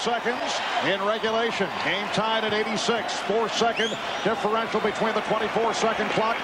seconds 0.00 0.56
in 0.88 0.96
regulation. 1.04 1.68
Game 1.84 2.08
tied 2.16 2.44
at 2.44 2.54
86. 2.54 3.20
Four 3.28 3.50
second 3.50 3.90
differential 4.24 4.80
between 4.80 5.12
the 5.12 5.20
24 5.28 5.74
second 5.74 6.08
clock 6.16 6.36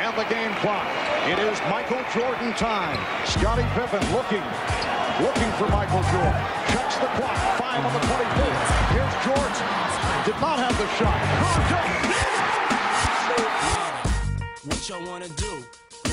and 0.00 0.16
the 0.16 0.24
game 0.32 0.54
clock. 0.64 0.88
It 1.28 1.38
is 1.38 1.60
Michael 1.68 2.00
Jordan 2.16 2.54
time. 2.54 2.96
Scotty 3.26 3.68
Pippen 3.76 4.00
looking, 4.16 4.42
looking 5.20 5.52
for 5.60 5.68
Michael 5.68 6.00
Jordan. 6.08 6.40
Checks 6.72 6.96
the 6.96 7.10
clock. 7.20 7.36
Five 7.60 7.84
on 7.84 7.92
the 7.92 8.00
24. 8.00 8.48
Here's 8.96 9.16
Jordan. 9.28 9.60
Did 10.24 10.40
not 10.40 10.56
have 10.56 10.76
the 10.80 10.88
shot. 10.96 11.20
What 14.64 14.88
y'all 14.88 15.04
wanna 15.06 15.28
do? 15.28 15.64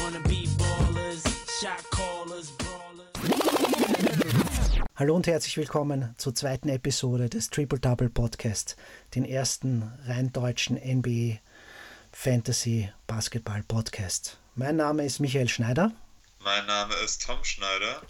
Wanna 0.02 0.20
be 0.28 0.48
ballers, 0.58 1.24
shot 1.62 1.82
brawlers. 1.92 2.19
Hallo 5.00 5.16
und 5.16 5.28
herzlich 5.28 5.56
willkommen 5.56 6.14
zur 6.18 6.36
zweiten 6.36 6.68
Episode 6.68 7.30
des 7.30 7.50
Triple 7.50 7.80
Double 7.80 8.10
Podcast, 8.10 8.76
den 9.16 9.24
ersten 9.24 9.94
rein 10.06 10.34
deutschen 10.34 10.76
NBA 10.76 11.38
Fantasy 12.12 12.92
Basketball 13.08 13.64
Podcast. 13.64 14.40
Mein 14.56 14.76
Name 14.76 15.06
ist 15.06 15.22
Michael 15.22 15.48
Schneider. 15.48 15.94
Mein 16.44 16.66
Name 16.66 16.94
ist 16.96 17.26
Tom 17.26 17.42
Schneider. 17.46 18.02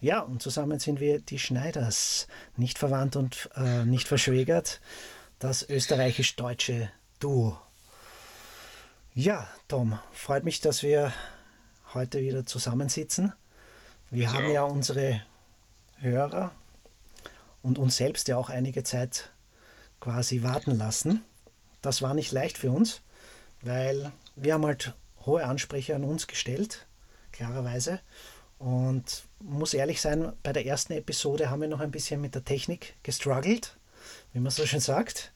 Ja, 0.00 0.22
und 0.22 0.42
zusammen 0.42 0.80
sind 0.80 0.98
wir 0.98 1.20
die 1.20 1.38
Schneiders, 1.38 2.26
nicht 2.56 2.80
verwandt 2.80 3.14
und 3.14 3.48
äh, 3.54 3.84
nicht 3.84 4.08
verschwägert, 4.08 4.80
das 5.38 5.62
österreichisch-deutsche 5.62 6.90
Duo. 7.20 7.56
Ja, 9.14 9.46
Tom, 9.68 10.00
freut 10.10 10.42
mich, 10.42 10.60
dass 10.60 10.82
wir 10.82 11.12
heute 11.94 12.22
wieder 12.22 12.44
zusammensitzen. 12.44 13.32
Wir 14.10 14.24
Ich 14.24 14.32
haben 14.34 14.50
ja 14.50 14.64
unsere 14.64 15.22
Hörer 15.98 16.52
und 17.62 17.78
uns 17.78 17.96
selbst 17.96 18.28
ja 18.28 18.36
auch 18.36 18.50
einige 18.50 18.82
Zeit 18.82 19.30
quasi 20.00 20.42
warten 20.42 20.76
lassen. 20.76 21.24
Das 21.82 22.02
war 22.02 22.14
nicht 22.14 22.32
leicht 22.32 22.58
für 22.58 22.70
uns, 22.70 23.00
weil 23.62 24.12
wir 24.36 24.54
haben 24.54 24.66
halt 24.66 24.94
hohe 25.24 25.44
Ansprüche 25.44 25.94
an 25.94 26.04
uns 26.04 26.26
gestellt, 26.26 26.86
klarerweise. 27.32 28.00
Und 28.58 29.24
muss 29.40 29.74
ehrlich 29.74 30.00
sein, 30.00 30.32
bei 30.42 30.52
der 30.52 30.66
ersten 30.66 30.92
Episode 30.92 31.50
haben 31.50 31.60
wir 31.60 31.68
noch 31.68 31.80
ein 31.80 31.90
bisschen 31.90 32.20
mit 32.20 32.34
der 32.34 32.44
Technik 32.44 32.94
gestruggelt, 33.02 33.76
wie 34.32 34.40
man 34.40 34.50
so 34.50 34.64
schön 34.66 34.80
sagt. 34.80 35.32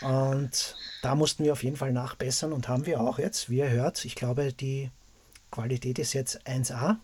Und 0.00 0.76
da 1.02 1.14
mussten 1.14 1.44
wir 1.44 1.52
auf 1.52 1.62
jeden 1.62 1.76
Fall 1.76 1.92
nachbessern 1.92 2.52
und 2.52 2.68
haben 2.68 2.86
wir 2.86 3.00
auch 3.00 3.18
jetzt, 3.18 3.50
wie 3.50 3.58
ihr 3.58 3.70
hört, 3.70 4.04
ich 4.04 4.14
glaube, 4.14 4.52
die 4.52 4.90
Qualität 5.50 5.98
ist 5.98 6.12
jetzt 6.12 6.46
1A. 6.46 6.96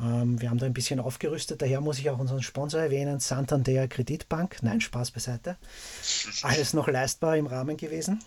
Ähm, 0.00 0.40
wir 0.40 0.50
haben 0.50 0.58
da 0.58 0.66
ein 0.66 0.74
bisschen 0.74 1.00
aufgerüstet, 1.00 1.62
daher 1.62 1.80
muss 1.80 1.98
ich 1.98 2.10
auch 2.10 2.18
unseren 2.18 2.42
Sponsor 2.42 2.80
erwähnen, 2.80 3.20
Santander 3.20 3.88
Kreditbank. 3.88 4.58
Nein, 4.62 4.80
Spaß 4.80 5.10
beiseite. 5.10 5.56
Alles 6.42 6.74
noch 6.74 6.88
leistbar 6.88 7.36
im 7.36 7.46
Rahmen 7.46 7.76
gewesen. 7.76 8.22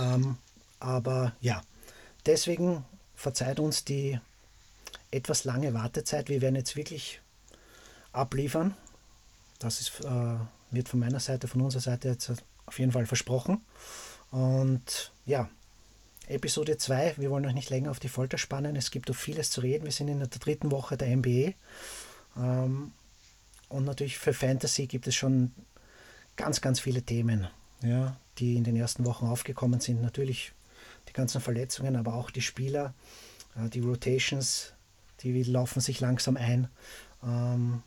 Ähm, 0.00 0.36
aber 0.80 1.32
ja, 1.40 1.62
deswegen 2.26 2.84
verzeiht 3.14 3.60
uns 3.60 3.84
die 3.84 4.18
etwas 5.10 5.44
lange 5.44 5.72
Wartezeit. 5.74 6.28
Wir 6.28 6.40
werden 6.40 6.56
jetzt 6.56 6.76
wirklich 6.76 7.20
abliefern. 8.12 8.74
Das 9.58 9.80
ist, 9.80 10.00
äh, 10.04 10.36
wird 10.70 10.88
von 10.88 11.00
meiner 11.00 11.20
Seite, 11.20 11.48
von 11.48 11.60
unserer 11.60 11.82
Seite 11.82 12.08
jetzt 12.08 12.30
auf 12.66 12.78
jeden 12.78 12.92
Fall 12.92 13.06
versprochen. 13.06 13.60
Und 14.30 15.12
ja, 15.24 15.48
Episode 16.28 16.76
2, 16.76 17.14
wir 17.18 17.30
wollen 17.30 17.46
euch 17.46 17.54
nicht 17.54 17.70
länger 17.70 17.90
auf 17.90 18.00
die 18.00 18.08
Folter 18.08 18.36
spannen. 18.36 18.74
Es 18.74 18.90
gibt 18.90 19.08
noch 19.08 19.14
vieles 19.14 19.50
zu 19.50 19.60
reden. 19.60 19.84
Wir 19.84 19.92
sind 19.92 20.08
in 20.08 20.18
der 20.18 20.28
dritten 20.28 20.72
Woche 20.72 20.96
der 20.96 21.16
NBA. 21.16 21.52
Ähm, 22.36 22.92
und 23.68 23.84
natürlich 23.84 24.18
für 24.18 24.32
Fantasy 24.32 24.86
gibt 24.86 25.06
es 25.06 25.14
schon 25.14 25.52
ganz, 26.34 26.60
ganz 26.60 26.80
viele 26.80 27.02
Themen, 27.02 27.46
ja, 27.82 28.16
die 28.38 28.56
in 28.56 28.64
den 28.64 28.76
ersten 28.76 29.04
Wochen 29.06 29.26
aufgekommen 29.26 29.80
sind. 29.80 30.02
Natürlich 30.02 30.52
die 31.08 31.12
ganzen 31.12 31.40
Verletzungen, 31.40 31.94
aber 31.94 32.14
auch 32.14 32.30
die 32.30 32.42
Spieler, 32.42 32.92
äh, 33.56 33.68
die 33.68 33.80
Rotations, 33.80 34.72
die 35.20 35.44
laufen 35.44 35.80
sich 35.80 36.00
langsam 36.00 36.36
ein. 36.36 36.68
Ähm, 37.22 37.82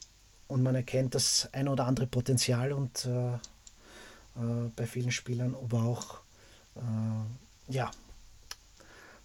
und 0.47 0.63
man 0.63 0.75
erkennt 0.75 1.13
das 1.13 1.49
ein 1.51 1.67
oder 1.67 1.85
andere 1.85 2.07
Potenzial 2.07 2.71
und 2.71 3.05
äh, 3.05 3.33
äh, 3.33 4.69
bei 4.75 4.87
vielen 4.87 5.11
Spielern, 5.11 5.55
aber 5.55 5.83
auch 5.83 6.19
ja, 7.67 7.91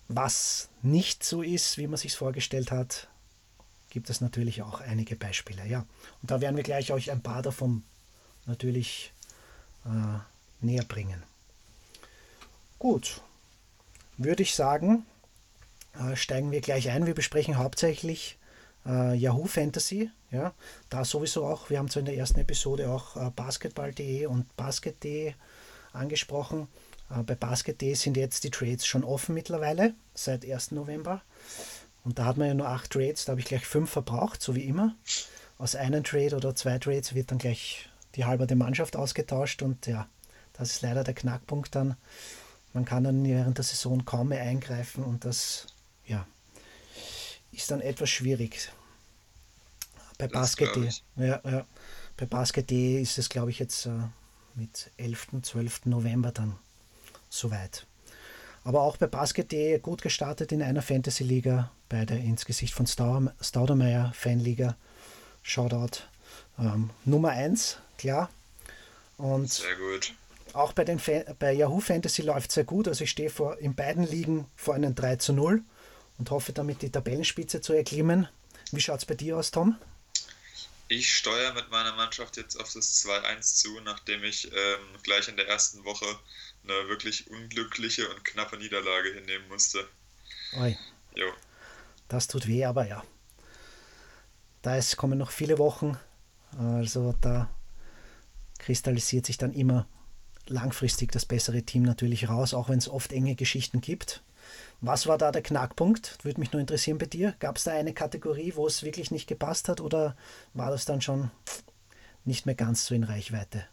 was 0.09 0.69
nicht 0.83 1.25
so 1.25 1.43
ist, 1.43 1.79
wie 1.79 1.87
man 1.87 1.97
sich 1.97 2.15
vorgestellt 2.15 2.71
hat, 2.71 3.09
gibt 3.91 4.11
es 4.11 4.21
natürlich 4.21 4.63
auch 4.63 4.81
einige 4.81 5.17
Beispiele. 5.17 5.65
Ja, 5.67 5.87
und 6.21 6.31
da 6.31 6.41
werden 6.41 6.57
wir 6.57 6.65
gleich 6.65 6.93
euch 6.93 7.11
ein 7.11 7.23
paar 7.23 7.43
davon 7.43 7.85
natürlich 8.47 9.13
äh, 9.87 10.19
näher 10.61 10.85
bringen. 10.85 11.23
Gut, 12.79 13.23
würde 14.19 14.43
ich 14.43 14.55
sagen, 14.55 15.07
äh, 15.99 16.17
steigen 16.17 16.51
wir 16.51 16.61
gleich 16.61 16.91
ein. 16.91 17.07
Wir 17.07 17.15
besprechen 17.15 17.57
hauptsächlich 17.57 18.37
äh, 18.87 19.15
Yahoo 19.15 19.47
Fantasy. 19.47 20.11
Ja, 20.31 20.53
da 20.91 21.05
sowieso 21.05 21.47
auch. 21.47 21.71
Wir 21.71 21.79
haben 21.79 21.89
zwar 21.89 22.01
in 22.01 22.07
der 22.07 22.17
ersten 22.17 22.41
Episode 22.41 22.91
auch 22.91 23.17
äh, 23.17 23.31
Basketball.de 23.31 24.27
und 24.27 24.57
Basket.de 24.57 25.35
angesprochen. 25.93 26.69
Äh, 27.11 27.23
bei 27.23 27.35
Basket.de 27.35 27.95
sind 27.95 28.17
jetzt 28.17 28.45
die 28.45 28.51
Trades 28.51 28.87
schon 28.87 29.05
offen 29.05 29.35
mittlerweile, 29.35 29.95
seit 30.15 30.45
1. 30.45 30.73
November. 30.73 31.23
Und 32.05 32.19
da 32.19 32.27
hat 32.27 32.37
man 32.37 32.49
ja 32.49 32.55
nur 32.55 32.69
acht 32.69 32.91
Trades, 32.91 33.25
da 33.25 33.33
habe 33.33 33.41
ich 33.41 33.47
gleich 33.47 33.67
fünf 33.67 33.91
verbraucht, 33.91 34.43
so 34.43 34.55
wie 34.55 34.65
immer. 34.65 34.95
Aus 35.57 35.75
einem 35.75 36.05
Trade 36.05 36.37
oder 36.37 36.55
zwei 36.55 36.79
Trades 36.79 37.15
wird 37.15 37.31
dann 37.31 37.39
gleich 37.39 37.89
die 38.15 38.25
halbe 38.25 38.55
Mannschaft 38.55 38.97
ausgetauscht 38.97 39.63
und 39.63 39.87
ja, 39.87 40.09
das 40.53 40.71
ist 40.71 40.83
leider 40.83 41.03
der 41.03 41.15
Knackpunkt 41.15 41.75
dann. 41.75 41.97
Man 42.75 42.85
kann 42.85 43.05
dann 43.05 43.25
während 43.25 43.57
der 43.57 43.65
Saison 43.65 44.05
kaum 44.05 44.29
mehr 44.29 44.43
eingreifen 44.43 45.05
und 45.05 45.25
das 45.25 45.67
ja, 46.07 46.27
ist 47.53 47.71
dann 47.71 47.81
etwas 47.81 48.11
schwierig. 48.11 48.71
Bei 50.19 50.29
Basket.de. 50.29 50.91
Ja, 51.17 51.41
ja. 51.45 51.67
Bei 52.17 52.27
Basket.de 52.27 53.01
ist 53.01 53.19
es, 53.19 53.29
glaube 53.29 53.51
ich, 53.51 53.59
jetzt 53.59 53.87
äh, 53.87 53.91
mit 54.55 54.91
11., 54.97 55.29
12. 55.43 55.87
November 55.87 56.31
dann 56.31 56.57
soweit. 57.39 57.87
Aber 58.65 58.83
auch 58.83 58.97
bei 58.97 59.07
Basket.de 59.07 59.79
gut 59.81 60.01
gestartet 60.03 60.53
in 60.53 60.63
einer 60.63 60.83
Fantasy-Liga, 60.83 61.71
bei 61.89 62.05
der 62.07 62.19
ins 62.19 62.45
Gesicht 62.47 62.73
von 62.75 62.87
Stau- 62.87 63.31
Staudemeyer 63.41 64.13
Fanliga. 64.15 64.77
Shoutout. 65.43 66.03
Ähm, 66.59 66.91
Nummer 67.05 67.31
1, 67.31 67.79
klar. 67.99 68.31
Und 69.19 69.53
Sehr 69.53 69.77
gut. 69.77 70.15
auch 70.55 70.73
bei, 70.73 70.85
den 70.85 70.99
Fa 70.99 71.23
bei 71.39 71.53
Yahoo 71.53 71.81
Fantasy 71.81 72.23
läuft 72.23 72.53
sehr 72.53 72.65
gut. 72.65 72.89
Also 72.89 73.05
ich 73.05 73.11
stehe 73.11 73.29
vor, 73.31 73.59
in 73.59 73.75
beiden 73.75 74.07
Ligen 74.07 74.47
vor 74.57 74.75
einem 74.75 74.95
3 74.95 75.17
zu 75.17 75.33
0 75.35 75.63
und 76.19 76.31
hoffe 76.31 76.53
damit 76.55 76.81
die 76.83 76.91
Tabellenspitze 76.91 77.61
zu 77.61 77.75
erklimmen. 77.75 78.29
Wie 78.73 78.81
schaut 78.81 79.01
es 79.01 79.05
bei 79.05 79.15
dir 79.15 79.37
aus, 79.37 79.51
Tom? 79.51 79.77
Ich 80.89 81.15
steuere 81.15 81.53
mit 81.55 81.71
meiner 81.71 81.95
Mannschaft 81.95 82.37
jetzt 82.37 82.59
auf 82.61 82.73
das 82.73 83.05
2-1 83.05 83.57
zu, 83.57 83.81
nachdem 83.81 84.23
ich 84.25 84.47
ähm, 84.47 84.81
gleich 85.03 85.29
in 85.29 85.37
der 85.37 85.49
ersten 85.49 85.85
Woche 85.85 86.07
eine 86.65 86.89
wirklich 86.89 87.31
unglückliche 87.31 88.09
und 88.09 88.25
knappe 88.25 88.57
Niederlage 88.57 89.13
hinnehmen 89.13 89.49
musste. 89.49 89.87
Oi, 90.59 90.77
Jo. 91.15 91.27
das 92.09 92.27
tut 92.27 92.47
weh, 92.47 92.65
aber 92.65 92.87
ja. 92.87 93.03
Da 94.63 94.77
es 94.77 94.97
kommen 94.97 95.19
noch 95.19 95.31
viele 95.31 95.59
Wochen. 95.59 95.99
Also 96.59 97.15
da 97.21 97.51
kristallisiert 98.59 99.27
sich 99.27 99.37
dann 99.37 99.53
immer 99.53 99.87
langfristig 100.47 101.13
das 101.13 101.27
bessere 101.27 101.63
Team 101.63 101.83
natürlich 101.83 102.29
raus, 102.29 102.55
auch 102.55 102.69
wenn 102.69 102.79
es 102.79 102.89
oft 102.89 103.13
enge 103.13 103.35
Geschichten 103.35 103.81
gibt. 103.81 104.23
Was 104.81 105.07
war 105.07 105.19
da 105.19 105.33
der 105.33 105.43
Knackpunkt? 105.43 106.19
Würde 106.23 106.41
mich 106.41 106.53
nur 106.53 106.61
interessieren 106.61 106.99
bei 106.99 107.07
dir. 107.07 107.35
Gab 107.41 107.57
es 107.57 107.65
da 107.65 107.73
eine 107.73 107.95
Kategorie, 107.95 108.53
wo 108.55 108.67
es 108.67 108.83
wirklich 108.83 109.11
nicht 109.11 109.27
gepasst 109.27 109.69
hat 109.69 109.81
oder 109.81 110.17
war 110.53 110.71
das 110.71 110.85
dann 110.85 111.01
schon 111.01 111.31
nicht 112.25 112.47
mehr 112.47 112.55
ganz 112.55 112.87
so 112.87 112.95
in 112.95 113.05
Reichweite? 113.05 113.67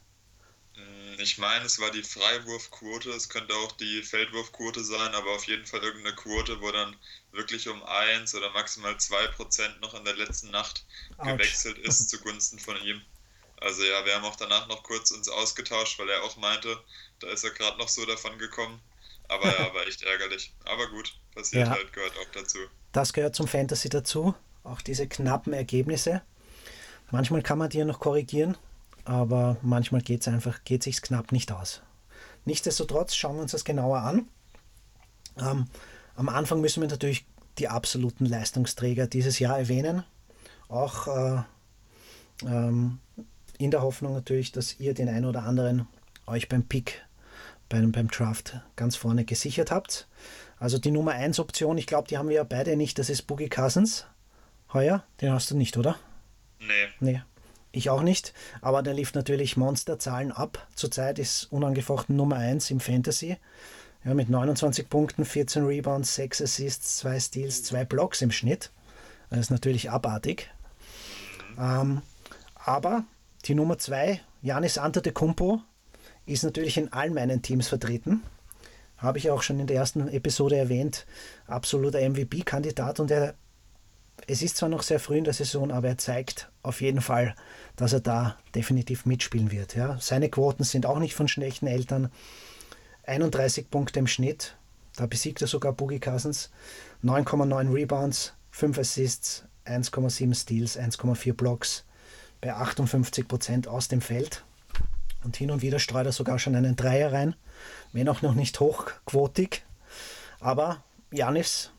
Ich 1.22 1.38
meine, 1.38 1.66
es 1.66 1.80
war 1.80 1.92
die 1.92 2.04
Freiwurfquote, 2.04 3.12
es 3.12 3.30
könnte 3.30 3.54
auch 3.56 3.72
die 3.74 4.02
Feldwurfquote 4.02 4.84
sein, 4.84 5.14
aber 5.14 5.32
auf 5.32 5.46
jeden 5.46 5.66
Fall 5.66 5.82
irgendeine 5.82 6.16
Quote, 6.16 6.60
wo 6.62 6.72
dann 6.72 6.96
wirklich 7.32 7.68
um 7.70 7.84
1 7.84 8.34
oder 8.36 8.50
maximal 8.52 8.94
2% 8.98 9.80
noch 9.82 9.94
in 9.94 10.04
der 10.04 10.16
letzten 10.16 10.52
Nacht 10.52 10.86
Autsch. 11.18 11.30
gewechselt 11.38 11.78
ist 11.78 12.10
zugunsten 12.10 12.60
von 12.60 12.76
ihm. 12.84 13.02
Also 13.58 13.84
ja, 13.84 14.04
wir 14.06 14.16
haben 14.16 14.26
auch 14.26 14.36
danach 14.36 14.68
noch 14.68 14.82
kurz 14.84 15.12
uns 15.12 15.30
ausgetauscht, 15.30 16.00
weil 16.00 16.10
er 16.10 16.24
auch 16.24 16.36
meinte, 16.38 16.82
da 17.20 17.28
ist 17.28 17.44
er 17.44 17.52
gerade 17.52 17.78
noch 17.78 17.90
so 17.90 18.04
davon 18.06 18.38
gekommen. 18.40 18.82
Aber 19.28 19.46
ja, 19.46 19.72
war 19.74 19.86
echt 19.88 20.02
ärgerlich. 20.02 20.52
Aber 20.66 20.90
gut, 20.90 21.14
passiert 21.36 21.68
Ja. 21.68 21.74
halt, 21.74 21.94
gehört 21.94 22.18
auch 22.18 22.32
dazu. 22.34 22.58
Das 22.92 23.14
gehört 23.14 23.36
zum 23.36 23.48
Fantasy 23.48 23.90
dazu. 23.90 24.34
Auch 24.64 24.82
diese 24.82 25.08
knappen 25.08 25.54
Ergebnisse. 25.54 26.22
Manchmal 27.12 27.42
kann 27.44 27.58
man 27.60 27.70
die 27.70 27.78
ja 27.80 27.86
noch 27.86 28.00
korrigieren, 28.00 28.58
aber 29.06 29.58
manchmal 29.62 30.02
geht 30.02 30.22
es 30.22 30.28
einfach, 30.28 30.64
geht 30.64 30.84
sich's 30.84 31.02
knapp 31.02 31.32
nicht 31.32 31.52
aus. 31.52 31.82
Nichtsdestotrotz 32.46 33.16
schauen 33.16 33.36
wir 33.36 33.44
uns 33.44 33.52
das 33.52 33.66
genauer 33.66 34.00
an. 34.00 34.28
Ähm, 35.40 35.68
am 36.16 36.30
Anfang 36.30 36.62
müssen 36.62 36.82
wir 36.82 36.90
natürlich 36.90 37.26
die 37.58 37.68
absoluten 37.68 38.26
Leistungsträger 38.26 39.08
dieses 39.08 39.40
Jahr 39.40 39.58
erwähnen. 39.58 40.04
Auch 40.68 41.08
äh, 41.08 41.42
ähm, 42.46 43.00
in 43.58 43.72
der 43.72 43.82
Hoffnung 43.82 44.14
natürlich, 44.14 44.52
dass 44.52 44.80
ihr 44.80 44.94
den 44.94 45.10
einen 45.10 45.26
oder 45.26 45.44
anderen 45.44 45.88
euch 46.26 46.50
beim 46.50 46.64
Pick, 46.64 47.06
beim, 47.70 47.92
beim 47.92 48.08
Draft 48.08 48.60
ganz 48.76 48.96
vorne 48.96 49.26
gesichert 49.26 49.72
habt. 49.72 50.08
Also 50.58 50.78
die 50.78 50.92
Nummer 50.92 51.12
1 51.12 51.40
Option, 51.40 51.78
ich 51.78 51.88
glaube, 51.88 52.08
die 52.08 52.18
haben 52.18 52.30
wir 52.30 52.36
ja 52.36 52.44
beide 52.44 52.76
nicht, 52.76 53.00
das 53.00 53.10
ist 53.10 53.24
Boogie 53.24 53.50
Cousins. 53.50 54.06
Heuer, 54.74 55.04
den 55.20 55.32
hast 55.32 55.52
du 55.52 55.58
nicht, 55.58 55.78
oder? 55.78 55.98
Nee. 56.60 56.88
Nee, 57.00 57.22
ich 57.72 57.90
auch 57.90 58.02
nicht. 58.02 58.34
Aber 58.62 58.84
der 58.84 58.94
lief 58.94 59.14
natürlich 59.14 59.58
Monsterzahlen 59.58 60.32
ab. 60.32 60.68
Zurzeit 60.76 61.20
ist 61.20 61.52
unangefochten 61.52 62.16
Nummer 62.16 62.38
1 62.38 62.72
im 62.72 62.80
Fantasy. 62.80 63.38
Ja, 64.04 64.14
mit 64.14 64.30
29 64.30 64.90
Punkten, 64.90 65.26
14 65.26 65.66
Rebounds, 65.66 66.16
6 66.16 66.42
Assists, 66.42 66.98
2 66.98 67.20
Steals, 67.20 67.64
2 67.64 67.86
Blocks 67.86 68.22
im 68.22 68.32
Schnitt. 68.32 68.72
Das 69.30 69.40
ist 69.40 69.52
natürlich 69.52 69.92
abartig. 69.92 70.50
Ähm, 71.60 72.02
aber 72.56 73.06
die 73.46 73.56
Nummer 73.56 73.78
2, 73.78 74.20
Janis 74.42 74.78
Antetokounmpo, 74.78 75.62
ist 76.26 76.44
natürlich 76.44 76.78
in 76.78 76.92
allen 76.94 77.14
meinen 77.14 77.42
Teams 77.42 77.68
vertreten. 77.68 78.24
Habe 78.98 79.18
ich 79.18 79.32
auch 79.32 79.42
schon 79.42 79.60
in 79.60 79.68
der 79.68 79.78
ersten 79.78 80.08
Episode 80.08 80.58
erwähnt. 80.58 81.06
Absoluter 81.48 82.00
MVP-Kandidat 82.08 83.00
und 83.00 83.10
er, 83.10 83.36
es 84.28 84.42
ist 84.42 84.58
zwar 84.58 84.70
noch 84.70 84.84
sehr 84.84 85.00
früh 85.00 85.18
in 85.18 85.24
der 85.24 85.34
Saison, 85.34 85.72
aber 85.72 85.90
er 85.90 85.98
zeigt 85.98 86.50
auf 86.64 86.82
jeden 86.82 87.02
Fall, 87.02 87.36
dass 87.76 87.94
er 87.94 88.00
da 88.00 88.38
definitiv 88.56 89.06
mitspielen 89.06 89.52
wird. 89.52 89.76
Ja. 89.76 89.98
Seine 90.00 90.30
Quoten 90.30 90.64
sind 90.64 90.86
auch 90.86 91.00
nicht 91.00 91.16
von 91.16 91.28
schlechten 91.28 91.68
Eltern. 91.68 92.12
31 93.04 93.70
Punkte 93.70 94.00
im 94.00 94.08
Schnitt. 94.08 94.56
Da 94.96 95.06
besiegt 95.06 95.42
er 95.42 95.48
sogar 95.48 95.74
Boogie 95.74 96.00
Cousins. 96.00 96.52
9,9 97.04 97.74
Rebounds, 97.74 98.34
5 98.52 98.78
Assists, 98.78 99.44
1,7 99.66 100.36
Steals, 100.36 100.78
1,4 100.78 101.34
Blocks 101.34 101.86
bei 102.42 102.54
58 102.54 103.28
Prozent 103.28 103.68
aus 103.68 103.88
dem 103.88 104.02
Feld. 104.02 104.44
Und 105.24 105.38
hin 105.38 105.52
und 105.52 105.62
wieder 105.62 105.80
streut 105.80 106.06
er 106.06 106.12
sogar 106.12 106.40
schon 106.40 106.56
einen 106.56 106.76
Dreier 106.76 107.14
rein, 107.14 107.36
wenn 107.94 108.10
auch 108.10 108.22
noch 108.22 108.34
nicht 108.34 108.60
hochquotig. 108.60 109.64
Aber 110.40 110.84
Janis, 111.12 111.72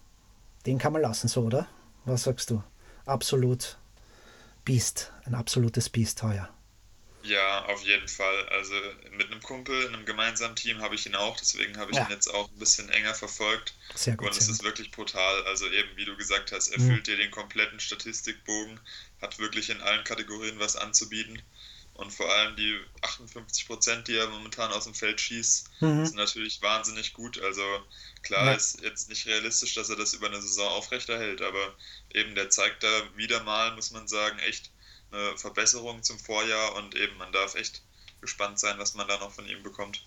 den 0.66 0.78
kann 0.78 0.92
man 0.92 1.02
lassen, 1.02 1.28
so, 1.28 1.42
oder? 1.42 1.66
Was 2.04 2.24
sagst 2.24 2.50
du? 2.50 2.62
Absolut 3.06 3.78
Biest, 4.64 5.12
ein 5.24 5.34
absolutes 5.34 5.88
Biest 5.88 6.22
heuer. 6.22 6.48
Ja, 7.24 7.64
auf 7.66 7.82
jeden 7.84 8.08
Fall. 8.08 8.48
Also 8.48 8.74
mit 9.12 9.30
einem 9.30 9.40
Kumpel 9.42 9.80
in 9.84 9.94
einem 9.94 10.04
gemeinsamen 10.04 10.56
Team 10.56 10.80
habe 10.82 10.96
ich 10.96 11.06
ihn 11.06 11.14
auch, 11.14 11.36
deswegen 11.38 11.76
habe 11.78 11.92
ich 11.92 11.96
Ja. 11.96 12.04
ihn 12.06 12.10
jetzt 12.10 12.26
auch 12.28 12.48
ein 12.48 12.58
bisschen 12.58 12.88
enger 12.88 13.14
verfolgt. 13.14 13.74
Sehr 13.94 14.16
gut. 14.16 14.28
Und 14.28 14.36
es 14.36 14.48
ist 14.48 14.64
wirklich 14.64 14.90
brutal. 14.90 15.44
Also 15.44 15.68
eben, 15.68 15.96
wie 15.96 16.04
du 16.04 16.16
gesagt 16.16 16.50
hast, 16.50 16.68
er 16.68 16.80
Mhm. 16.80 16.86
füllt 16.88 17.06
dir 17.06 17.16
den 17.16 17.30
kompletten 17.30 17.78
Statistikbogen, 17.78 18.80
hat 19.20 19.38
wirklich 19.38 19.70
in 19.70 19.80
allen 19.80 20.02
Kategorien 20.02 20.58
was 20.58 20.74
anzubieten. 20.74 21.40
Und 21.94 22.10
vor 22.12 22.28
allem 22.32 22.56
die 22.56 22.80
58 23.02 23.66
Prozent, 23.68 24.08
die 24.08 24.16
er 24.16 24.26
momentan 24.28 24.72
aus 24.72 24.84
dem 24.84 24.94
Feld 24.94 25.20
schießt, 25.20 25.70
Mhm. 25.80 26.06
sind 26.06 26.16
natürlich 26.16 26.60
wahnsinnig 26.62 27.12
gut. 27.12 27.40
Also 27.40 27.62
klar 28.22 28.46
Ja. 28.46 28.52
ist 28.54 28.80
jetzt 28.82 29.08
nicht 29.08 29.26
realistisch, 29.26 29.74
dass 29.74 29.90
er 29.90 29.96
das 29.96 30.14
über 30.14 30.26
eine 30.26 30.40
Saison 30.40 30.68
aufrechterhält, 30.68 31.42
aber 31.42 31.74
eben 32.14 32.34
der 32.34 32.50
zeigt 32.50 32.82
da 32.82 32.88
wieder 33.16 33.42
mal, 33.42 33.74
muss 33.74 33.90
man 33.90 34.08
sagen, 34.08 34.38
echt 34.40 34.70
eine 35.10 35.36
Verbesserung 35.36 36.02
zum 36.02 36.18
Vorjahr 36.18 36.74
und 36.76 36.94
eben 36.94 37.16
man 37.18 37.32
darf 37.32 37.54
echt 37.54 37.82
gespannt 38.20 38.58
sein, 38.58 38.78
was 38.78 38.94
man 38.94 39.08
da 39.08 39.18
noch 39.18 39.32
von 39.32 39.46
ihm 39.46 39.62
bekommt. 39.62 40.04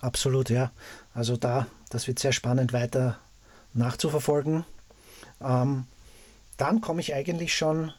Absolut, 0.00 0.50
ja. 0.50 0.72
Also 1.14 1.36
da, 1.36 1.66
das 1.90 2.06
wird 2.06 2.18
sehr 2.18 2.32
spannend 2.32 2.72
weiter 2.72 3.18
nachzuverfolgen. 3.72 4.64
Ähm, 5.40 5.86
dann 6.56 6.80
komme 6.80 7.00
ich 7.00 7.14
eigentlich 7.14 7.56
schon 7.56 7.92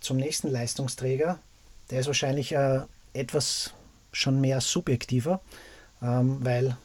zum 0.00 0.16
nächsten 0.16 0.48
Leistungsträger. 0.50 1.38
Der 1.90 2.00
ist 2.00 2.06
wahrscheinlich 2.06 2.52
äh, 2.52 2.80
etwas 3.12 3.72
schon 4.12 4.40
mehr 4.40 4.60
subjektiver, 4.60 5.40
ähm, 6.02 6.38
weil 6.44 6.76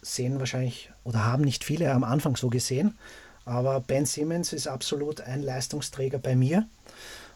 sehen 0.00 0.38
wahrscheinlich 0.38 0.90
oder 1.04 1.24
haben 1.24 1.42
nicht 1.42 1.64
viele 1.64 1.92
am 1.92 2.04
Anfang 2.04 2.36
so 2.36 2.48
gesehen. 2.48 2.96
Aber 3.44 3.80
Ben 3.80 4.04
Simmons 4.04 4.52
ist 4.52 4.68
absolut 4.68 5.20
ein 5.20 5.42
Leistungsträger 5.42 6.18
bei 6.18 6.36
mir. 6.36 6.68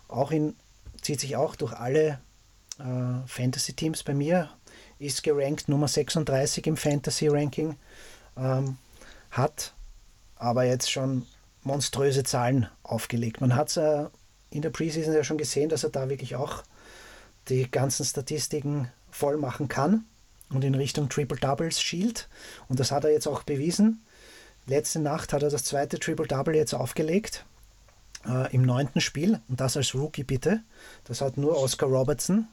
Auch 0.08 0.30
in, 0.30 0.54
zieht 1.00 1.20
sich 1.20 1.36
auch 1.36 1.56
durch 1.56 1.72
alle 1.72 2.20
äh, 2.78 3.26
Fantasy-Teams 3.26 4.02
bei 4.02 4.14
mir, 4.14 4.50
ist 4.98 5.22
gerankt 5.22 5.68
Nummer 5.68 5.88
36 5.88 6.66
im 6.66 6.76
Fantasy-Ranking, 6.76 7.76
ähm, 8.36 8.76
hat 9.30 9.72
aber 10.36 10.64
jetzt 10.64 10.90
schon 10.90 11.26
monströse 11.62 12.24
Zahlen 12.24 12.68
aufgelegt. 12.82 13.40
Man 13.40 13.54
hat 13.54 13.68
es 13.68 13.76
äh, 13.78 14.06
in 14.50 14.62
der 14.62 14.70
Preseason 14.70 15.14
ja 15.14 15.24
schon 15.24 15.38
gesehen, 15.38 15.70
dass 15.70 15.84
er 15.84 15.90
da 15.90 16.10
wirklich 16.10 16.36
auch 16.36 16.62
die 17.48 17.70
ganzen 17.70 18.04
Statistiken 18.04 18.88
voll 19.10 19.38
machen 19.38 19.68
kann 19.68 20.04
und 20.52 20.64
in 20.64 20.74
Richtung 20.74 21.08
Triple 21.08 21.38
Doubles 21.38 21.80
schielt. 21.80 22.28
Und 22.68 22.80
das 22.80 22.90
hat 22.90 23.04
er 23.04 23.10
jetzt 23.10 23.26
auch 23.26 23.42
bewiesen. 23.42 24.02
Letzte 24.66 25.00
Nacht 25.00 25.32
hat 25.32 25.42
er 25.42 25.50
das 25.50 25.64
zweite 25.64 25.98
Triple 25.98 26.26
Double 26.26 26.54
jetzt 26.54 26.74
aufgelegt 26.74 27.44
äh, 28.26 28.54
im 28.54 28.62
neunten 28.62 29.00
Spiel 29.00 29.40
und 29.48 29.60
das 29.60 29.76
als 29.76 29.94
Rookie 29.94 30.24
bitte. 30.24 30.60
Das 31.04 31.20
hat 31.20 31.36
nur 31.36 31.56
Oscar 31.58 31.88
Robertson 31.88 32.46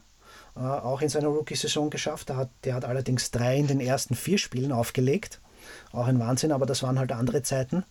äh, 0.56 0.60
auch 0.60 1.00
in 1.02 1.08
seiner 1.08 1.28
Rookie-Saison 1.28 1.90
geschafft. 1.90 2.28
Der 2.28 2.36
hat, 2.36 2.50
der 2.64 2.74
hat 2.74 2.84
allerdings 2.84 3.30
drei 3.30 3.56
in 3.56 3.66
den 3.66 3.80
ersten 3.80 4.14
vier 4.14 4.38
Spielen 4.38 4.72
aufgelegt. 4.72 5.40
Auch 5.92 6.06
ein 6.06 6.18
Wahnsinn, 6.18 6.52
aber 6.52 6.66
das 6.66 6.82
waren 6.82 6.98
halt 6.98 7.12
andere 7.12 7.42
Zeiten. 7.42 7.84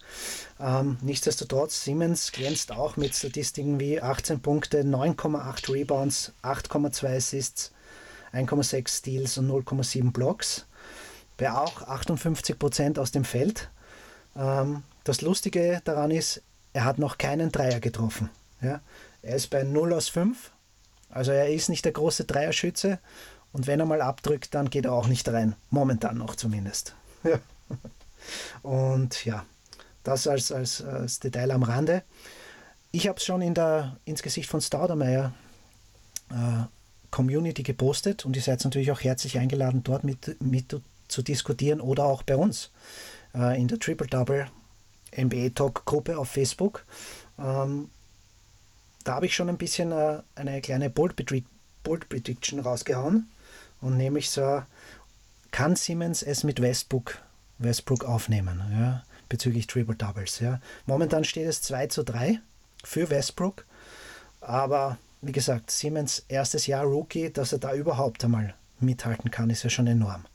Ähm, 0.59 0.97
nichtsdestotrotz, 1.01 1.83
Siemens 1.83 2.31
glänzt 2.31 2.71
auch 2.71 2.97
mit 2.97 3.15
Statistiken 3.15 3.79
wie 3.79 4.01
18 4.01 4.41
Punkte, 4.41 4.81
9,8 4.81 5.73
Rebounds, 5.73 6.33
8,2 6.43 7.17
Assists, 7.17 7.71
1,6 8.33 8.89
Steals 8.89 9.37
und 9.37 9.49
0,7 9.49 10.11
Blocks. 10.11 10.65
Bei 11.37 11.51
auch 11.51 11.83
58 11.83 12.59
Prozent 12.59 12.99
aus 12.99 13.11
dem 13.11 13.23
Feld. 13.23 13.69
Ähm, 14.35 14.83
das 15.03 15.21
Lustige 15.21 15.81
daran 15.85 16.11
ist, 16.11 16.41
er 16.73 16.85
hat 16.85 16.99
noch 16.99 17.17
keinen 17.17 17.51
Dreier 17.51 17.79
getroffen. 17.79 18.29
Ja? 18.61 18.81
Er 19.21 19.35
ist 19.35 19.49
bei 19.49 19.63
0 19.63 19.93
aus 19.93 20.09
5. 20.09 20.51
Also 21.09 21.31
er 21.31 21.49
ist 21.49 21.69
nicht 21.69 21.85
der 21.85 21.91
große 21.91 22.25
Dreierschütze. 22.25 22.99
Und 23.51 23.67
wenn 23.67 23.79
er 23.79 23.85
mal 23.85 24.01
abdrückt, 24.01 24.53
dann 24.53 24.69
geht 24.69 24.85
er 24.85 24.93
auch 24.93 25.07
nicht 25.07 25.27
rein. 25.29 25.55
Momentan 25.69 26.17
noch 26.17 26.35
zumindest. 26.35 26.95
Ja. 27.23 27.39
Und 28.61 29.25
ja, 29.25 29.45
das 30.03 30.27
als, 30.27 30.51
als, 30.51 30.83
als 30.83 31.19
Detail 31.19 31.51
am 31.51 31.63
Rande. 31.63 32.03
Ich 32.91 33.07
habe 33.07 33.17
es 33.17 33.25
schon 33.25 33.41
in 33.41 33.53
der, 33.53 33.97
ins 34.05 34.21
Gesicht 34.21 34.49
von 34.49 34.61
Staudemeyer 34.61 35.33
äh, 36.31 36.63
Community 37.11 37.63
gepostet 37.63 38.25
und 38.25 38.35
ihr 38.35 38.41
seid 38.41 38.63
natürlich 38.63 38.91
auch 38.91 39.01
herzlich 39.01 39.37
eingeladen, 39.37 39.83
dort 39.83 40.03
mit, 40.03 40.41
mit 40.41 40.75
zu 41.07 41.21
diskutieren 41.21 41.81
oder 41.81 42.05
auch 42.05 42.23
bei 42.23 42.35
uns 42.35 42.69
äh, 43.35 43.59
in 43.59 43.67
der 43.67 43.79
Triple 43.79 44.07
Double 44.07 44.47
NBA 45.17 45.49
Talk 45.49 45.85
Gruppe 45.85 46.17
auf 46.17 46.29
Facebook. 46.29 46.85
Ähm, 47.37 47.89
da 49.03 49.15
habe 49.15 49.25
ich 49.25 49.35
schon 49.35 49.49
ein 49.49 49.57
bisschen 49.57 49.91
äh, 49.91 50.21
eine 50.35 50.61
kleine 50.61 50.89
Bold, 50.89 51.15
Bold 51.83 52.09
Prediction 52.09 52.59
rausgehauen 52.59 53.29
und 53.81 53.97
nämlich 53.97 54.29
so, 54.29 54.63
kann 55.51 55.75
Siemens 55.75 56.21
es 56.21 56.43
mit 56.43 56.61
Westbrook, 56.61 57.17
Westbrook 57.57 58.05
aufnehmen, 58.05 58.61
ja, 58.71 59.03
bezüglich 59.29 59.67
Triple 59.67 59.95
Doubles. 59.95 60.39
Ja. 60.39 60.59
Momentan 60.85 61.23
steht 61.23 61.47
es 61.47 61.61
2 61.63 61.87
zu 61.87 62.03
3 62.03 62.39
für 62.83 63.09
Westbrook, 63.09 63.65
aber 64.41 64.97
wie 65.21 65.31
gesagt, 65.31 65.71
Siemens 65.71 66.25
erstes 66.27 66.67
Jahr 66.67 66.85
Rookie, 66.85 67.31
dass 67.31 67.51
er 67.51 67.59
da 67.59 67.73
überhaupt 67.73 68.23
einmal 68.23 68.55
mithalten 68.79 69.31
kann, 69.31 69.49
ist 69.49 69.63
ja 69.63 69.69
schon 69.69 69.87
enorm. 69.87 70.25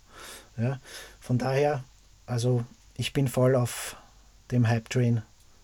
Ja. 0.56 0.80
Von 1.20 1.38
daher, 1.38 1.84
also 2.26 2.64
ich 2.96 3.12
bin 3.12 3.28
voll 3.28 3.56
auf 3.56 3.96
dem 4.50 4.68
Hype-Train 4.68 5.22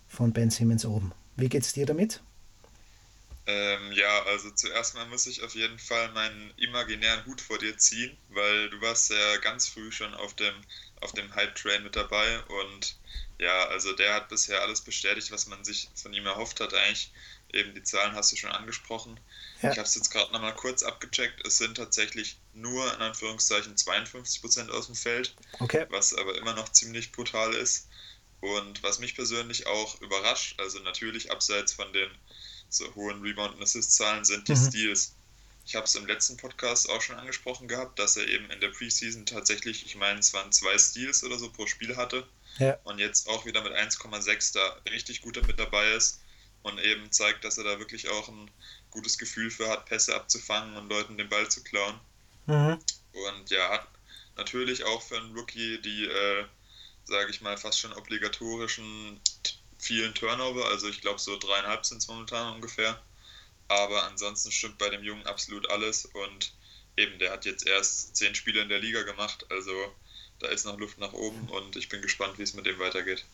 von 0.09 0.33
Ben 0.33 0.51
Simmons 0.51 0.85
oben. 0.85 1.13
Wie 1.37 1.49
geht's 1.49 1.73
dir 1.73 1.87
damit? 1.87 2.21
Ähm, 3.47 3.93
ja, 3.93 4.23
also 4.25 4.51
zuerst 4.51 4.95
mal 4.95 5.07
muss 5.07 5.27
ich 5.27 5.43
auf 5.43 5.55
jeden 5.55 5.79
Fall 5.79 6.11
meinen 6.13 6.53
imaginären 6.57 7.25
Hut 7.27 7.41
vor 7.41 7.59
dir 7.59 7.77
ziehen, 7.77 8.17
weil 8.29 8.71
du 8.71 8.81
warst 8.81 9.11
ja 9.11 9.37
ganz 9.39 9.67
früh 9.67 9.91
schon 9.91 10.15
auf 10.15 10.35
dem, 10.35 10.55
auf 11.01 11.13
dem 11.13 11.35
Hype-Train 11.35 11.83
mit 11.83 11.97
dabei 11.97 12.41
und 12.45 12.97
ja, 13.39 13.69
also 13.69 13.93
der 13.95 14.15
hat 14.15 14.29
bisher 14.29 14.61
alles 14.61 14.83
bestätigt, 14.83 15.33
was 15.33 15.47
man 15.47 15.65
sich 15.65 15.89
von 15.95 16.13
ihm 16.13 16.27
erhofft 16.27 16.61
hat 16.61 16.75
eigentlich. 16.75 17.11
Eben 17.53 17.75
die 17.75 17.83
Zahlen 17.83 18.15
hast 18.15 18.33
du 18.33 18.37
schon 18.37 18.51
angesprochen. 18.53 19.19
Ja. 19.63 19.73
Ich 19.73 19.79
habe 19.79 19.87
es 19.89 19.95
jetzt 19.95 20.11
gerade 20.11 20.33
nochmal 20.33 20.55
kurz 20.55 20.83
abgecheckt. 20.83 21.45
Es 21.47 21.59
sind 21.59 21.77
tatsächlich 21.77 22.39
nur 22.55 22.93
in 22.95 23.01
Anführungszeichen 23.01 23.75
52% 23.77 24.69
aus 24.71 24.87
dem 24.87 24.95
Feld, 24.95 25.35
Okay. 25.59 25.87
was 25.91 26.15
aber 26.15 26.37
immer 26.39 26.55
noch 26.55 26.71
ziemlich 26.71 27.13
brutal 27.13 27.53
ist. 27.55 27.89
Und 28.41 28.83
was 28.83 28.99
mich 29.01 29.15
persönlich 29.15 29.67
auch 29.67 30.01
überrascht, 30.01 30.59
also 30.61 30.79
natürlich 30.81 31.31
abseits 31.31 31.73
von 31.73 31.93
den 31.93 32.11
so 32.71 32.95
hohen 32.95 33.21
Rebound- 33.23 33.57
und 33.57 33.63
Assist-Zahlen, 33.63 34.25
sind 34.25 34.49
die 34.49 34.53
Mhm. 34.55 34.69
Steals. 34.69 35.15
Ich 35.67 35.75
habe 35.75 35.85
es 35.85 35.95
im 35.95 36.07
letzten 36.07 36.37
Podcast 36.37 36.89
auch 36.89 37.03
schon 37.03 37.17
angesprochen 37.17 37.69
gehabt, 37.69 37.99
dass 37.99 38.17
er 38.17 38.27
eben 38.27 38.49
in 38.51 38.61
der 38.61 38.69
Preseason 38.69 39.27
tatsächlich, 39.27 39.85
ich 39.85 39.95
meine, 39.97 40.21
es 40.21 40.33
waren 40.33 40.51
zwei 40.53 40.77
Steals 40.79 41.23
oder 41.23 41.39
so 41.39 41.51
pro 41.51 41.67
Spiel 41.67 41.97
hatte 41.97 42.27
Ja. 42.59 42.79
und 42.85 42.99
jetzt 42.99 43.29
auch 43.29 43.45
wieder 43.45 43.63
mit 43.63 43.73
1,6 43.75 44.53
da 44.53 44.81
richtig 44.91 45.21
gut 45.21 45.45
mit 45.47 45.59
dabei 45.59 45.91
ist 45.93 46.20
und 46.63 46.79
eben 46.79 47.11
zeigt, 47.11 47.45
dass 47.45 47.59
er 47.59 47.65
da 47.65 47.79
wirklich 47.79 48.09
auch 48.09 48.29
ein 48.29 48.51
gutes 48.91 49.19
Gefühl 49.19 49.51
für 49.51 49.69
hat, 49.69 49.87
Pässe 49.87 50.15
abzufangen 50.15 50.77
und 50.77 50.89
Leuten 50.89 51.17
den 51.17 51.29
Ball 51.29 51.49
zu 51.51 51.63
klauen. 51.63 51.99
Mhm. 52.47 52.79
Und 53.13 53.51
ja, 53.51 53.71
hat 53.71 53.89
natürlich 54.37 54.85
auch 54.85 55.03
für 55.03 55.17
einen 55.17 55.37
Rookie 55.37 55.79
die, 55.79 56.07
äh, 56.07 56.45
sage 57.05 57.31
ich 57.31 57.41
mal, 57.41 57.57
fast 57.57 57.81
schon 57.81 57.93
obligatorischen 57.93 59.21
vielen 59.79 60.15
Turnover. 60.15 60.67
Also 60.67 60.89
ich 60.89 61.01
glaube, 61.01 61.19
so 61.19 61.39
dreieinhalb 61.39 61.85
sind 61.87 61.99
es 61.99 62.09
momentan 62.09 62.55
ungefähr. 62.55 63.01
Aber 63.69 64.05
ansonsten 64.05 64.51
stimmt 64.51 64.79
bei 64.79 64.91
dem 64.91 65.05
Jungen 65.05 65.27
absolut 65.27 65.71
alles. 65.71 66.05
Und 66.07 66.53
eben, 66.97 67.19
der 67.19 67.33
hat 67.33 67.45
jetzt 67.45 67.67
erst 67.67 68.17
zehn 68.17 68.35
Spiele 68.35 68.63
in 68.63 68.69
der 68.69 68.81
Liga 68.81 69.03
gemacht. 69.03 69.47
Also 69.51 69.73
da 70.41 70.49
ist 70.49 70.65
noch 70.65 70.79
Luft 70.79 70.99
nach 70.99 71.13
oben 71.13 71.49
und 71.51 71.77
ich 71.77 71.89
bin 71.89 72.03
gespannt, 72.03 72.39
wie 72.39 72.43
es 72.43 72.55
mit 72.55 72.67
dem 72.67 72.79
weitergeht. 72.79 73.25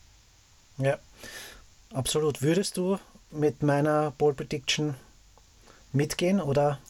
Ja, 0.79 0.99
absolut. 1.91 2.43
Würdest 2.43 2.77
du 2.77 2.99
mit 3.31 3.63
meiner 3.63 4.13
Ball 4.13 4.35
Prediction 4.35 4.95
mitgehen 5.93 6.41
oder 6.41 6.81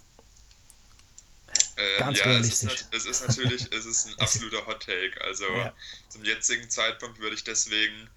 ähm, 1.76 1.99
ganz 1.99 2.19
ja, 2.19 2.25
realistisch? 2.25 2.73
Es 2.73 2.81
ist, 2.83 2.95
es 2.95 3.07
ist 3.07 3.21
natürlich 3.23 3.73
es 3.73 3.87
ist 3.87 4.07
ein 4.07 4.14
absoluter 4.19 4.66
Hot 4.66 4.83
Take. 4.85 5.21
Also 5.23 5.45
Ja. 5.45 5.75
zum 6.09 6.25
jetzigen 6.25 6.69
Zeitpunkt 6.71 7.19
würde 7.19 7.35
ich 7.37 7.45
deswegen 7.45 8.11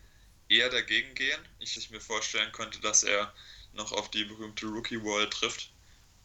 eher 0.50 0.70
dagegen 0.70 1.14
gehen. 1.16 1.40
Ich, 1.60 1.78
ich 1.78 1.90
mir 1.92 2.02
vorstellen 2.02 2.52
könnte, 2.52 2.80
dass 2.82 3.04
er 3.04 3.34
noch 3.74 3.92
auf 3.92 4.10
die 4.12 4.24
berühmte 4.26 4.66
Rookie 4.68 5.02
Wall 5.04 5.30
trifft 5.30 5.72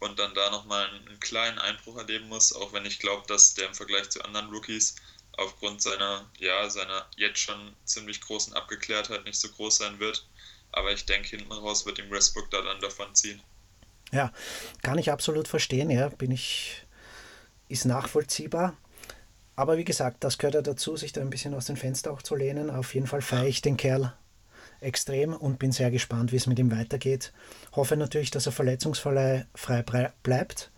und 0.00 0.18
dann 0.18 0.34
da 0.34 0.50
nochmal 0.50 0.88
einen, 0.88 1.08
einen 1.08 1.20
kleinen 1.20 1.58
Einbruch 1.58 1.96
erleben 1.98 2.28
muss, 2.28 2.52
auch 2.52 2.72
wenn 2.72 2.86
ich 2.86 2.98
glaube, 2.98 3.26
dass 3.28 3.54
der 3.54 3.68
im 3.68 3.74
Vergleich 3.74 4.10
zu 4.10 4.22
anderen 4.24 4.50
Rookies 4.50 4.96
aufgrund 5.32 5.82
seiner, 5.82 6.30
ja, 6.38 6.68
seiner 6.70 7.08
jetzt 7.16 7.40
schon 7.40 7.74
ziemlich 7.84 8.20
großen 8.20 8.54
Abgeklärtheit 8.54 9.24
nicht 9.24 9.38
so 9.40 9.48
groß 9.50 9.78
sein 9.78 9.98
wird. 9.98 10.26
Aber 10.76 10.92
ich 10.92 11.06
denke, 11.06 11.28
hinten 11.28 11.52
raus 11.52 11.86
wird 11.86 11.98
ihm 11.98 12.10
Westbrook 12.10 12.50
da 12.50 12.60
dann 12.60 12.80
davon 12.80 13.14
ziehen. 13.14 13.40
Ja, 14.12 14.32
kann 14.82 14.98
ich 14.98 15.10
absolut 15.10 15.48
verstehen, 15.48 15.90
ja, 15.90 16.08
bin 16.08 16.30
ich, 16.30 16.84
ist 17.68 17.84
nachvollziehbar. 17.84 18.76
Aber 19.56 19.76
wie 19.76 19.84
gesagt, 19.84 20.24
das 20.24 20.38
gehört 20.38 20.54
ja 20.54 20.62
dazu, 20.62 20.96
sich 20.96 21.12
da 21.12 21.20
ein 21.20 21.30
bisschen 21.30 21.54
aus 21.54 21.66
dem 21.66 21.76
Fenster 21.76 22.12
auch 22.12 22.22
zu 22.22 22.34
lehnen. 22.34 22.70
Auf 22.70 22.94
jeden 22.94 23.06
Fall 23.06 23.22
feiere 23.22 23.46
ich 23.46 23.62
den 23.62 23.76
Kerl 23.76 24.12
extrem 24.80 25.32
und 25.32 25.58
bin 25.58 25.72
sehr 25.72 25.90
gespannt, 25.90 26.32
wie 26.32 26.36
es 26.36 26.46
mit 26.46 26.58
ihm 26.58 26.70
weitergeht. 26.72 27.32
Hoffe 27.72 27.96
natürlich, 27.96 28.30
dass 28.30 28.46
er 28.46 28.52
verletzungsfrei 28.52 29.46
bleibt. 30.22 30.70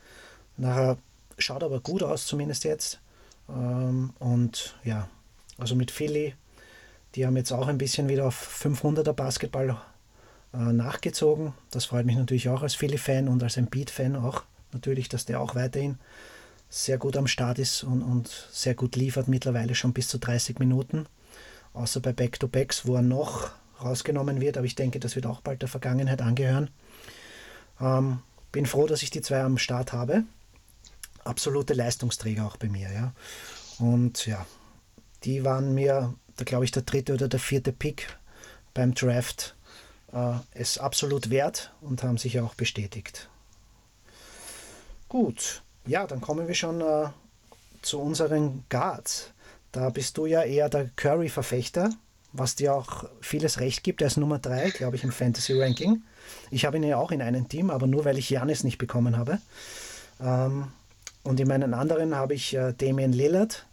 Nachher 0.58 0.98
schaut 1.38 1.62
aber 1.62 1.80
gut 1.80 2.02
aus, 2.02 2.26
zumindest 2.26 2.64
jetzt. 2.64 3.00
Ähm, 3.48 4.12
Und 4.18 4.76
ja, 4.84 5.08
also 5.58 5.74
mit 5.74 5.90
Philly, 5.90 6.34
die 7.16 7.26
haben 7.26 7.36
jetzt 7.36 7.52
auch 7.52 7.66
ein 7.66 7.78
bisschen 7.78 8.08
wieder 8.08 8.26
auf 8.26 8.62
500er 8.62 9.14
Basketball 9.14 9.76
äh, 10.52 10.58
nachgezogen. 10.58 11.54
Das 11.70 11.86
freut 11.86 12.06
mich 12.06 12.16
natürlich 12.16 12.48
auch 12.48 12.62
als 12.62 12.74
Philly-Fan 12.74 13.28
und 13.28 13.42
als 13.42 13.56
Embiid-Fan 13.56 14.16
auch 14.16 14.42
natürlich, 14.72 15.08
dass 15.08 15.24
der 15.24 15.40
auch 15.40 15.54
weiterhin 15.54 15.98
sehr 16.68 16.98
gut 16.98 17.16
am 17.16 17.26
Start 17.26 17.58
ist 17.58 17.84
und, 17.84 18.02
und 18.02 18.28
sehr 18.50 18.74
gut 18.74 18.96
liefert, 18.96 19.28
mittlerweile 19.28 19.74
schon 19.74 19.92
bis 19.92 20.08
zu 20.08 20.18
30 20.18 20.58
Minuten. 20.58 21.06
Außer 21.72 22.00
bei 22.00 22.12
Back-to-Backs, 22.12 22.86
wo 22.86 22.96
er 22.96 23.02
noch 23.02 23.50
rausgenommen 23.82 24.40
wird, 24.40 24.56
aber 24.56 24.66
ich 24.66 24.74
denke, 24.74 25.00
das 25.00 25.16
wird 25.16 25.26
auch 25.26 25.40
bald 25.40 25.62
der 25.62 25.68
Vergangenheit 25.68 26.22
angehören. 26.22 26.70
Ähm, 27.80 28.20
bin 28.52 28.66
froh, 28.66 28.86
dass 28.86 29.02
ich 29.02 29.10
die 29.10 29.20
zwei 29.20 29.42
am 29.42 29.58
Start 29.58 29.92
habe. 29.92 30.24
Absolute 31.24 31.74
Leistungsträger 31.74 32.46
auch 32.46 32.56
bei 32.56 32.68
mir, 32.68 32.90
ja. 32.92 33.12
Und 33.78 34.26
ja, 34.26 34.46
die 35.24 35.44
waren 35.44 35.74
mir, 35.74 36.14
da 36.36 36.44
glaube 36.44 36.64
ich, 36.64 36.70
der 36.70 36.82
dritte 36.82 37.14
oder 37.14 37.28
der 37.28 37.40
vierte 37.40 37.72
Pick 37.72 38.16
beim 38.74 38.94
Draft 38.94 39.56
äh, 40.12 40.34
es 40.52 40.78
absolut 40.78 41.30
wert 41.30 41.72
und 41.80 42.02
haben 42.02 42.18
sich 42.18 42.40
auch 42.40 42.54
bestätigt. 42.54 43.28
Gut, 45.08 45.62
ja, 45.86 46.06
dann 46.06 46.20
kommen 46.20 46.48
wir 46.48 46.54
schon 46.54 46.80
äh, 46.80 47.08
zu 47.82 48.00
unseren 48.00 48.64
Guards. 48.68 49.32
Da 49.72 49.90
bist 49.90 50.18
du 50.18 50.26
ja 50.26 50.42
eher 50.42 50.68
der 50.68 50.90
Curry-Verfechter, 50.96 51.90
was 52.32 52.56
dir 52.56 52.74
auch 52.74 53.04
vieles 53.20 53.60
recht 53.60 53.84
gibt. 53.84 54.00
Er 54.00 54.08
ist 54.08 54.16
Nummer 54.16 54.38
3, 54.38 54.70
glaube 54.70 54.96
ich, 54.96 55.04
im 55.04 55.12
Fantasy-Ranking. 55.12 56.02
Ich 56.50 56.64
habe 56.64 56.76
ihn 56.76 56.82
ja 56.82 56.96
auch 56.96 57.12
in 57.12 57.22
einem 57.22 57.48
Team, 57.48 57.70
aber 57.70 57.86
nur 57.86 58.04
weil 58.04 58.18
ich 58.18 58.30
Janis 58.30 58.64
nicht 58.64 58.78
bekommen 58.78 59.16
habe. 59.16 59.38
Ähm, 60.20 60.68
und 61.22 61.40
in 61.40 61.48
meinen 61.48 61.74
anderen 61.74 62.14
habe 62.14 62.34
ich 62.34 62.54
äh, 62.54 62.72
Damian 62.72 63.12
Lillard, 63.12 63.66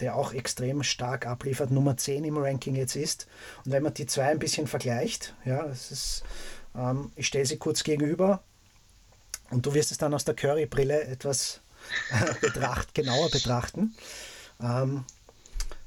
der 0.00 0.16
auch 0.16 0.32
extrem 0.32 0.82
stark 0.82 1.26
abliefert, 1.26 1.70
Nummer 1.70 1.96
10 1.96 2.24
im 2.24 2.38
Ranking 2.38 2.76
jetzt 2.76 2.96
ist. 2.96 3.26
Und 3.64 3.72
wenn 3.72 3.82
man 3.82 3.94
die 3.94 4.06
zwei 4.06 4.24
ein 4.24 4.38
bisschen 4.38 4.66
vergleicht, 4.66 5.34
ja, 5.44 5.64
es 5.66 5.90
ist, 5.90 6.22
ähm, 6.76 7.10
ich 7.16 7.26
stelle 7.26 7.46
sie 7.46 7.58
kurz 7.58 7.82
gegenüber 7.84 8.42
und 9.50 9.66
du 9.66 9.74
wirst 9.74 9.90
es 9.90 9.98
dann 9.98 10.14
aus 10.14 10.24
der 10.24 10.34
Curry-Brille 10.34 11.04
etwas 11.04 11.60
betracht, 12.40 12.94
genauer 12.94 13.30
betrachten. 13.30 13.94
Ähm, 14.60 15.04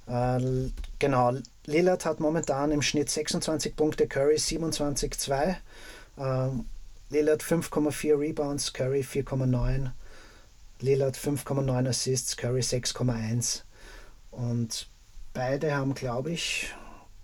äh, 0.07 0.71
genau, 0.99 1.33
Lillard 1.65 2.05
hat 2.05 2.19
momentan 2.19 2.71
im 2.71 2.81
Schnitt 2.81 3.09
26 3.09 3.75
Punkte, 3.75 4.07
Curry 4.07 4.35
27,2. 4.35 5.55
Ähm, 6.17 6.65
Lillard 7.09 7.43
5,4 7.43 8.19
Rebounds, 8.19 8.73
Curry 8.73 9.01
4,9. 9.01 9.91
Lillard 10.79 11.15
5,9 11.15 11.87
Assists, 11.87 12.35
Curry 12.35 12.61
6,1. 12.61 13.61
Und 14.31 14.89
beide 15.33 15.75
haben, 15.75 15.93
glaube 15.93 16.31
ich, 16.31 16.73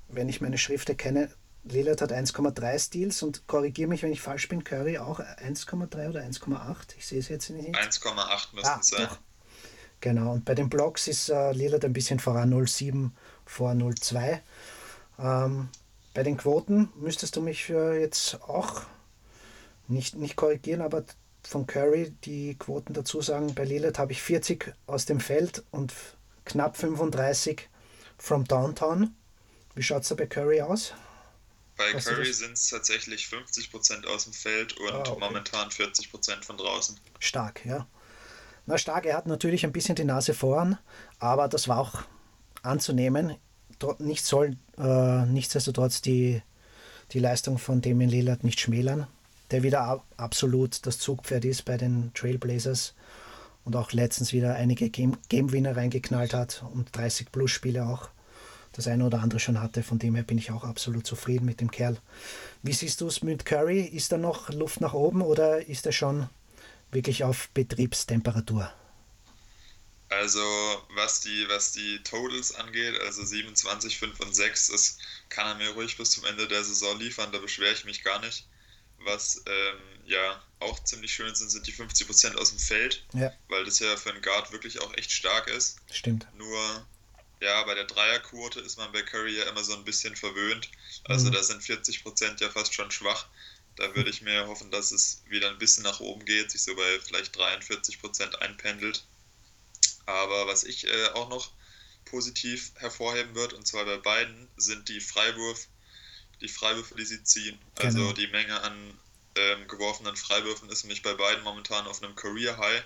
wenn 0.09 0.29
ich 0.29 0.41
meine 0.41 0.57
Schrift 0.57 0.89
erkenne, 0.89 1.29
Lillard 1.63 2.01
hat 2.01 2.13
1,3 2.13 2.79
Steals 2.79 3.23
und 3.23 3.45
korrigiere 3.47 3.89
mich, 3.89 4.03
wenn 4.03 4.11
ich 4.11 4.21
falsch 4.21 4.47
bin, 4.47 4.63
Curry 4.63 4.97
auch 4.99 5.19
1,3 5.19 6.09
oder 6.09 6.21
1,8. 6.21 6.95
Ich 6.97 7.07
sehe 7.07 7.19
es 7.19 7.27
jetzt 7.27 7.49
nicht. 7.49 7.75
1,8 7.75 8.55
müssten 8.55 8.67
Ah, 8.69 8.79
sein. 8.81 9.07
doch. 9.09 9.17
Genau, 9.99 10.33
und 10.33 10.45
bei 10.45 10.53
den 10.53 10.69
Blocks 10.69 11.07
ist 11.07 11.29
äh, 11.29 11.51
Lillard 11.53 11.83
ein 11.83 11.91
bisschen 11.93 12.19
voran 12.19 12.53
0,7 12.53 13.09
vor 13.45 13.71
0,2. 13.71 14.39
Ähm, 15.19 15.69
bei 16.13 16.23
den 16.23 16.37
Quoten 16.37 16.89
müsstest 16.95 17.35
du 17.35 17.41
mich 17.41 17.69
äh, 17.69 17.99
jetzt 17.99 18.41
auch 18.43 18.81
nicht, 19.87 20.15
nicht 20.15 20.35
korrigieren, 20.35 20.81
aber 20.81 21.03
von 21.43 21.65
Curry 21.65 22.11
die 22.23 22.55
Quoten 22.57 22.93
dazu 22.93 23.21
sagen. 23.21 23.55
Bei 23.55 23.63
Lillard 23.63 23.97
habe 23.99 24.11
ich 24.11 24.21
40 24.21 24.73
aus 24.85 25.05
dem 25.05 25.19
Feld 25.19 25.63
und 25.71 25.93
knapp 26.47 26.77
35 26.77 27.69
from 28.17 28.43
Downtown. 28.45 29.15
Wie 29.75 29.83
schaut 29.83 30.03
es 30.03 30.09
da 30.09 30.15
bei 30.15 30.25
Curry 30.25 30.61
aus? 30.61 30.93
Bei 31.77 31.93
Hast 31.93 32.07
Curry 32.07 32.33
sind 32.33 32.53
es 32.53 32.69
tatsächlich 32.69 33.25
50% 33.27 34.05
aus 34.07 34.23
dem 34.23 34.33
Feld 34.33 34.73
und 34.79 34.91
Ah, 34.91 34.99
okay. 35.01 35.19
momentan 35.19 35.69
40% 35.69 36.43
von 36.43 36.57
draußen. 36.57 36.99
Stark, 37.19 37.63
ja. 37.65 37.85
Na 38.65 38.77
stark, 38.77 39.05
er 39.05 39.15
hat 39.17 39.27
natürlich 39.27 39.63
ein 39.65 39.71
bisschen 39.71 39.95
die 39.95 40.03
Nase 40.03 40.33
voran, 40.33 40.77
aber 41.19 41.47
das 41.47 41.67
war 41.67 41.79
auch 41.79 42.01
anzunehmen. 42.63 43.35
Nicht 43.99 44.25
soll 44.25 44.57
äh, 44.77 45.25
nichtsdestotrotz 45.25 46.01
die, 46.01 46.41
die 47.11 47.19
Leistung 47.19 47.59
von 47.59 47.81
Damien 47.81 48.09
Lillard 48.09 48.43
nicht 48.43 48.59
schmälern, 48.59 49.05
der 49.51 49.61
wieder 49.61 49.81
ab, 49.81 50.03
absolut 50.17 50.85
das 50.87 50.97
Zugpferd 50.97 51.45
ist 51.45 51.63
bei 51.63 51.77
den 51.77 52.11
Trailblazers 52.15 52.95
und 53.67 53.75
auch 53.75 53.91
letztens 53.91 54.31
wieder 54.31 54.55
einige 54.55 54.89
Game, 54.89 55.17
Game-Winner 55.27 55.75
reingeknallt 55.75 56.33
hat 56.33 56.63
und 56.73 56.95
30 56.95 57.33
Plus 57.33 57.51
Spiele 57.51 57.85
auch 57.85 58.07
das 58.71 58.87
eine 58.87 59.05
oder 59.05 59.19
andere 59.19 59.41
schon 59.41 59.59
hatte. 59.59 59.83
Von 59.83 59.99
dem 59.99 60.15
her 60.15 60.23
bin 60.23 60.37
ich 60.37 60.51
auch 60.51 60.63
absolut 60.63 61.05
zufrieden 61.05 61.43
mit 61.43 61.59
dem 61.59 61.69
Kerl. 61.69 61.97
Wie 62.63 62.71
siehst 62.71 63.01
du 63.01 63.07
es 63.07 63.23
mit 63.23 63.45
Curry? 63.45 63.81
Ist 63.81 64.13
da 64.13 64.17
noch 64.17 64.49
Luft 64.51 64.79
nach 64.79 64.93
oben 64.93 65.21
oder 65.21 65.67
ist 65.67 65.85
er 65.85 65.91
schon 65.91 66.29
wirklich 66.91 67.25
auf 67.25 67.49
Betriebstemperatur? 67.49 68.71
Also 70.07 70.39
was 70.95 71.19
die, 71.19 71.45
was 71.49 71.73
die 71.73 72.01
Totals 72.03 72.55
angeht, 72.55 72.97
also 73.01 73.25
27, 73.25 73.99
5 73.99 74.17
und 74.21 74.33
6, 74.33 74.67
das 74.69 74.97
kann 75.27 75.47
er 75.47 75.55
mir 75.55 75.73
ruhig 75.73 75.97
bis 75.97 76.11
zum 76.11 76.23
Ende 76.23 76.47
der 76.47 76.63
Saison 76.63 76.97
liefern, 76.97 77.33
da 77.33 77.39
beschwere 77.39 77.73
ich 77.73 77.83
mich 77.83 78.01
gar 78.05 78.21
nicht. 78.21 78.47
Was 78.99 79.43
ähm, 79.45 79.79
ja 80.05 80.41
auch 80.59 80.83
ziemlich 80.83 81.13
schön 81.13 81.33
sind, 81.35 81.49
sind 81.49 81.67
die 81.67 81.73
50% 81.73 82.35
aus 82.37 82.49
dem 82.49 82.59
Feld, 82.59 83.03
Ja, 83.13 83.31
weil 83.49 83.65
das 83.65 83.79
ja 83.79 83.95
für 83.97 84.11
einen 84.11 84.21
Guard 84.21 84.51
wirklich 84.51 84.79
auch 84.81 84.93
echt 84.95 85.11
stark 85.11 85.47
ist. 85.47 85.77
stimmt. 85.91 86.27
Nur, 86.35 86.87
ja, 87.41 87.63
bei 87.63 87.75
der 87.75 87.85
Dreierquote 87.85 88.59
ist 88.61 88.77
man 88.77 88.91
bei 88.91 89.01
Curry 89.03 89.37
ja 89.37 89.43
immer 89.45 89.63
so 89.63 89.75
ein 89.75 89.85
bisschen 89.85 90.15
verwöhnt. 90.15 90.69
Also 91.05 91.27
Mhm. 91.29 91.33
da 91.33 91.43
sind 91.43 91.61
40% 91.63 92.41
ja 92.41 92.49
fast 92.49 92.73
schon 92.73 92.89
schwach. 92.91 93.27
Da 93.75 93.93
würde 93.95 94.09
ich 94.09 94.21
mir 94.23 94.47
hoffen, 94.47 94.71
dass 94.71 94.91
es 94.91 95.21
wieder 95.27 95.49
ein 95.49 95.59
bisschen 95.59 95.83
nach 95.83 95.99
oben 95.99 96.25
geht, 96.25 96.49
sich 96.49 96.63
so 96.63 96.75
bei 96.75 96.99
vielleicht 96.99 97.35
43% 97.37 98.35
einpendelt. 98.41 99.05
Aber 100.05 100.47
was 100.47 100.63
ich 100.63 100.87
äh, 100.87 101.07
auch 101.09 101.29
noch 101.29 101.51
positiv 102.05 102.71
hervorheben 102.77 103.35
würde, 103.35 103.55
und 103.55 103.67
zwar 103.67 103.85
bei 103.85 103.97
beiden, 103.97 104.47
sind 104.57 104.87
die 104.89 105.01
Freiwurf, 105.01 105.67
die 106.41 106.47
Freiwürfe, 106.47 106.95
die 106.95 107.05
sie 107.05 107.23
ziehen. 107.23 107.59
Also 107.75 107.99
Genau. 107.99 108.13
die 108.13 108.27
Menge 108.27 108.61
an 108.61 108.99
ähm, 109.37 109.67
geworfenen 109.67 110.15
Freiwürfen 110.15 110.69
ist 110.69 110.83
nämlich 110.83 111.03
bei 111.03 111.13
beiden 111.13 111.43
momentan 111.43 111.87
auf 111.87 112.01
einem 112.01 112.15
Career 112.15 112.57
High. 112.57 112.83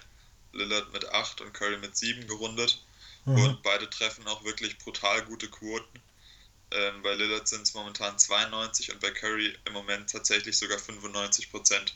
Lillard 0.53 0.91
mit 0.93 1.08
8 1.10 1.41
und 1.41 1.53
Curry 1.53 1.77
mit 1.77 1.96
7 1.96 2.27
gerundet. 2.27 2.84
Mhm. 3.25 3.43
Und 3.43 3.63
beide 3.63 3.89
treffen 3.89 4.27
auch 4.27 4.43
wirklich 4.43 4.77
brutal 4.79 5.24
gute 5.24 5.48
Quoten. 5.48 6.00
Ähm, 6.72 7.01
bei 7.03 7.13
Lillard 7.13 7.48
sind 7.48 7.63
es 7.63 7.74
momentan 7.74 8.17
92 8.17 8.91
und 8.91 9.00
bei 9.00 9.12
Curry 9.12 9.58
im 9.65 9.74
Moment 9.74 10.10
tatsächlich 10.10 10.58
sogar 10.58 10.79
95 10.79 11.51
Prozent. 11.51 11.96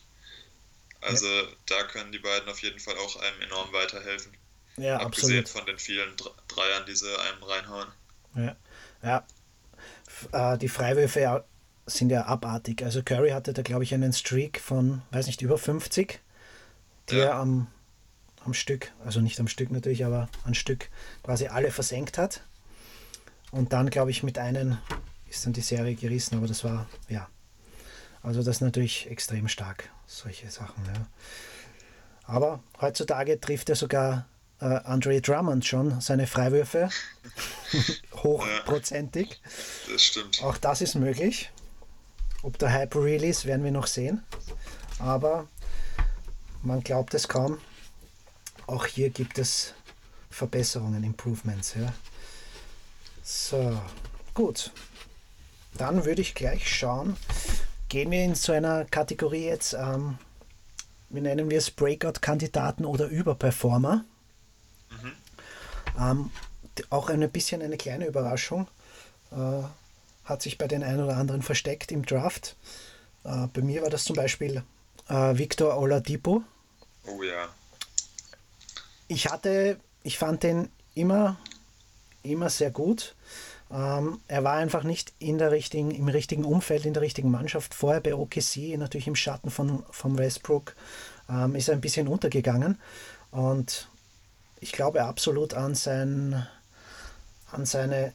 Also 1.02 1.28
ja. 1.28 1.44
da 1.66 1.84
können 1.84 2.12
die 2.12 2.20
beiden 2.20 2.50
auf 2.50 2.62
jeden 2.62 2.80
Fall 2.80 2.98
auch 2.98 3.16
einem 3.18 3.42
enorm 3.42 3.72
weiterhelfen. 3.74 4.36
Ja, 4.78 4.98
Abgesehen 4.98 5.40
absolut. 5.40 5.50
von 5.50 5.66
den 5.66 5.80
vielen 5.80 6.16
Dreiern, 6.48 6.86
die 6.86 6.96
sie 6.96 7.18
einem 7.20 7.44
reinhauen. 7.44 7.88
Ja, 8.36 8.56
ja. 9.04 9.28
Äh, 10.32 10.58
die 10.58 10.68
Freiwürfe 10.68 11.46
sind 11.86 12.10
ja 12.10 12.25
abartig. 12.25 12.84
Also 12.84 13.04
Curry 13.04 13.30
hatte 13.30 13.54
da, 13.54 13.62
glaube 13.62 13.84
ich, 13.84 13.94
einen 13.94 14.13
Streak 14.13 14.60
von, 14.60 15.01
weiß 15.12 15.27
nicht, 15.27 15.42
über 15.42 15.58
50, 15.58 16.20
die 17.10 17.18
ja. 17.18 17.39
am, 17.39 17.68
am 18.44 18.54
Stück, 18.54 18.92
also 19.06 19.22
nicht 19.22 19.39
am 19.39 19.48
Stück 19.48 19.72
natürlich, 19.72 20.06
aber 20.06 20.30
ein 20.46 20.56
Stück 20.56 20.89
quasi 21.24 21.48
alle 21.48 21.72
versenkt 21.72 22.18
hat. 22.18 22.42
Und 23.51 23.74
dann, 23.74 23.89
glaube 23.89 24.12
ich, 24.12 24.24
mit 24.24 24.38
einem 24.38 24.77
ist 25.30 25.46
dann 25.46 25.54
die 25.54 25.62
Serie 25.62 25.96
gerissen, 25.96 26.38
aber 26.38 26.48
das 26.48 26.63
war, 26.63 26.88
ja. 27.10 27.27
Also 28.22 28.42
das 28.42 28.58
ist 28.58 28.62
natürlich 28.62 29.10
extrem 29.10 29.48
stark, 29.48 29.89
solche 30.08 30.50
Sachen. 30.50 30.84
Ja. 30.86 31.08
Aber 32.24 32.63
heutzutage 32.82 33.39
trifft 33.39 33.70
er 33.70 33.75
sogar 33.75 34.25
äh, 34.60 34.65
Andre 34.65 35.22
Drummond 35.22 35.65
schon 35.65 36.01
seine 36.01 36.25
Freiwürfe 36.25 36.89
hochprozentig. 38.13 39.39
das 39.92 40.04
stimmt. 40.04 40.42
Auch 40.44 40.58
das 40.58 40.82
ist 40.82 40.96
möglich. 40.96 41.51
Ob 42.46 42.60
der 42.60 42.72
Hype 42.72 42.96
real 42.96 43.24
ist, 43.24 43.46
werden 43.46 43.64
wir 43.64 43.72
noch 43.72 43.88
sehen. 43.88 44.24
Aber 45.00 45.48
man 46.62 46.82
glaubt 46.82 47.16
es 47.16 47.28
kaum. 47.28 47.58
Auch 48.68 48.86
hier 48.86 49.10
gibt 49.10 49.40
es 49.40 49.74
Verbesserungen, 50.30 51.04
Improvements. 51.04 51.74
Ja. 51.74 51.92
So, 53.24 53.82
gut. 54.36 54.72
Dann 55.74 56.06
würde 56.06 56.22
ich 56.22 56.36
gleich 56.36 56.70
schauen. 56.70 57.18
Gehen 57.90 58.12
wir 58.12 58.24
in 58.24 58.36
so 58.36 58.52
einer 58.52 58.86
Kategorie 58.86 59.46
jetzt, 59.46 59.74
ähm, 59.74 60.20
wie 61.10 61.22
nennen 61.22 61.50
wir 61.50 61.58
es, 61.58 61.72
Breakout-Kandidaten 61.72 62.86
oder 62.86 63.08
Überperformer. 63.08 64.06
Mhm. 64.92 65.12
Ähm, 66.00 66.32
auch 66.92 67.10
ein 67.10 67.28
bisschen 67.32 67.64
eine 67.64 67.78
kleine 67.78 68.06
Überraschung. 68.06 68.68
Äh, 69.32 69.64
hat 70.25 70.41
sich 70.41 70.58
bei 70.58 70.67
den 70.67 70.84
einen 70.84 71.03
oder 71.03 71.17
anderen 71.17 71.41
versteckt 71.41 71.91
im 71.91 72.05
Draft. 72.05 72.55
Äh, 73.24 73.48
bei 73.53 73.62
mir 73.62 73.82
war 73.82 73.89
das 73.89 74.03
zum 74.03 74.15
Beispiel 74.15 74.63
äh, 75.08 75.38
Victor 75.38 75.77
Oladipo. 75.77 76.44
Oh 77.08 77.24
ja. 77.24 77.50
Ich 79.08 79.32
hatte, 79.32 79.79
ich 80.03 80.17
fand 80.17 80.44
den 80.44 80.70
immer, 80.96 81.38
immer 82.24 82.50
sehr 82.50 82.72
gut. 82.72 83.15
Ähm, 83.72 84.20
er 84.27 84.44
war 84.44 84.55
einfach 84.55 84.84
nicht 84.84 85.13
in 85.20 85.38
der 85.38 85.51
richtigen, 85.51 85.91
im 85.91 86.08
richtigen 86.08 86.46
Umfeld, 86.46 86.86
in 86.86 86.94
der 86.94 87.01
richtigen 87.01 87.32
Mannschaft. 87.32 87.74
Vorher 87.74 88.01
bei 88.01 88.13
OKC, 88.13 88.77
natürlich 88.77 89.08
im 89.08 89.15
Schatten 89.15 89.50
von, 89.50 89.84
von 89.91 90.17
Westbrook, 90.17 90.75
ähm, 91.29 91.55
ist 91.55 91.70
er 91.70 91.75
ein 91.75 91.82
bisschen 91.82 92.08
untergegangen. 92.08 92.79
Und 93.32 93.88
ich 94.60 94.72
glaube 94.72 95.03
absolut 95.03 95.53
an, 95.53 95.75
sein, 95.75 96.48
an, 97.51 97.65
seine, 97.65 98.13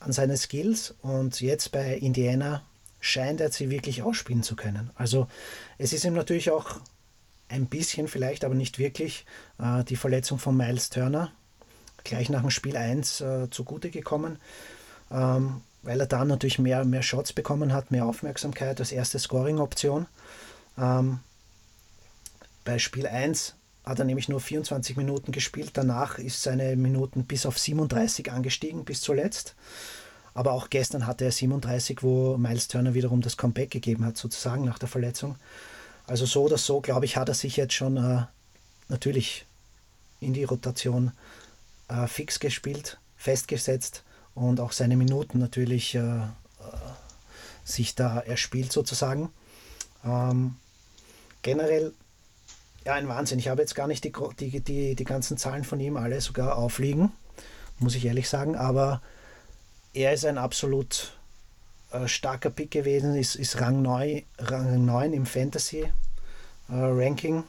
an 0.00 0.12
seine 0.12 0.36
Skills. 0.36 0.94
Und 1.02 1.40
jetzt 1.40 1.72
bei 1.72 1.96
Indiana 1.96 2.62
scheint 3.00 3.40
er 3.40 3.50
sie 3.50 3.70
wirklich 3.70 4.02
ausspielen 4.02 4.42
zu 4.42 4.56
können. 4.56 4.90
Also 4.94 5.28
es 5.78 5.92
ist 5.92 6.04
ihm 6.04 6.14
natürlich 6.14 6.50
auch 6.50 6.80
ein 7.48 7.66
bisschen 7.66 8.08
vielleicht, 8.08 8.44
aber 8.44 8.54
nicht 8.54 8.78
wirklich, 8.78 9.24
äh, 9.58 9.84
die 9.84 9.96
Verletzung 9.96 10.38
von 10.38 10.56
Miles 10.56 10.90
Turner 10.90 11.32
gleich 12.06 12.30
nach 12.30 12.40
dem 12.40 12.50
Spiel 12.50 12.76
1 12.76 13.20
äh, 13.20 13.50
zugute 13.50 13.90
gekommen, 13.90 14.38
ähm, 15.10 15.60
weil 15.82 16.00
er 16.00 16.06
dann 16.06 16.28
natürlich 16.28 16.58
mehr, 16.58 16.84
mehr 16.84 17.02
Shots 17.02 17.32
bekommen 17.32 17.72
hat, 17.72 17.90
mehr 17.90 18.06
Aufmerksamkeit 18.06 18.80
als 18.80 18.92
erste 18.92 19.18
Scoring-Option. 19.18 20.06
Ähm, 20.78 21.18
bei 22.64 22.78
Spiel 22.78 23.06
1 23.06 23.55
hat 23.86 24.00
er 24.00 24.04
nämlich 24.04 24.28
nur 24.28 24.40
24 24.40 24.96
Minuten 24.96 25.30
gespielt, 25.30 25.70
danach 25.74 26.18
ist 26.18 26.42
seine 26.42 26.74
Minuten 26.76 27.24
bis 27.24 27.46
auf 27.46 27.58
37 27.58 28.32
angestiegen, 28.32 28.84
bis 28.84 29.00
zuletzt. 29.00 29.54
Aber 30.34 30.52
auch 30.52 30.68
gestern 30.68 31.06
hatte 31.06 31.24
er 31.24 31.32
37, 31.32 32.02
wo 32.02 32.36
Miles 32.36 32.68
Turner 32.68 32.92
wiederum 32.92 33.22
das 33.22 33.36
Comeback 33.36 33.70
gegeben 33.70 34.04
hat, 34.04 34.16
sozusagen 34.18 34.64
nach 34.64 34.78
der 34.78 34.88
Verletzung. 34.88 35.36
Also 36.06 36.26
so 36.26 36.42
oder 36.42 36.58
so, 36.58 36.80
glaube 36.80 37.06
ich, 37.06 37.16
hat 37.16 37.28
er 37.28 37.34
sich 37.34 37.56
jetzt 37.56 37.74
schon 37.74 37.96
äh, 37.96 38.24
natürlich 38.88 39.46
in 40.20 40.34
die 40.34 40.44
Rotation 40.44 41.12
äh, 41.88 42.06
fix 42.06 42.40
gespielt, 42.40 42.98
festgesetzt 43.16 44.02
und 44.34 44.60
auch 44.60 44.72
seine 44.72 44.96
Minuten 44.96 45.38
natürlich 45.38 45.94
äh, 45.94 46.00
äh 46.00 46.26
sich 47.64 47.96
da 47.96 48.20
erspielt 48.20 48.70
sozusagen. 48.72 49.30
Ähm, 50.04 50.54
generell 51.42 51.92
ja 52.86 52.94
ein 52.94 53.08
Wahnsinn. 53.08 53.40
Ich 53.40 53.48
habe 53.48 53.60
jetzt 53.60 53.74
gar 53.74 53.88
nicht 53.88 54.04
die, 54.04 54.12
die, 54.38 54.60
die, 54.60 54.94
die 54.94 55.04
ganzen 55.04 55.36
Zahlen 55.36 55.64
von 55.64 55.80
ihm 55.80 55.96
alle 55.96 56.20
sogar 56.20 56.56
aufliegen, 56.56 57.10
muss 57.78 57.96
ich 57.96 58.06
ehrlich 58.06 58.28
sagen, 58.28 58.54
aber 58.54 59.02
er 59.92 60.12
ist 60.12 60.24
ein 60.24 60.38
absolut 60.38 61.18
äh, 61.90 62.06
starker 62.06 62.50
Pick 62.50 62.70
gewesen, 62.70 63.16
ist, 63.16 63.34
ist 63.34 63.60
Rang, 63.60 63.82
9, 63.82 64.22
Rang 64.38 64.84
9 64.84 65.12
im 65.12 65.26
Fantasy-Ranking. 65.26 67.38
Äh, 67.38 67.42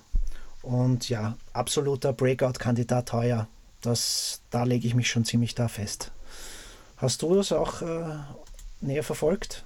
und 0.64 1.08
ja, 1.08 1.38
absoluter 1.54 2.14
Breakout-Kandidat 2.14 3.14
heuer. 3.14 3.48
Das, 3.82 4.42
da 4.50 4.64
lege 4.64 4.88
ich 4.88 4.96
mich 4.96 5.08
schon 5.08 5.24
ziemlich 5.24 5.54
da 5.54 5.68
fest. 5.68 6.12
Hast 6.98 7.22
du 7.22 7.36
das 7.36 7.52
auch 7.52 7.84
äh, 7.84 8.18
näher 8.82 9.04
verfolgt? 9.04 9.64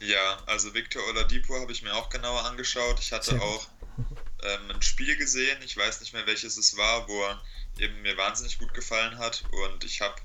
Ja, 0.00 0.38
also 0.46 0.72
Victor 0.72 1.02
Oladipo 1.10 1.60
habe 1.60 1.70
ich 1.70 1.82
mir 1.82 1.94
auch 1.94 2.08
genauer 2.08 2.46
angeschaut. 2.46 2.96
Ich 2.98 3.12
hatte 3.12 3.42
auch 3.42 3.66
ähm, 4.42 4.70
ein 4.70 4.82
Spiel 4.82 5.16
gesehen, 5.16 5.60
ich 5.62 5.76
weiß 5.76 6.00
nicht 6.00 6.12
mehr 6.12 6.26
welches 6.26 6.56
es 6.56 6.76
war, 6.76 7.08
wo 7.08 7.22
er 7.24 7.42
eben 7.78 8.02
mir 8.02 8.16
wahnsinnig 8.16 8.58
gut 8.58 8.74
gefallen 8.74 9.18
hat 9.18 9.44
und 9.50 9.84
ich 9.84 10.00
habe 10.00 10.20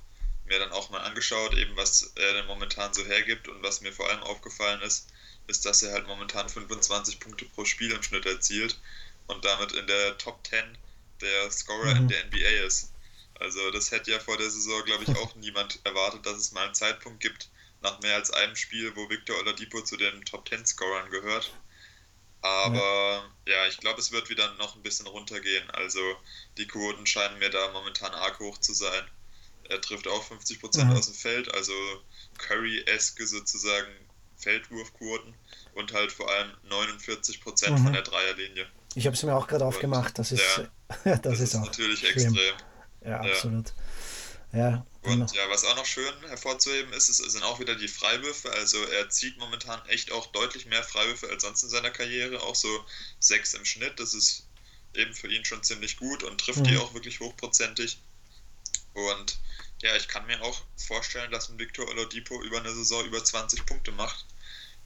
mir 0.45 0.60
dann 0.60 0.71
auch 0.71 0.89
mal 0.89 1.01
angeschaut, 1.01 1.54
eben 1.56 1.75
was 1.75 2.13
er 2.15 2.34
denn 2.34 2.45
momentan 2.45 2.93
so 2.93 3.04
hergibt 3.04 3.47
und 3.47 3.63
was 3.63 3.82
mir 3.82 3.91
vor 3.91 4.10
allem 4.10 4.21
aufgefallen 4.23 4.82
ist, 4.82 5.08
ist, 5.47 5.65
dass 5.65 5.82
er 5.84 5.93
halt 5.93 6.08
momentan 6.08 6.49
25 6.49 7.19
Punkte 7.19 7.45
pro 7.45 7.65
Spiel 7.65 7.91
im 7.91 8.04
Schnitt 8.04 8.25
erzielt 8.25 8.80
und 9.28 9.43
damit 9.43 9.71
in 9.71 9.88
der 9.88 10.17
Top 10.17 10.45
10 10.47 10.78
der 11.21 11.51
Scorer 11.51 11.95
mhm. 11.95 12.01
in 12.01 12.08
der 12.10 12.25
NBA 12.25 12.65
ist. 12.65 12.91
Also 13.39 13.71
das 13.71 13.91
hätte 13.91 14.12
ja 14.12 14.19
vor 14.19 14.38
der 14.38 14.49
Saison, 14.49 14.84
glaube 14.86 15.04
ich, 15.04 15.17
auch 15.17 15.36
niemand 15.36 15.80
erwartet, 15.84 16.25
dass 16.25 16.38
es 16.38 16.51
mal 16.51 16.65
einen 16.65 16.75
Zeitpunkt 16.75 17.19
gibt, 17.21 17.49
nach 17.82 17.99
mehr 18.01 18.15
als 18.15 18.32
einem 18.32 18.56
Spiel, 18.56 18.95
wo 18.95 19.10
Victor 19.10 19.38
Oladipo 19.38 19.82
zu 19.82 19.97
den 19.97 20.23
Top 20.25 20.47
10 20.47 20.65
Scorern 20.65 21.10
gehört. 21.10 21.51
Aber 22.45 23.23
ja, 23.47 23.53
ja 23.53 23.67
ich 23.67 23.77
glaube, 23.77 23.99
es 23.99 24.12
wird 24.12 24.29
wieder 24.29 24.53
noch 24.55 24.75
ein 24.75 24.84
bisschen 24.84 25.08
runtergehen. 25.08 25.69
Also 25.71 25.99
die 26.58 26.67
Quoten 26.67 27.05
scheinen 27.08 27.39
mir 27.39 27.49
da 27.49 27.71
momentan 27.71 28.13
arg 28.13 28.39
hoch 28.39 28.60
zu 28.60 28.73
sein. 28.73 29.03
Er 29.67 29.81
trifft 29.81 30.08
auch 30.08 30.23
50% 30.23 30.84
mhm. 30.84 30.91
aus 30.91 31.08
dem 31.08 31.15
Feld, 31.15 31.51
also 31.55 31.73
Curry-eske 32.38 33.25
sozusagen 33.25 33.91
Feldwurfquoten 34.38 35.34
und 35.73 35.93
halt 35.93 36.12
vor 36.12 36.29
allem 36.29 36.51
49% 36.69 37.71
mhm. 37.71 37.77
von 37.79 37.93
der 37.93 38.03
Dreierlinie. 38.03 38.67
Ich 38.93 39.08
habe 39.08 39.15
es 39.15 39.23
mir 39.23 39.34
auch 39.34 39.47
gerade 39.47 39.65
aufgemacht. 39.65 40.19
Das 40.19 40.31
ist, 40.31 40.58
ja, 40.58 40.67
das, 41.03 41.21
das, 41.21 41.39
ist, 41.39 41.53
ist 41.55 41.60
natürlich 41.62 42.03
extrem. 42.03 42.38
Ja, 43.03 43.21
absolut. 43.21 43.73
Ja. 44.53 44.86
Und 45.05 45.33
ja, 45.33 45.49
was 45.49 45.65
auch 45.65 45.75
noch 45.75 45.85
schön 45.85 46.13
hervorzuheben 46.27 46.93
ist, 46.93 47.09
es 47.09 47.17
sind 47.17 47.43
auch 47.43 47.59
wieder 47.59 47.75
die 47.75 47.87
Freiwürfe. 47.87 48.51
Also 48.51 48.83
er 48.83 49.09
zieht 49.09 49.37
momentan 49.37 49.83
echt 49.87 50.11
auch 50.11 50.27
deutlich 50.27 50.65
mehr 50.65 50.83
Freiwürfe 50.83 51.29
als 51.29 51.43
sonst 51.43 51.63
in 51.63 51.69
seiner 51.69 51.91
Karriere. 51.91 52.41
Auch 52.41 52.55
so 52.55 52.85
sechs 53.19 53.53
im 53.53 53.65
Schnitt. 53.65 53.99
Das 53.99 54.13
ist 54.13 54.47
eben 54.93 55.13
für 55.13 55.27
ihn 55.27 55.45
schon 55.45 55.63
ziemlich 55.63 55.97
gut 55.97 56.23
und 56.23 56.39
trifft 56.39 56.59
mhm. 56.59 56.65
die 56.65 56.77
auch 56.77 56.93
wirklich 56.93 57.19
hochprozentig. 57.19 57.97
Und 58.93 59.37
ja, 59.81 59.95
ich 59.95 60.07
kann 60.07 60.25
mir 60.25 60.41
auch 60.41 60.61
vorstellen, 60.77 61.31
dass 61.31 61.49
ein 61.49 61.59
Victor 61.59 61.87
Oladipo 61.87 62.41
über 62.41 62.59
eine 62.59 62.73
Saison 62.73 63.05
über 63.05 63.23
20 63.23 63.65
Punkte 63.65 63.91
macht, 63.91 64.25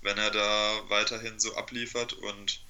wenn 0.01 0.17
er 0.17 0.31
da 0.31 0.89
weiterhin 0.89 1.39
so 1.39 1.55
abliefert. 1.55 2.13
Und 2.13 2.61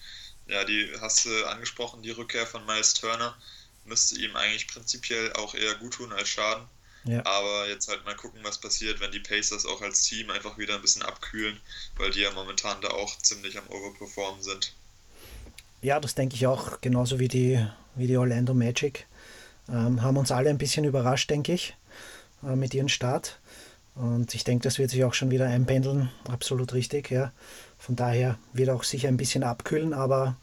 ja, 0.47 0.63
die 0.65 0.91
hast 0.99 1.25
du 1.25 1.45
angesprochen, 1.47 2.03
die 2.03 2.11
Rückkehr 2.11 2.45
von 2.45 2.65
Miles 2.65 2.93
Turner 2.93 3.37
müsste 3.85 4.19
ihm 4.19 4.35
eigentlich 4.35 4.67
prinzipiell 4.67 5.33
auch 5.33 5.55
eher 5.55 5.75
gut 5.75 5.93
tun 5.93 6.11
als 6.11 6.29
schaden. 6.29 6.67
Ja. 7.05 7.25
Aber 7.25 7.67
jetzt 7.67 7.87
halt 7.87 8.03
mal 8.05 8.15
gucken, 8.15 8.41
was 8.43 8.59
passiert, 8.59 8.99
wenn 8.99 9.11
die 9.11 9.19
Pacers 9.19 9.65
auch 9.65 9.81
als 9.81 10.03
Team 10.03 10.29
einfach 10.29 10.57
wieder 10.57 10.75
ein 10.75 10.81
bisschen 10.81 11.01
abkühlen, 11.01 11.59
weil 11.97 12.11
die 12.11 12.21
ja 12.21 12.31
momentan 12.31 12.81
da 12.81 12.89
auch 12.89 13.17
ziemlich 13.19 13.57
am 13.57 13.67
Overperformen 13.67 14.43
sind. 14.43 14.73
Ja, 15.81 15.99
das 15.99 16.15
denke 16.15 16.35
ich 16.35 16.45
auch, 16.45 16.81
genauso 16.81 17.19
wie 17.19 17.29
die, 17.29 17.65
wie 17.95 18.07
die 18.07 18.17
Orlando 18.17 18.53
Magic. 18.53 19.07
Ähm, 19.69 20.01
haben 20.01 20.17
uns 20.17 20.31
alle 20.31 20.49
ein 20.49 20.57
bisschen 20.57 20.83
überrascht, 20.83 21.29
denke 21.29 21.53
ich, 21.53 21.75
äh, 22.43 22.55
mit 22.55 22.73
ihrem 22.73 22.89
Start. 22.89 23.39
Und 23.95 24.33
ich 24.33 24.43
denke, 24.43 24.63
das 24.63 24.77
wird 24.77 24.91
sich 24.91 25.03
auch 25.03 25.13
schon 25.13 25.31
wieder 25.31 25.47
einpendeln, 25.47 26.09
absolut 26.27 26.73
richtig. 26.73 27.11
Ja. 27.11 27.31
Von 27.77 27.95
daher 27.95 28.37
wird 28.53 28.69
auch 28.69 28.83
sicher 28.83 29.07
ein 29.07 29.17
bisschen 29.17 29.43
abkühlen, 29.43 29.93
aber 29.93 30.35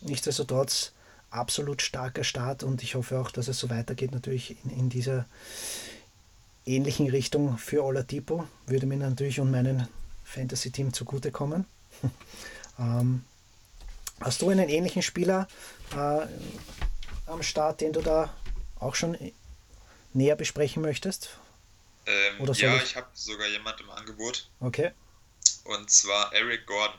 nichtsdestotrotz 0.00 0.92
absolut 1.30 1.82
starker 1.82 2.24
Start 2.24 2.62
und 2.62 2.82
ich 2.82 2.94
hoffe 2.94 3.18
auch, 3.18 3.30
dass 3.30 3.48
es 3.48 3.58
so 3.58 3.68
weitergeht, 3.68 4.12
natürlich 4.12 4.56
in, 4.64 4.70
in 4.70 4.88
dieser 4.88 5.26
ähnlichen 6.66 7.08
Richtung 7.10 7.58
für 7.58 7.84
Oladipo. 7.84 8.46
Würde 8.66 8.86
mir 8.86 8.96
natürlich 8.96 9.40
und 9.40 9.50
meinem 9.50 9.86
Fantasy-Team 10.24 10.92
zugutekommen. 10.92 11.66
ähm, 12.78 13.24
Hast 14.20 14.42
du 14.42 14.48
einen 14.48 14.68
ähnlichen 14.68 15.02
Spieler 15.02 15.48
äh, 15.92 16.26
am 17.26 17.42
Start, 17.42 17.80
den 17.80 17.92
du 17.92 18.00
da 18.00 18.32
auch 18.78 18.94
schon 18.94 19.18
näher 20.12 20.36
besprechen 20.36 20.82
möchtest? 20.82 21.30
Ähm, 22.06 22.40
Oder 22.40 22.52
ja, 22.54 22.76
ich- 22.76 22.82
ich, 22.84 22.96
habe 22.96 23.08
sogar 23.12 23.48
jemand 23.48 23.80
im 23.80 23.90
Angebot. 23.90 24.48
Okay. 24.60 24.92
Und 25.64 25.90
zwar 25.90 26.32
Eric 26.32 26.66
Gordon. 26.66 26.96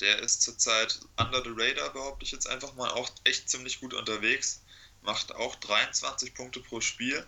Der 0.00 0.18
ist 0.20 0.42
zurzeit 0.42 0.98
under 1.18 1.42
the 1.44 1.50
radar, 1.54 1.92
behaupte 1.92 2.24
ich 2.24 2.32
jetzt 2.32 2.48
einfach 2.48 2.74
mal, 2.74 2.90
auch 2.90 3.08
echt 3.24 3.48
ziemlich 3.48 3.80
gut 3.80 3.94
unterwegs. 3.94 4.60
Macht 5.02 5.32
auch 5.34 5.54
23 5.56 6.34
Punkte 6.34 6.60
pro 6.60 6.80
Spiel. 6.80 7.24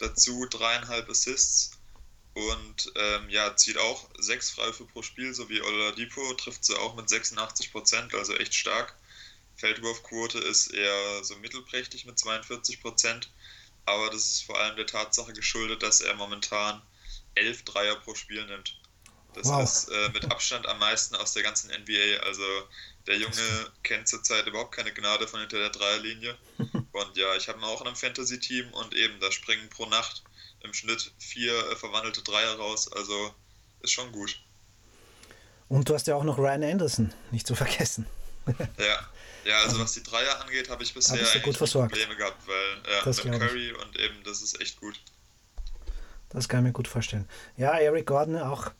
Dazu 0.00 0.46
dreieinhalb 0.46 1.08
Assists. 1.08 1.72
Und 2.34 2.92
ähm, 2.96 3.28
ja, 3.28 3.56
zieht 3.56 3.76
auch 3.76 4.08
sechs 4.18 4.50
Freiwürfe 4.50 4.84
pro 4.86 5.02
Spiel, 5.02 5.34
so 5.34 5.48
wie 5.48 5.60
Oladipo, 5.62 6.32
trifft 6.34 6.64
sie 6.64 6.76
auch 6.78 6.94
mit 6.94 7.08
86 7.08 7.72
Prozent, 7.72 8.14
also 8.14 8.34
echt 8.34 8.54
stark. 8.54 8.96
Feldwurfquote 9.56 10.38
ist 10.38 10.68
eher 10.68 11.22
so 11.24 11.36
mittelprächtig 11.36 12.06
mit 12.06 12.18
42 12.18 12.80
Prozent. 12.80 13.30
Aber 13.84 14.10
das 14.10 14.26
ist 14.26 14.44
vor 14.44 14.58
allem 14.58 14.76
der 14.76 14.86
Tatsache 14.86 15.32
geschuldet, 15.32 15.82
dass 15.82 16.00
er 16.00 16.14
momentan 16.14 16.80
elf 17.34 17.64
Dreier 17.64 17.96
pro 17.96 18.14
Spiel 18.14 18.44
nimmt. 18.46 18.78
Das 19.34 19.46
Wow. 19.48 19.62
ist 19.62 19.88
äh, 19.88 20.08
mit 20.10 20.30
Abstand 20.30 20.66
am 20.66 20.78
meisten 20.78 21.14
aus 21.16 21.32
der 21.32 21.42
ganzen 21.42 21.70
NBA. 21.70 22.22
Also 22.24 22.42
der 23.06 23.16
Junge 23.18 23.72
kennt 23.82 24.08
zurzeit 24.08 24.46
überhaupt 24.46 24.74
keine 24.74 24.92
Gnade 24.92 25.26
von 25.28 25.40
hinter 25.40 25.58
der 25.58 25.70
Dreierlinie. 25.70 26.36
Und 26.92 27.16
ja, 27.16 27.34
ich 27.36 27.48
habe 27.48 27.58
ihn 27.58 27.64
auch 27.64 27.80
in 27.80 27.86
einem 27.86 27.96
Fantasy-Team 27.96 28.72
und 28.72 28.94
eben, 28.94 29.20
da 29.20 29.30
springen 29.30 29.68
pro 29.70 29.86
Nacht 29.86 30.22
im 30.62 30.74
Schnitt 30.74 31.12
vier 31.18 31.52
äh, 31.70 31.76
verwandelte 31.76 32.22
Dreier 32.22 32.56
raus. 32.56 32.90
Also 32.92 33.34
ist 33.82 33.92
schon 33.92 34.10
gut. 34.12 34.40
Und 35.68 35.88
du 35.88 35.94
hast 35.94 36.06
ja 36.08 36.16
auch 36.16 36.24
noch 36.24 36.38
Ryan 36.38 36.64
Anderson, 36.64 37.12
nicht 37.30 37.46
zu 37.46 37.54
vergessen. 37.54 38.06
Ja. 38.78 39.08
Ja, 39.44 39.62
also 39.62 39.78
was 39.80 39.92
die 39.92 40.02
Dreier 40.02 40.40
angeht, 40.42 40.68
habe 40.68 40.82
ich 40.82 40.92
bisher 40.92 41.16
gut 41.16 41.56
eigentlich. 41.56 41.72
Probleme 41.72 42.16
gehabt, 42.16 42.46
weil 42.46 42.92
ja, 42.92 43.04
Das 43.04 43.24
mit 43.24 43.32
glaub 43.32 43.42
ich. 43.42 43.48
Curry 43.48 43.72
und 43.72 43.98
eben, 43.98 44.22
das 44.24 44.42
ist 44.42 44.60
echt 44.60 44.78
gut. 44.80 45.00
Das 46.28 46.48
kann 46.48 46.60
ich 46.60 46.64
mir 46.64 46.72
gut 46.72 46.88
vorstellen. 46.88 47.28
Ja, 47.56 47.78
Eric 47.78 48.06
Gordon 48.06 48.36
auch, 48.38 48.70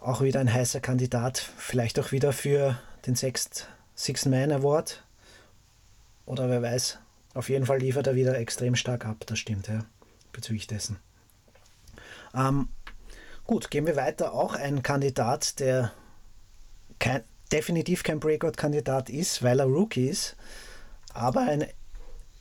auch 0.00 0.20
wieder 0.22 0.40
ein 0.40 0.52
heißer 0.52 0.80
Kandidat. 0.80 1.44
Vielleicht 1.58 1.98
auch 1.98 2.12
wieder 2.12 2.32
für 2.32 2.80
den 3.06 3.16
Sixth, 3.16 3.66
Sixth 3.96 4.26
Man 4.26 4.52
Award. 4.52 5.02
Oder 6.26 6.48
wer 6.48 6.62
weiß. 6.62 6.98
Auf 7.34 7.48
jeden 7.48 7.66
Fall 7.66 7.78
liefert 7.78 8.06
er 8.06 8.14
wieder 8.14 8.38
extrem 8.38 8.74
stark 8.74 9.06
ab. 9.06 9.24
Das 9.26 9.38
stimmt, 9.38 9.68
ja. 9.68 9.84
Bezüglich 10.32 10.66
dessen. 10.66 10.98
Ähm, 12.34 12.68
gut, 13.44 13.70
gehen 13.70 13.86
wir 13.86 13.96
weiter. 13.96 14.32
Auch 14.32 14.54
ein 14.54 14.82
Kandidat, 14.82 15.60
der 15.60 15.92
kein, 16.98 17.24
definitiv 17.52 18.02
kein 18.02 18.20
Breakout-Kandidat 18.20 19.10
ist, 19.10 19.42
weil 19.42 19.60
er 19.60 19.66
Rookie 19.66 20.08
ist, 20.08 20.36
aber 21.14 21.40
ein 21.40 21.66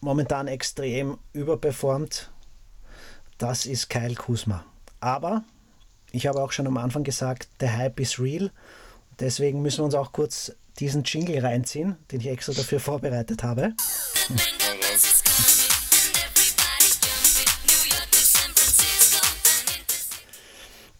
momentan 0.01 0.47
extrem 0.47 1.17
überperformt 1.33 2.31
das 3.39 3.65
ist 3.65 3.89
Kyle 3.89 4.15
Kuzma. 4.15 4.65
Aber 4.99 5.43
ich 6.11 6.27
habe 6.27 6.41
auch 6.41 6.51
schon 6.51 6.67
am 6.67 6.77
Anfang 6.77 7.03
gesagt, 7.03 7.47
der 7.61 7.75
Hype 7.75 7.99
ist 7.99 8.19
real. 8.19 8.51
Deswegen 9.19 9.61
müssen 9.61 9.79
wir 9.79 9.85
uns 9.85 9.95
auch 9.95 10.11
kurz 10.11 10.53
diesen 10.79 11.03
Jingle 11.03 11.39
reinziehen, 11.39 11.97
den 12.11 12.21
ich 12.21 12.27
extra 12.27 12.53
dafür 12.53 12.79
vorbereitet 12.79 13.43
habe. 13.43 13.73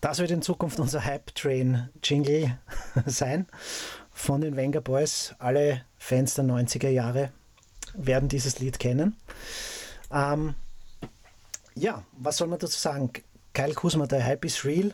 Das 0.02 0.20
wird 0.20 0.32
in 0.32 0.42
Zukunft 0.42 0.80
unser 0.80 1.04
Hype 1.04 1.36
Train 1.36 1.90
Jingle 2.04 2.58
sein 3.06 3.48
von 4.12 4.42
den 4.42 4.56
Wenger 4.56 4.82
Boys. 4.82 5.36
Alle 5.40 5.82
Fans 5.98 6.36
der 6.36 6.46
90er 6.46 6.90
Jahre 6.90 7.32
werden 7.94 8.30
dieses 8.30 8.60
Lied 8.60 8.80
kennen. 8.80 9.18
Ähm, 10.12 10.56
ja, 11.76 12.04
was 12.14 12.38
soll 12.38 12.48
man 12.48 12.60
dazu 12.60 12.80
sagen? 12.80 13.12
Kyle 13.54 13.74
Kuzma, 13.74 14.08
der 14.08 14.26
Hype 14.26 14.46
is 14.46 14.64
real. 14.66 14.94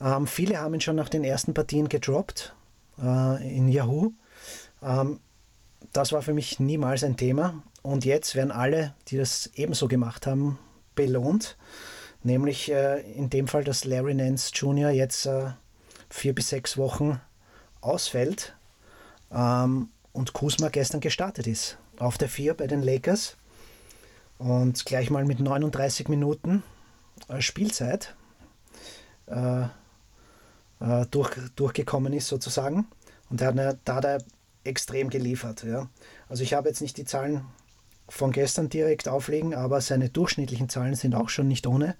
Ähm, 0.00 0.26
viele 0.26 0.58
haben 0.58 0.74
ihn 0.74 0.80
schon 0.80 0.96
nach 0.96 1.08
den 1.08 1.24
ersten 1.24 1.54
Partien 1.54 1.88
gedroppt 1.88 2.54
äh, 3.02 3.56
in 3.56 3.68
Yahoo. 3.68 4.12
Ähm, 4.84 5.20
das 5.92 6.12
war 6.12 6.22
für 6.22 6.34
mich 6.34 6.60
niemals 6.60 7.02
ein 7.04 7.16
Thema. 7.16 7.62
Und 7.82 8.04
jetzt 8.04 8.34
werden 8.34 8.50
alle, 8.50 8.94
die 9.08 9.16
das 9.16 9.50
ebenso 9.54 9.88
gemacht 9.88 10.26
haben, 10.26 10.58
belohnt. 10.94 11.56
Nämlich 12.22 12.70
äh, 12.70 13.00
in 13.12 13.30
dem 13.30 13.48
Fall, 13.48 13.64
dass 13.64 13.84
Larry 13.84 14.14
Nance 14.14 14.50
Jr. 14.54 14.90
jetzt 14.90 15.26
äh, 15.26 15.50
vier 16.08 16.34
bis 16.34 16.48
sechs 16.48 16.78
Wochen 16.78 17.20
ausfällt 17.80 18.54
ähm, 19.30 19.90
und 20.12 20.32
Kuzma 20.32 20.68
gestern 20.68 21.00
gestartet 21.00 21.46
ist. 21.46 21.76
Auf 21.98 22.16
der 22.16 22.28
vier 22.28 22.54
bei 22.54 22.66
den 22.66 22.82
Lakers 22.82 23.36
und 24.38 24.84
gleich 24.86 25.10
mal 25.10 25.24
mit 25.24 25.40
39 25.40 26.08
Minuten 26.08 26.62
äh, 27.28 27.40
Spielzeit 27.40 28.14
äh, 29.26 29.64
äh, 30.80 31.06
durch, 31.10 31.30
durchgekommen 31.56 32.12
ist 32.12 32.28
sozusagen. 32.28 32.86
Und 33.30 33.40
da 33.40 33.54
hat 33.94 34.04
er 34.04 34.18
extrem 34.64 35.10
geliefert. 35.10 35.64
Ja. 35.64 35.88
Also 36.28 36.42
ich 36.42 36.54
habe 36.54 36.68
jetzt 36.68 36.80
nicht 36.80 36.96
die 36.96 37.04
Zahlen 37.04 37.44
von 38.08 38.32
gestern 38.32 38.68
direkt 38.68 39.08
auflegen, 39.08 39.54
aber 39.54 39.80
seine 39.80 40.10
durchschnittlichen 40.10 40.68
Zahlen 40.68 40.94
sind 40.94 41.14
auch 41.14 41.28
schon 41.28 41.48
nicht 41.48 41.66
ohne. 41.66 41.96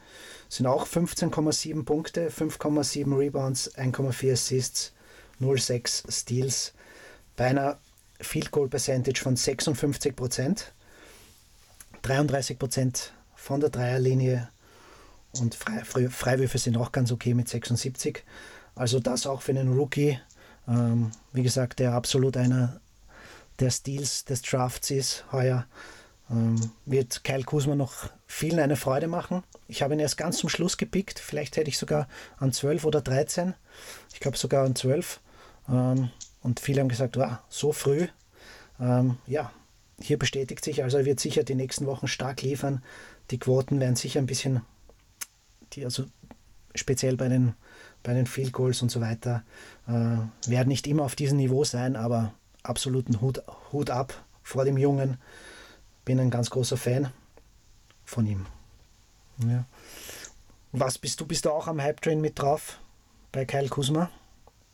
Sind 0.48 0.66
auch 0.66 0.86
15,7 0.86 1.84
Punkte, 1.84 2.28
5,7 2.30 3.16
Rebounds, 3.16 3.74
1,4 3.76 4.32
Assists, 4.32 4.92
0,6 5.40 6.10
Steals 6.10 6.74
bei 7.36 7.46
einer 7.46 7.78
Field 8.20 8.50
Goal 8.50 8.68
Percentage 8.68 9.20
von 9.20 9.36
56 9.36 10.14
Prozent. 10.14 10.72
33 12.02 12.58
Prozent 12.58 13.12
von 13.34 13.60
der 13.60 13.70
Dreierlinie 13.70 14.48
und 15.40 15.54
Frei, 15.54 15.84
Frei, 15.84 16.08
Freiwürfe 16.08 16.58
sind 16.58 16.76
auch 16.76 16.92
ganz 16.92 17.10
okay 17.10 17.34
mit 17.34 17.48
76. 17.48 18.22
Also 18.74 19.00
das 19.00 19.26
auch 19.26 19.42
für 19.42 19.52
einen 19.52 19.72
Rookie. 19.72 20.18
Ähm, 20.68 21.10
wie 21.32 21.42
gesagt, 21.42 21.78
der 21.78 21.92
absolut 21.92 22.36
einer 22.36 22.80
der 23.60 23.70
Steals 23.70 24.24
des 24.24 24.42
Drafts 24.42 24.90
ist 24.90 25.24
heuer. 25.32 25.66
Ähm, 26.30 26.72
wird 26.86 27.22
Kyle 27.24 27.44
Kuzma 27.44 27.74
noch 27.74 28.10
vielen 28.26 28.58
eine 28.58 28.76
Freude 28.76 29.06
machen. 29.06 29.42
Ich 29.68 29.82
habe 29.82 29.94
ihn 29.94 30.00
erst 30.00 30.16
ganz 30.16 30.38
zum 30.38 30.48
Schluss 30.48 30.76
gepickt. 30.76 31.18
Vielleicht 31.18 31.56
hätte 31.56 31.68
ich 31.68 31.78
sogar 31.78 32.08
an 32.38 32.52
12 32.52 32.84
oder 32.84 33.00
13. 33.00 33.54
Ich 34.12 34.20
glaube 34.20 34.38
sogar 34.38 34.64
an 34.64 34.74
12. 34.74 35.20
Ähm, 35.68 36.10
und 36.42 36.60
viele 36.60 36.80
haben 36.80 36.88
gesagt, 36.88 37.16
wow, 37.16 37.38
so 37.48 37.72
früh. 37.72 38.08
Ähm, 38.80 39.18
ja, 39.26 39.52
hier 40.00 40.18
bestätigt 40.18 40.64
sich, 40.64 40.82
also 40.82 40.98
er 40.98 41.04
wird 41.04 41.20
sicher 41.20 41.44
die 41.44 41.54
nächsten 41.54 41.86
Wochen 41.86 42.08
stark 42.08 42.42
liefern. 42.42 42.82
Die 43.30 43.38
Quoten 43.38 43.80
werden 43.80 43.96
sicher 43.96 44.20
ein 44.20 44.26
bisschen, 44.26 44.62
die, 45.72 45.84
also 45.84 46.04
speziell 46.74 47.16
bei 47.16 47.28
den, 47.28 47.54
bei 48.04 48.14
den 48.14 48.26
Field 48.26 48.52
Goals 48.52 48.82
und 48.82 48.90
so 48.90 49.00
weiter, 49.00 49.42
äh, 49.88 49.90
werden 50.48 50.68
nicht 50.68 50.86
immer 50.86 51.02
auf 51.02 51.16
diesem 51.16 51.38
Niveau 51.38 51.64
sein, 51.64 51.96
aber 51.96 52.32
absoluten 52.62 53.20
Hut, 53.20 53.42
Hut 53.72 53.90
ab 53.90 54.24
vor 54.44 54.64
dem 54.64 54.78
Jungen. 54.78 55.18
Bin 56.04 56.20
ein 56.20 56.30
ganz 56.30 56.50
großer 56.50 56.76
Fan 56.76 57.12
von 58.04 58.26
ihm. 58.26 58.46
Ja. 59.38 59.64
Was 60.70 60.98
bist 60.98 61.20
du? 61.20 61.26
Bist 61.26 61.44
du 61.46 61.50
auch 61.50 61.66
am 61.66 61.80
Hype 61.80 62.00
Train 62.00 62.20
mit 62.20 62.38
drauf 62.38 62.78
bei 63.32 63.44
Kyle 63.44 63.68
Kuzma? 63.68 64.10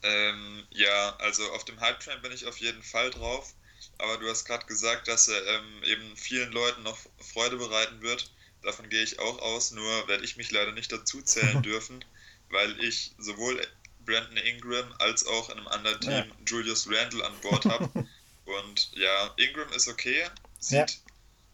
Ähm, 0.02 0.64
ja, 0.70 1.16
also 1.18 1.42
auf 1.52 1.64
dem 1.64 1.80
Hype 1.80 2.00
Train 2.00 2.20
bin 2.22 2.32
ich 2.32 2.46
auf 2.46 2.58
jeden 2.58 2.82
Fall 2.82 3.10
drauf. 3.10 3.54
Aber 3.98 4.18
du 4.18 4.28
hast 4.28 4.44
gerade 4.44 4.66
gesagt, 4.66 5.08
dass 5.08 5.28
er 5.28 5.40
ähm, 5.46 5.82
eben 5.84 6.16
vielen 6.16 6.52
Leuten 6.52 6.82
noch 6.82 6.98
Freude 7.18 7.56
bereiten 7.56 8.02
wird. 8.02 8.32
Davon 8.62 8.88
gehe 8.88 9.02
ich 9.02 9.18
auch 9.20 9.38
aus, 9.40 9.70
nur 9.72 10.08
werde 10.08 10.24
ich 10.24 10.36
mich 10.36 10.50
leider 10.50 10.72
nicht 10.72 10.90
dazu 10.92 11.22
zählen 11.22 11.62
dürfen, 11.62 12.04
weil 12.50 12.82
ich 12.82 13.12
sowohl 13.18 13.66
Brandon 14.00 14.36
Ingram 14.38 14.92
als 14.98 15.26
auch 15.26 15.50
in 15.50 15.58
einem 15.58 15.68
anderen 15.68 16.00
Team 16.00 16.10
Ja. 16.10 16.26
Julius 16.46 16.88
Randle 16.90 17.24
an 17.24 17.38
Bord 17.40 17.64
habe. 17.66 17.90
Und 18.44 18.90
ja, 18.94 19.32
Ingram 19.36 19.72
ist 19.72 19.88
okay, 19.88 20.28
sieht 20.58 20.78
Ja. 20.78 20.86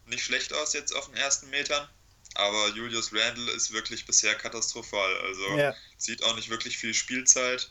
nicht 0.05 0.23
schlecht 0.23 0.53
aus 0.53 0.73
jetzt 0.73 0.93
auf 0.95 1.05
den 1.07 1.15
ersten 1.15 1.49
Metern, 1.49 1.87
aber 2.35 2.69
Julius 2.69 3.13
Randle 3.13 3.51
ist 3.51 3.71
wirklich 3.71 4.05
bisher 4.05 4.33
katastrophal. 4.35 5.17
Also 5.21 5.57
Ja. 5.57 5.75
sieht 5.97 6.23
auch 6.23 6.35
nicht 6.35 6.49
wirklich 6.49 6.77
viel 6.77 6.93
Spielzeit. 6.93 7.69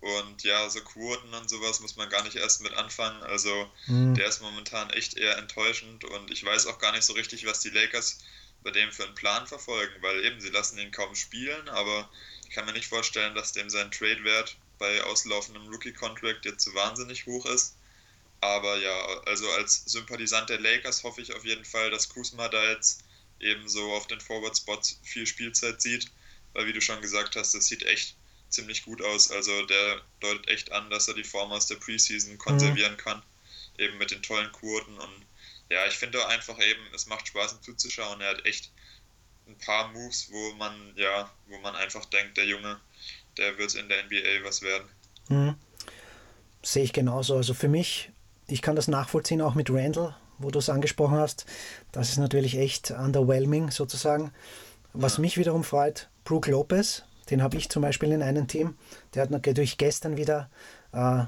Und 0.00 0.42
ja, 0.42 0.68
so 0.68 0.82
Quoten 0.82 1.32
und 1.32 1.48
sowas 1.48 1.80
muss 1.80 1.96
man 1.96 2.10
gar 2.10 2.22
nicht 2.24 2.36
erst 2.36 2.60
mit 2.60 2.74
anfangen. 2.74 3.22
Also 3.22 3.70
Mhm. 3.86 4.14
der 4.14 4.26
ist 4.26 4.42
momentan 4.42 4.90
echt 4.90 5.14
eher 5.14 5.38
enttäuschend 5.38 6.04
und 6.04 6.30
ich 6.30 6.44
weiß 6.44 6.66
auch 6.66 6.78
gar 6.78 6.92
nicht 6.92 7.04
so 7.04 7.14
richtig, 7.14 7.46
was 7.46 7.60
die 7.60 7.70
Lakers 7.70 8.18
bei 8.62 8.70
dem 8.70 8.92
für 8.92 9.04
einen 9.04 9.14
Plan 9.14 9.46
verfolgen, 9.46 9.94
weil 10.02 10.24
eben 10.24 10.40
sie 10.40 10.50
lassen 10.50 10.78
ihn 10.78 10.90
kaum 10.90 11.14
spielen, 11.14 11.68
aber 11.70 12.10
kann 12.54 12.64
mir 12.64 12.72
nicht 12.72 12.88
vorstellen, 12.88 13.34
dass 13.34 13.52
dem 13.52 13.68
sein 13.68 13.90
Trade-Wert 13.90 14.56
bei 14.78 15.02
auslaufendem 15.04 15.68
Rookie-Contract 15.68 16.44
jetzt 16.44 16.64
so 16.64 16.74
wahnsinnig 16.74 17.26
hoch 17.26 17.44
ist. 17.46 17.76
Aber 18.40 18.76
ja, 18.76 19.20
also 19.26 19.50
als 19.52 19.84
Sympathisant 19.86 20.50
der 20.50 20.60
Lakers 20.60 21.02
hoffe 21.02 21.20
ich 21.20 21.34
auf 21.34 21.44
jeden 21.44 21.64
Fall, 21.64 21.90
dass 21.90 22.08
Kuzma 22.08 22.48
da 22.48 22.70
jetzt 22.70 23.02
eben 23.40 23.68
so 23.68 23.92
auf 23.92 24.06
den 24.06 24.20
Forward-Spots 24.20 25.00
viel 25.02 25.26
Spielzeit 25.26 25.80
sieht, 25.80 26.10
weil 26.52 26.66
wie 26.66 26.72
du 26.72 26.80
schon 26.80 27.00
gesagt 27.00 27.36
hast, 27.36 27.54
das 27.54 27.66
sieht 27.66 27.82
echt 27.84 28.14
ziemlich 28.50 28.84
gut 28.84 29.02
aus. 29.02 29.30
Also 29.30 29.66
der 29.66 30.02
deutet 30.20 30.48
echt 30.48 30.72
an, 30.72 30.90
dass 30.90 31.08
er 31.08 31.14
die 31.14 31.24
Form 31.24 31.52
aus 31.52 31.66
der 31.66 31.76
Preseason 31.76 32.38
konservieren 32.38 32.92
mhm. 32.92 32.98
kann. 32.98 33.22
Eben 33.78 33.98
mit 33.98 34.10
den 34.10 34.22
tollen 34.22 34.52
Quoten. 34.52 34.96
Und 34.98 35.26
ja, 35.70 35.86
ich 35.86 35.94
finde 35.94 36.26
einfach 36.28 36.60
eben, 36.60 36.82
es 36.94 37.06
macht 37.06 37.26
Spaß, 37.26 37.54
ihm 37.54 37.62
zuzuschauen. 37.62 38.20
Er 38.20 38.30
hat 38.30 38.46
echt 38.46 38.70
ein 39.46 39.56
paar 39.58 39.92
Moves, 39.92 40.28
wo 40.30 40.54
man, 40.56 40.72
ja, 40.96 41.30
wo 41.48 41.58
man 41.58 41.74
einfach 41.76 42.04
denkt, 42.06 42.36
der 42.36 42.46
Junge, 42.46 42.78
der 43.36 43.56
wird 43.58 43.74
in 43.74 43.88
der 43.88 44.04
NBA 44.04 44.44
was 44.44 44.62
werden. 44.62 44.88
Mhm. 45.28 45.54
Sehe 46.62 46.84
ich 46.84 46.92
genauso. 46.92 47.36
Also 47.36 47.54
für 47.54 47.68
mich, 47.68 48.10
ich 48.46 48.62
kann 48.62 48.76
das 48.76 48.88
nachvollziehen, 48.88 49.42
auch 49.42 49.54
mit 49.54 49.70
Randall, 49.70 50.16
wo 50.38 50.50
du 50.50 50.58
es 50.58 50.70
angesprochen 50.70 51.18
hast. 51.18 51.46
Das 51.92 52.10
ist 52.10 52.18
natürlich 52.18 52.56
echt 52.56 52.90
underwhelming 52.90 53.70
sozusagen. 53.70 54.32
Was 54.92 55.16
ja. 55.16 55.20
mich 55.22 55.36
wiederum 55.36 55.64
freut, 55.64 56.08
Brook 56.24 56.46
Lopez, 56.46 57.02
den 57.30 57.42
habe 57.42 57.56
ich 57.56 57.68
zum 57.68 57.82
Beispiel 57.82 58.12
in 58.12 58.22
einem 58.22 58.48
Team. 58.48 58.76
Der 59.14 59.22
hat 59.22 59.30
natürlich 59.30 59.76
gestern 59.76 60.16
wieder 60.16 60.50
äh, 60.92 61.24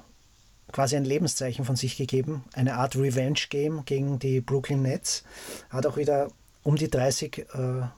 quasi 0.72 0.96
ein 0.96 1.04
Lebenszeichen 1.04 1.64
von 1.64 1.76
sich 1.76 1.96
gegeben. 1.96 2.44
Eine 2.54 2.76
Art 2.76 2.96
Revenge-Game 2.96 3.84
gegen 3.84 4.18
die 4.18 4.40
Brooklyn 4.40 4.82
Nets. 4.82 5.24
Hat 5.70 5.86
auch 5.86 5.96
wieder 5.96 6.30
um 6.66 6.74
die 6.74 6.90
30 6.90 7.38
äh, 7.38 7.46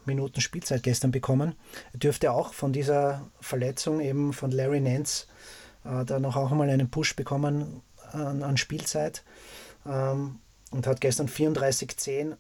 Minuten 0.05 0.43
Spielzeit 0.43 0.83
gestern 0.83 1.11
bekommen. 1.11 1.55
Er 1.95 2.01
dürfte 2.01 2.33
auch 2.33 2.53
von 2.53 2.71
dieser 2.71 3.27
Verletzung 3.41 4.01
eben 4.01 4.35
von 4.35 4.51
Larry 4.51 4.81
Nance 4.81 5.27
äh, 5.85 6.05
da 6.05 6.21
noch 6.21 6.37
auch 6.37 6.51
mal 6.51 6.69
einen 6.69 6.91
Push 6.91 7.17
bekommen 7.17 7.81
an, 8.13 8.43
an 8.43 8.59
Spielzeit. 8.59 9.25
Ähm, 9.87 10.41
und 10.71 10.87
hat 10.87 11.01
gestern 11.01 11.29
34-10 11.29 12.37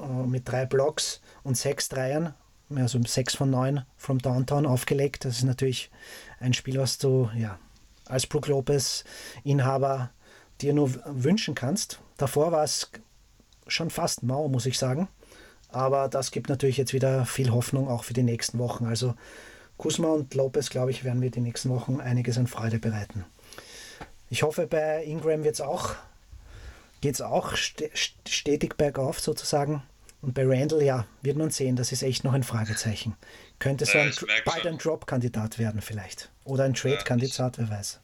äh, 0.00 0.04
mit 0.26 0.46
drei 0.46 0.66
Blocks 0.66 1.22
und 1.42 1.56
sechs 1.56 1.88
Dreiern 1.88 2.34
also 2.74 2.98
6 3.02 3.34
von 3.34 3.50
9 3.50 3.84
vom 3.96 4.18
Downtown 4.18 4.66
aufgelegt. 4.66 5.24
Das 5.24 5.38
ist 5.38 5.44
natürlich 5.44 5.90
ein 6.38 6.52
Spiel, 6.52 6.78
was 6.78 6.98
du 6.98 7.30
ja, 7.34 7.58
als 8.06 8.26
Brook 8.26 8.46
Lopez-Inhaber 8.48 10.10
dir 10.60 10.72
nur 10.74 10.90
wünschen 11.06 11.54
kannst. 11.54 12.00
Davor 12.16 12.52
war 12.52 12.64
es 12.64 12.90
schon 13.66 13.90
fast 13.90 14.22
mau, 14.22 14.48
muss 14.48 14.66
ich 14.66 14.78
sagen. 14.78 15.08
Aber 15.72 16.08
das 16.08 16.30
gibt 16.30 16.48
natürlich 16.48 16.76
jetzt 16.76 16.92
wieder 16.92 17.26
viel 17.26 17.50
Hoffnung 17.50 17.88
auch 17.88 18.04
für 18.04 18.14
die 18.14 18.22
nächsten 18.22 18.58
Wochen. 18.58 18.86
Also 18.86 19.14
Kusma 19.78 20.08
und 20.08 20.34
Lopez, 20.34 20.70
glaube 20.70 20.90
ich, 20.90 21.02
werden 21.02 21.22
wir 21.22 21.30
die 21.30 21.40
nächsten 21.40 21.70
Wochen 21.70 22.00
einiges 22.00 22.38
an 22.38 22.46
Freude 22.46 22.78
bereiten. 22.78 23.24
Ich 24.30 24.42
hoffe, 24.42 24.66
bei 24.66 25.04
Ingram 25.04 25.44
wird's 25.44 25.60
auch, 25.60 25.94
geht 27.00 27.14
es 27.14 27.20
auch 27.20 27.54
stetig 27.56 28.76
bergauf 28.76 29.20
sozusagen. 29.20 29.82
Und 30.20 30.34
bei 30.34 30.46
Randall, 30.46 30.82
ja, 30.82 31.06
wird 31.20 31.36
man 31.36 31.50
sehen, 31.50 31.74
das 31.74 31.90
ist 31.90 32.02
echt 32.02 32.22
noch 32.22 32.32
ein 32.32 32.44
Fragezeichen. 32.44 33.16
Könnte 33.58 33.86
so 33.86 33.98
ein, 33.98 34.12
bald 34.44 34.66
ein 34.66 34.78
Drop-Kandidat 34.78 35.58
werden 35.58 35.80
vielleicht. 35.80 36.30
Oder 36.44 36.64
ein 36.64 36.74
Trade-Kandidat, 36.74 37.58
wer 37.58 37.68
weiß. 37.68 37.98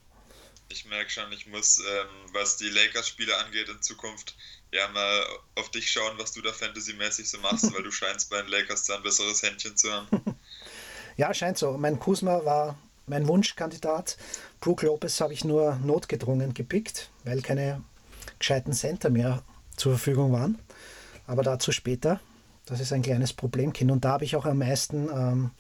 Ich 0.71 0.85
merke 0.87 1.11
schon, 1.11 1.33
ich 1.33 1.47
muss, 1.47 1.79
ähm, 1.79 2.33
was 2.33 2.57
die 2.57 2.69
Lakers-Spiele 2.69 3.37
angeht, 3.39 3.69
in 3.69 3.81
Zukunft 3.81 4.37
ja 4.73 4.89
mal 4.89 5.25
auf 5.55 5.71
dich 5.71 5.91
schauen, 5.91 6.19
was 6.19 6.33
du 6.33 6.43
da 6.43 6.53
fantasymäßig 6.53 7.29
so 7.29 7.39
machst, 7.39 7.73
weil 7.75 7.83
du 7.83 7.91
scheinst 7.91 8.31
bei 8.31 8.43
den 8.43 8.51
Lakers 8.51 8.85
da 8.85 8.97
ein 8.97 9.03
besseres 9.03 9.43
Händchen 9.43 9.77
zu 9.77 9.91
haben. 9.93 10.09
ja, 11.17 11.33
scheint 11.33 11.59
so. 11.59 11.77
Mein 11.79 11.99
Kusma 11.99 12.45
war 12.45 12.79
mein 13.07 13.27
Wunschkandidat. 13.27 14.17
Brook 14.61 14.83
Lopez 14.83 15.21
habe 15.21 15.33
ich 15.33 15.45
nur 15.45 15.77
notgedrungen 15.77 16.55
gepickt, 16.55 17.11
weil 17.25 17.41
keine 17.43 17.83
gescheiten 18.39 18.73
Center 18.73 19.11
mehr 19.11 19.43
zur 19.77 19.93
Verfügung 19.93 20.33
waren. 20.33 20.59
Aber 21.27 21.43
dazu 21.43 21.73
später. 21.73 22.21
Das 22.67 22.81
ist 22.81 22.93
ein 22.93 23.03
kleines 23.03 23.33
Problemkind. 23.33 23.91
Und 23.91 24.05
da 24.05 24.11
habe 24.11 24.25
ich 24.25 24.37
auch 24.37 24.45
am 24.45 24.59
meisten, 24.59 25.09
ähm, 25.09 25.51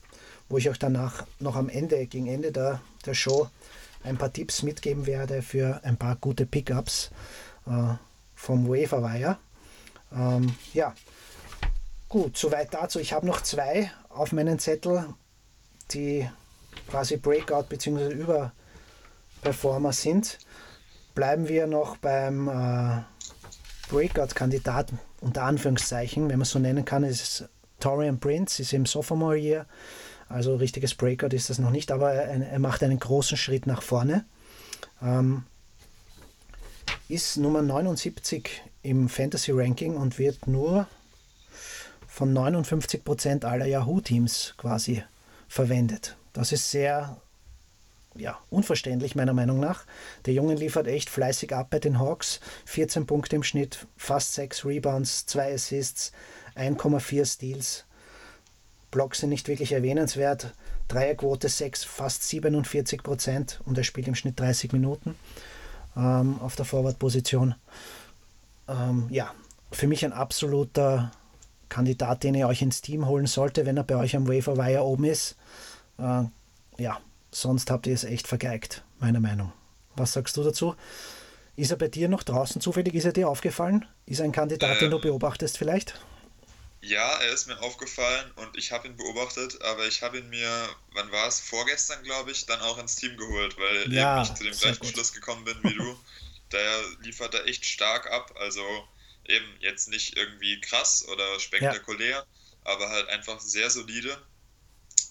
wo 0.51 0.59
ich 0.59 0.69
auch 0.69 0.77
danach 0.77 1.27
noch 1.39 1.57
am 1.57 1.71
Ende, 1.71 2.07
gegen 2.07 2.27
Ende 2.27 2.53
der, 2.53 2.83
der 3.07 3.15
Show, 3.15 3.49
ein 4.05 4.19
paar 4.19 4.33
Tipps 4.33 4.63
mitgeben 4.63 5.07
werde 5.07 5.41
für 5.41 5.81
ein 5.85 5.97
paar 5.97 6.17
gute 6.17 6.45
Pickups 6.45 7.11
äh, 7.67 7.95
vom 8.39 8.69
Wafer 8.69 9.03
Wire. 9.03 9.37
Ähm, 10.13 10.55
ja, 10.73 10.95
gut, 12.09 12.39
soweit 12.39 12.73
dazu. 12.73 13.01
Ich 13.01 13.13
habe 13.13 13.27
noch 13.27 13.43
zwei 13.43 13.91
auf 14.09 14.33
meinen 14.33 14.59
Zettel, 14.59 15.05
die 15.91 16.29
quasi 16.89 17.17
Breakout 17.17 17.65
bzw. 17.69 18.13
Überperformer 18.13 19.93
sind. 19.93 20.39
Bleiben 21.15 21.49
wir 21.49 21.67
noch 21.67 21.97
beim 21.97 22.49
äh, 22.49 23.03
Breakout-Kandidaten 23.91 25.01
unter 25.21 25.43
Anführungszeichen, 25.43 26.29
wenn 26.29 26.39
man 26.39 26.43
es 26.43 26.51
so 26.51 26.61
nennen 26.61 26.85
kann, 26.85 27.03
ist 27.03 27.49
Torian 27.81 28.21
Prince, 28.21 28.63
ist 28.63 28.73
im 28.73 28.87
Sophomore 28.87 29.37
Year, 29.37 29.67
also 30.29 30.55
richtiges 30.55 30.95
Breakout 30.95 31.35
ist 31.35 31.51
das 31.51 31.59
noch 31.59 31.71
nicht, 31.71 31.91
aber 31.91 32.13
er, 32.13 32.49
er 32.49 32.59
macht 32.61 32.85
einen 32.85 33.01
großen 33.01 33.37
Schritt 33.37 33.67
nach 33.67 33.83
vorne. 33.83 34.25
Ähm, 35.03 35.45
ist 37.09 37.39
Nummer 37.39 37.63
79 37.63 38.63
im 38.83 39.09
Fantasy 39.09 39.51
Ranking 39.53 39.97
und 39.97 40.19
wird 40.19 40.47
nur 40.47 40.87
von 42.07 42.37
59% 42.37 43.47
aller 43.47 43.65
Yahoo-Teams 43.65 44.55
quasi 44.59 45.03
verwendet. 45.49 46.17
Das 46.35 46.53
ist 46.53 46.71
sehr 46.71 47.17
ja, 48.15 48.39
unverständlich 48.51 49.15
meiner 49.15 49.33
Meinung 49.33 49.59
nach. 49.59 49.87
Der 50.27 50.35
Junge 50.35 50.55
liefert 50.55 50.87
echt 50.87 51.09
fleißig 51.09 51.55
ab 51.55 51.69
bei 51.71 51.79
den 51.79 51.99
Hawks. 51.99 52.41
14 52.67 53.07
Punkte 53.07 53.37
im 53.37 53.43
Schnitt, 53.43 53.87
fast 53.97 54.35
6 54.35 54.67
Rebounds, 54.67 55.25
2 55.27 55.55
Assists, 55.55 56.13
1,4 56.57 57.25
Steals. 57.25 57.85
Blocks 58.91 59.21
sind 59.21 59.31
nicht 59.31 59.49
wirklich 59.49 59.73
erwähnenswert. 59.73 60.53
Dreierquote 60.89 61.49
6, 61.49 61.85
fast 61.85 62.25
47 62.25 63.03
Prozent 63.03 63.61
und 63.65 63.79
er 63.79 63.85
spielt 63.85 64.09
im 64.09 64.15
Schnitt 64.15 64.39
30 64.41 64.73
Minuten 64.73 65.15
ähm, 65.97 66.39
auf 66.41 66.57
der 66.57 66.65
Forward-Position. 66.65 67.55
Ähm, 68.69 69.07
ja, 69.11 69.33
für 69.73 69.87
mich 69.87 70.05
ein 70.05 70.13
absoluter 70.13 71.11
Kandidat, 71.69 72.25
den 72.25 72.35
ihr 72.35 72.49
euch 72.49 72.63
ins 72.63 72.81
Team 72.81 73.07
holen 73.07 73.27
sollte, 73.27 73.67
wenn 73.67 73.77
er 73.77 73.85
bei 73.85 73.97
euch 73.97 74.17
am 74.17 74.29
Wafer 74.29 74.57
Wire 74.57 74.85
oben 74.85 75.05
ist. 75.05 75.37
Äh, 75.99 76.25
ja, 76.79 76.99
Sonst 77.31 77.71
habt 77.71 77.87
ihr 77.87 77.95
es 77.95 78.05
echt 78.05 78.27
vergeigt, 78.27 78.85
meiner 78.99 79.21
Meinung. 79.21 79.53
Was 79.97 80.13
sagst 80.13 80.37
du 80.37 80.43
dazu? 80.43 80.75
Ist 81.57 81.71
er 81.71 81.77
bei 81.77 81.89
dir 81.89 82.09
noch 82.09 82.23
draußen 82.23 82.61
zufällig? 82.61 82.95
Ist 82.95 83.05
er 83.05 83.13
dir 83.13 83.29
aufgefallen? 83.29 83.85
Ist 84.07 84.21
er 84.21 84.25
ein 84.25 84.33
Kandidat, 84.33 84.75
ähm, 84.75 84.79
den 84.81 84.91
du 84.93 85.01
beobachtest 85.01 85.59
vielleicht? 85.59 86.01
Ja, 86.81 87.19
er 87.19 87.33
ist 87.33 87.47
mir 87.47 87.61
aufgefallen 87.61 88.31
und 88.37 88.57
ich 88.57 88.71
habe 88.71 88.87
ihn 88.87 88.97
beobachtet, 88.97 89.61
aber 89.63 89.87
ich 89.87 90.03
habe 90.03 90.19
ihn 90.19 90.31
mir, 90.31 90.69
wann 90.93 91.11
war 91.11 91.27
es, 91.27 91.41
vorgestern 91.41 92.03
glaube 92.05 92.31
ich, 92.31 92.47
dann 92.47 92.61
auch 92.61 92.79
ins 92.79 92.95
Team 92.95 93.17
geholt, 93.17 93.57
weil 93.59 93.93
ja, 93.93 94.23
eben 94.23 94.23
ich 94.23 94.35
zu 94.35 94.45
dem 94.45 94.57
gleichen 94.57 94.81
gut. 94.81 94.91
Schluss 94.91 95.13
gekommen 95.13 95.45
bin 95.45 95.59
wie 95.65 95.75
du. 95.75 95.99
Der 96.53 96.83
liefert 97.03 97.35
da 97.35 97.43
echt 97.45 97.67
stark 97.67 98.11
ab, 98.11 98.35
also 98.39 98.63
eben 99.27 99.45
jetzt 99.61 99.89
nicht 99.89 100.17
irgendwie 100.17 100.61
krass 100.61 101.07
oder 101.09 101.39
spektakulär, 101.41 102.09
ja. 102.09 102.27
aber 102.65 102.89
halt 102.89 103.09
einfach 103.09 103.39
sehr 103.41 103.69
solide 103.69 104.17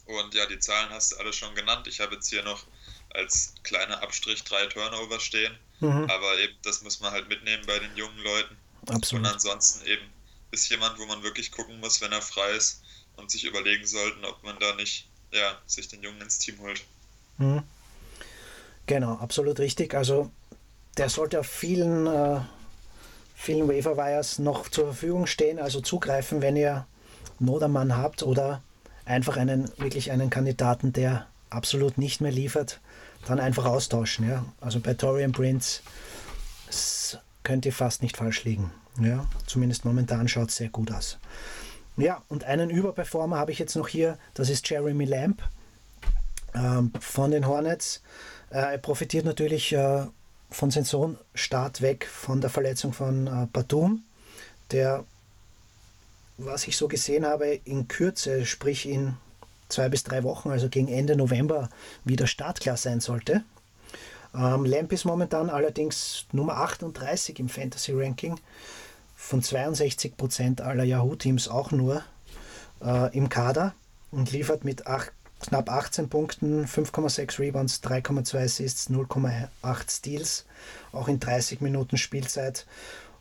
und 0.07 0.33
ja, 0.33 0.45
die 0.45 0.59
Zahlen 0.59 0.89
hast 0.89 1.11
du 1.11 1.17
alle 1.17 1.33
schon 1.33 1.53
genannt. 1.53 1.87
Ich 1.87 1.99
habe 1.99 2.15
jetzt 2.15 2.29
hier 2.29 2.43
noch 2.43 2.65
als 3.13 3.53
kleiner 3.63 4.01
Abstrich 4.01 4.43
drei 4.43 4.65
Turnover 4.67 5.19
stehen. 5.19 5.57
Mhm. 5.79 6.09
Aber 6.09 6.39
eben, 6.39 6.55
das 6.63 6.81
muss 6.81 6.99
man 7.01 7.11
halt 7.11 7.27
mitnehmen 7.27 7.63
bei 7.67 7.77
den 7.79 7.95
jungen 7.95 8.17
Leuten. 8.19 8.57
Absolut. 8.87 9.25
Und 9.25 9.31
ansonsten 9.31 9.85
eben 9.85 10.05
ist 10.51 10.69
jemand, 10.69 10.99
wo 10.99 11.05
man 11.05 11.23
wirklich 11.23 11.51
gucken 11.51 11.79
muss, 11.79 12.01
wenn 12.01 12.11
er 12.11 12.21
frei 12.21 12.51
ist 12.51 12.81
und 13.15 13.31
sich 13.31 13.43
überlegen 13.45 13.85
sollten, 13.85 14.23
ob 14.25 14.43
man 14.43 14.57
da 14.59 14.75
nicht 14.75 15.07
ja, 15.31 15.57
sich 15.65 15.87
den 15.87 16.01
Jungen 16.01 16.21
ins 16.21 16.39
Team 16.39 16.59
holt. 16.59 16.83
Mhm. 17.37 17.63
Genau, 18.85 19.15
absolut 19.15 19.59
richtig. 19.59 19.93
Also 19.93 20.31
der 20.97 21.09
sollte 21.09 21.39
auf 21.39 21.47
vielen, 21.47 22.07
äh, 22.07 22.39
vielen 23.35 23.67
Waiver 23.67 23.97
Wires 23.97 24.39
noch 24.39 24.69
zur 24.69 24.85
Verfügung 24.85 25.27
stehen, 25.27 25.59
also 25.59 25.81
zugreifen, 25.81 26.41
wenn 26.41 26.55
ihr 26.55 26.87
Nodermann 27.39 27.95
habt 27.95 28.23
oder 28.23 28.61
einfach 29.05 29.37
einen, 29.37 29.69
wirklich 29.77 30.11
einen 30.11 30.29
Kandidaten, 30.29 30.93
der 30.93 31.27
absolut 31.49 31.97
nicht 31.97 32.21
mehr 32.21 32.31
liefert, 32.31 32.79
dann 33.25 33.39
einfach 33.39 33.65
austauschen. 33.65 34.27
Ja? 34.27 34.45
Also 34.61 34.79
bei 34.79 34.93
Torian 34.93 35.33
Prince 35.33 35.81
könnt 37.43 37.65
ihr 37.65 37.73
fast 37.73 38.01
nicht 38.01 38.17
falsch 38.17 38.43
liegen. 38.43 38.71
Ja? 38.99 39.25
Zumindest 39.45 39.85
momentan 39.85 40.27
schaut 40.27 40.49
es 40.49 40.57
sehr 40.57 40.69
gut 40.69 40.91
aus. 40.91 41.17
Ja, 41.97 42.21
und 42.29 42.43
einen 42.43 42.69
Überperformer 42.69 43.37
habe 43.37 43.51
ich 43.51 43.59
jetzt 43.59 43.75
noch 43.75 43.87
hier, 43.87 44.17
das 44.33 44.49
ist 44.49 44.69
Jeremy 44.69 45.05
Lamb 45.05 45.41
ähm, 46.53 46.91
von 46.99 47.31
den 47.31 47.47
Hornets. 47.47 48.03
Äh, 48.51 48.73
er 48.73 48.77
profitiert 48.77 49.25
natürlich 49.25 49.73
äh, 49.73 50.05
von 50.51 50.71
seinem 50.71 50.85
Sohn 50.85 51.17
Start 51.33 51.81
weg 51.81 52.05
von 52.05 52.39
der 52.39 52.49
Verletzung 52.49 52.93
von 52.93 53.27
äh, 53.27 53.47
Batum, 53.51 54.03
der 54.71 55.05
was 56.37 56.67
ich 56.67 56.77
so 56.77 56.87
gesehen 56.87 57.25
habe, 57.25 57.59
in 57.65 57.87
Kürze, 57.87 58.45
sprich 58.45 58.87
in 58.87 59.15
zwei 59.69 59.89
bis 59.89 60.03
drei 60.03 60.23
Wochen, 60.23 60.51
also 60.51 60.69
gegen 60.69 60.87
Ende 60.87 61.15
November, 61.15 61.69
wieder 62.05 62.27
startklar 62.27 62.77
sein 62.77 62.99
sollte. 62.99 63.43
Ähm, 64.35 64.65
Lamp 64.65 64.91
ist 64.91 65.05
momentan 65.05 65.49
allerdings 65.49 66.25
Nummer 66.31 66.57
38 66.57 67.39
im 67.39 67.49
Fantasy 67.49 67.91
Ranking, 67.93 68.39
von 69.27 69.41
62% 69.41 70.61
aller 70.61 70.85
Yahoo-Teams 70.85 71.49
auch 71.49 71.71
nur 71.71 72.01
äh, 72.81 73.13
im 73.15 73.27
Kader 73.27 73.75
und 74.09 74.31
liefert 74.31 74.63
mit 74.63 74.87
8, 74.87 75.11
knapp 75.41 75.69
18 75.69 76.07
Punkten, 76.07 76.65
5,6 76.65 77.39
Rebounds, 77.39 77.81
3,2 77.83 78.45
Assists, 78.45 78.89
0,8 78.89 79.91
Steals, 79.91 80.45
auch 80.93 81.09
in 81.09 81.19
30 81.19 81.59
Minuten 81.59 81.97
Spielzeit 81.97 82.65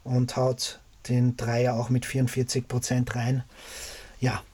und 0.04 0.36
haut 0.36 0.78
den 1.08 1.36
Dreier 1.36 1.74
auch 1.74 1.88
mit 1.88 2.06
44 2.06 2.68
Prozent 2.68 3.16
rein. 3.16 3.42
Ja, 4.20 4.44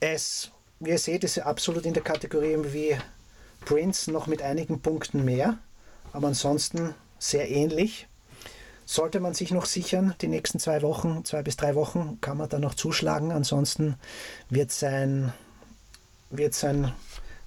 es, 0.00 0.50
wie 0.78 0.90
ihr 0.90 0.98
seht, 0.98 1.24
ist 1.24 1.38
absolut 1.38 1.86
in 1.86 1.94
der 1.94 2.04
Kategorie 2.04 2.58
wie 2.64 2.98
Prince 3.64 4.12
noch 4.12 4.26
mit 4.26 4.42
einigen 4.42 4.82
Punkten 4.82 5.24
mehr, 5.24 5.56
aber 6.12 6.28
ansonsten 6.28 6.94
sehr 7.18 7.50
ähnlich. 7.50 8.08
Sollte 8.90 9.20
man 9.20 9.34
sich 9.34 9.50
noch 9.50 9.66
sichern, 9.66 10.14
die 10.22 10.28
nächsten 10.28 10.58
zwei 10.58 10.80
Wochen, 10.80 11.22
zwei 11.26 11.42
bis 11.42 11.58
drei 11.58 11.74
Wochen, 11.74 12.22
kann 12.22 12.38
man 12.38 12.48
da 12.48 12.58
noch 12.58 12.72
zuschlagen. 12.72 13.32
Ansonsten 13.32 13.96
wird 14.48 14.72
sein, 14.72 15.34
wird 16.30 16.54
sein 16.54 16.94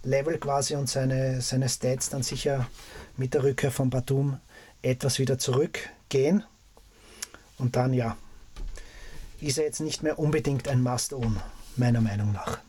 Level 0.03 0.37
quasi 0.37 0.75
und 0.75 0.87
seine, 0.87 1.41
seine 1.41 1.67
Stats 1.67 2.09
dann 2.09 2.21
sicher 2.21 2.67
mit 3.17 3.33
der 3.33 3.41
Rückkehr 3.41 3.71
von 3.71 3.89
Batum 3.89 4.39
etwas 4.83 5.17
wieder 5.17 5.39
zurückgehen. 5.39 6.43
Und 7.57 7.75
dann 7.75 7.95
ja, 7.95 8.17
ist 9.39 9.57
er 9.57 9.63
jetzt 9.63 9.79
nicht 9.79 10.03
mehr 10.03 10.19
unbedingt 10.19 10.67
ein 10.67 10.83
Must-Own, 10.83 11.41
meiner 11.75 12.01
Meinung 12.01 12.33
nach. 12.33 12.59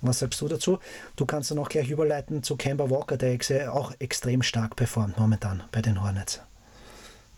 Was 0.00 0.18
sagst 0.18 0.40
du 0.40 0.48
dazu? 0.48 0.80
Du 1.14 1.26
kannst 1.26 1.52
dann 1.52 1.60
auch 1.60 1.68
gleich 1.68 1.90
überleiten 1.90 2.42
zu 2.42 2.56
Kemba 2.56 2.90
Walker, 2.90 3.16
der 3.16 3.72
auch 3.72 3.92
extrem 4.00 4.42
stark 4.42 4.74
performt 4.74 5.16
momentan 5.16 5.62
bei 5.70 5.80
den 5.80 6.02
Hornets. 6.02 6.40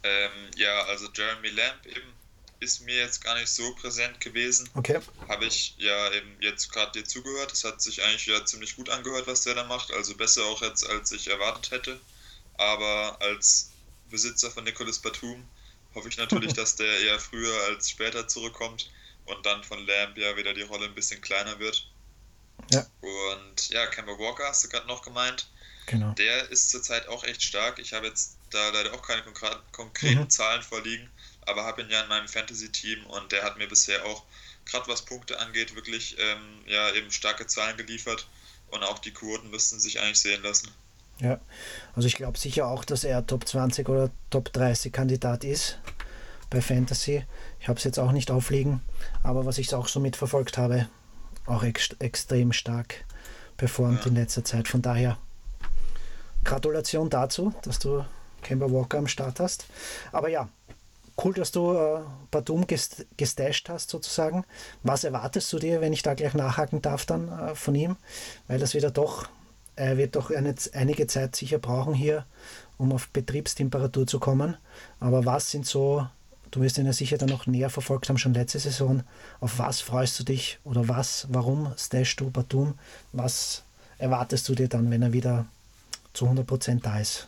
Ähm, 0.03 0.51
ja, 0.57 0.85
also 0.85 1.09
Jeremy 1.15 1.49
Lamb 1.49 1.87
eben 1.87 2.13
ist 2.63 2.81
mir 2.83 2.97
jetzt 2.97 3.23
gar 3.23 3.35
nicht 3.39 3.49
so 3.49 3.75
präsent 3.75 4.21
gewesen. 4.21 4.69
Okay. 4.75 5.01
Habe 5.29 5.47
ich 5.47 5.75
ja 5.79 6.13
eben 6.13 6.37
jetzt 6.41 6.73
gerade 6.73 6.93
dir 6.93 7.05
zugehört. 7.05 7.53
Es 7.53 7.65
hat 7.65 7.83
sich 7.83 8.03
eigentlich 8.03 8.27
ja 8.27 8.45
ziemlich 8.45 8.77
gut 8.77 8.89
angehört, 8.89 9.27
was 9.27 9.43
der 9.43 9.55
da 9.55 9.65
macht. 9.65 9.93
Also 9.93 10.15
besser 10.17 10.45
auch 10.45 10.63
jetzt, 10.63 10.89
als 10.89 11.11
ich 11.13 11.29
erwartet 11.29 11.73
hätte. 11.73 12.01
Aber 12.55 13.21
als 13.21 13.71
Besitzer 14.11 14.51
von 14.51 14.65
Nicholas 14.65 15.01
Batum 15.01 15.45
hoffe 15.95 16.09
ich 16.09 16.17
natürlich, 16.17 16.53
dass 16.55 16.77
der 16.77 17.01
eher 17.01 17.19
früher 17.19 17.55
als 17.65 17.91
später 17.91 18.29
zurückkommt 18.29 18.91
und 19.27 19.45
dann 19.45 19.65
von 19.65 19.85
Lamb 19.85 20.17
ja 20.17 20.37
wieder 20.37 20.55
die 20.55 20.63
Rolle 20.63 20.87
ein 20.87 20.95
bisschen 20.95 21.21
kleiner 21.21 21.59
wird. 21.59 21.89
Ja. 22.71 22.87
Und 23.01 23.71
ja, 23.71 23.87
Kemba 23.87 24.19
Walker 24.19 24.45
hast 24.47 24.65
du 24.65 24.69
gerade 24.69 24.87
noch 24.87 25.03
gemeint. 25.03 25.49
Genau. 25.87 26.13
Der 26.13 26.49
ist 26.51 26.71
zurzeit 26.71 27.09
auch 27.09 27.25
echt 27.25 27.43
stark. 27.43 27.81
Ich 27.81 27.93
habe 27.93 28.07
jetzt 28.07 28.37
da 28.53 28.71
leider 28.71 28.95
auch 28.95 29.03
keine 29.03 29.23
konkreten 29.73 30.21
mhm. 30.21 30.31
Zahlen 30.31 30.63
vorliegen, 30.63 31.09
aber 31.47 31.65
habe 31.65 31.83
ihn 31.83 31.91
ja 31.91 32.03
in 32.03 32.09
meinem 32.09 32.29
Fantasy-Team 32.29 33.07
und 33.07 33.33
der 33.33 33.43
hat 33.43 33.59
mir 33.59 33.69
bisher 33.69 34.05
auch, 34.05 34.25
gerade 34.65 34.89
was 34.89 35.03
Punkte 35.03 35.41
angeht, 35.41 35.75
wirklich 35.75 36.17
ähm, 36.19 36.63
ja 36.67 36.93
eben 36.93 37.11
starke 37.11 37.47
Zahlen 37.47 37.77
geliefert 37.77 38.29
und 38.71 38.83
auch 38.83 38.99
die 38.99 39.13
Quoten 39.13 39.51
müssten 39.51 39.81
sich 39.81 40.01
eigentlich 40.01 40.21
sehen 40.21 40.43
lassen. 40.43 40.71
Ja, 41.21 41.41
also 41.95 42.09
ich 42.09 42.17
glaube 42.17 42.39
sicher 42.39 42.67
auch, 42.67 42.85
dass 42.85 43.05
er 43.05 43.27
Top 43.27 43.47
20 43.47 43.89
oder 43.89 44.11
Top 44.31 44.53
30 44.53 44.93
Kandidat 44.93 45.45
ist 45.45 45.79
bei 46.51 46.61
Fantasy. 46.61 47.25
Ich 47.61 47.69
habe 47.69 47.79
es 47.79 47.85
jetzt 47.85 47.99
auch 47.99 48.13
nicht 48.13 48.31
aufliegen, 48.31 48.81
aber 49.23 49.47
was 49.47 49.59
ich 49.59 49.75
auch 49.75 49.89
so 49.89 50.01
mitverfolgt 50.01 50.59
habe, 50.59 50.89
auch 51.47 51.63
ex 51.63 51.91
extrem 51.99 52.53
stark 52.53 53.05
performt 53.57 54.01
ja. 54.01 54.07
in 54.09 54.17
letzter 54.17 54.45
Zeit. 54.45 54.69
Von 54.69 54.83
daher 54.83 55.19
Gratulation 56.45 57.09
dazu, 57.09 57.55
dass 57.63 57.79
du 57.79 58.05
Kemba 58.43 58.71
Walker 58.71 58.99
am 58.99 59.07
Start 59.07 59.41
hast. 59.41 59.67
Aber 60.13 60.29
ja, 60.29 60.49
cool, 61.23 61.35
dass 61.35 61.53
du 61.53 61.73
äh, 61.73 62.01
Batum 62.31 62.67
gest 62.67 63.07
gestasht 63.17 63.69
hast 63.69 63.91
sozusagen. 63.91 64.45
Was 64.83 65.05
erwartest 65.05 65.53
du 65.53 65.59
dir, 65.59 65.81
wenn 65.81 65.93
ich 65.93 66.03
da 66.03 66.15
gleich 66.15 66.35
nachhaken 66.35 66.83
darf 66.83 67.07
dann 67.07 67.29
äh, 67.29 67.55
von 67.55 67.75
ihm? 67.75 67.97
Weil 68.49 68.59
das 68.59 68.75
wieder 68.75 68.91
doch, 68.91 69.29
er 69.77 69.97
wird 69.97 70.17
doch 70.17 70.31
eine, 70.31 70.55
einige 70.75 71.07
Zeit 71.07 71.37
sicher 71.37 71.59
brauchen 71.59 71.95
hier, 71.95 72.27
um 72.79 72.93
auf 72.93 73.09
Betriebstemperatur 73.09 74.07
zu 74.07 74.19
kommen. 74.19 74.57
Aber 75.01 75.25
was 75.25 75.51
sind 75.51 75.67
so 75.67 76.07
Du 76.53 76.61
wirst 76.61 76.77
ihn 76.77 76.85
ja 76.85 76.93
sicher 76.93 77.17
dann 77.17 77.31
noch 77.31 77.47
näher 77.47 77.71
verfolgt 77.71 78.11
haben, 78.11 78.19
schon 78.19 78.35
letzte 78.35 78.59
Saison. 78.59 79.03
Auf 79.41 79.59
was 79.59 79.81
freust 79.81 80.21
du 80.21 80.23
dich 80.23 80.59
oder 80.65 80.87
was, 80.87 81.27
warum 81.31 81.73
stashst 81.79 82.21
du 82.21 82.31
Batum? 82.31 82.75
Was 83.13 83.63
erwartest 83.97 84.51
du 84.51 84.55
dir 84.55 84.69
dann, 84.69 84.91
wenn 84.91 85.01
er 85.01 85.15
wieder 85.15 85.47
zu 86.13 86.27
100% 86.27 86.83
da 86.83 87.01
ist? 87.01 87.27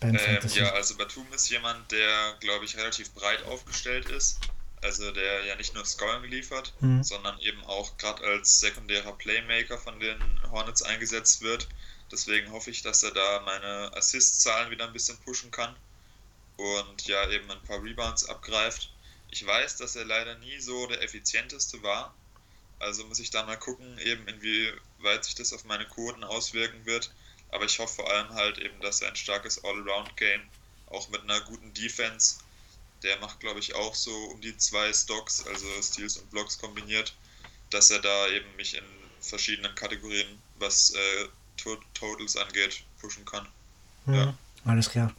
Beim 0.00 0.16
ähm, 0.16 0.48
Ja, 0.54 0.72
also 0.72 0.96
Batum 0.96 1.26
ist 1.32 1.48
jemand, 1.50 1.90
der, 1.92 2.36
glaube 2.40 2.64
ich, 2.64 2.76
relativ 2.76 3.12
breit 3.12 3.42
aufgestellt 3.44 4.08
ist. 4.08 4.40
Also 4.82 5.10
der 5.12 5.44
ja 5.46 5.56
nicht 5.56 5.74
nur 5.74 5.84
Scoring 5.86 6.30
liefert, 6.30 6.74
mhm. 6.80 7.02
sondern 7.02 7.38
eben 7.40 7.64
auch 7.64 7.96
gerade 7.96 8.22
als 8.22 8.58
sekundärer 8.58 9.12
Playmaker 9.12 9.78
von 9.78 9.98
den 9.98 10.18
Hornets 10.50 10.82
eingesetzt 10.82 11.40
wird. 11.40 11.68
Deswegen 12.12 12.52
hoffe 12.52 12.70
ich, 12.70 12.82
dass 12.82 13.02
er 13.02 13.12
da 13.12 13.40
meine 13.46 13.96
Assist-Zahlen 13.96 14.70
wieder 14.70 14.86
ein 14.86 14.92
bisschen 14.92 15.16
pushen 15.18 15.50
kann 15.50 15.74
und 16.56 17.06
ja 17.06 17.30
eben 17.30 17.50
ein 17.50 17.62
paar 17.62 17.82
Rebounds 17.82 18.28
abgreift. 18.28 18.90
Ich 19.30 19.44
weiß, 19.44 19.76
dass 19.78 19.96
er 19.96 20.04
leider 20.04 20.36
nie 20.38 20.60
so 20.60 20.86
der 20.86 21.02
effizienteste 21.02 21.82
war. 21.82 22.14
Also 22.78 23.04
muss 23.06 23.18
ich 23.18 23.30
da 23.30 23.44
mal 23.44 23.56
gucken, 23.56 23.98
eben 23.98 24.28
inwieweit 24.28 25.24
sich 25.24 25.34
das 25.34 25.52
auf 25.52 25.64
meine 25.64 25.86
Quoten 25.86 26.24
auswirken 26.24 26.84
wird. 26.84 27.10
Aber 27.54 27.66
ich 27.66 27.78
hoffe 27.78 28.02
vor 28.02 28.10
allem 28.10 28.28
halt 28.30 28.58
eben, 28.58 28.80
dass 28.80 29.00
er 29.00 29.08
ein 29.08 29.16
starkes 29.16 29.62
All-Around-Game, 29.62 30.40
auch 30.88 31.08
mit 31.10 31.22
einer 31.22 31.40
guten 31.42 31.72
Defense, 31.72 32.38
der 33.04 33.16
macht 33.20 33.38
glaube 33.38 33.60
ich 33.60 33.76
auch 33.76 33.94
so 33.94 34.12
um 34.32 34.40
die 34.40 34.56
zwei 34.56 34.92
Stocks, 34.92 35.46
also 35.46 35.64
Steals 35.80 36.16
und 36.16 36.28
Blocks 36.32 36.58
kombiniert, 36.58 37.14
dass 37.70 37.90
er 37.90 38.00
da 38.00 38.28
eben 38.28 38.56
mich 38.56 38.76
in 38.76 38.82
verschiedenen 39.20 39.72
Kategorien, 39.76 40.26
was 40.58 40.90
äh, 40.94 41.28
Totals 41.94 42.36
angeht, 42.36 42.82
pushen 43.00 43.24
kann. 43.24 43.46
Mhm, 44.06 44.14
ja. 44.14 44.34
Alles 44.64 44.90
klar. 44.90 45.14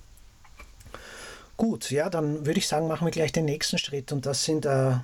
Gut, 1.56 1.90
ja, 1.90 2.10
dann 2.10 2.46
würde 2.46 2.60
ich 2.60 2.68
sagen, 2.68 2.90
machen 2.90 3.08
wir 3.08 3.12
gleich 3.12 3.32
den 3.32 3.46
nächsten 3.46 3.78
Schritt 3.78 4.12
und 4.12 4.26
das 4.26 4.44
sind 4.44 4.66
äh, 4.66 4.98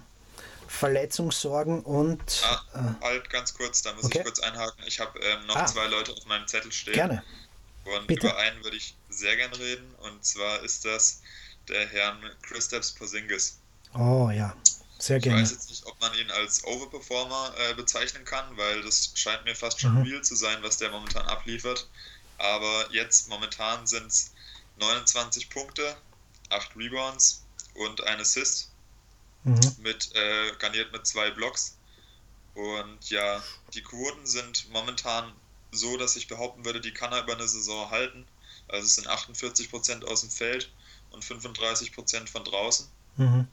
Verletzungssorgen 0.71 1.81
und. 1.81 2.41
Ah, 2.43 2.63
äh, 2.73 3.05
halt 3.05 3.29
ganz 3.29 3.53
kurz, 3.53 3.81
da 3.81 3.93
muss 3.93 4.05
okay. 4.05 4.19
ich 4.19 4.23
kurz 4.23 4.39
einhaken. 4.39 4.83
Ich 4.87 4.99
habe 4.99 5.19
ähm, 5.19 5.45
noch 5.45 5.57
ah, 5.57 5.65
zwei 5.65 5.85
Leute 5.87 6.13
auf 6.13 6.25
meinem 6.25 6.47
Zettel 6.47 6.71
stehen. 6.71 6.93
Gerne. 6.93 7.23
Und 7.83 8.07
Bitte. 8.07 8.27
über 8.27 8.37
einen 8.37 8.63
würde 8.63 8.77
ich 8.77 8.95
sehr 9.09 9.35
gern 9.35 9.53
reden 9.53 9.93
und 9.99 10.23
zwar 10.23 10.61
ist 10.63 10.85
das 10.85 11.21
der 11.67 11.87
Herrn 11.87 12.17
Christaps 12.41 12.91
Porzingis. 12.91 13.59
Oh 13.93 14.29
ja, 14.33 14.55
sehr 14.97 15.19
gerne. 15.19 15.39
Ich 15.39 15.43
weiß 15.43 15.51
jetzt 15.51 15.69
nicht, 15.69 15.85
ob 15.85 15.99
man 15.99 16.13
ihn 16.13 16.31
als 16.31 16.63
Overperformer 16.63 17.53
äh, 17.57 17.73
bezeichnen 17.73 18.23
kann, 18.23 18.55
weil 18.55 18.81
das 18.83 19.11
scheint 19.15 19.43
mir 19.45 19.55
fast 19.55 19.81
schon 19.81 19.95
mhm. 19.95 20.03
real 20.03 20.21
zu 20.21 20.35
sein, 20.35 20.59
was 20.61 20.77
der 20.77 20.89
momentan 20.89 21.25
abliefert. 21.25 21.89
Aber 22.37 22.87
jetzt 22.91 23.27
momentan 23.27 23.85
sind 23.87 24.07
es 24.07 24.31
29 24.77 25.49
Punkte, 25.49 25.97
8 26.49 26.75
Rebounds 26.77 27.43
und 27.75 28.03
ein 28.05 28.19
Assist. 28.19 28.70
Mhm. 29.43 29.75
Mit, 29.79 30.13
äh, 30.15 30.51
garniert 30.59 30.91
mit 30.91 31.07
zwei 31.07 31.31
Blocks. 31.31 31.77
Und 32.53 33.09
ja, 33.09 33.43
die 33.73 33.81
Quoten 33.81 34.27
sind 34.27 34.69
momentan 34.71 35.33
so, 35.71 35.97
dass 35.97 36.15
ich 36.15 36.27
behaupten 36.27 36.65
würde, 36.65 36.81
die 36.81 36.93
kann 36.93 37.13
er 37.13 37.23
über 37.23 37.33
eine 37.33 37.47
Saison 37.47 37.89
halten. 37.89 38.27
Also 38.67 38.85
es 38.85 38.95
sind 38.95 39.07
48% 39.07 40.03
aus 40.05 40.21
dem 40.21 40.29
Feld 40.29 40.71
und 41.11 41.23
35% 41.23 42.27
von 42.29 42.43
draußen. 42.43 42.87
Mhm. 43.17 43.47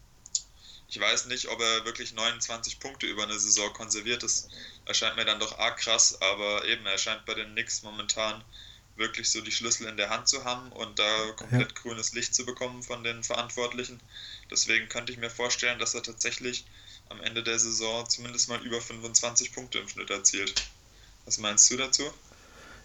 Ich 0.89 0.99
weiß 0.99 1.27
nicht, 1.27 1.49
ob 1.49 1.61
er 1.61 1.85
wirklich 1.85 2.15
29 2.15 2.81
Punkte 2.81 3.07
über 3.07 3.25
eine 3.25 3.39
Saison 3.39 3.73
konserviert. 3.75 4.23
Das 4.23 4.49
erscheint 4.87 5.17
mir 5.17 5.27
dann 5.27 5.39
doch 5.39 5.59
arg 5.59 5.79
krass, 5.79 6.21
aber 6.23 6.65
eben, 6.65 6.87
er 6.87 6.97
scheint 6.97 7.27
bei 7.27 7.35
den 7.35 7.53
Knicks 7.53 7.83
momentan 7.83 8.43
wirklich 8.99 9.31
so 9.31 9.41
die 9.41 9.53
Schlüssel 9.53 9.87
in 9.87 9.97
der 9.97 10.11
Hand 10.11 10.29
zu 10.29 10.45
haben 10.45 10.71
und 10.73 10.99
da 10.99 11.31
komplett 11.37 11.73
ja. 11.73 11.83
grünes 11.83 12.13
Licht 12.13 12.35
zu 12.35 12.45
bekommen 12.45 12.83
von 12.83 13.05
den 13.05 13.23
Verantwortlichen. 13.23 14.01
Deswegen 14.51 14.89
könnte 14.89 15.13
ich 15.13 15.19
mir 15.19 15.31
vorstellen, 15.31 15.79
dass 15.79 15.95
er 15.95 16.03
tatsächlich 16.03 16.67
am 17.09 17.21
Ende 17.21 17.43
der 17.43 17.59
Saison 17.59 18.09
zumindest 18.09 18.49
mal 18.49 18.61
über 18.61 18.81
25 18.81 19.53
Punkte 19.53 19.79
im 19.79 19.89
Schnitt 19.89 20.11
erzielt. 20.11 20.69
Was 21.25 21.39
meinst 21.39 21.71
du 21.71 21.77
dazu? 21.77 22.05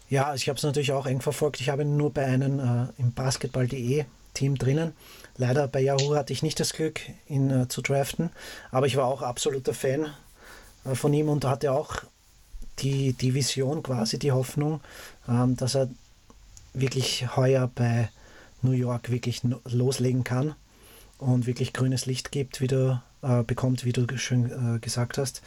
Ja, 0.08 0.34
ich 0.34 0.48
habe 0.48 0.56
es 0.56 0.62
natürlich 0.62 0.92
auch 0.92 1.06
eng 1.06 1.20
verfolgt. 1.20 1.60
Ich 1.60 1.68
habe 1.68 1.82
ihn 1.82 1.96
nur 1.96 2.12
bei 2.12 2.24
einem 2.24 2.58
äh, 2.58 3.00
im 3.00 3.12
Basketball.de 3.12 4.04
Team 4.34 4.58
drinnen. 4.58 4.94
Leider 5.36 5.68
bei 5.68 5.80
Yahoo 5.80 6.14
hatte 6.14 6.32
ich 6.32 6.42
nicht 6.42 6.60
das 6.60 6.72
Glück, 6.72 7.00
ihn 7.28 7.50
äh, 7.50 7.68
zu 7.68 7.82
draften, 7.82 8.30
aber 8.70 8.86
ich 8.86 8.96
war 8.96 9.06
auch 9.06 9.22
absoluter 9.22 9.74
Fan 9.74 10.12
äh, 10.84 10.94
von 10.94 11.12
ihm 11.12 11.28
und 11.28 11.44
hatte 11.44 11.72
auch 11.72 12.02
die, 12.80 13.12
die 13.12 13.34
Vision, 13.34 13.82
quasi 13.82 14.18
die 14.18 14.32
Hoffnung, 14.32 14.80
ähm, 15.28 15.56
dass 15.56 15.74
er 15.74 15.88
wirklich 16.74 17.36
heuer 17.36 17.70
bei 17.74 18.10
New 18.62 18.72
York 18.72 19.10
wirklich 19.10 19.42
loslegen 19.64 20.24
kann 20.24 20.54
und 21.18 21.46
wirklich 21.46 21.72
grünes 21.72 22.06
Licht 22.06 22.32
gibt, 22.32 22.60
wie 22.60 22.66
du 22.66 23.00
äh, 23.22 23.42
bekommt, 23.42 23.84
wie 23.84 23.92
du 23.92 24.06
schön 24.18 24.76
äh, 24.76 24.78
gesagt 24.80 25.18
hast. 25.18 25.42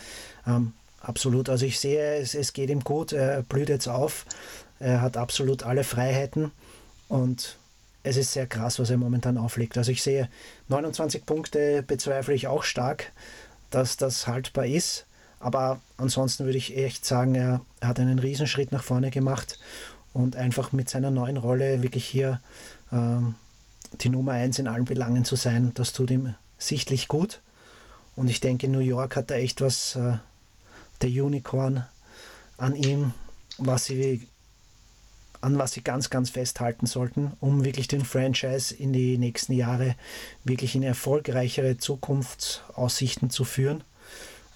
Ähm, 0.46 0.74
absolut. 1.02 1.50
Also 1.50 1.66
ich 1.66 1.80
sehe, 1.80 2.16
es, 2.16 2.34
es 2.34 2.54
geht 2.54 2.70
ihm 2.70 2.84
gut, 2.84 3.12
er 3.12 3.44
blüht 3.44 3.70
jetzt 3.70 3.88
auf, 3.88 4.26
er 4.80 5.02
hat 5.02 5.18
absolut 5.18 5.64
alle 5.64 5.84
Freiheiten 5.84 6.52
und 7.08 7.58
es 8.04 8.16
ist 8.16 8.32
sehr 8.32 8.48
krass, 8.48 8.80
was 8.80 8.90
er 8.90 8.98
momentan 8.98 9.38
auflegt. 9.38 9.78
Also 9.78 9.92
ich 9.92 10.02
sehe 10.02 10.30
29 10.70 11.26
Punkte 11.26 11.84
bezweifle 11.84 12.34
ich 12.34 12.48
auch 12.48 12.64
stark, 12.64 13.12
dass 13.70 13.98
das 13.98 14.28
haltbar 14.28 14.66
ist. 14.66 15.06
Aber 15.40 15.82
ansonsten 15.98 16.46
würde 16.46 16.58
ich 16.58 16.76
echt 16.76 17.06
sagen, 17.06 17.36
er 17.36 17.62
hat 17.82 18.00
einen 18.00 18.18
Riesenschritt 18.18 18.72
nach 18.72 18.84
vorne 18.84 19.12
gemacht 19.12 19.60
und 20.18 20.36
einfach 20.36 20.72
mit 20.72 20.90
seiner 20.90 21.12
neuen 21.12 21.38
Rolle 21.38 21.84
wirklich 21.84 22.06
hier 22.06 22.42
ähm, 22.92 23.36
die 24.02 24.10
Nummer 24.10 24.32
eins 24.32 24.58
in 24.58 24.68
allen 24.68 24.86
Belangen 24.86 25.26
zu 25.26 25.36
sein, 25.36 25.72
das 25.76 25.94
tut 25.94 26.10
ihm 26.10 26.34
sichtlich 26.58 27.08
gut. 27.08 27.40
Und 28.16 28.28
ich 28.28 28.40
denke, 28.40 28.68
New 28.68 28.80
York 28.80 29.16
hat 29.16 29.30
da 29.30 29.36
echt 29.36 29.62
was, 29.62 29.96
äh, 29.96 30.18
der 31.04 31.10
Unicorn 31.10 31.86
an 32.58 32.76
ihm, 32.76 33.14
was 33.60 33.86
sie, 33.86 34.28
an 35.40 35.60
was 35.60 35.74
sie 35.74 35.82
ganz, 35.82 36.10
ganz 36.10 36.32
festhalten 36.32 36.88
sollten, 36.88 37.34
um 37.40 37.64
wirklich 37.64 37.88
den 37.88 38.04
Franchise 38.04 38.74
in 38.74 38.94
die 38.94 39.20
nächsten 39.20 39.54
Jahre 39.54 39.96
wirklich 40.44 40.74
in 40.74 40.82
erfolgreichere 40.82 41.78
Zukunftsaussichten 41.78 43.30
zu 43.30 43.44
führen. 43.44 43.84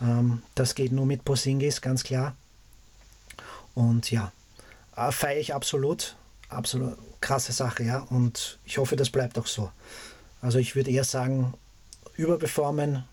Ähm, 0.02 0.42
das 0.56 0.74
geht 0.74 0.92
nur 0.92 1.06
mit 1.06 1.24
Posingis, 1.24 1.82
ganz 1.82 2.04
klar. 2.04 2.36
Und 3.76 4.10
ja, 4.10 4.32
äh, 4.96 5.12
feiere 5.12 5.40
ich 5.40 5.54
absolut. 5.54 6.16
Absolut 6.50 6.98
krasse 7.22 7.54
Sache, 7.54 7.84
ja. 7.84 8.00
Und 8.00 8.60
ich 8.66 8.78
hoffe, 8.78 8.96
das 8.96 9.10
bleibt 9.10 9.38
auch 9.38 9.48
so. 9.48 9.72
Also 10.42 10.58
ich 10.58 10.76
würde 10.76 10.92
eher 10.92 11.04
sagen, 11.04 11.54
überperformen, 12.16 13.04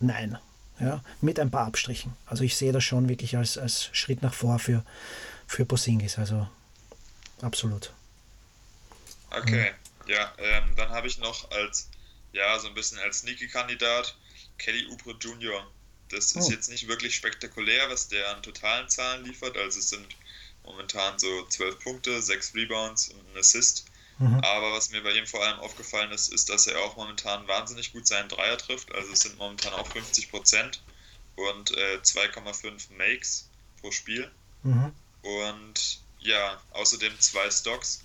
nein. 0.00 0.38
Ja, 0.80 1.02
mit 1.20 1.38
ein 1.38 1.50
paar 1.50 1.66
Abstrichen. 1.66 2.12
Also 2.26 2.44
ich 2.44 2.56
sehe 2.56 2.72
das 2.72 2.82
schon 2.82 3.08
wirklich 3.08 3.36
als, 3.36 3.56
als 3.56 3.90
Schritt 3.92 4.22
nach 4.22 4.34
vor 4.34 4.58
für, 4.58 4.84
für 5.46 5.64
Posingis. 5.64 6.18
Also 6.18 6.48
absolut. 7.40 7.92
Okay, 9.30 9.72
ja, 10.06 10.32
ähm, 10.38 10.74
dann 10.76 10.90
habe 10.90 11.06
ich 11.06 11.18
noch 11.18 11.50
als, 11.52 11.88
ja, 12.32 12.58
so 12.58 12.68
ein 12.68 12.74
bisschen 12.74 12.98
als 12.98 13.20
Sneaky-Kandidat 13.20 14.16
Kelly 14.58 14.86
Oubre 14.90 15.16
Jr. 15.20 15.66
Das 16.10 16.32
ist 16.32 16.48
oh. 16.48 16.50
jetzt 16.50 16.68
nicht 16.68 16.88
wirklich 16.88 17.14
spektakulär, 17.14 17.88
was 17.88 18.08
der 18.08 18.28
an 18.34 18.42
totalen 18.42 18.88
Zahlen 18.88 19.24
liefert. 19.24 19.56
Also 19.56 19.78
es 19.78 19.88
sind 19.88 20.06
momentan 20.64 21.18
so 21.18 21.46
12 21.46 21.78
Punkte, 21.80 22.22
6 22.22 22.54
Rebounds 22.54 23.08
und 23.08 23.20
ein 23.32 23.38
Assist. 23.38 23.86
Mhm. 24.18 24.40
Aber 24.40 24.72
was 24.72 24.90
mir 24.90 25.02
bei 25.02 25.12
ihm 25.12 25.26
vor 25.26 25.44
allem 25.44 25.58
aufgefallen 25.60 26.12
ist, 26.12 26.32
ist, 26.32 26.48
dass 26.48 26.66
er 26.66 26.80
auch 26.80 26.96
momentan 26.96 27.48
wahnsinnig 27.48 27.92
gut 27.92 28.06
seinen 28.06 28.28
Dreier 28.28 28.58
trifft. 28.58 28.94
Also 28.94 29.12
es 29.12 29.20
sind 29.20 29.38
momentan 29.38 29.72
auch 29.72 29.86
50 29.88 30.30
Prozent 30.30 30.82
und 31.36 31.72
äh, 31.76 31.98
2,5 32.02 32.92
Makes 32.96 33.48
pro 33.80 33.90
Spiel. 33.90 34.30
Mhm. 34.62 34.92
Und 35.22 36.00
ja, 36.20 36.60
außerdem 36.72 37.18
zwei 37.20 37.50
Stocks. 37.50 38.04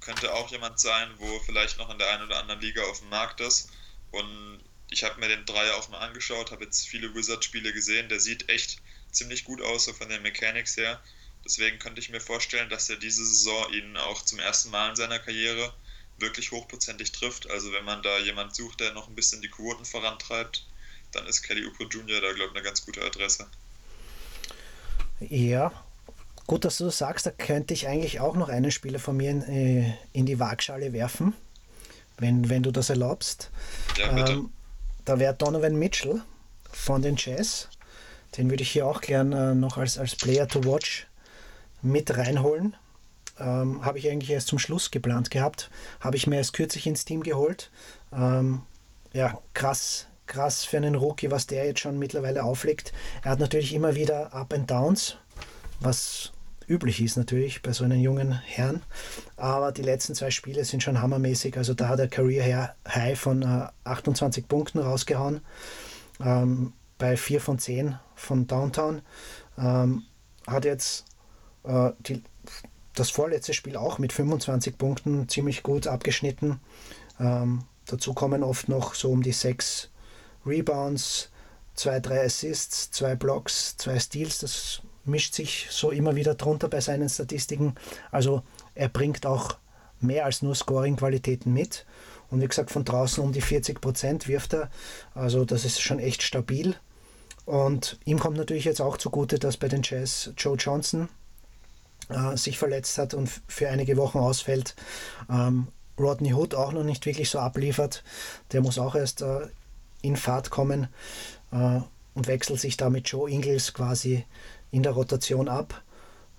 Könnte 0.00 0.34
auch 0.34 0.50
jemand 0.50 0.80
sein, 0.80 1.10
wo 1.18 1.38
vielleicht 1.40 1.78
noch 1.78 1.90
in 1.90 1.98
der 1.98 2.10
einen 2.10 2.24
oder 2.24 2.38
anderen 2.38 2.60
Liga 2.60 2.82
auf 2.84 2.98
dem 3.00 3.08
Markt 3.08 3.40
ist. 3.40 3.70
Und 4.10 4.60
ich 4.90 5.04
habe 5.04 5.20
mir 5.20 5.28
den 5.28 5.44
Dreier 5.46 5.76
auch 5.76 5.88
mal 5.88 5.98
angeschaut, 5.98 6.50
habe 6.50 6.64
jetzt 6.64 6.86
viele 6.86 7.14
Wizard-Spiele 7.14 7.72
gesehen. 7.72 8.08
Der 8.08 8.20
sieht 8.20 8.48
echt 8.48 8.78
ziemlich 9.10 9.44
gut 9.44 9.60
aus, 9.60 9.84
so 9.84 9.92
von 9.92 10.08
den 10.08 10.22
Mechanics 10.22 10.76
her. 10.76 11.00
Deswegen 11.44 11.78
könnte 11.78 12.00
ich 12.00 12.10
mir 12.10 12.20
vorstellen, 12.20 12.70
dass 12.70 12.88
er 12.88 12.96
diese 12.96 13.24
Saison 13.24 13.72
ihn 13.72 13.96
auch 13.96 14.22
zum 14.22 14.38
ersten 14.38 14.70
Mal 14.70 14.90
in 14.90 14.96
seiner 14.96 15.18
Karriere 15.18 15.72
wirklich 16.18 16.52
hochprozentig 16.52 17.12
trifft. 17.12 17.50
Also 17.50 17.72
wenn 17.72 17.84
man 17.84 18.02
da 18.02 18.18
jemand 18.18 18.54
sucht, 18.54 18.80
der 18.80 18.92
noch 18.92 19.08
ein 19.08 19.14
bisschen 19.14 19.42
die 19.42 19.48
Quoten 19.48 19.84
vorantreibt, 19.84 20.64
dann 21.10 21.26
ist 21.26 21.42
Kelly 21.42 21.66
Upro 21.66 21.84
Jr. 21.84 22.20
da, 22.20 22.32
glaube 22.32 22.50
ich, 22.50 22.56
eine 22.56 22.62
ganz 22.62 22.84
gute 22.84 23.02
Adresse. 23.02 23.46
Ja, 25.20 25.72
gut, 26.46 26.64
dass 26.64 26.78
du 26.78 26.84
das 26.84 26.98
sagst. 26.98 27.26
Da 27.26 27.30
könnte 27.30 27.74
ich 27.74 27.86
eigentlich 27.86 28.20
auch 28.20 28.36
noch 28.36 28.48
einen 28.48 28.70
Spieler 28.70 28.98
von 28.98 29.16
mir 29.16 29.30
in, 29.30 29.42
äh, 29.42 29.94
in 30.12 30.26
die 30.26 30.38
Waagschale 30.38 30.92
werfen, 30.92 31.34
wenn, 32.18 32.48
wenn 32.48 32.62
du 32.62 32.70
das 32.70 32.88
erlaubst. 32.88 33.50
Ja, 33.98 34.12
bitte. 34.12 34.32
Ähm, 34.32 34.50
da 35.04 35.18
wäre 35.18 35.34
Donovan 35.34 35.76
Mitchell 35.76 36.22
von 36.70 37.02
den 37.02 37.16
Jazz. 37.16 37.68
Den 38.36 38.48
würde 38.48 38.62
ich 38.62 38.70
hier 38.70 38.86
auch 38.86 39.00
gern 39.00 39.32
äh, 39.32 39.54
noch 39.54 39.76
als, 39.76 39.98
als 39.98 40.16
Player 40.16 40.48
to 40.48 40.64
watch 40.64 41.06
mit 41.82 42.16
reinholen. 42.16 42.76
Ähm, 43.38 43.84
habe 43.84 43.98
ich 43.98 44.10
eigentlich 44.10 44.30
erst 44.30 44.48
zum 44.48 44.58
Schluss 44.58 44.90
geplant 44.90 45.30
gehabt. 45.30 45.70
Habe 46.00 46.16
ich 46.16 46.26
mir 46.26 46.36
erst 46.36 46.52
kürzlich 46.52 46.86
ins 46.86 47.04
Team 47.04 47.22
geholt. 47.22 47.70
Ähm, 48.12 48.62
ja, 49.12 49.38
krass, 49.54 50.06
krass 50.26 50.64
für 50.64 50.76
einen 50.76 50.94
Rookie, 50.94 51.30
was 51.30 51.46
der 51.46 51.66
jetzt 51.66 51.80
schon 51.80 51.98
mittlerweile 51.98 52.44
auflegt. 52.44 52.92
Er 53.22 53.32
hat 53.32 53.40
natürlich 53.40 53.74
immer 53.74 53.94
wieder 53.94 54.32
Up 54.32 54.52
and 54.52 54.70
Downs, 54.70 55.16
was 55.80 56.32
üblich 56.68 57.02
ist 57.02 57.16
natürlich 57.16 57.62
bei 57.62 57.72
so 57.72 57.84
einem 57.84 58.00
jungen 58.00 58.32
Herrn. 58.32 58.82
Aber 59.36 59.72
die 59.72 59.82
letzten 59.82 60.14
zwei 60.14 60.30
Spiele 60.30 60.64
sind 60.64 60.82
schon 60.82 61.00
hammermäßig. 61.00 61.56
Also 61.56 61.74
da 61.74 61.88
hat 61.88 61.98
er 61.98 62.08
Career 62.08 62.74
High 62.88 63.18
von 63.18 63.42
äh, 63.42 63.66
28 63.84 64.48
Punkten 64.48 64.78
rausgehauen. 64.78 65.40
Ähm, 66.24 66.72
bei 66.98 67.16
4 67.16 67.40
von 67.40 67.58
10 67.58 67.98
von 68.14 68.46
Downtown. 68.46 69.02
Ähm, 69.58 70.04
hat 70.46 70.64
jetzt 70.64 71.04
äh, 71.64 71.90
die, 72.00 72.22
das 72.94 73.10
vorletzte 73.10 73.54
Spiel 73.54 73.76
auch 73.76 73.98
mit 73.98 74.12
25 74.12 74.76
Punkten 74.78 75.28
ziemlich 75.28 75.62
gut 75.62 75.86
abgeschnitten. 75.86 76.60
Ähm, 77.18 77.64
dazu 77.86 78.14
kommen 78.14 78.42
oft 78.42 78.68
noch 78.68 78.94
so 78.94 79.10
um 79.10 79.22
die 79.22 79.32
sechs 79.32 79.90
Rebounds, 80.44 81.30
zwei, 81.74 82.00
drei 82.00 82.24
Assists, 82.24 82.90
zwei 82.90 83.14
Blocks, 83.14 83.76
zwei 83.76 83.98
Steals. 83.98 84.38
Das 84.38 84.82
mischt 85.04 85.34
sich 85.34 85.68
so 85.70 85.90
immer 85.90 86.14
wieder 86.16 86.34
drunter 86.34 86.68
bei 86.68 86.80
seinen 86.80 87.08
Statistiken. 87.08 87.74
Also 88.10 88.42
er 88.74 88.88
bringt 88.88 89.26
auch 89.26 89.56
mehr 90.00 90.24
als 90.24 90.42
nur 90.42 90.54
Scoring-Qualitäten 90.54 91.52
mit. 91.52 91.86
Und 92.30 92.40
wie 92.40 92.48
gesagt, 92.48 92.70
von 92.70 92.84
draußen 92.84 93.22
um 93.22 93.32
die 93.32 93.40
40 93.40 93.80
Prozent 93.80 94.28
wirft 94.28 94.54
er. 94.54 94.70
Also 95.14 95.44
das 95.44 95.64
ist 95.64 95.80
schon 95.80 95.98
echt 95.98 96.22
stabil. 96.22 96.74
Und 97.44 97.98
ihm 98.04 98.18
kommt 98.18 98.36
natürlich 98.36 98.64
jetzt 98.64 98.80
auch 98.80 98.96
zugute, 98.96 99.38
dass 99.38 99.56
bei 99.56 99.68
den 99.68 99.82
Jazz 99.82 100.32
Joe 100.36 100.56
Johnson 100.56 101.08
äh, 102.08 102.36
sich 102.36 102.58
verletzt 102.58 102.98
hat 102.98 103.14
und 103.14 103.30
für 103.46 103.68
einige 103.68 103.96
Wochen 103.96 104.18
ausfällt. 104.18 104.74
Ähm, 105.30 105.68
Rodney 105.98 106.32
Hood 106.32 106.54
auch 106.54 106.72
noch 106.72 106.84
nicht 106.84 107.06
wirklich 107.06 107.30
so 107.30 107.38
abliefert. 107.38 108.02
Der 108.52 108.60
muss 108.60 108.78
auch 108.78 108.94
erst 108.94 109.22
äh, 109.22 109.48
in 110.00 110.16
Fahrt 110.16 110.50
kommen 110.50 110.88
äh, 111.52 111.80
und 112.14 112.26
wechselt 112.26 112.60
sich 112.60 112.76
da 112.76 112.90
mit 112.90 113.08
Joe 113.08 113.30
Ingles 113.30 113.72
quasi 113.72 114.24
in 114.70 114.82
der 114.82 114.92
Rotation 114.92 115.48
ab. 115.48 115.82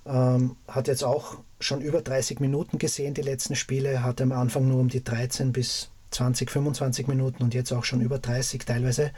Ähm, 0.06 0.58
hat 0.68 0.88
jetzt 0.88 1.04
auch 1.04 1.38
schon 1.60 1.82
über 1.82 2.02
30 2.02 2.40
Minuten 2.40 2.78
gesehen, 2.78 3.14
die 3.14 3.22
letzten 3.22 3.56
Spiele. 3.56 4.04
Hatte 4.04 4.24
am 4.24 4.34
Anfang 4.34 4.68
nur 4.68 4.80
um 4.80 4.90
die 4.90 5.04
13 5.04 5.54
bis 5.54 5.90
20, 6.12 6.52
25 6.52 7.08
Minuten 7.08 7.44
und 7.44 7.54
jetzt 7.54 7.72
auch 7.72 7.86
schon 7.86 8.02
über 8.02 8.20
30 8.20 8.66
teilweise 8.66 9.12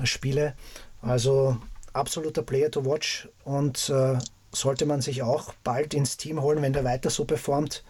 äh, 0.00 0.06
Spiele. 0.06 0.54
Also 1.02 1.58
absoluter 1.92 2.42
Player 2.42 2.70
to 2.70 2.84
watch 2.84 3.28
und 3.44 3.90
äh, 3.90 4.18
sollte 4.54 4.86
man 4.86 5.00
sich 5.00 5.22
auch 5.22 5.54
bald 5.64 5.94
ins 5.94 6.16
Team 6.16 6.40
holen, 6.40 6.62
wenn 6.62 6.72
der 6.72 6.84
weiter 6.84 7.10
so 7.10 7.24
performt. 7.24 7.84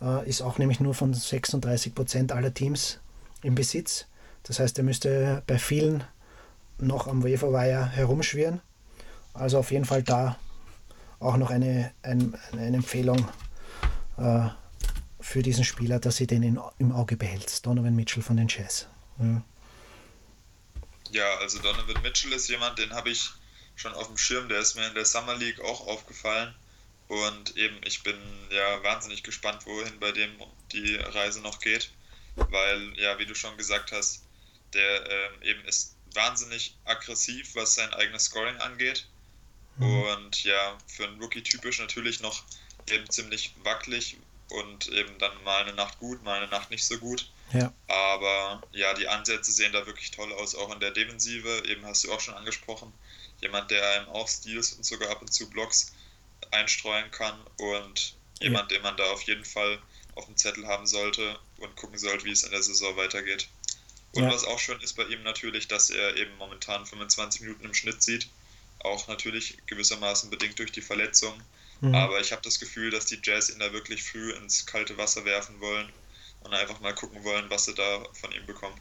Äh, 0.00 0.28
ist 0.28 0.42
auch 0.42 0.58
nämlich 0.58 0.80
nur 0.80 0.94
von 0.94 1.14
36 1.14 1.94
Prozent 1.94 2.32
aller 2.32 2.52
Teams 2.52 2.98
im 3.42 3.54
Besitz. 3.54 4.06
Das 4.42 4.58
heißt, 4.58 4.78
er 4.78 4.84
müsste 4.84 5.42
bei 5.46 5.58
vielen 5.58 6.04
noch 6.78 7.06
am 7.06 7.22
Waferwire 7.22 7.86
herumschwirren. 7.86 8.60
Also 9.34 9.58
auf 9.58 9.70
jeden 9.70 9.84
Fall 9.84 10.02
da 10.02 10.36
auch 11.20 11.36
noch 11.36 11.50
eine, 11.50 11.92
ein, 12.02 12.36
eine 12.52 12.76
Empfehlung 12.76 13.28
äh, 14.18 14.48
für 15.20 15.42
diesen 15.42 15.64
Spieler, 15.64 16.00
dass 16.00 16.16
sie 16.16 16.26
den 16.26 16.42
in, 16.42 16.58
im 16.78 16.92
Auge 16.92 17.16
behält. 17.16 17.64
Donovan 17.64 17.94
Mitchell 17.94 18.22
von 18.22 18.36
den 18.36 18.48
Jazz. 18.48 18.88
Ja. 19.18 19.42
ja, 21.12 21.38
also 21.40 21.60
Donovan 21.60 22.02
Mitchell 22.02 22.32
ist 22.32 22.48
jemand, 22.48 22.78
den 22.78 22.92
habe 22.92 23.10
ich 23.10 23.30
schon 23.82 23.94
auf 23.94 24.06
dem 24.06 24.16
Schirm. 24.16 24.48
Der 24.48 24.60
ist 24.60 24.74
mir 24.74 24.86
in 24.86 24.94
der 24.94 25.04
Summer 25.04 25.34
League 25.36 25.60
auch 25.60 25.86
aufgefallen. 25.86 26.54
Und 27.08 27.56
eben, 27.56 27.78
ich 27.84 28.02
bin 28.02 28.16
ja 28.50 28.82
wahnsinnig 28.82 29.22
gespannt, 29.22 29.66
wohin 29.66 30.00
bei 30.00 30.12
dem 30.12 30.30
die 30.72 30.94
Reise 30.96 31.40
noch 31.40 31.60
geht. 31.60 31.90
Weil, 32.36 32.98
ja, 32.98 33.18
wie 33.18 33.26
du 33.26 33.34
schon 33.34 33.56
gesagt 33.58 33.92
hast, 33.92 34.22
der 34.72 35.10
ähm, 35.10 35.42
eben 35.42 35.64
ist 35.66 35.96
wahnsinnig 36.14 36.74
aggressiv, 36.84 37.54
was 37.54 37.74
sein 37.74 37.92
eigenes 37.92 38.24
Scoring 38.24 38.56
angeht. 38.56 39.06
Mhm. 39.76 40.02
Und 40.02 40.44
ja, 40.44 40.78
für 40.86 41.04
einen 41.04 41.20
Rookie 41.20 41.42
typisch 41.42 41.78
natürlich 41.80 42.20
noch 42.20 42.44
eben 42.88 43.08
ziemlich 43.10 43.54
wackelig 43.62 44.16
und 44.48 44.88
eben 44.88 45.18
dann 45.18 45.42
mal 45.44 45.62
eine 45.62 45.74
Nacht 45.74 45.98
gut, 45.98 46.22
mal 46.22 46.38
eine 46.38 46.50
Nacht 46.50 46.70
nicht 46.70 46.84
so 46.84 46.98
gut. 46.98 47.30
Ja. 47.52 47.72
Aber 47.88 48.62
ja, 48.72 48.94
die 48.94 49.08
Ansätze 49.08 49.52
sehen 49.52 49.72
da 49.72 49.84
wirklich 49.86 50.10
toll 50.10 50.32
aus, 50.32 50.54
auch 50.54 50.72
in 50.72 50.80
der 50.80 50.90
Defensive. 50.90 51.64
Eben 51.66 51.84
hast 51.84 52.04
du 52.04 52.12
auch 52.12 52.20
schon 52.20 52.34
angesprochen 52.34 52.92
jemand, 53.42 53.70
der 53.70 53.86
einem 53.90 54.08
auch 54.08 54.28
Steals 54.28 54.72
und 54.72 54.84
sogar 54.84 55.10
ab 55.10 55.20
und 55.20 55.32
zu 55.32 55.50
Blocks 55.50 55.92
einstreuen 56.50 57.10
kann 57.10 57.38
und 57.58 58.16
jemand, 58.40 58.70
den 58.70 58.82
man 58.82 58.96
da 58.96 59.04
auf 59.12 59.22
jeden 59.22 59.44
Fall 59.44 59.78
auf 60.14 60.26
dem 60.26 60.36
Zettel 60.36 60.66
haben 60.66 60.86
sollte 60.86 61.38
und 61.58 61.74
gucken 61.76 61.98
sollte, 61.98 62.24
wie 62.24 62.32
es 62.32 62.44
in 62.44 62.50
der 62.50 62.62
Saison 62.62 62.96
weitergeht. 62.96 63.48
Und 64.14 64.24
ja. 64.24 64.30
was 64.30 64.44
auch 64.44 64.58
schön 64.58 64.80
ist 64.80 64.94
bei 64.94 65.04
ihm 65.04 65.22
natürlich, 65.22 65.68
dass 65.68 65.90
er 65.90 66.16
eben 66.16 66.36
momentan 66.36 66.84
25 66.84 67.42
Minuten 67.42 67.64
im 67.64 67.74
Schnitt 67.74 68.02
sieht. 68.02 68.28
Auch 68.80 69.08
natürlich 69.08 69.58
gewissermaßen 69.66 70.28
bedingt 70.28 70.58
durch 70.58 70.72
die 70.72 70.82
Verletzung. 70.82 71.40
Mhm. 71.80 71.94
Aber 71.94 72.20
ich 72.20 72.30
habe 72.32 72.42
das 72.42 72.60
Gefühl, 72.60 72.90
dass 72.90 73.06
die 73.06 73.20
Jazz 73.22 73.48
ihn 73.48 73.58
da 73.58 73.72
wirklich 73.72 74.02
früh 74.02 74.32
ins 74.32 74.66
kalte 74.66 74.98
Wasser 74.98 75.24
werfen 75.24 75.60
wollen 75.60 75.90
und 76.40 76.52
einfach 76.52 76.80
mal 76.80 76.94
gucken 76.94 77.24
wollen, 77.24 77.48
was 77.48 77.64
sie 77.64 77.74
da 77.74 78.04
von 78.12 78.32
ihm 78.32 78.44
bekommen. 78.44 78.78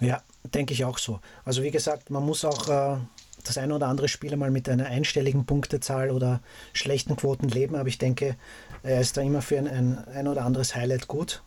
Ja, 0.00 0.22
denke 0.44 0.74
ich 0.74 0.84
auch 0.84 0.98
so. 0.98 1.20
Also 1.44 1.62
wie 1.62 1.70
gesagt, 1.70 2.10
man 2.10 2.24
muss 2.24 2.44
auch 2.44 2.68
äh, 2.68 2.98
das 3.44 3.58
eine 3.58 3.74
oder 3.74 3.86
andere 3.88 4.08
Spiel 4.08 4.36
mal 4.36 4.50
mit 4.50 4.68
einer 4.68 4.86
einstelligen 4.86 5.46
Punktezahl 5.46 6.10
oder 6.10 6.40
schlechten 6.72 7.16
Quoten 7.16 7.48
leben, 7.48 7.74
aber 7.74 7.88
ich 7.88 7.98
denke, 7.98 8.36
er 8.82 9.00
ist 9.00 9.16
da 9.16 9.22
immer 9.22 9.42
für 9.42 9.58
ein, 9.58 9.68
ein, 9.68 9.98
ein 10.08 10.28
oder 10.28 10.44
anderes 10.44 10.74
Highlight 10.74 11.08
gut. 11.08 11.42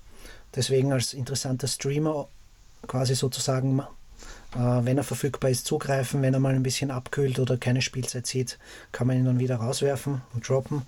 Deswegen 0.55 0.93
als 0.93 1.13
interessanter 1.13 1.67
Streamer 1.67 2.27
quasi 2.87 3.15
sozusagen, 3.15 3.79
äh, 3.79 3.85
wenn 4.55 4.97
er 4.97 5.03
verfügbar 5.03 5.49
ist, 5.49 5.65
zugreifen. 5.65 6.21
Wenn 6.21 6.33
er 6.33 6.39
mal 6.39 6.53
ein 6.53 6.63
bisschen 6.63 6.91
abkühlt 6.91 7.39
oder 7.39 7.57
keine 7.57 7.81
Spielzeit 7.81 8.27
sieht, 8.27 8.59
kann 8.91 9.07
man 9.07 9.17
ihn 9.17 9.25
dann 9.25 9.39
wieder 9.39 9.55
rauswerfen 9.55 10.21
und 10.33 10.47
droppen 10.47 10.83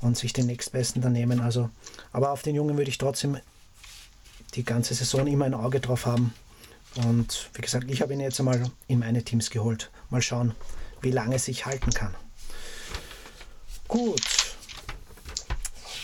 und 0.00 0.16
sich 0.16 0.32
den 0.32 0.46
nächstbesten 0.46 1.02
dann 1.02 1.12
nehmen. 1.12 1.40
Also, 1.40 1.70
aber 2.12 2.30
auf 2.30 2.42
den 2.42 2.54
Jungen 2.54 2.76
würde 2.76 2.90
ich 2.90 2.98
trotzdem 2.98 3.38
die 4.54 4.64
ganze 4.64 4.94
Saison 4.94 5.26
immer 5.26 5.44
ein 5.44 5.54
Auge 5.54 5.80
drauf 5.80 6.06
haben. 6.06 6.32
Und 6.96 7.50
wie 7.54 7.62
gesagt, 7.62 7.90
ich 7.90 8.02
habe 8.02 8.12
ihn 8.12 8.20
jetzt 8.20 8.40
einmal 8.40 8.70
in 8.88 8.98
meine 8.98 9.22
Teams 9.22 9.50
geholt. 9.50 9.90
Mal 10.10 10.22
schauen, 10.22 10.54
wie 11.00 11.12
lange 11.12 11.36
es 11.36 11.44
sich 11.44 11.66
halten 11.66 11.90
kann. 11.90 12.14
Gut. 13.88 14.20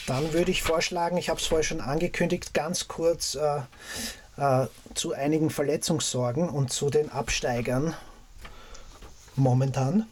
Dann 0.06 0.32
würde 0.32 0.52
ich 0.52 0.62
vorschlagen, 0.62 1.16
ich 1.16 1.28
habe 1.28 1.40
es 1.40 1.46
vorher 1.46 1.64
schon 1.64 1.80
angekündigt, 1.80 2.54
ganz 2.54 2.86
kurz 2.86 3.34
äh, 3.34 3.60
äh, 4.36 4.66
zu 4.94 5.12
einigen 5.12 5.50
Verletzungssorgen 5.50 6.48
und 6.48 6.72
zu 6.72 6.90
den 6.90 7.10
Absteigern 7.10 7.94
momentan. 9.34 10.06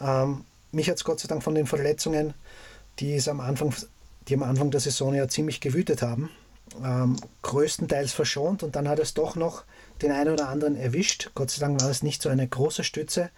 Ähm, 0.00 0.44
mich 0.72 0.88
hat 0.88 0.96
es 0.96 1.04
Gott 1.04 1.20
sei 1.20 1.28
Dank 1.28 1.42
von 1.42 1.54
den 1.54 1.66
Verletzungen, 1.66 2.34
die 2.98 3.14
es 3.14 3.28
am 3.28 3.40
Anfang, 3.40 3.74
die 4.28 4.34
am 4.34 4.42
Anfang 4.42 4.70
der 4.70 4.80
Saison 4.80 5.14
ja 5.14 5.28
ziemlich 5.28 5.60
gewütet 5.60 6.02
haben, 6.02 6.30
ähm, 6.82 7.16
größtenteils 7.42 8.12
verschont 8.12 8.62
und 8.62 8.76
dann 8.76 8.88
hat 8.88 8.98
es 8.98 9.14
doch 9.14 9.36
noch 9.36 9.64
den 10.02 10.12
einen 10.12 10.32
oder 10.32 10.48
anderen 10.48 10.76
erwischt. 10.76 11.30
Gott 11.34 11.50
sei 11.50 11.60
Dank 11.60 11.80
war 11.80 11.90
es 11.90 12.02
nicht 12.02 12.22
so 12.22 12.28
eine 12.28 12.46
große 12.46 12.84
Stütze. 12.84 13.30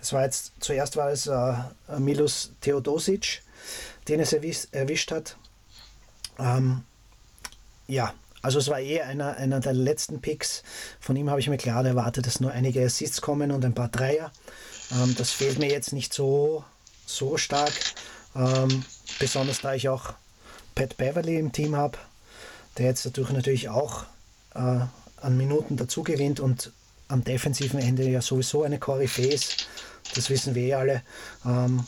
Es 0.00 0.12
war 0.12 0.22
jetzt, 0.22 0.52
zuerst 0.60 0.96
war 0.96 1.10
es 1.10 1.26
äh, 1.26 1.54
Milos 1.98 2.52
Theodosic, 2.60 3.42
den 4.08 4.20
es 4.20 4.32
erwisch, 4.32 4.68
erwischt 4.72 5.10
hat. 5.12 5.36
Ähm, 6.38 6.84
ja, 7.86 8.14
also 8.42 8.58
es 8.58 8.68
war 8.68 8.80
eh 8.80 9.00
einer, 9.00 9.36
einer 9.36 9.60
der 9.60 9.72
letzten 9.72 10.20
Picks. 10.20 10.62
Von 11.00 11.16
ihm 11.16 11.30
habe 11.30 11.40
ich 11.40 11.48
mir 11.48 11.58
klar 11.58 11.84
erwartet, 11.84 12.26
dass 12.26 12.40
nur 12.40 12.50
einige 12.50 12.84
Assists 12.84 13.20
kommen 13.20 13.52
und 13.52 13.64
ein 13.64 13.74
paar 13.74 13.88
Dreier. 13.88 14.32
Ähm, 14.90 15.14
das 15.16 15.30
fehlt 15.30 15.58
mir 15.58 15.70
jetzt 15.70 15.92
nicht 15.92 16.12
so, 16.12 16.64
so 17.06 17.36
stark. 17.36 17.72
Ähm, 18.34 18.84
besonders 19.18 19.60
da 19.60 19.74
ich 19.74 19.88
auch 19.88 20.14
Pat 20.74 20.96
Beverly 20.96 21.38
im 21.38 21.52
Team 21.52 21.76
habe, 21.76 21.98
der 22.78 22.86
jetzt 22.86 23.06
dadurch 23.06 23.30
natürlich 23.30 23.68
auch 23.68 24.04
äh, 24.54 24.80
an 25.22 25.36
Minuten 25.36 25.76
dazu 25.76 26.02
gewinnt 26.02 26.40
und 26.40 26.72
am 27.08 27.24
defensiven 27.24 27.78
Ende 27.78 28.08
ja 28.08 28.22
sowieso 28.22 28.62
eine 28.62 28.78
Koryphäe 28.78 29.28
ist. 29.28 29.68
Das 30.14 30.30
wissen 30.30 30.54
wir 30.54 30.62
eh 30.62 30.74
alle. 30.74 31.02
Ähm, 31.44 31.84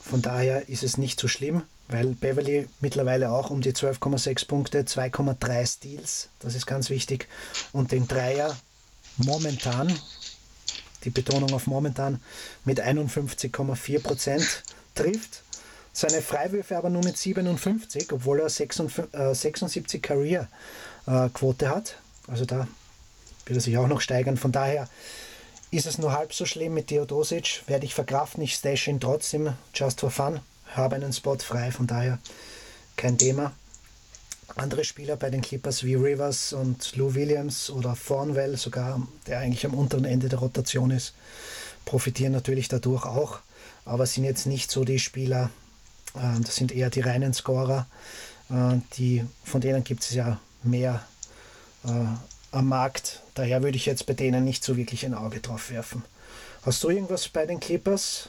von 0.00 0.22
daher 0.22 0.68
ist 0.68 0.82
es 0.82 0.98
nicht 0.98 1.20
so 1.20 1.28
schlimm, 1.28 1.62
weil 1.88 2.08
Beverly 2.14 2.68
mittlerweile 2.80 3.30
auch 3.30 3.50
um 3.50 3.60
die 3.60 3.72
12,6 3.72 4.46
Punkte, 4.46 4.80
2,3 4.82 5.66
Steals, 5.66 6.28
das 6.40 6.54
ist 6.54 6.66
ganz 6.66 6.90
wichtig, 6.90 7.28
und 7.72 7.92
den 7.92 8.08
Dreier 8.08 8.56
momentan, 9.18 9.92
die 11.04 11.10
Betonung 11.10 11.52
auf 11.52 11.66
momentan, 11.66 12.20
mit 12.64 12.80
51,4 12.80 14.00
Prozent 14.00 14.62
trifft. 14.94 15.42
Seine 15.92 16.22
Freiwürfe 16.22 16.76
aber 16.76 16.90
nur 16.90 17.04
mit 17.04 17.16
57, 17.16 18.12
obwohl 18.12 18.40
er 18.40 18.48
76, 18.48 19.14
äh, 19.14 19.34
76 19.34 20.02
Career-Quote 20.02 21.64
äh, 21.64 21.68
hat. 21.68 21.96
Also 22.30 22.44
da 22.44 22.68
wird 23.44 23.58
er 23.58 23.60
sich 23.60 23.76
auch 23.76 23.88
noch 23.88 24.00
steigern. 24.00 24.36
Von 24.36 24.52
daher 24.52 24.88
ist 25.70 25.86
es 25.86 25.98
nur 25.98 26.12
halb 26.12 26.32
so 26.32 26.46
schlimm 26.46 26.74
mit 26.74 26.86
Theodosic. 26.86 27.62
Werde 27.66 27.84
ich 27.84 27.94
verkraften. 27.94 28.42
Ich 28.42 28.54
stash 28.54 28.88
ihn 28.88 29.00
trotzdem, 29.00 29.52
just 29.74 30.00
for 30.00 30.10
fun. 30.10 30.40
Habe 30.74 30.96
einen 30.96 31.12
Spot 31.12 31.36
frei, 31.36 31.72
von 31.72 31.86
daher 31.86 32.18
kein 32.96 33.18
Thema. 33.18 33.52
Andere 34.56 34.84
Spieler 34.84 35.16
bei 35.16 35.30
den 35.30 35.42
Clippers 35.42 35.84
wie 35.84 35.94
Rivers 35.94 36.52
und 36.52 36.96
Lou 36.96 37.14
Williams 37.14 37.70
oder 37.70 37.96
Thornwell 37.96 38.56
sogar, 38.56 39.00
der 39.26 39.38
eigentlich 39.38 39.64
am 39.64 39.74
unteren 39.74 40.04
Ende 40.04 40.28
der 40.28 40.40
Rotation 40.40 40.90
ist, 40.90 41.14
profitieren 41.84 42.32
natürlich 42.32 42.68
dadurch 42.68 43.06
auch, 43.06 43.38
aber 43.84 44.06
sind 44.06 44.24
jetzt 44.24 44.46
nicht 44.46 44.70
so 44.70 44.84
die 44.84 44.98
Spieler, 44.98 45.50
äh, 46.14 46.40
das 46.40 46.56
sind 46.56 46.72
eher 46.72 46.90
die 46.90 47.00
reinen 47.00 47.32
Scorer, 47.32 47.86
äh, 48.50 48.78
die, 48.94 49.24
von 49.44 49.60
denen 49.60 49.84
gibt 49.84 50.02
es 50.02 50.10
ja 50.10 50.40
mehr 50.62 51.04
am 51.82 52.68
Markt. 52.68 53.20
Daher 53.34 53.62
würde 53.62 53.76
ich 53.76 53.86
jetzt 53.86 54.06
bei 54.06 54.14
denen 54.14 54.44
nicht 54.44 54.64
so 54.64 54.76
wirklich 54.76 55.04
ein 55.06 55.14
Auge 55.14 55.40
drauf 55.40 55.70
werfen. 55.70 56.04
Hast 56.62 56.82
du 56.82 56.90
irgendwas 56.90 57.28
bei 57.28 57.46
den 57.46 57.60
Clippers, 57.60 58.28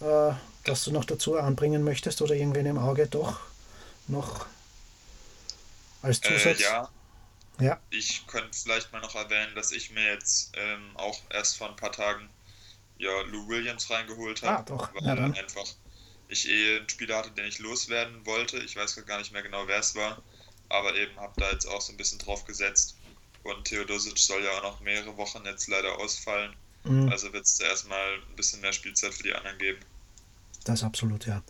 äh, 0.00 0.32
das 0.64 0.84
du 0.84 0.92
noch 0.92 1.04
dazu 1.04 1.36
anbringen 1.36 1.82
möchtest 1.82 2.22
oder 2.22 2.34
irgendwen 2.34 2.66
im 2.66 2.78
Auge 2.78 3.06
doch 3.06 3.40
noch 4.06 4.46
als 6.02 6.18
äh, 6.18 6.22
Zusatz? 6.22 6.60
Äh, 6.60 6.62
ja. 6.62 6.88
ja. 7.60 7.80
Ich 7.90 8.26
könnte 8.26 8.56
vielleicht 8.56 8.92
mal 8.92 9.00
noch 9.00 9.14
erwähnen, 9.14 9.54
dass 9.54 9.72
ich 9.72 9.90
mir 9.90 10.04
jetzt 10.12 10.52
ähm, 10.54 10.90
auch 10.94 11.18
erst 11.30 11.56
vor 11.56 11.70
ein 11.70 11.76
paar 11.76 11.92
Tagen 11.92 12.28
ja, 12.98 13.20
Lou 13.22 13.48
Williams 13.48 13.90
reingeholt 13.90 14.42
habe. 14.42 14.58
Ah, 14.58 14.62
doch. 14.62 14.94
Weil 14.94 15.06
ja, 15.06 15.24
einfach 15.24 15.64
ich 16.28 16.48
eh 16.48 16.76
einen 16.76 16.88
Spieler 16.88 17.16
hatte, 17.18 17.32
den 17.32 17.46
ich 17.46 17.58
loswerden 17.58 18.24
wollte. 18.24 18.58
Ich 18.58 18.76
weiß 18.76 19.04
gar 19.06 19.18
nicht 19.18 19.32
mehr 19.32 19.42
genau, 19.42 19.66
wer 19.66 19.80
es 19.80 19.96
war 19.96 20.22
aber 20.70 20.94
eben 20.96 21.14
habe 21.18 21.32
da 21.36 21.50
jetzt 21.50 21.66
auch 21.66 21.80
so 21.80 21.92
ein 21.92 21.96
bisschen 21.96 22.18
drauf 22.18 22.44
gesetzt. 22.44 22.96
Und 23.42 23.64
Theodosic 23.64 24.18
soll 24.18 24.42
ja 24.42 24.50
auch 24.58 24.62
noch 24.62 24.80
mehrere 24.80 25.16
Wochen 25.16 25.42
jetzt 25.44 25.68
leider 25.68 25.98
ausfallen. 25.98 26.54
Mhm. 26.84 27.08
Also 27.10 27.32
wird 27.32 27.44
es 27.44 27.58
da 27.58 27.66
erstmal 27.66 28.14
ein 28.14 28.36
bisschen 28.36 28.60
mehr 28.60 28.72
Spielzeit 28.72 29.12
für 29.12 29.22
die 29.22 29.34
anderen 29.34 29.58
geben. 29.58 29.80
Das 30.64 30.82
absolut, 30.82 31.26
ja. 31.26 31.42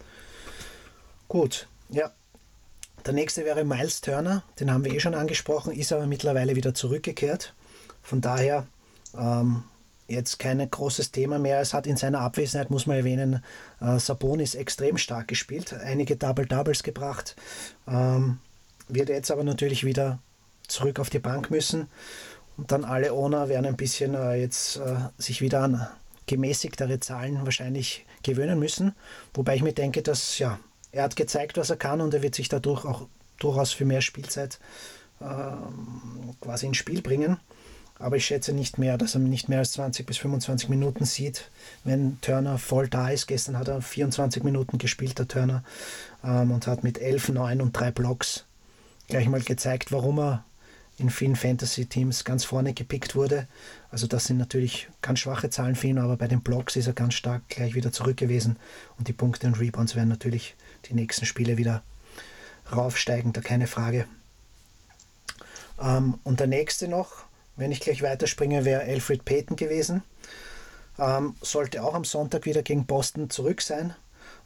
Gut, 1.29 1.69
ja. 1.91 2.11
Der 3.07 3.13
nächste 3.15 3.45
wäre 3.45 3.65
Miles 3.65 4.03
Turner, 4.03 4.43
den 4.59 4.71
haben 4.71 4.85
wir 4.85 4.93
eh 4.93 5.01
schon 5.01 5.15
angesprochen, 5.15 5.73
ist 5.73 5.93
aber 5.93 6.07
mittlerweile 6.07 6.55
wieder 6.55 6.75
zurückgekehrt. 6.75 7.55
Von 8.03 8.21
daher 8.21 8.67
ähm, 9.17 9.65
jetzt 10.07 10.39
kein 10.39 10.69
großes 10.69 11.11
Thema 11.11 11.39
mehr. 11.39 11.61
Es 11.61 11.73
hat 11.73 11.87
in 11.87 11.97
seiner 11.97 12.21
Abwesenheit, 12.21 12.71
muss 12.71 12.87
man 12.87 12.99
erwähnen, 12.99 13.43
äh, 13.81 13.99
Sabonis 13.99 14.55
extrem 14.55 14.99
stark 14.99 15.29
gespielt, 15.29 15.73
einige 15.73 16.17
Double-Doubles 16.17 16.83
gebracht. 16.83 17.37
Ähm, 17.89 18.39
wird 18.95 19.09
jetzt 19.09 19.31
aber 19.31 19.45
natürlich 19.45 19.85
wieder 19.85 20.19
zurück 20.67 20.99
auf 21.01 21.11
die 21.11 21.19
Bank 21.19 21.51
müssen. 21.51 21.89
Und 22.57 22.73
dann 22.73 22.85
alle 22.85 23.13
Owner 23.13 23.49
werden 23.49 23.67
ein 23.67 23.77
bisschen 23.77 24.15
äh, 24.15 24.35
jetzt 24.35 24.77
äh, 24.77 24.97
sich 25.19 25.41
wieder 25.41 25.63
an 25.63 25.87
gemäßigtere 26.27 27.01
Zahlen 27.01 27.45
wahrscheinlich 27.45 28.07
gewöhnen 28.23 28.59
müssen. 28.59 28.95
Wobei 29.35 29.57
ich 29.57 29.63
mir 29.63 29.73
denke, 29.73 30.03
dass 30.03 30.39
ja, 30.39 30.59
er 30.93 31.05
hat 31.05 31.17
gezeigt, 31.17 31.57
was 31.57 31.71
er 31.71 31.77
kann 31.77 32.01
und 32.01 32.15
er 32.15 32.23
wird 32.23 32.35
sich 32.35 32.49
dadurch 32.49 32.85
auch 32.85 33.07
durchaus 33.39 33.73
für 33.73 33.85
mehr 33.85 34.01
Spielzeit 34.01 34.61
äh, 35.21 35.25
quasi 36.41 36.67
ins 36.67 36.77
Spiel 36.77 37.03
bringen. 37.03 37.39
Aber 37.99 38.17
ich 38.17 38.25
schätze 38.25 38.53
nicht 38.55 38.79
mehr, 38.79 38.97
dass 38.97 39.15
er 39.15 39.21
nicht 39.21 39.49
mehr 39.49 39.59
als 39.59 39.73
20 39.73 40.07
bis 40.07 40.17
25 40.19 40.71
Minuten 40.71 41.05
sieht, 41.05 41.51
wenn 41.85 42.19
Turner 42.23 42.57
voll 42.57 42.89
da 42.89 43.11
ist. 43.11 43.27
Gestern 43.27 43.59
hat 43.59 43.69
er 43.69 43.83
24 43.83 44.43
Minuten 44.43 44.79
gespielt, 44.79 45.19
der 45.19 45.29
Turner, 45.29 45.63
ähm, 46.25 46.51
und 46.51 46.67
hat 46.67 46.83
mit 46.83 46.99
11, 46.99 47.31
9 47.31 47.61
und 47.61 47.73
3 47.73 47.91
Blocks 47.91 48.47
gleich 49.11 49.29
mal 49.29 49.41
gezeigt, 49.41 49.93
warum 49.93 50.19
er 50.19 50.45
in 50.97 51.11
vielen 51.11 51.37
Fantasy-Teams 51.37 52.25
ganz 52.25 52.45
vorne 52.45 52.75
gepickt 52.75 53.15
wurde. 53.15 53.47
Also 53.91 54.07
das 54.07 54.27
sind 54.27 54.39
natürlich 54.39 54.89
ganz 55.03 55.21
schwache 55.21 55.51
Zahlen 55.51 55.75
für 55.75 55.89
ihn, 55.89 55.99
aber 55.99 56.17
bei 56.17 56.29
den 56.29 56.43
Blocks 56.43 56.77
ist 56.77 56.87
er 56.87 56.93
ganz 56.93 57.15
stark 57.15 57.43
gleich 57.49 57.75
wieder 57.75 57.91
zurück 57.91 58.17
gewesen 58.17 58.57
und 58.99 59.09
die 59.09 59.13
Punkte 59.13 59.47
und 59.47 59.59
Rebounds 59.59 59.97
werden 59.97 60.09
natürlich 60.09 60.55
die 60.87 60.95
nächsten 60.95 61.27
Spiele 61.27 61.57
wieder 61.57 61.83
raufsteigen, 62.75 63.33
da 63.33 63.41
keine 63.41 63.67
Frage. 63.67 64.07
Ähm, 65.81 66.19
und 66.23 66.41
der 66.41 66.47
nächste 66.47 66.87
noch, 66.87 67.25
wenn 67.57 67.73
ich 67.73 67.81
gleich 67.81 68.03
weiterspringe, 68.03 68.65
wäre 68.65 68.83
Alfred 68.83 69.25
Payton 69.25 69.57
gewesen. 69.57 70.03
Ähm, 70.99 71.35
sollte 71.41 71.83
auch 71.83 71.95
am 71.95 72.05
Sonntag 72.05 72.45
wieder 72.45 72.63
gegen 72.63 72.87
Boston 72.87 73.31
zurück 73.31 73.63
sein. 73.63 73.95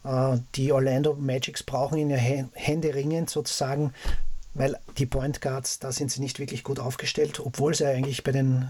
Äh, 0.03 0.37
die 0.55 0.71
Orlando 0.71 1.13
Magics 1.13 1.63
brauchen 1.63 1.97
ihn 1.97 2.09
ja 2.09 2.17
händeringend 2.17 3.29
sozusagen 3.29 3.93
weil 4.55 4.79
die 4.97 5.05
Point 5.05 5.41
Guards, 5.41 5.79
da 5.79 5.91
sind 5.91 6.11
sie 6.11 6.21
nicht 6.21 6.39
wirklich 6.39 6.63
gut 6.63 6.79
aufgestellt, 6.79 7.39
obwohl 7.39 7.73
ja 7.75 7.89
eigentlich 7.89 8.23
bei 8.23 8.31
den 8.31 8.67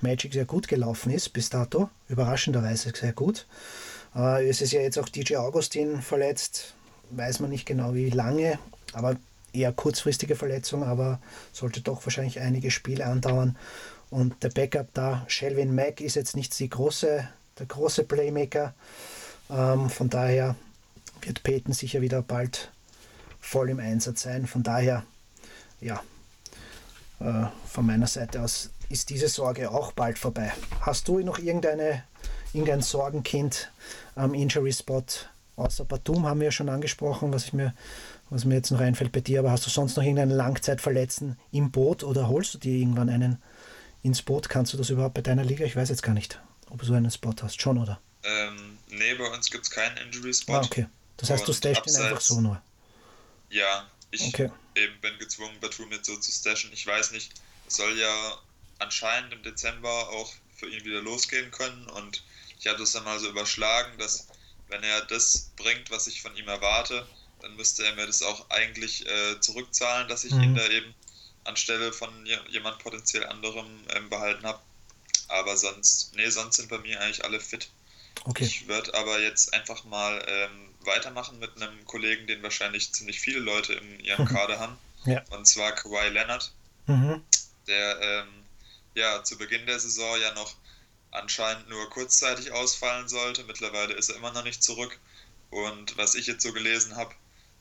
Magic 0.00 0.34
sehr 0.34 0.44
gut 0.44 0.68
gelaufen 0.68 1.10
ist, 1.10 1.30
bis 1.30 1.48
dato, 1.48 1.88
überraschenderweise 2.08 2.92
sehr 2.94 3.12
gut. 3.12 3.46
Äh, 4.14 4.48
es 4.48 4.60
ist 4.60 4.72
ja 4.72 4.80
jetzt 4.80 4.98
auch 4.98 5.08
DJ 5.08 5.36
Augustin 5.36 6.02
verletzt, 6.02 6.74
weiß 7.10 7.40
man 7.40 7.50
nicht 7.50 7.64
genau 7.64 7.94
wie 7.94 8.10
lange, 8.10 8.58
aber 8.92 9.16
eher 9.52 9.72
kurzfristige 9.72 10.36
Verletzung, 10.36 10.84
aber 10.84 11.20
sollte 11.52 11.80
doch 11.80 12.04
wahrscheinlich 12.04 12.40
einige 12.40 12.70
Spiele 12.70 13.06
andauern. 13.06 13.56
Und 14.10 14.42
der 14.42 14.50
Backup 14.50 14.88
da, 14.94 15.24
Shelvin 15.28 15.74
Mack, 15.74 16.00
ist 16.00 16.16
jetzt 16.16 16.36
nicht 16.36 16.58
die 16.58 16.68
große, 16.68 17.28
der 17.58 17.66
große 17.66 18.02
Playmaker. 18.04 18.74
Ähm, 19.48 19.88
von 19.90 20.10
daher 20.10 20.56
wird 21.22 21.44
Peyton 21.44 21.72
sicher 21.72 22.00
wieder 22.00 22.22
bald 22.22 22.70
voll 23.40 23.70
im 23.70 23.78
Einsatz 23.78 24.22
sein. 24.22 24.46
Von 24.46 24.64
daher 24.64 25.04
ja, 25.80 26.02
äh, 27.20 27.46
von 27.66 27.86
meiner 27.86 28.06
Seite 28.06 28.42
aus 28.42 28.70
ist 28.88 29.10
diese 29.10 29.28
Sorge 29.28 29.70
auch 29.70 29.92
bald 29.92 30.18
vorbei. 30.18 30.52
Hast 30.80 31.08
du 31.08 31.20
noch 31.20 31.38
irgendeine, 31.38 32.02
irgendein 32.52 32.82
Sorgenkind 32.82 33.70
am 34.16 34.34
Injury 34.34 34.72
Spot? 34.72 35.04
Außer 35.56 35.84
Batum 35.84 36.26
haben 36.26 36.40
wir 36.40 36.46
ja 36.46 36.52
schon 36.52 36.68
angesprochen, 36.68 37.32
was 37.32 37.44
ich 37.44 37.52
mir, 37.52 37.74
was 38.30 38.44
mir 38.44 38.56
jetzt 38.56 38.70
noch 38.70 38.80
einfällt 38.80 39.12
bei 39.12 39.20
dir. 39.20 39.40
Aber 39.40 39.52
hast 39.52 39.66
du 39.66 39.70
sonst 39.70 39.96
noch 39.96 40.02
irgendeinen 40.02 40.32
Langzeitverletzten 40.32 41.38
im 41.52 41.70
Boot 41.70 42.02
oder 42.02 42.28
holst 42.28 42.54
du 42.54 42.58
dir 42.58 42.76
irgendwann 42.76 43.08
einen 43.08 43.40
ins 44.02 44.22
Boot? 44.22 44.48
Kannst 44.48 44.72
du 44.72 44.76
das 44.76 44.90
überhaupt 44.90 45.14
bei 45.14 45.22
deiner 45.22 45.44
Liga? 45.44 45.64
Ich 45.64 45.76
weiß 45.76 45.90
jetzt 45.90 46.02
gar 46.02 46.14
nicht, 46.14 46.40
ob 46.70 46.80
du 46.80 46.86
so 46.86 46.94
einen 46.94 47.10
Spot 47.10 47.34
hast. 47.42 47.60
Schon, 47.60 47.78
oder? 47.78 48.00
Ähm, 48.24 48.78
nee, 48.88 49.14
bei 49.14 49.30
uns 49.30 49.50
gibt 49.50 49.64
es 49.64 49.70
keinen 49.70 49.96
Injury 49.98 50.34
Spot. 50.34 50.54
Ah, 50.54 50.62
okay. 50.64 50.86
Das 51.16 51.30
heißt, 51.30 51.46
du 51.46 51.52
stashst 51.52 51.86
ihn 51.86 51.96
einfach 51.96 52.20
so 52.20 52.40
nur. 52.40 52.60
Ja, 53.50 53.86
ich 54.10 54.34
Okay. 54.34 54.50
eben 54.74 55.00
bin 55.00 55.18
gezwungen, 55.18 55.60
Batum 55.60 55.92
jetzt 55.92 56.06
so 56.06 56.16
zu 56.16 56.30
stashen. 56.32 56.72
Ich 56.72 56.86
weiß 56.86 57.10
nicht, 57.12 57.32
es 57.66 57.76
soll 57.76 57.98
ja 57.98 58.38
anscheinend 58.78 59.32
im 59.32 59.42
Dezember 59.42 60.08
auch 60.10 60.32
für 60.56 60.68
ihn 60.68 60.84
wieder 60.84 61.00
losgehen 61.02 61.50
können 61.50 61.86
und 61.88 62.22
ich 62.58 62.66
habe 62.66 62.78
das 62.78 62.92
dann 62.92 63.04
mal 63.04 63.18
so 63.18 63.28
überschlagen, 63.28 63.98
dass 63.98 64.28
wenn 64.68 64.82
er 64.82 65.02
das 65.06 65.50
bringt, 65.56 65.90
was 65.90 66.06
ich 66.06 66.22
von 66.22 66.36
ihm 66.36 66.48
erwarte, 66.48 67.08
dann 67.40 67.56
müsste 67.56 67.84
er 67.84 67.94
mir 67.94 68.06
das 68.06 68.22
auch 68.22 68.50
eigentlich 68.50 69.06
äh, 69.06 69.40
zurückzahlen, 69.40 70.08
dass 70.08 70.24
ich 70.24 70.32
Mhm. 70.32 70.42
ihn 70.42 70.54
da 70.54 70.66
eben 70.68 70.94
anstelle 71.44 71.92
von 71.92 72.26
je- 72.26 72.38
jemand 72.48 72.78
potenziell 72.78 73.26
anderem 73.26 73.84
ähm, 73.90 74.08
behalten 74.10 74.44
habe. 74.46 74.60
Aber 75.28 75.56
sonst, 75.56 76.14
nee, 76.14 76.28
sonst 76.30 76.56
sind 76.56 76.68
bei 76.68 76.78
mir 76.78 77.00
eigentlich 77.00 77.24
alle 77.24 77.40
fit. 77.40 77.70
Okay. 78.26 78.44
Ich 78.44 78.68
würde 78.68 78.94
aber 78.94 79.20
jetzt 79.20 79.54
einfach 79.54 79.84
mal 79.84 80.24
ähm, 80.28 80.69
weitermachen 80.84 81.38
mit 81.38 81.56
einem 81.56 81.84
Kollegen, 81.84 82.26
den 82.26 82.42
wahrscheinlich 82.42 82.92
ziemlich 82.92 83.20
viele 83.20 83.40
Leute 83.40 83.74
in 83.74 84.00
ihrem 84.00 84.26
Kader 84.26 84.58
haben. 84.58 84.78
Ja. 85.04 85.22
Und 85.30 85.46
zwar 85.46 85.72
Kawhi 85.72 86.08
Leonard, 86.08 86.52
Mhm. 86.86 87.22
der 87.66 88.00
ähm, 88.00 88.28
ja 88.94 89.22
zu 89.22 89.38
Beginn 89.38 89.66
der 89.66 89.78
Saison 89.78 90.20
ja 90.20 90.34
noch 90.34 90.54
anscheinend 91.12 91.68
nur 91.68 91.88
kurzzeitig 91.90 92.52
ausfallen 92.52 93.08
sollte. 93.08 93.44
Mittlerweile 93.44 93.94
ist 93.94 94.08
er 94.10 94.16
immer 94.16 94.32
noch 94.32 94.44
nicht 94.44 94.62
zurück. 94.62 94.98
Und 95.50 95.96
was 95.96 96.14
ich 96.14 96.26
jetzt 96.26 96.42
so 96.42 96.52
gelesen 96.52 96.96
habe, 96.96 97.14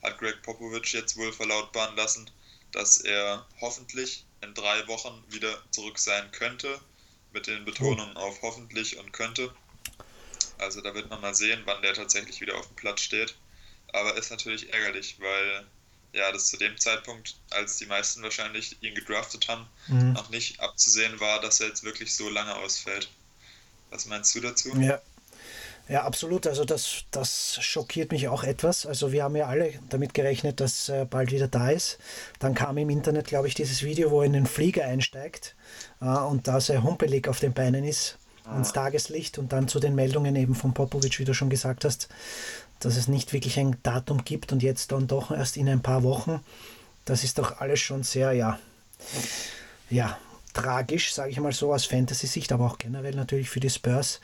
hat 0.03 0.17
Greg 0.19 0.41
Popovich 0.43 0.93
jetzt 0.93 1.17
wohl 1.17 1.33
verlautbaren 1.33 1.95
lassen, 1.95 2.29
dass 2.71 2.97
er 2.97 3.45
hoffentlich 3.59 4.25
in 4.41 4.53
drei 4.53 4.87
Wochen 4.87 5.23
wieder 5.29 5.61
zurück 5.71 5.99
sein 5.99 6.31
könnte. 6.31 6.79
Mit 7.33 7.45
den 7.47 7.65
Betonungen 7.65 8.17
auf 8.17 8.41
hoffentlich 8.41 8.97
und 8.97 9.11
könnte. 9.11 9.53
Also 10.59 10.81
da 10.81 10.93
wird 10.93 11.09
man 11.09 11.21
mal 11.21 11.33
sehen, 11.33 11.61
wann 11.65 11.81
der 11.81 11.93
tatsächlich 11.93 12.41
wieder 12.41 12.57
auf 12.57 12.67
dem 12.67 12.75
Platz 12.75 13.01
steht. 13.01 13.35
Aber 13.93 14.15
ist 14.15 14.29
natürlich 14.29 14.71
ärgerlich, 14.71 15.17
weil 15.19 15.65
ja, 16.13 16.31
das 16.31 16.47
zu 16.47 16.57
dem 16.57 16.77
Zeitpunkt, 16.77 17.35
als 17.51 17.77
die 17.77 17.85
meisten 17.85 18.21
wahrscheinlich 18.23 18.77
ihn 18.81 18.95
gedraftet 18.95 19.47
haben, 19.47 19.67
Mhm. 19.87 20.13
noch 20.13 20.29
nicht 20.29 20.59
abzusehen 20.59 21.19
war, 21.19 21.39
dass 21.39 21.59
er 21.59 21.67
jetzt 21.67 21.83
wirklich 21.83 22.15
so 22.15 22.29
lange 22.29 22.55
ausfällt. 22.55 23.09
Was 23.89 24.05
meinst 24.05 24.33
du 24.35 24.41
dazu? 24.41 24.69
Ja. 24.79 25.01
Ja, 25.87 26.03
absolut. 26.03 26.45
Also 26.45 26.65
das, 26.65 27.03
das 27.09 27.57
schockiert 27.63 28.11
mich 28.11 28.27
auch 28.27 28.43
etwas. 28.43 28.85
Also 28.85 29.11
wir 29.11 29.23
haben 29.23 29.35
ja 29.35 29.47
alle 29.47 29.73
damit 29.89 30.13
gerechnet, 30.13 30.59
dass 30.59 30.87
er 30.87 31.05
bald 31.05 31.31
wieder 31.31 31.47
da 31.47 31.71
ist. 31.71 31.97
Dann 32.37 32.53
kam 32.53 32.77
im 32.77 32.91
Internet, 32.91 33.25
glaube 33.25 33.47
ich, 33.47 33.55
dieses 33.55 33.81
Video, 33.81 34.11
wo 34.11 34.19
er 34.21 34.27
in 34.27 34.33
den 34.33 34.45
Flieger 34.45 34.85
einsteigt 34.85 35.55
äh, 35.99 36.05
und 36.05 36.47
da 36.47 36.61
sehr 36.61 36.83
humpelig 36.83 37.27
auf 37.27 37.39
den 37.39 37.53
Beinen 37.53 37.83
ist, 37.85 38.18
ans 38.49 38.73
Tageslicht 38.73 39.37
und 39.37 39.53
dann 39.53 39.67
zu 39.67 39.79
den 39.79 39.95
Meldungen 39.95 40.35
eben 40.35 40.55
von 40.55 40.73
Popovic, 40.73 41.19
wie 41.19 41.25
du 41.25 41.33
schon 41.33 41.49
gesagt 41.49 41.85
hast, 41.85 42.09
dass 42.79 42.95
es 42.95 43.07
nicht 43.07 43.33
wirklich 43.33 43.59
ein 43.59 43.77
Datum 43.83 44.23
gibt 44.23 44.51
und 44.51 44.63
jetzt 44.63 44.91
dann 44.91 45.07
doch 45.07 45.31
erst 45.31 45.57
in 45.57 45.69
ein 45.69 45.81
paar 45.81 46.03
Wochen. 46.03 46.39
Das 47.05 47.23
ist 47.23 47.37
doch 47.37 47.59
alles 47.59 47.79
schon 47.79 48.03
sehr, 48.03 48.33
ja, 48.33 48.59
ja, 49.89 50.17
tragisch, 50.53 51.13
sage 51.13 51.31
ich 51.31 51.39
mal 51.39 51.51
so 51.51 51.73
aus 51.73 51.85
Fantasy-Sicht, 51.85 52.51
aber 52.51 52.65
auch 52.65 52.77
generell 52.77 53.15
natürlich 53.15 53.49
für 53.49 53.59
die 53.59 53.69
Spurs. 53.69 54.19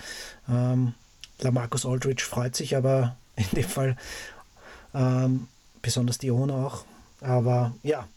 Ähm, 0.49 0.93
Lamarcus 1.39 1.86
Aldridge 1.86 2.23
freut 2.23 2.55
sich, 2.55 2.76
aber 2.76 3.15
in 3.36 3.49
dem 3.51 3.67
Fall 3.67 3.97
ähm, 4.93 5.47
besonders 5.82 6.17
die 6.17 6.32
Owner 6.32 6.55
auch. 6.55 6.86
Aber 7.21 7.73
ja, 7.84 8.07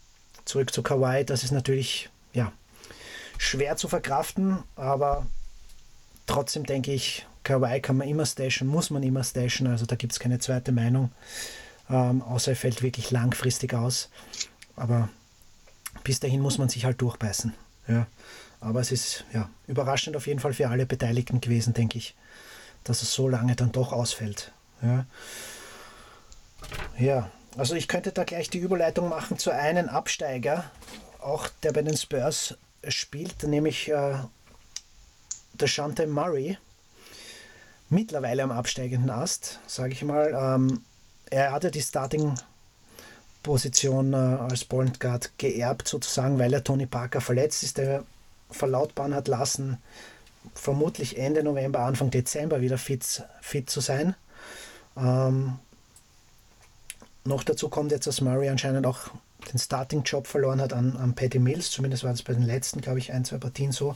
zurück 0.45 0.73
zu 0.73 0.83
Kawhi, 0.83 1.25
das 1.25 1.43
ist 1.43 1.51
natürlich 1.51 2.09
ja, 2.33 2.51
schwer 3.37 3.75
zu 3.77 3.87
verkraften, 3.87 4.59
aber 4.75 5.25
trotzdem 6.29 6.65
denke 6.65 6.93
ich, 6.93 7.25
Kawhi 7.43 7.81
kann 7.81 7.97
man 7.97 8.07
immer 8.07 8.25
stashen, 8.25 8.67
muss 8.67 8.91
man 8.91 9.01
immer 9.03 9.23
stashen, 9.23 9.67
also 9.67 9.85
da 9.85 9.95
gibt 9.95 10.13
es 10.13 10.19
keine 10.19 10.39
zweite 10.39 10.71
Meinung, 10.71 11.11
ähm, 11.89 12.21
außer 12.21 12.51
er 12.51 12.55
fällt 12.55 12.83
wirklich 12.83 13.09
langfristig 13.09 13.73
aus. 13.73 14.09
Aber 14.75 15.09
bis 16.03 16.19
dahin 16.19 16.41
muss 16.41 16.57
man 16.57 16.69
sich 16.69 16.85
halt 16.85 17.01
durchbeißen. 17.01 17.53
Ja. 17.87 18.07
Aber 18.61 18.79
es 18.79 18.91
ist 18.91 19.25
ja, 19.33 19.49
überraschend 19.67 20.15
auf 20.15 20.27
jeden 20.27 20.39
Fall 20.39 20.53
für 20.53 20.69
alle 20.69 20.85
Beteiligten 20.85 21.41
gewesen, 21.41 21.73
denke 21.73 21.97
ich, 21.97 22.15
dass 22.83 23.01
es 23.01 23.13
so 23.13 23.27
lange 23.27 23.55
dann 23.55 23.71
doch 23.71 23.91
ausfällt. 23.91 24.51
Ja, 24.81 25.05
ja 26.97 27.31
also 27.57 27.73
ich 27.73 27.87
könnte 27.87 28.11
da 28.11 28.23
gleich 28.23 28.49
die 28.49 28.59
Überleitung 28.59 29.09
machen 29.09 29.37
zu 29.37 29.49
einem 29.49 29.89
Absteiger, 29.89 30.69
auch 31.21 31.47
der 31.63 31.71
bei 31.71 31.81
den 31.81 31.97
Spurs 31.97 32.55
spielt, 32.87 33.43
nämlich 33.43 33.89
äh, 33.89 34.15
der 35.61 35.67
Shante 35.67 36.07
Murray. 36.07 36.57
Mittlerweile 37.89 38.43
am 38.43 38.51
absteigenden 38.51 39.09
Ast, 39.09 39.59
sage 39.67 39.93
ich 39.93 40.03
mal. 40.03 40.33
Ähm, 40.33 40.81
er 41.29 41.51
hatte 41.51 41.71
die 41.71 41.81
Starting 41.81 42.35
Position 43.43 44.13
äh, 44.13 44.15
als 44.15 44.65
Point 44.65 44.99
Guard 44.99 45.31
geerbt, 45.37 45.87
sozusagen, 45.87 46.39
weil 46.39 46.53
er 46.53 46.63
Tony 46.63 46.85
Parker 46.85 47.21
verletzt 47.21 47.63
ist, 47.63 47.77
der 47.77 48.03
verlautbaren 48.51 49.13
hat 49.13 49.27
lassen, 49.27 49.77
vermutlich 50.53 51.17
Ende 51.17 51.43
November, 51.43 51.79
Anfang 51.79 52.11
Dezember 52.11 52.61
wieder 52.61 52.77
fit, 52.77 53.23
fit 53.41 53.69
zu 53.69 53.79
sein. 53.79 54.15
Ähm, 54.97 55.59
noch 57.25 57.43
dazu 57.43 57.69
kommt 57.69 57.91
jetzt, 57.91 58.07
dass 58.07 58.21
Murray 58.21 58.49
anscheinend 58.49 58.85
auch 58.85 59.11
den 59.51 59.59
Starting-Job 59.59 60.27
verloren 60.27 60.61
hat 60.61 60.73
an, 60.73 60.97
an 60.97 61.15
Patty 61.15 61.39
Mills, 61.39 61.71
zumindest 61.71 62.03
war 62.03 62.11
das 62.11 62.23
bei 62.23 62.33
den 62.33 62.43
letzten, 62.43 62.81
glaube 62.81 62.99
ich, 62.99 63.13
ein, 63.13 63.25
zwei 63.25 63.37
Partien 63.37 63.71
so. 63.71 63.95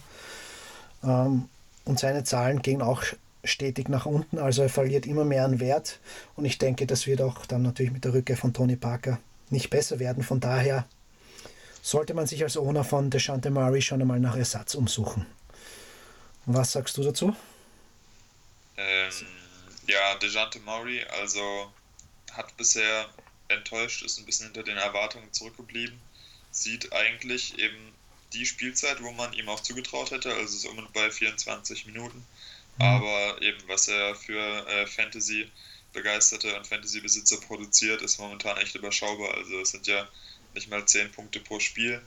Ähm, 1.04 1.50
und 1.86 2.00
seine 2.00 2.24
Zahlen 2.24 2.62
gehen 2.62 2.82
auch 2.82 3.04
stetig 3.44 3.90
nach 3.90 4.06
unten, 4.06 4.40
also 4.40 4.62
er 4.62 4.70
verliert 4.70 5.06
immer 5.06 5.26
mehr 5.26 5.44
an 5.44 5.60
Wert 5.60 6.00
und 6.36 6.46
ich 6.46 6.58
denke, 6.58 6.88
das 6.88 7.08
wird 7.08 7.22
auch 7.22 7.46
dann 7.46 7.62
natürlich 7.62 7.92
mit 7.92 8.06
der 8.06 8.14
Rückkehr 8.14 8.38
von 8.38 8.54
Tony 8.54 8.76
Parker 8.76 9.20
nicht 9.50 9.70
besser 9.70 10.00
werden. 10.00 10.24
Von 10.24 10.40
daher 10.40 10.88
sollte 11.82 12.14
man 12.14 12.26
sich 12.28 12.44
als 12.44 12.56
Owner 12.58 12.84
von 12.84 13.10
Deshante 13.10 13.50
Murray 13.50 13.82
schon 13.82 14.02
einmal 14.02 14.20
nach 14.20 14.38
Ersatz 14.38 14.76
umsuchen. 14.76 15.26
Was 16.46 16.72
sagst 16.72 16.98
du 16.98 17.04
dazu? 17.04 17.36
Ähm, 18.78 19.12
ja, 19.88 20.16
Dejante 20.16 20.60
Murray, 20.60 21.04
also 21.22 21.72
hat 22.32 22.56
bisher 22.58 23.10
enttäuscht, 23.50 24.04
ist 24.04 24.18
ein 24.18 24.26
bisschen 24.26 24.48
hinter 24.48 24.64
den 24.64 24.78
Erwartungen 24.78 25.32
zurückgeblieben. 25.32 26.00
Sieht 26.52 26.92
eigentlich 26.94 27.60
eben 27.60 27.93
die 28.34 28.46
Spielzeit, 28.46 29.02
wo 29.02 29.12
man 29.12 29.34
ihm 29.34 29.50
auch 29.50 29.60
zugetraut 29.62 30.12
hätte, 30.12 30.34
also 30.34 30.58
so 30.58 30.70
um 30.70 30.88
bei 30.94 31.12
24 31.12 31.86
Minuten. 31.86 32.26
Aber 32.80 33.42
eben, 33.42 33.60
was 33.68 33.88
er 33.88 34.16
für 34.16 34.68
äh, 34.68 34.88
Fantasy 34.88 35.50
begeisterte 35.94 36.56
und 36.58 36.66
Fantasy-Besitzer 36.66 37.38
produziert, 37.38 38.02
ist 38.02 38.20
momentan 38.20 38.58
echt 38.58 38.76
überschaubar. 38.76 39.36
Also 39.36 39.60
es 39.60 39.72
sind 39.72 39.86
ja 39.86 40.10
nicht 40.56 40.70
mal 40.70 40.86
10 40.86 41.12
Punkte 41.12 41.40
pro 41.40 41.60
Spiel. 41.60 42.02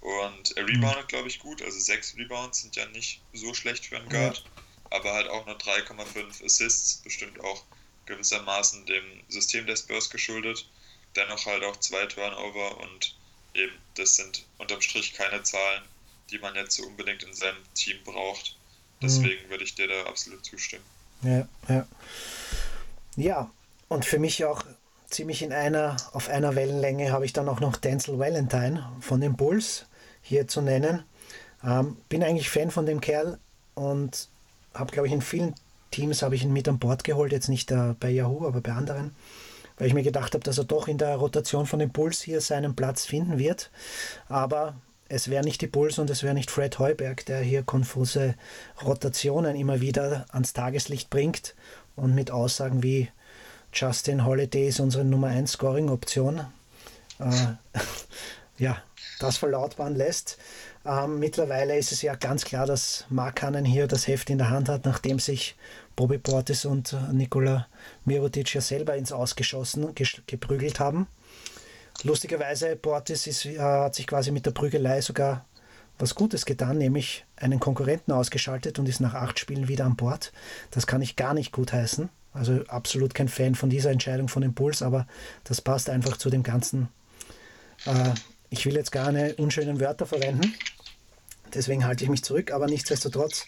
Und 0.00 0.56
er 0.56 0.68
reboundet, 0.68 1.08
glaube 1.08 1.28
ich, 1.28 1.38
gut. 1.40 1.62
Also 1.62 1.78
6 1.78 2.16
Rebounds 2.16 2.60
sind 2.60 2.76
ja 2.76 2.86
nicht 2.86 3.20
so 3.32 3.54
schlecht 3.54 3.86
für 3.86 3.96
einen 3.96 4.08
Guard. 4.08 4.44
Aber 4.90 5.12
halt 5.12 5.28
auch 5.28 5.46
nur 5.46 5.56
3,5 5.56 6.44
Assists, 6.44 7.00
bestimmt 7.02 7.40
auch 7.40 7.64
gewissermaßen 8.06 8.86
dem 8.86 9.04
System 9.28 9.66
der 9.66 9.76
Spurs 9.76 10.10
geschuldet. 10.10 10.68
Dennoch 11.16 11.46
halt 11.46 11.64
auch 11.64 11.76
zwei 11.78 12.06
Turnover 12.06 12.78
und 12.78 13.16
eben, 13.54 13.72
das 13.94 14.16
sind 14.16 14.44
unterm 14.58 14.80
Strich 14.80 15.14
keine 15.14 15.42
Zahlen, 15.42 15.82
die 16.30 16.38
man 16.38 16.54
jetzt 16.54 16.76
so 16.76 16.84
unbedingt 16.84 17.22
in 17.22 17.32
seinem 17.32 17.56
Team 17.74 17.96
braucht. 18.04 18.56
Deswegen 19.02 19.48
würde 19.50 19.64
ich 19.64 19.74
dir 19.74 19.86
da 19.88 20.04
absolut 20.04 20.44
zustimmen. 20.44 20.84
Ja, 21.22 21.48
ja. 21.68 21.86
Ja, 23.16 23.50
und 23.88 24.04
für 24.04 24.18
mich 24.18 24.44
auch 24.44 24.64
ziemlich 25.08 25.42
in 25.42 25.52
einer, 25.52 25.96
auf 26.12 26.28
einer 26.28 26.54
Wellenlänge 26.54 27.12
habe 27.12 27.24
ich 27.24 27.32
dann 27.32 27.48
auch 27.48 27.60
noch 27.60 27.76
Denzel 27.76 28.18
Valentine 28.18 28.90
von 29.00 29.20
den 29.20 29.36
Bulls 29.36 29.86
hier 30.22 30.48
zu 30.48 30.60
nennen. 30.60 31.04
Ähm, 31.62 31.96
bin 32.08 32.22
eigentlich 32.22 32.50
Fan 32.50 32.70
von 32.70 32.86
dem 32.86 33.00
Kerl 33.00 33.38
und 33.74 34.28
habe, 34.74 34.92
glaube 34.92 35.06
ich, 35.06 35.12
in 35.12 35.22
vielen 35.22 35.54
Teams 35.90 36.22
habe 36.22 36.34
ich 36.34 36.42
ihn 36.42 36.52
mit 36.52 36.68
an 36.68 36.78
Bord 36.78 37.04
geholt, 37.04 37.32
jetzt 37.32 37.48
nicht 37.48 37.70
äh, 37.70 37.94
bei 37.98 38.10
Yahoo, 38.10 38.46
aber 38.46 38.60
bei 38.60 38.72
anderen, 38.72 39.14
weil 39.76 39.88
ich 39.88 39.94
mir 39.94 40.02
gedacht 40.02 40.34
habe, 40.34 40.44
dass 40.44 40.58
er 40.58 40.64
doch 40.64 40.88
in 40.88 40.98
der 40.98 41.16
Rotation 41.16 41.66
von 41.66 41.78
den 41.78 41.90
Bulls 41.90 42.22
hier 42.22 42.40
seinen 42.40 42.76
Platz 42.76 43.06
finden 43.06 43.38
wird. 43.38 43.70
Aber 44.28 44.74
es 45.08 45.28
wäre 45.28 45.44
nicht 45.44 45.60
die 45.60 45.66
Bulls 45.66 45.98
und 45.98 46.10
es 46.10 46.22
wäre 46.22 46.34
nicht 46.34 46.50
Fred 46.50 46.78
Heuberg, 46.78 47.26
der 47.26 47.40
hier 47.40 47.62
konfuse 47.62 48.34
Rotationen 48.84 49.56
immer 49.56 49.80
wieder 49.80 50.26
ans 50.32 50.52
Tageslicht 50.52 51.10
bringt 51.10 51.54
und 51.96 52.14
mit 52.14 52.30
Aussagen 52.30 52.82
wie 52.82 53.08
Justin 53.72 54.24
Holiday 54.24 54.68
ist 54.68 54.80
unsere 54.80 55.04
Nummer 55.04 55.28
1 55.28 55.52
Scoring-Option, 55.52 56.46
äh, 57.18 57.80
ja, 58.58 58.78
das 59.18 59.36
verlautbaren 59.36 59.96
lässt. 59.96 60.38
Ähm, 60.86 61.18
mittlerweile 61.18 61.78
ist 61.78 61.92
es 61.92 62.02
ja 62.02 62.14
ganz 62.14 62.44
klar, 62.44 62.66
dass 62.66 63.06
Mark 63.08 63.42
Hannen 63.42 63.64
hier 63.64 63.86
das 63.86 64.06
Heft 64.06 64.28
in 64.28 64.38
der 64.38 64.50
Hand 64.50 64.68
hat, 64.68 64.84
nachdem 64.84 65.18
sich 65.18 65.56
Bobby 65.96 66.18
Portis 66.18 66.66
und 66.66 66.92
äh, 66.92 67.12
Nikola 67.12 67.66
Mirotic 68.04 68.54
ja 68.54 68.60
selber 68.60 68.94
ins 68.94 69.12
Ausgeschossen 69.12 69.94
geprügelt 70.26 70.80
haben. 70.80 71.06
Lustigerweise, 72.02 72.76
Portis 72.76 73.26
ist, 73.26 73.46
äh, 73.46 73.58
hat 73.58 73.94
sich 73.94 74.06
quasi 74.06 74.30
mit 74.30 74.44
der 74.44 74.50
Prügelei 74.50 75.00
sogar 75.00 75.46
was 75.98 76.14
Gutes 76.14 76.44
getan, 76.44 76.76
nämlich 76.76 77.24
einen 77.36 77.60
Konkurrenten 77.60 78.12
ausgeschaltet 78.12 78.78
und 78.78 78.88
ist 78.88 79.00
nach 79.00 79.14
acht 79.14 79.38
Spielen 79.38 79.68
wieder 79.68 79.86
an 79.86 79.96
Bord. 79.96 80.32
Das 80.70 80.86
kann 80.86 81.00
ich 81.00 81.16
gar 81.16 81.34
nicht 81.34 81.52
gut 81.52 81.72
heißen. 81.72 82.10
Also 82.32 82.64
absolut 82.66 83.14
kein 83.14 83.28
Fan 83.28 83.54
von 83.54 83.70
dieser 83.70 83.90
Entscheidung 83.90 84.28
von 84.28 84.52
Bulls, 84.52 84.82
aber 84.82 85.06
das 85.44 85.60
passt 85.60 85.88
einfach 85.88 86.16
zu 86.16 86.30
dem 86.30 86.42
Ganzen. 86.42 86.88
Äh, 87.86 88.10
ich 88.58 88.66
will 88.66 88.74
jetzt 88.74 88.92
gar 88.92 89.06
keine 89.06 89.34
unschönen 89.34 89.80
Wörter 89.80 90.06
verwenden, 90.06 90.54
deswegen 91.52 91.84
halte 91.84 92.04
ich 92.04 92.10
mich 92.10 92.22
zurück, 92.22 92.52
aber 92.52 92.66
nichtsdestotrotz, 92.66 93.46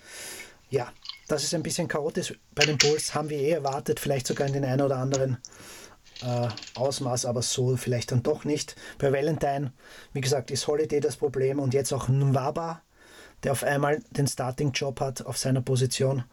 ja, 0.68 0.92
das 1.28 1.44
ist 1.44 1.54
ein 1.54 1.62
bisschen 1.62 1.86
chaotisch 1.86 2.34
bei 2.54 2.64
den 2.64 2.76
Bulls, 2.76 3.14
haben 3.14 3.30
wir 3.30 3.38
eh 3.38 3.50
erwartet, 3.50 4.00
vielleicht 4.00 4.26
sogar 4.26 4.48
in 4.48 4.52
den 4.52 4.64
einen 4.64 4.82
oder 4.82 4.96
anderen 4.96 5.38
äh, 6.22 6.48
Ausmaß, 6.74 7.24
aber 7.24 7.42
so 7.42 7.76
vielleicht 7.76 8.10
dann 8.10 8.24
doch 8.24 8.44
nicht. 8.44 8.74
Bei 8.98 9.12
Valentine, 9.12 9.72
wie 10.12 10.20
gesagt, 10.20 10.50
ist 10.50 10.66
Holiday 10.66 10.98
das 10.98 11.16
Problem 11.16 11.60
und 11.60 11.72
jetzt 11.72 11.92
auch 11.92 12.08
Nwaba, 12.08 12.82
der 13.44 13.52
auf 13.52 13.62
einmal 13.62 14.02
den 14.10 14.26
Starting-Job 14.26 15.00
hat 15.00 15.24
auf 15.24 15.38
seiner 15.38 15.62
Position. 15.62 16.24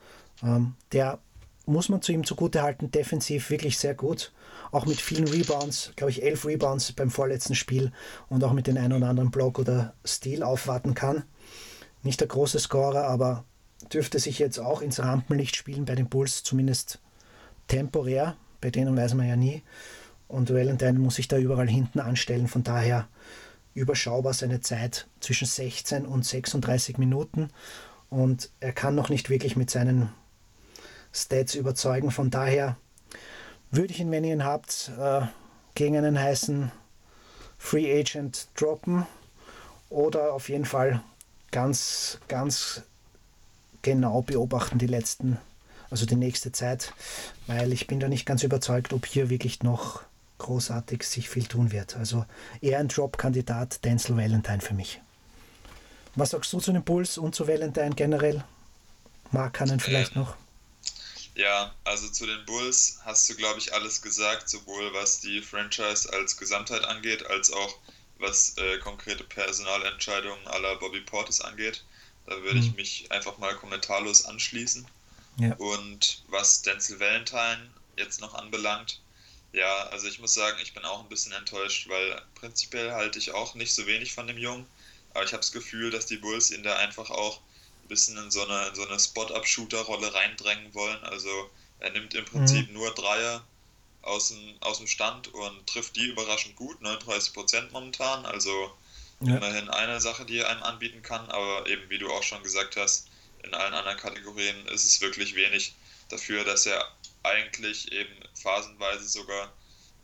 Ähm, 0.42 0.76
der 0.94 1.20
muss 1.66 1.90
man 1.90 2.02
zu 2.02 2.12
ihm 2.12 2.26
zugute 2.26 2.62
halten, 2.62 2.92
defensiv 2.92 3.50
wirklich 3.50 3.78
sehr 3.78 3.96
gut. 3.96 4.34
Auch 4.72 4.86
mit 4.86 5.00
vielen 5.00 5.28
Rebounds, 5.28 5.94
glaube 5.96 6.12
ich, 6.12 6.24
elf 6.24 6.46
Rebounds 6.46 6.92
beim 6.92 7.10
vorletzten 7.10 7.56
Spiel 7.56 7.92
und 8.28 8.44
auch 8.44 8.54
mit 8.54 8.68
den 8.68 8.78
einen 8.78 8.94
oder 8.94 9.10
anderen 9.10 9.32
Block 9.32 9.60
oder 9.60 9.94
Steal 10.04 10.44
aufwarten 10.44 10.94
kann. 10.94 11.24
Nicht 12.02 12.20
der 12.20 12.28
große 12.28 12.60
Scorer, 12.60 13.06
aber 13.06 13.46
dürfte 13.94 14.20
sich 14.20 14.40
jetzt 14.40 14.60
auch 14.60 14.82
ins 14.82 15.00
Rampenlicht 15.00 15.56
spielen 15.56 15.86
bei 15.86 15.96
den 15.96 16.10
Bulls, 16.10 16.44
zumindest 16.44 17.00
temporär. 17.68 18.36
Bei 18.62 18.70
denen 18.70 18.96
weiß 18.96 19.14
man 19.14 19.28
ja 19.28 19.36
nie. 19.36 19.62
Und 20.28 20.54
Valentine 20.54 21.00
muss 21.00 21.16
sich 21.16 21.28
da 21.28 21.38
überall 21.38 21.70
hinten 21.70 22.00
anstellen. 22.00 22.48
Von 22.48 22.64
daher 22.64 23.08
überschaubar 23.74 24.34
seine 24.34 24.62
Zeit 24.62 25.08
zwischen 25.20 25.48
16 25.48 26.06
und 26.06 26.26
36 26.26 26.98
Minuten. 26.98 27.50
Und 28.10 28.50
er 28.60 28.74
kann 28.74 28.96
noch 28.96 29.10
nicht 29.10 29.30
wirklich 29.30 29.56
mit 29.56 29.70
seinen 29.70 30.10
Stats 31.14 31.56
überzeugen. 31.56 32.12
Von 32.12 32.30
daher 32.30 32.76
würde 33.72 33.94
ich 33.94 34.00
ihn, 34.00 34.12
wenn 34.12 34.24
ihr 34.24 34.34
ihn 34.34 34.44
habt, 34.44 34.92
äh, 35.00 35.22
gegen 35.76 35.98
einen 35.98 36.20
heißen 36.20 36.72
Free 37.58 38.00
Agent 38.00 38.48
droppen 38.56 39.06
oder 39.90 40.34
auf 40.34 40.50
jeden 40.50 40.66
Fall 40.66 41.02
ganz, 41.52 42.18
ganz 42.28 42.82
genau 43.82 44.22
beobachten 44.22 44.80
die 44.80 44.88
letzten 44.88 45.38
also 45.94 46.08
die 46.08 46.16
nächste 46.16 46.52
Zeit, 46.52 46.92
weil 47.46 47.72
ich 47.72 47.86
bin 47.86 48.00
da 48.00 48.08
nicht 48.08 48.26
ganz 48.26 48.42
überzeugt, 48.42 48.94
ob 48.94 49.06
hier 49.06 49.30
wirklich 49.30 49.62
noch 49.62 50.02
großartig 50.40 51.04
sich 51.04 51.30
viel 51.30 51.44
tun 51.44 51.72
wird. 51.72 51.96
Also 51.96 52.26
eher 52.62 52.80
ein 52.80 52.88
Drop-Kandidat 52.88 53.86
Denzel 53.86 54.18
Valentine 54.18 54.60
für 54.60 54.74
mich. 54.74 55.02
Was 56.16 56.32
sagst 56.32 56.52
du 56.52 56.60
zu 56.60 56.72
den 56.72 56.84
Bulls 56.84 57.20
und 57.20 57.36
zu 57.36 57.48
Valentine 57.48 57.92
generell? 57.92 58.44
Mark 59.32 59.60
Hannen 59.60 59.80
vielleicht 59.80 60.16
noch? 60.16 60.36
Ja, 61.36 61.74
also 61.84 62.10
zu 62.10 62.28
den 62.28 62.46
Bulls 62.46 63.00
hast 63.06 63.28
du, 63.28 63.36
glaube 63.36 63.60
ich, 63.60 63.74
alles 63.74 64.02
gesagt, 64.02 64.50
sowohl 64.50 64.94
was 64.94 65.20
die 65.20 65.42
Franchise 65.42 66.12
als 66.14 66.38
Gesamtheit 66.38 66.84
angeht, 66.84 67.26
als 67.26 67.52
auch 67.52 67.80
was 68.20 68.56
äh, 68.58 68.78
konkrete 68.80 69.24
Personalentscheidungen 69.24 70.48
aller 70.48 70.76
Bobby 70.76 71.02
Portis 71.02 71.42
angeht. 71.42 71.84
Da 72.28 72.42
würde 72.42 72.60
mhm. 72.60 72.64
ich 72.64 72.76
mich 72.76 73.12
einfach 73.12 73.38
mal 73.40 73.56
kommentarlos 73.56 74.26
anschließen. 74.26 74.88
Ja. 75.38 75.56
Und 75.56 76.24
was 76.28 76.62
Denzel 76.62 77.00
Valentine 77.00 77.70
jetzt 77.98 78.22
noch 78.22 78.36
anbelangt, 78.36 79.02
ja, 79.52 79.88
also 79.88 80.08
ich 80.08 80.20
muss 80.20 80.34
sagen, 80.34 80.58
ich 80.62 80.74
bin 80.74 80.86
auch 80.86 81.02
ein 81.02 81.10
bisschen 81.10 81.32
enttäuscht, 81.32 81.88
weil 81.90 82.22
prinzipiell 82.36 82.92
halte 82.92 83.20
ich 83.20 83.34
auch 83.34 83.56
nicht 83.56 83.74
so 83.74 83.86
wenig 83.86 84.14
von 84.14 84.28
dem 84.28 84.38
Jungen, 84.38 84.66
aber 85.14 85.24
ich 85.24 85.32
habe 85.32 85.42
das 85.42 85.52
Gefühl, 85.52 85.92
dass 85.92 86.08
die 86.08 86.18
Bulls 86.18 86.50
ihn 86.50 86.64
da 86.64 86.78
einfach 86.78 87.10
auch 87.10 87.42
ein 87.84 87.88
bisschen 87.88 88.18
in 88.18 88.32
so 88.32 88.44
eine, 88.44 88.68
in 88.68 88.76
so 88.76 88.88
eine 88.88 89.00
Spot-Up-Shooter-Rolle 89.00 90.14
reindrängen 90.14 90.74
wollen. 90.74 91.04
Also 91.04 91.50
er 91.80 91.92
nimmt 91.92 92.14
im 92.14 92.26
Prinzip 92.26 92.68
mhm. 92.68 92.74
nur 92.76 92.94
Dreier 92.94 93.44
aus 94.02 94.30
dem, 94.30 94.56
aus 94.62 94.78
dem 94.78 94.88
Stand 94.88 95.34
und 95.34 95.68
trifft 95.68 95.96
die 95.96 96.08
überraschend 96.08 96.56
gut, 96.56 96.82
39 96.82 97.34
Prozent 97.34 97.72
momentan. 97.72 98.26
Also 98.26 98.72
ja. 99.22 99.36
immerhin 99.36 99.70
eine 99.70 100.00
Sache, 100.02 100.26
die 100.26 100.40
er 100.40 100.50
einem 100.50 100.64
anbieten 100.64 101.02
kann, 101.02 101.30
aber 101.30 101.68
eben 101.68 101.90
wie 101.90 102.00
du 102.00 102.12
auch 102.12 102.24
schon 102.24 102.44
gesagt 102.44 102.76
hast, 102.78 103.08
in 103.44 103.54
allen 103.54 103.74
anderen 103.74 103.98
Kategorien 103.98 104.66
ist 104.68 104.86
es 104.86 105.02
wirklich 105.02 105.36
wenig 105.36 105.76
dafür, 106.10 106.44
dass 106.44 106.66
er 106.66 106.88
eigentlich 107.24 107.92
eben 107.92 108.14
phasenweise 108.34 109.08
sogar 109.08 109.52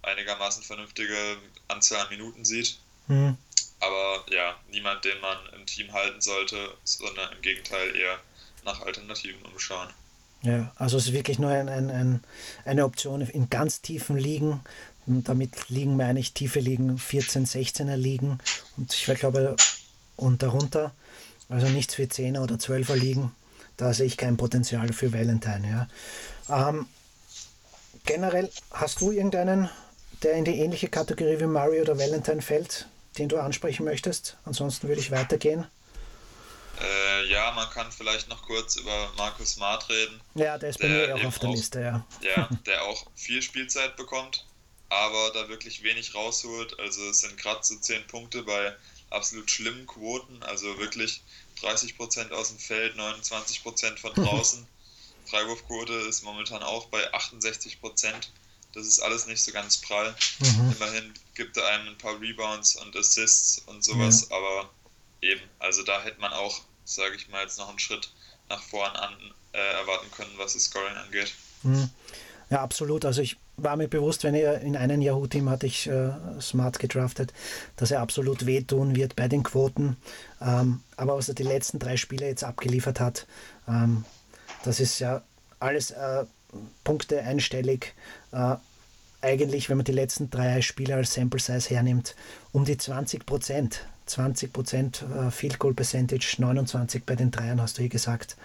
einigermaßen 0.01 0.63
vernünftige 0.63 1.37
Anzahl 1.67 2.01
an 2.01 2.09
Minuten 2.09 2.45
sieht. 2.45 2.77
Mhm. 3.07 3.37
Aber 3.79 4.25
ja, 4.29 4.55
niemand, 4.69 5.05
den 5.05 5.19
man 5.21 5.37
im 5.57 5.65
Team 5.65 5.91
halten 5.93 6.21
sollte, 6.21 6.57
sondern 6.83 7.31
im 7.33 7.41
Gegenteil 7.41 7.95
eher 7.95 8.19
nach 8.65 8.81
Alternativen 8.81 9.41
umschauen. 9.45 9.89
Ja, 10.41 10.71
also 10.75 10.97
es 10.97 11.07
ist 11.07 11.13
wirklich 11.13 11.39
nur 11.39 11.49
ein, 11.49 11.69
ein, 11.69 11.89
ein, 11.89 12.23
eine 12.65 12.85
Option 12.85 13.21
in 13.21 13.49
ganz 13.49 13.81
tiefen 13.81 14.17
Ligen. 14.17 14.61
Und 15.05 15.27
damit 15.27 15.69
liegen 15.69 15.97
meine 15.97 16.19
ich 16.19 16.33
tiefe 16.33 16.59
Ligen, 16.59 16.97
14, 16.97 17.45
16er 17.45 17.95
Ligen. 17.95 18.39
Und 18.77 18.93
ich 18.93 19.05
glaube, 19.05 19.55
und 20.15 20.43
darunter 20.43 20.93
also 21.49 21.67
nichts 21.67 21.95
für 21.95 22.03
10er 22.03 22.41
oder 22.41 22.55
12er 22.55 22.95
liegen. 22.95 23.31
Da 23.75 23.93
sehe 23.93 24.05
ich 24.05 24.17
kein 24.17 24.37
Potenzial 24.37 24.93
für 24.93 25.11
Valentine. 25.11 25.87
Ja. 26.47 26.69
Ähm, 26.69 26.85
generell, 28.05 28.49
hast 28.71 29.01
du 29.01 29.11
irgendeinen, 29.11 29.69
der 30.21 30.33
in 30.33 30.45
die 30.45 30.59
ähnliche 30.59 30.89
Kategorie 30.89 31.39
wie 31.39 31.47
Mario 31.47 31.81
oder 31.81 31.97
Valentine 31.97 32.41
fällt, 32.41 32.87
den 33.19 33.29
du 33.29 33.37
ansprechen 33.37 33.83
möchtest? 33.83 34.37
Ansonsten 34.45 34.87
würde 34.87 35.01
ich 35.01 35.11
weitergehen. 35.11 35.67
Äh, 36.81 37.25
ja, 37.29 37.51
man 37.51 37.69
kann 37.69 37.91
vielleicht 37.91 38.29
noch 38.29 38.41
kurz 38.43 38.77
über 38.77 39.11
Markus 39.17 39.53
Smart 39.53 39.89
reden. 39.89 40.21
Ja, 40.35 40.57
der 40.57 40.69
ist 40.69 40.79
bei 40.79 40.87
mir 40.87 41.15
auch 41.15 41.23
auf 41.25 41.39
der 41.39 41.49
auch, 41.49 41.53
Liste, 41.53 41.81
ja. 41.81 42.05
Ja, 42.21 42.49
der 42.65 42.83
auch 42.83 43.05
viel 43.15 43.41
Spielzeit 43.41 43.97
bekommt, 43.97 44.45
aber 44.87 45.31
da 45.33 45.49
wirklich 45.49 45.83
wenig 45.83 46.15
rausholt. 46.15 46.79
Also 46.79 47.09
es 47.09 47.19
sind 47.19 47.37
gerade 47.37 47.59
so 47.63 47.75
10 47.75 48.07
Punkte 48.07 48.43
bei 48.43 48.73
absolut 49.09 49.51
schlimmen 49.51 49.85
Quoten, 49.87 50.41
also 50.43 50.77
wirklich 50.77 51.21
30% 51.61 52.31
aus 52.31 52.49
dem 52.49 52.59
Feld, 52.59 52.95
29% 52.95 53.97
von 53.97 54.13
draußen. 54.15 54.65
Freiwurfquote 55.25 55.93
ist 55.93 56.23
momentan 56.23 56.63
auch 56.63 56.85
bei 56.87 57.13
68%. 57.13 58.29
Das 58.73 58.85
ist 58.85 58.99
alles 58.99 59.25
nicht 59.25 59.41
so 59.41 59.51
ganz 59.51 59.77
prall. 59.77 60.15
Mhm. 60.39 60.75
Immerhin 60.75 61.13
gibt 61.33 61.57
er 61.57 61.65
einem 61.67 61.89
ein 61.89 61.97
paar 61.97 62.19
Rebounds 62.19 62.75
und 62.75 62.95
Assists 62.95 63.59
und 63.65 63.83
sowas, 63.83 64.27
ja. 64.29 64.37
aber 64.37 64.69
eben, 65.21 65.41
also 65.59 65.83
da 65.83 66.01
hätte 66.03 66.19
man 66.21 66.31
auch, 66.33 66.61
sage 66.85 67.15
ich 67.15 67.29
mal, 67.29 67.41
jetzt 67.41 67.57
noch 67.57 67.69
einen 67.69 67.79
Schritt 67.79 68.11
nach 68.49 68.61
vorn 68.61 68.95
an 68.95 69.13
äh, 69.53 69.57
erwarten 69.57 70.11
können, 70.11 70.31
was 70.37 70.53
das 70.53 70.65
Scoring 70.65 70.95
angeht. 70.95 71.33
Mhm. 71.63 71.89
Ja, 72.49 72.61
absolut. 72.61 73.05
Also 73.05 73.21
ich 73.21 73.37
war 73.57 73.75
mir 73.75 73.87
bewusst, 73.87 74.23
wenn 74.23 74.33
er 74.33 74.61
in 74.61 74.75
einem 74.75 75.01
Yahoo-Team 75.01 75.49
hatte 75.49 75.67
ich 75.67 75.87
äh, 75.87 76.11
Smart 76.41 76.79
gedraftet, 76.79 77.33
dass 77.75 77.91
er 77.91 78.01
absolut 78.01 78.45
wehtun 78.45 78.95
wird 78.95 79.15
bei 79.15 79.27
den 79.27 79.43
Quoten. 79.43 79.97
Ähm, 80.41 80.81
aber 80.95 81.17
was 81.17 81.29
er 81.29 81.35
die 81.35 81.43
letzten 81.43 81.79
drei 81.79 81.97
Spiele 81.97 82.27
jetzt 82.27 82.43
abgeliefert 82.43 82.99
hat, 82.99 83.27
ähm, 83.67 84.05
das 84.63 84.79
ist 84.79 84.99
ja 84.99 85.21
alles 85.59 85.91
äh, 85.91 86.25
Punkte 86.83 87.21
einstellig. 87.21 87.93
Äh, 88.31 88.55
eigentlich, 89.21 89.69
wenn 89.69 89.77
man 89.77 89.85
die 89.85 89.91
letzten 89.91 90.29
drei 90.29 90.61
Spiele 90.61 90.95
als 90.95 91.13
Sample 91.13 91.39
Size 91.39 91.69
hernimmt, 91.69 92.15
um 92.51 92.65
die 92.65 92.77
20 92.77 93.25
Prozent. 93.25 93.85
20 94.05 94.53
Prozent 94.53 95.03
äh, 95.03 95.29
Field 95.29 95.59
Goal 95.59 95.73
Percentage, 95.73 96.35
29 96.39 97.03
bei 97.05 97.15
den 97.15 97.31
Dreiern, 97.31 97.61
hast 97.61 97.77
du 97.77 97.81
hier 97.81 97.89
gesagt. 97.89 98.37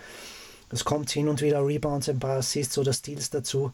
Es 0.71 0.85
kommt 0.85 1.11
hin 1.11 1.29
und 1.29 1.41
wieder 1.41 1.65
Rebounds, 1.65 2.09
ein 2.09 2.19
paar 2.19 2.39
Assists 2.39 2.77
oder 2.79 2.93
Steals 2.93 3.31
dazu, 3.31 3.73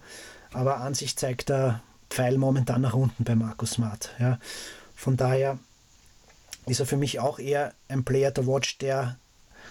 aber 0.53 0.79
an 0.79 0.95
sich 0.95 1.17
zeigt 1.17 1.49
der 1.49 1.81
Pfeil 2.11 2.37
momentan 2.37 2.83
nach 2.83 2.95
unten 2.95 3.25
bei 3.25 3.35
Markus 3.35 3.73
Smart. 3.73 4.11
Ja. 4.19 4.39
Von 4.95 5.17
daher 5.17 5.59
ist 6.67 6.81
er 6.81 6.87
für 6.87 6.97
mich 6.97 7.21
auch 7.21 7.39
eher 7.39 7.73
ein 7.89 8.05
Player 8.05 8.35
to 8.35 8.47
watch, 8.47 8.79
der 8.79 9.17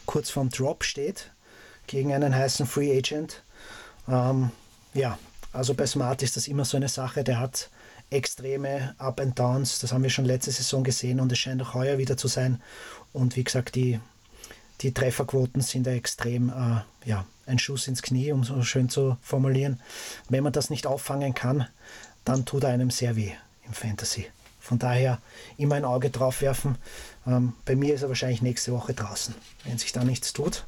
kurz 0.05 0.29
vorm 0.29 0.49
Drop 0.49 0.83
steht 0.83 1.31
gegen 1.85 2.13
einen 2.13 2.35
heißen 2.35 2.65
Free 2.65 2.97
Agent. 2.97 3.43
Ähm, 4.07 4.51
ja, 4.93 5.19
also 5.53 5.73
bei 5.73 5.85
Smart 5.85 6.21
ist 6.23 6.35
das 6.37 6.47
immer 6.47 6.65
so 6.65 6.77
eine 6.77 6.89
Sache, 6.89 7.23
der 7.23 7.39
hat 7.39 7.69
extreme 8.09 8.95
Up 8.97 9.19
and 9.19 9.37
Downs, 9.37 9.79
das 9.79 9.93
haben 9.93 10.03
wir 10.03 10.09
schon 10.09 10.25
letzte 10.25 10.51
Saison 10.51 10.83
gesehen 10.83 11.19
und 11.19 11.31
es 11.31 11.39
scheint 11.39 11.61
auch 11.61 11.73
heuer 11.73 11.97
wieder 11.97 12.17
zu 12.17 12.27
sein. 12.27 12.61
Und 13.13 13.35
wie 13.35 13.43
gesagt, 13.43 13.75
die 13.75 13.99
die 14.81 14.93
Trefferquoten 14.93 15.61
sind 15.61 15.87
ja 15.87 15.93
extrem, 15.93 16.49
äh, 16.49 17.07
ja, 17.07 17.25
ein 17.45 17.59
Schuss 17.59 17.87
ins 17.87 18.01
Knie, 18.01 18.31
um 18.31 18.43
so 18.43 18.61
schön 18.61 18.89
zu 18.89 19.17
formulieren. 19.21 19.79
Wenn 20.29 20.43
man 20.43 20.53
das 20.53 20.69
nicht 20.69 20.85
auffangen 20.87 21.33
kann, 21.33 21.67
dann 22.23 22.45
tut 22.45 22.63
er 22.63 22.69
einem 22.69 22.91
sehr 22.91 23.15
weh 23.15 23.31
im 23.65 23.73
Fantasy. 23.73 24.27
Von 24.59 24.77
daher 24.77 25.19
immer 25.57 25.75
ein 25.75 25.85
Auge 25.85 26.11
drauf 26.11 26.41
werfen. 26.41 26.77
Ähm, 27.25 27.53
bei 27.65 27.75
mir 27.75 27.95
ist 27.95 28.03
er 28.03 28.09
wahrscheinlich 28.09 28.41
nächste 28.41 28.71
Woche 28.71 28.93
draußen, 28.93 29.33
wenn 29.65 29.77
sich 29.77 29.91
da 29.91 30.03
nichts 30.03 30.31
tut. 30.31 30.65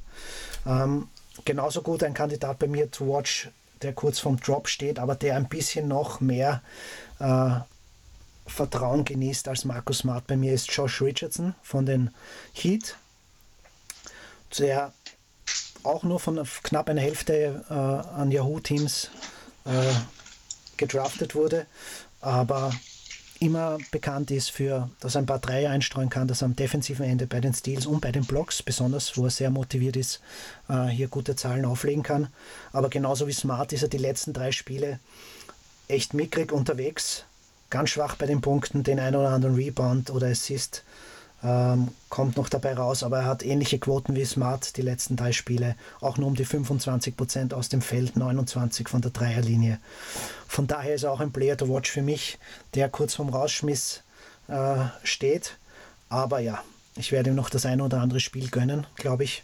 Ähm, 0.65 1.07
genauso 1.45 1.81
gut 1.81 2.03
ein 2.03 2.13
Kandidat 2.13 2.59
bei 2.59 2.67
mir 2.67 2.89
to 2.89 3.07
watch, 3.07 3.49
der 3.81 3.93
kurz 3.93 4.19
vorm 4.19 4.39
Drop 4.39 4.67
steht, 4.67 4.99
aber 4.99 5.15
der 5.15 5.35
ein 5.35 5.49
bisschen 5.49 5.87
noch 5.87 6.19
mehr 6.19 6.61
äh, 7.19 7.51
Vertrauen 8.47 9.05
genießt 9.05 9.47
als 9.47 9.65
Markus 9.65 9.99
Smart. 9.99 10.27
Bei 10.27 10.35
mir 10.35 10.53
ist 10.53 10.71
Josh 10.71 11.01
Richardson 11.01 11.55
von 11.61 11.85
den 11.85 12.11
Heat, 12.53 12.97
der 14.57 14.93
auch 15.83 16.03
nur 16.03 16.19
von 16.19 16.41
knapp 16.63 16.89
einer 16.89 17.01
Hälfte 17.01 17.63
äh, 17.69 17.73
an 17.73 18.31
Yahoo-Teams 18.31 19.09
äh, 19.65 19.93
gedraftet 20.77 21.35
wurde, 21.35 21.65
aber 22.19 22.71
immer 23.41 23.79
bekannt 23.89 24.29
ist 24.29 24.51
für, 24.51 24.89
dass 24.99 25.15
er 25.15 25.23
ein 25.23 25.25
paar 25.25 25.39
Dreier 25.39 25.71
einstreuen 25.71 26.09
kann, 26.09 26.27
dass 26.27 26.43
er 26.43 26.45
am 26.45 26.55
defensiven 26.55 27.05
Ende 27.05 27.25
bei 27.25 27.41
den 27.41 27.55
Steals 27.55 27.87
und 27.87 27.99
bei 27.99 28.11
den 28.11 28.23
Blocks, 28.23 28.61
besonders 28.61 29.17
wo 29.17 29.25
er 29.25 29.31
sehr 29.31 29.49
motiviert 29.49 29.95
ist, 29.95 30.21
äh, 30.69 30.85
hier 30.85 31.07
gute 31.07 31.35
Zahlen 31.35 31.65
auflegen 31.65 32.03
kann. 32.03 32.27
Aber 32.71 32.89
genauso 32.89 33.27
wie 33.27 33.33
Smart 33.33 33.73
ist 33.73 33.81
er 33.81 33.89
die 33.89 33.97
letzten 33.97 34.31
drei 34.31 34.51
Spiele 34.51 34.99
echt 35.87 36.13
mickrig 36.13 36.51
unterwegs, 36.51 37.25
ganz 37.71 37.89
schwach 37.89 38.15
bei 38.15 38.27
den 38.27 38.41
Punkten, 38.41 38.83
den 38.83 38.99
einen 38.99 39.15
oder 39.15 39.29
anderen 39.29 39.55
Rebound 39.55 40.11
oder 40.11 40.27
Assist 40.27 40.83
ähm, 41.43 41.89
kommt 42.09 42.37
noch 42.37 42.49
dabei 42.49 42.73
raus, 42.73 43.03
aber 43.03 43.19
er 43.19 43.25
hat 43.25 43.43
ähnliche 43.43 43.79
Quoten 43.79 44.15
wie 44.15 44.25
Smart 44.25 44.77
die 44.77 44.81
letzten 44.81 45.15
drei 45.15 45.31
Spiele, 45.31 45.75
auch 45.99 46.17
nur 46.17 46.27
um 46.27 46.35
die 46.35 46.45
25% 46.45 47.53
aus 47.53 47.69
dem 47.69 47.81
Feld, 47.81 48.15
29 48.15 48.87
von 48.87 49.01
der 49.01 49.11
Dreierlinie. 49.11 49.79
Von 50.47 50.67
daher 50.67 50.95
ist 50.95 51.03
er 51.03 51.11
auch 51.11 51.19
ein 51.19 51.31
Player 51.31 51.57
to 51.57 51.67
watch 51.67 51.89
für 51.89 52.01
mich, 52.01 52.37
der 52.75 52.89
kurz 52.89 53.15
vorm 53.15 53.29
Rausschmiss 53.29 54.03
äh, 54.47 54.85
steht. 55.03 55.57
Aber 56.09 56.39
ja, 56.39 56.61
ich 56.95 57.11
werde 57.11 57.29
ihm 57.31 57.35
noch 57.35 57.49
das 57.49 57.65
eine 57.65 57.83
oder 57.83 58.01
andere 58.01 58.19
Spiel 58.19 58.49
gönnen, 58.49 58.85
glaube 58.95 59.23
ich, 59.23 59.43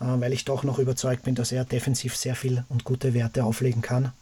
äh, 0.00 0.04
weil 0.04 0.32
ich 0.32 0.44
doch 0.44 0.62
noch 0.62 0.78
überzeugt 0.78 1.24
bin, 1.24 1.34
dass 1.34 1.50
er 1.50 1.64
defensiv 1.64 2.16
sehr 2.16 2.36
viel 2.36 2.64
und 2.68 2.84
gute 2.84 3.14
Werte 3.14 3.44
auflegen 3.44 3.82
kann. 3.82 4.12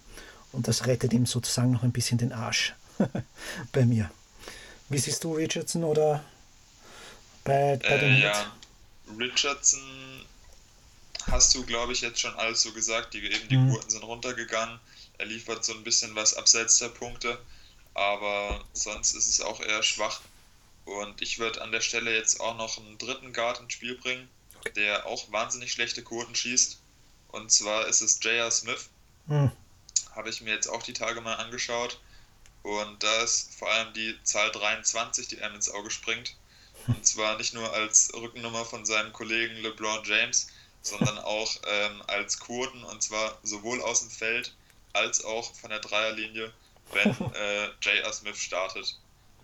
Und 0.53 0.69
das 0.69 0.87
rettet 0.87 1.13
ihm 1.13 1.27
sozusagen 1.27 1.71
noch 1.71 1.83
ein 1.83 1.93
bisschen 1.93 2.19
den 2.19 2.33
Arsch 2.33 2.75
bei 3.73 3.85
mir. 3.85 4.11
Wie 4.89 4.99
siehst 4.99 5.23
du 5.23 5.35
Richardson 5.35 5.85
oder 5.85 6.25
bei, 7.51 7.77
bei 7.77 7.97
äh, 7.97 8.21
Ja, 8.21 8.53
Richardson 9.19 10.27
hast 11.31 11.55
du, 11.55 11.65
glaube 11.65 11.93
ich, 11.93 12.01
jetzt 12.01 12.21
schon 12.21 12.35
alles 12.35 12.63
so 12.63 12.73
gesagt. 12.73 13.15
Die, 13.15 13.19
eben 13.19 13.49
die 13.49 13.57
mhm. 13.57 13.71
Quoten 13.71 13.91
sind 13.91 14.03
runtergegangen. 14.03 14.79
Er 15.19 15.27
liefert 15.27 15.65
so 15.65 15.75
ein 15.75 15.85
bisschen 15.85 16.15
was 16.15 16.35
abseits 16.35 16.79
der 16.79 16.89
Punkte, 16.89 17.39
aber 17.95 18.65
sonst 18.73 19.15
ist 19.15 19.29
es 19.29 19.41
auch 19.41 19.61
eher 19.61 19.83
schwach. 19.83 20.21
Und 20.87 21.21
ich 21.21 21.39
würde 21.39 21.61
an 21.63 21.73
der 21.73 21.83
Stelle 21.83 22.15
jetzt 22.15 22.41
auch 22.41 22.57
noch 22.57 22.79
einen 22.79 22.99
dritten 22.99 23.33
Guard 23.33 23.61
ins 23.61 23.75
Spiel 23.75 23.97
bringen, 23.97 24.29
der 24.77 25.07
auch 25.07 25.31
wahnsinnig 25.31 25.73
schlechte 25.73 26.03
Quoten 26.03 26.35
schießt. 26.35 26.79
Und 27.29 27.53
zwar 27.53 27.87
ist 27.87 28.01
es 28.01 28.19
J.R. 28.23 28.51
Smith. 28.51 28.89
Mhm. 29.27 29.53
Habe 30.17 30.31
ich 30.31 30.41
mir 30.41 30.53
jetzt 30.55 30.69
auch 30.69 30.83
die 30.83 30.93
Tage 30.93 31.21
mal 31.21 31.35
angeschaut. 31.35 32.01
Und 32.63 33.03
da 33.03 33.23
ist 33.23 33.55
vor 33.55 33.71
allem 33.71 33.93
die 33.95 34.19
Zahl 34.25 34.51
23, 34.51 35.29
die 35.29 35.41
einem 35.41 35.55
ins 35.55 35.71
Auge 35.71 35.91
springt. 35.91 36.35
Und 36.97 37.07
zwar 37.07 37.37
nicht 37.39 37.55
nur 37.55 37.73
als 37.73 38.13
Rückennummer 38.15 38.65
von 38.65 38.85
seinem 38.85 39.13
Kollegen 39.13 39.57
LeBron 39.57 40.05
James, 40.05 40.49
sondern 40.83 41.19
auch 41.19 41.57
ähm, 41.67 42.03
als 42.07 42.39
Quoten 42.39 42.85
und 42.85 43.03
zwar 43.03 43.39
sowohl 43.43 43.83
aus 43.83 44.01
dem 44.01 44.11
Feld 44.11 44.55
als 44.93 45.25
auch 45.25 45.55
von 45.55 45.71
der 45.71 45.81
Dreierlinie, 45.81 46.53
wenn 46.93 47.11
äh, 47.35 47.67
J.R. 47.83 48.13
Smith 48.13 48.39
startet. 48.39 48.99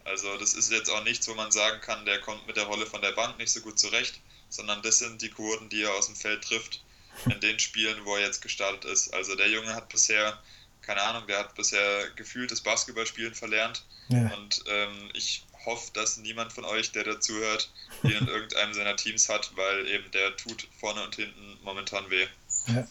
Also 0.05 0.37
das 0.39 0.55
ist 0.55 0.71
jetzt 0.71 0.91
auch 0.91 1.03
nichts, 1.05 1.29
wo 1.29 1.35
man 1.35 1.51
sagen 1.51 1.81
kann, 1.81 2.05
der 2.07 2.21
kommt 2.21 2.47
mit 2.47 2.57
der 2.57 2.65
Rolle 2.65 2.87
von 2.87 3.03
der 3.03 3.13
Bank 3.13 3.39
nicht 3.39 3.51
so 3.51 3.61
gut 3.61 3.79
zurecht, 3.79 4.21
sondern 4.49 4.83
das 4.83 4.99
sind 4.99 5.21
die 5.21 5.31
Quoten, 5.31 5.69
die 5.69 5.83
er 5.83 5.95
aus 5.95 6.07
dem 6.07 6.17
Feld 6.17 6.45
trifft 6.45 6.83
in 7.25 7.41
den 7.41 7.59
Spielen, 7.59 8.05
wo 8.05 8.17
er 8.17 8.23
jetzt 8.23 8.43
gestartet 8.43 8.85
ist. 8.85 9.13
Also 9.13 9.35
der 9.35 9.49
Junge 9.49 9.75
hat 9.75 9.89
bisher, 9.89 10.41
keine 10.83 11.03
Ahnung, 11.03 11.27
der 11.27 11.39
hat 11.41 11.55
bisher 11.55 12.11
gefühltes 12.11 12.61
Basketballspielen 12.61 13.35
verlernt 13.35 13.85
ja. 14.09 14.33
und 14.35 14.63
ähm, 14.69 15.11
ich 15.15 15.45
hoffe, 15.67 15.91
dass 15.93 16.17
niemand 16.17 16.53
von 16.53 16.65
euch, 16.65 16.93
der 16.93 17.05
dazuhört, 17.05 17.71
ihn 18.03 18.13
in 18.13 18.29
irgendeinem 18.29 18.73
seiner 18.73 18.97
Teams 18.97 19.29
hat, 19.29 19.53
weil 19.57 19.87
eben 19.89 20.11
der 20.13 20.37
tut 20.37 20.69
vorne 20.79 21.05
und 21.05 21.15
hinten 21.17 21.59
momentan 21.63 22.09
weh. 22.09 22.27
Ja. 22.69 22.87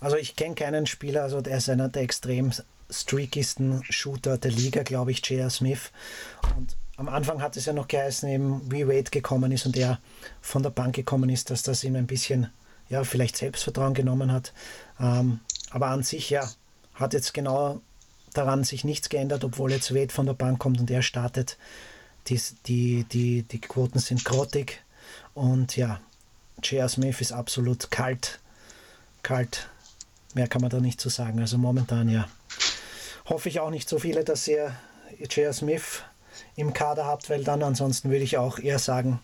Also 0.00 0.16
ich 0.16 0.36
kenne 0.36 0.54
keinen 0.54 0.86
Spieler, 0.86 1.22
also 1.22 1.40
der 1.40 1.58
ist 1.58 1.68
einer 1.68 1.88
der 1.88 2.02
extrem 2.02 2.52
streakigsten 2.88 3.82
Shooter 3.84 4.38
der 4.38 4.50
Liga, 4.50 4.82
glaube 4.82 5.10
ich, 5.12 5.24
J.R. 5.26 5.50
Smith. 5.50 5.90
Und 6.56 6.76
am 6.96 7.08
Anfang 7.08 7.40
hat 7.40 7.56
es 7.56 7.66
ja 7.66 7.72
noch 7.72 7.88
geheißen, 7.88 8.28
eben 8.28 8.70
wie 8.70 8.86
Wade 8.86 9.10
gekommen 9.10 9.52
ist 9.52 9.66
und 9.66 9.76
er 9.76 10.00
von 10.40 10.62
der 10.62 10.70
Bank 10.70 10.94
gekommen 10.94 11.30
ist, 11.30 11.50
dass 11.50 11.62
das 11.62 11.84
ihm 11.84 11.96
ein 11.96 12.06
bisschen, 12.06 12.50
ja, 12.88 13.04
vielleicht 13.04 13.36
Selbstvertrauen 13.36 13.94
genommen 13.94 14.32
hat. 14.32 14.52
Ähm, 14.98 15.40
aber 15.70 15.86
an 15.86 16.02
sich, 16.02 16.30
ja, 16.30 16.50
hat 16.94 17.14
jetzt 17.14 17.32
genau 17.32 17.80
daran 18.34 18.64
sich 18.64 18.84
nichts 18.84 19.08
geändert, 19.08 19.44
obwohl 19.44 19.72
jetzt 19.72 19.94
Wade 19.94 20.12
von 20.12 20.26
der 20.26 20.34
Bank 20.34 20.58
kommt 20.58 20.80
und 20.80 20.90
er 20.90 21.02
startet. 21.02 21.56
Die, 22.28 22.40
die, 22.66 23.04
die, 23.04 23.42
die 23.42 23.60
Quoten 23.60 23.98
sind 23.98 24.24
grottig 24.24 24.82
und 25.34 25.76
ja, 25.76 26.00
J.R. 26.62 26.88
Smith 26.88 27.20
ist 27.20 27.32
absolut 27.32 27.90
kalt. 27.90 28.38
Kalt. 29.22 29.68
Mehr 30.34 30.48
kann 30.48 30.60
man 30.60 30.70
da 30.70 30.80
nicht 30.80 31.00
zu 31.00 31.08
so 31.08 31.22
sagen. 31.22 31.40
Also 31.40 31.58
momentan 31.58 32.08
ja. 32.08 32.28
Hoffe 33.26 33.48
ich 33.48 33.60
auch 33.60 33.70
nicht 33.70 33.88
so 33.88 33.98
viele, 33.98 34.24
dass 34.24 34.46
ihr 34.46 34.74
J.R. 35.18 35.52
Smith 35.52 36.02
im 36.56 36.72
Kader 36.72 37.06
habt, 37.06 37.30
weil 37.30 37.44
dann 37.44 37.62
ansonsten 37.62 38.10
würde 38.10 38.24
ich 38.24 38.36
auch 38.36 38.58
eher 38.58 38.78
sagen, 38.78 39.20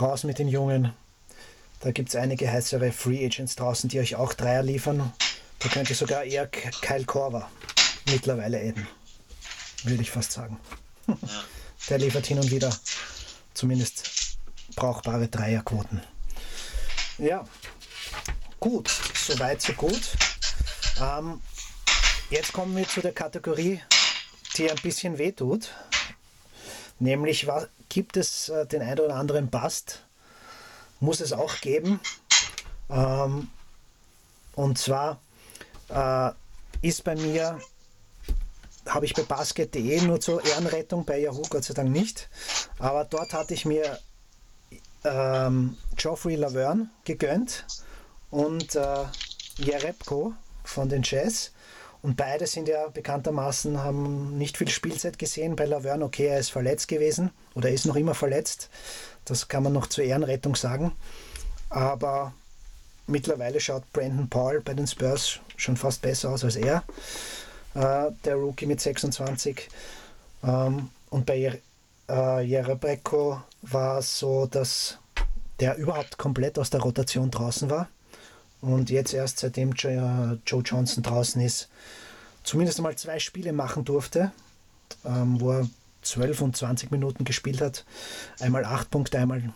raus 0.00 0.24
mit 0.24 0.38
den 0.38 0.48
Jungen. 0.48 0.92
Da 1.80 1.92
gibt 1.92 2.10
es 2.10 2.16
einige 2.16 2.50
heißere 2.50 2.92
Free 2.92 3.24
Agents 3.24 3.56
draußen, 3.56 3.88
die 3.88 4.00
euch 4.00 4.16
auch 4.16 4.34
Dreier 4.34 4.62
liefern. 4.62 5.12
Da 5.58 5.68
könnte 5.68 5.94
sogar 5.94 6.24
eher 6.24 6.46
Kyle 6.46 7.04
Korver 7.04 7.50
mittlerweile 8.10 8.60
enden. 8.60 8.86
Würde 9.84 10.02
ich 10.02 10.10
fast 10.10 10.32
sagen. 10.32 10.58
Der 11.88 11.98
liefert 11.98 12.26
hin 12.26 12.38
und 12.38 12.50
wieder 12.50 12.74
zumindest 13.54 14.38
brauchbare 14.76 15.28
Dreierquoten. 15.28 16.02
Ja, 17.18 17.44
gut, 18.58 18.88
soweit, 19.14 19.60
so 19.60 19.72
gut. 19.72 20.00
Ähm, 21.00 21.40
jetzt 22.30 22.52
kommen 22.52 22.76
wir 22.76 22.88
zu 22.88 23.00
der 23.00 23.12
Kategorie, 23.12 23.80
die 24.56 24.70
ein 24.70 24.78
bisschen 24.82 25.18
wehtut. 25.18 25.70
Nämlich, 26.98 27.46
was, 27.46 27.68
gibt 27.88 28.16
es 28.16 28.48
äh, 28.48 28.66
den 28.66 28.82
einen 28.82 29.00
oder 29.00 29.16
anderen 29.16 29.50
Bast? 29.50 30.04
Muss 31.00 31.20
es 31.20 31.32
auch 31.32 31.60
geben. 31.60 32.00
Ähm, 32.88 33.48
und 34.54 34.78
zwar 34.78 35.20
äh, 35.88 36.30
ist 36.80 37.04
bei 37.04 37.16
mir 37.16 37.60
habe 38.90 39.06
ich 39.06 39.14
bei 39.14 39.22
basket.de 39.22 40.00
nur 40.02 40.20
zur 40.20 40.44
Ehrenrettung, 40.44 41.04
bei 41.04 41.20
Yahoo 41.20 41.42
Gott 41.48 41.64
sei 41.64 41.74
Dank 41.74 41.90
nicht. 41.90 42.28
Aber 42.78 43.04
dort 43.04 43.32
hatte 43.32 43.54
ich 43.54 43.64
mir 43.64 43.98
ähm, 45.04 45.76
Geoffrey 45.96 46.34
Laverne 46.34 46.90
gegönnt 47.04 47.66
und 48.30 48.74
äh, 48.74 49.04
Jerebko 49.56 50.34
von 50.64 50.88
den 50.88 51.02
Jazz. 51.04 51.52
Und 52.02 52.16
beide 52.16 52.46
sind 52.46 52.66
ja 52.66 52.88
bekanntermaßen, 52.88 53.82
haben 53.82 54.36
nicht 54.38 54.56
viel 54.56 54.70
Spielzeit 54.70 55.18
gesehen. 55.18 55.54
Bei 55.54 55.66
Laverne, 55.66 56.04
okay, 56.04 56.26
er 56.26 56.38
ist 56.38 56.50
verletzt 56.50 56.88
gewesen 56.88 57.30
oder 57.54 57.70
ist 57.70 57.86
noch 57.86 57.96
immer 57.96 58.14
verletzt. 58.14 58.70
Das 59.24 59.48
kann 59.48 59.62
man 59.62 59.74
noch 59.74 59.86
zur 59.86 60.04
Ehrenrettung 60.04 60.56
sagen. 60.56 60.92
Aber 61.68 62.32
mittlerweile 63.06 63.60
schaut 63.60 63.90
Brandon 63.92 64.28
Paul 64.28 64.60
bei 64.62 64.74
den 64.74 64.86
Spurs 64.86 65.40
schon 65.56 65.76
fast 65.76 66.02
besser 66.02 66.30
aus 66.30 66.42
als 66.42 66.56
er 66.56 66.82
äh, 67.74 68.10
der 68.24 68.34
Rookie 68.34 68.66
mit 68.66 68.80
26. 68.80 69.68
Ähm, 70.44 70.90
und 71.10 71.26
bei 71.26 71.60
äh, 72.08 72.40
Jerebeko 72.42 73.42
war 73.62 73.98
es 73.98 74.18
so, 74.18 74.46
dass 74.46 74.98
der 75.60 75.76
überhaupt 75.76 76.16
komplett 76.16 76.58
aus 76.58 76.70
der 76.70 76.80
Rotation 76.80 77.30
draußen 77.30 77.68
war. 77.70 77.88
Und 78.60 78.90
jetzt 78.90 79.14
erst 79.14 79.38
seitdem 79.38 79.72
Joe 79.72 80.38
Johnson 80.64 81.02
draußen 81.02 81.40
ist, 81.40 81.68
zumindest 82.42 82.80
mal 82.80 82.96
zwei 82.96 83.18
Spiele 83.18 83.52
machen 83.52 83.84
durfte, 83.84 84.32
ähm, 85.04 85.40
wo 85.40 85.52
er 85.52 85.68
12 86.02 86.40
und 86.42 86.56
20 86.56 86.90
Minuten 86.90 87.24
gespielt 87.24 87.60
hat. 87.60 87.84
Einmal 88.38 88.64
8 88.64 88.90
Punkte, 88.90 89.18
einmal 89.18 89.52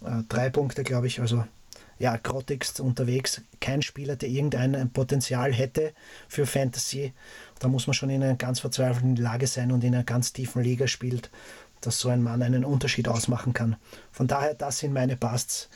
3 0.00 0.46
äh, 0.46 0.50
Punkte, 0.50 0.84
glaube 0.84 1.06
ich. 1.06 1.20
Also 1.20 1.44
ja, 1.98 2.16
grottigst 2.16 2.80
unterwegs. 2.80 3.40
Kein 3.60 3.82
Spieler, 3.82 4.16
der 4.16 4.28
irgendein 4.28 4.90
Potenzial 4.92 5.52
hätte 5.52 5.94
für 6.28 6.46
Fantasy. 6.46 7.12
Da 7.58 7.68
muss 7.68 7.86
man 7.86 7.94
schon 7.94 8.10
in 8.10 8.22
einer 8.22 8.36
ganz 8.36 8.60
verzweifelten 8.60 9.16
Lage 9.16 9.46
sein 9.46 9.72
und 9.72 9.82
in 9.82 9.94
einer 9.94 10.04
ganz 10.04 10.32
tiefen 10.32 10.62
Liga 10.62 10.86
spielt, 10.86 11.30
dass 11.80 11.98
so 11.98 12.08
ein 12.08 12.22
Mann 12.22 12.42
einen 12.42 12.64
Unterschied 12.64 13.08
ausmachen 13.08 13.52
kann. 13.52 13.76
Von 14.12 14.28
daher, 14.28 14.54
das 14.54 14.78
sind 14.78 14.92
meine 14.92 15.16
Busts. 15.16 15.68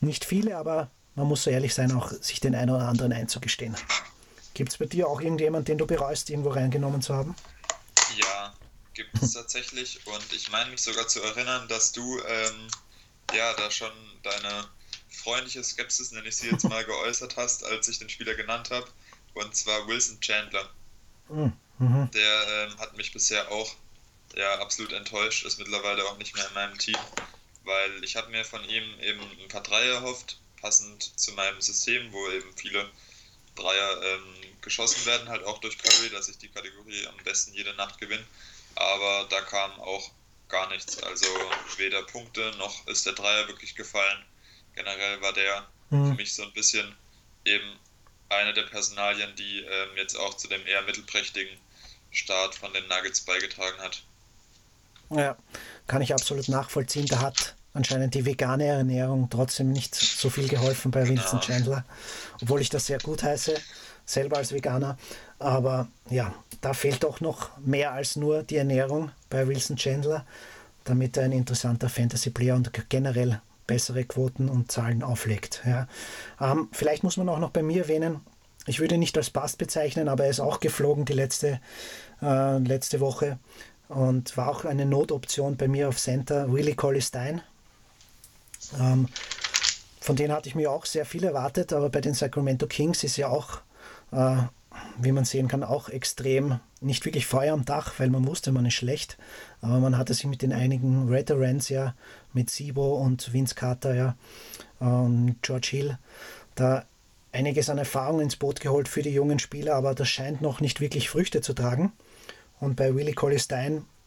Nicht 0.00 0.24
viele, 0.24 0.56
aber 0.56 0.90
man 1.14 1.28
muss 1.28 1.44
so 1.44 1.50
ehrlich 1.50 1.74
sein, 1.74 1.92
auch 1.92 2.10
sich 2.10 2.40
den 2.40 2.54
einen 2.54 2.70
oder 2.70 2.88
anderen 2.88 3.12
einzugestehen. 3.12 3.76
Gibt 4.54 4.72
es 4.72 4.78
bei 4.78 4.86
dir 4.86 5.08
auch 5.08 5.20
irgendjemand, 5.20 5.68
den 5.68 5.78
du 5.78 5.86
bereust, 5.86 6.28
irgendwo 6.28 6.50
reingenommen 6.50 7.02
zu 7.02 7.14
haben? 7.14 7.36
Ja, 8.16 8.52
gibt 8.94 9.22
es 9.22 9.32
tatsächlich. 9.32 10.06
Und 10.06 10.32
ich 10.32 10.50
meine 10.50 10.70
mich 10.70 10.82
sogar 10.82 11.06
zu 11.06 11.22
erinnern, 11.22 11.68
dass 11.68 11.92
du 11.92 12.18
ähm, 12.18 12.68
ja 13.32 13.52
da 13.54 13.70
schon 13.70 13.92
deine 14.22 14.64
freundliche 15.12 15.62
Skepsis, 15.62 16.12
nenne 16.12 16.28
ich 16.28 16.36
sie 16.36 16.48
jetzt 16.48 16.64
mal, 16.64 16.84
geäußert 16.84 17.36
hast, 17.36 17.64
als 17.64 17.88
ich 17.88 17.98
den 17.98 18.08
Spieler 18.08 18.34
genannt 18.34 18.70
habe. 18.70 18.86
Und 19.34 19.54
zwar 19.54 19.86
Wilson 19.86 20.20
Chandler. 20.20 20.68
Hm, 21.28 21.52
mhm. 21.78 22.10
Der 22.12 22.48
ähm, 22.48 22.78
hat 22.78 22.96
mich 22.96 23.12
bisher 23.12 23.50
auch 23.50 23.74
ja, 24.34 24.58
absolut 24.60 24.92
enttäuscht, 24.92 25.44
ist 25.44 25.58
mittlerweile 25.58 26.04
auch 26.04 26.18
nicht 26.18 26.34
mehr 26.34 26.46
in 26.46 26.54
meinem 26.54 26.78
Team, 26.78 26.96
weil 27.64 28.04
ich 28.04 28.16
habe 28.16 28.30
mir 28.30 28.44
von 28.44 28.64
ihm 28.64 29.00
eben 29.00 29.20
ein 29.40 29.48
paar 29.48 29.62
Dreier 29.62 29.94
erhofft, 29.94 30.38
passend 30.60 31.18
zu 31.18 31.32
meinem 31.32 31.60
System, 31.60 32.12
wo 32.12 32.28
eben 32.30 32.56
viele 32.56 32.90
Dreier 33.54 34.02
ähm, 34.02 34.34
geschossen 34.62 35.04
werden, 35.04 35.28
halt 35.28 35.44
auch 35.44 35.58
durch 35.58 35.76
Curry, 35.78 36.10
dass 36.10 36.28
ich 36.28 36.38
die 36.38 36.48
Kategorie 36.48 37.06
am 37.06 37.16
besten 37.24 37.52
jede 37.52 37.74
Nacht 37.74 37.98
gewinne. 37.98 38.24
Aber 38.74 39.26
da 39.28 39.40
kam 39.42 39.72
auch 39.80 40.10
gar 40.48 40.68
nichts. 40.70 41.02
Also 41.02 41.26
weder 41.76 42.02
Punkte 42.04 42.52
noch 42.58 42.86
ist 42.86 43.04
der 43.04 43.12
Dreier 43.12 43.48
wirklich 43.48 43.74
gefallen. 43.74 44.24
Generell 44.74 45.20
war 45.20 45.32
der 45.32 45.66
mhm. 45.90 46.08
für 46.08 46.14
mich 46.14 46.34
so 46.34 46.42
ein 46.42 46.52
bisschen 46.52 46.94
eben 47.44 47.78
eine 48.28 48.54
der 48.54 48.62
Personalien, 48.62 49.34
die 49.36 49.60
ähm, 49.60 49.90
jetzt 49.96 50.16
auch 50.16 50.34
zu 50.34 50.48
dem 50.48 50.66
eher 50.66 50.82
mittelprächtigen 50.82 51.56
Start 52.10 52.54
von 52.54 52.72
den 52.72 52.86
Nuggets 52.88 53.20
beigetragen 53.22 53.78
hat. 53.78 54.02
Ja, 55.10 55.36
kann 55.86 56.02
ich 56.02 56.12
absolut 56.12 56.48
nachvollziehen. 56.48 57.06
Da 57.06 57.20
hat 57.20 57.54
anscheinend 57.74 58.14
die 58.14 58.24
vegane 58.24 58.66
Ernährung 58.66 59.28
trotzdem 59.30 59.72
nicht 59.72 59.94
so 59.94 60.30
viel 60.30 60.48
geholfen 60.48 60.90
bei 60.90 61.04
genau. 61.04 61.38
Chandler, 61.40 61.84
obwohl 62.40 62.60
ich 62.60 62.70
das 62.70 62.86
sehr 62.86 62.98
gut 62.98 63.22
heiße, 63.22 63.54
selber 64.04 64.38
als 64.38 64.52
Veganer. 64.52 64.98
Aber 65.38 65.88
ja, 66.10 66.34
da 66.60 66.74
fehlt 66.74 67.02
doch 67.02 67.20
noch 67.20 67.56
mehr 67.58 67.92
als 67.92 68.16
nur 68.16 68.42
die 68.42 68.56
Ernährung 68.56 69.10
bei 69.28 69.46
Wilson 69.46 69.76
Chandler, 69.76 70.26
damit 70.84 71.16
er 71.16 71.24
ein 71.24 71.32
interessanter 71.32 71.88
Fantasy-Player 71.88 72.54
und 72.54 72.70
generell 72.88 73.40
bessere 73.66 74.04
Quoten 74.04 74.48
und 74.48 74.70
Zahlen 74.70 75.02
auflegt. 75.02 75.62
Ja. 75.66 75.86
Ähm, 76.40 76.68
vielleicht 76.72 77.04
muss 77.04 77.16
man 77.16 77.28
auch 77.28 77.38
noch 77.38 77.50
bei 77.50 77.62
mir 77.62 77.82
erwähnen, 77.82 78.20
ich 78.66 78.78
würde 78.78 78.94
ihn 78.94 79.00
nicht 79.00 79.16
als 79.16 79.30
Bast 79.30 79.58
bezeichnen, 79.58 80.08
aber 80.08 80.24
er 80.24 80.30
ist 80.30 80.40
auch 80.40 80.60
geflogen 80.60 81.04
die 81.04 81.14
letzte, 81.14 81.60
äh, 82.20 82.58
letzte 82.58 83.00
Woche 83.00 83.38
und 83.88 84.36
war 84.36 84.48
auch 84.48 84.64
eine 84.64 84.86
Notoption 84.86 85.56
bei 85.56 85.68
mir 85.68 85.88
auf 85.88 85.98
Center, 85.98 86.52
Willie 86.52 86.74
Colley 86.74 87.02
Stein. 87.02 87.42
Ähm, 88.78 89.08
von 90.00 90.16
denen 90.16 90.32
hatte 90.32 90.48
ich 90.48 90.54
mir 90.54 90.70
auch 90.70 90.86
sehr 90.86 91.04
viel 91.04 91.24
erwartet, 91.24 91.72
aber 91.72 91.88
bei 91.88 92.00
den 92.00 92.14
Sacramento 92.14 92.66
Kings 92.66 93.04
ist 93.04 93.16
ja 93.16 93.28
auch, 93.28 93.60
äh, 94.12 94.36
wie 94.98 95.12
man 95.12 95.24
sehen 95.24 95.48
kann, 95.48 95.62
auch 95.62 95.88
extrem 95.88 96.60
nicht 96.80 97.04
wirklich 97.04 97.26
Feuer 97.26 97.54
am 97.54 97.64
Dach, 97.64 97.94
weil 97.98 98.10
man 98.10 98.26
wusste, 98.26 98.52
man 98.52 98.66
ist 98.66 98.74
schlecht, 98.74 99.16
aber 99.60 99.78
man 99.78 99.96
hatte 99.96 100.14
sich 100.14 100.26
mit 100.26 100.42
den 100.42 100.52
einigen 100.52 101.10
Veterans 101.10 101.68
ja, 101.68 101.94
mit 102.32 102.50
Sibo 102.50 102.96
und 102.96 103.32
Vince 103.32 103.54
Carter 103.54 103.94
ja, 103.94 104.16
und 104.80 105.36
George 105.42 105.68
Hill, 105.70 105.98
da 106.54 106.84
einiges 107.32 107.70
an 107.70 107.78
Erfahrung 107.78 108.20
ins 108.20 108.36
Boot 108.36 108.60
geholt 108.60 108.88
für 108.88 109.02
die 109.02 109.10
jungen 109.10 109.38
Spieler, 109.38 109.74
aber 109.74 109.94
das 109.94 110.08
scheint 110.08 110.42
noch 110.42 110.60
nicht 110.60 110.80
wirklich 110.80 111.08
Früchte 111.08 111.40
zu 111.40 111.54
tragen. 111.54 111.92
Und 112.60 112.76
bei 112.76 112.94
Willie 112.94 113.14
Colley 113.14 113.40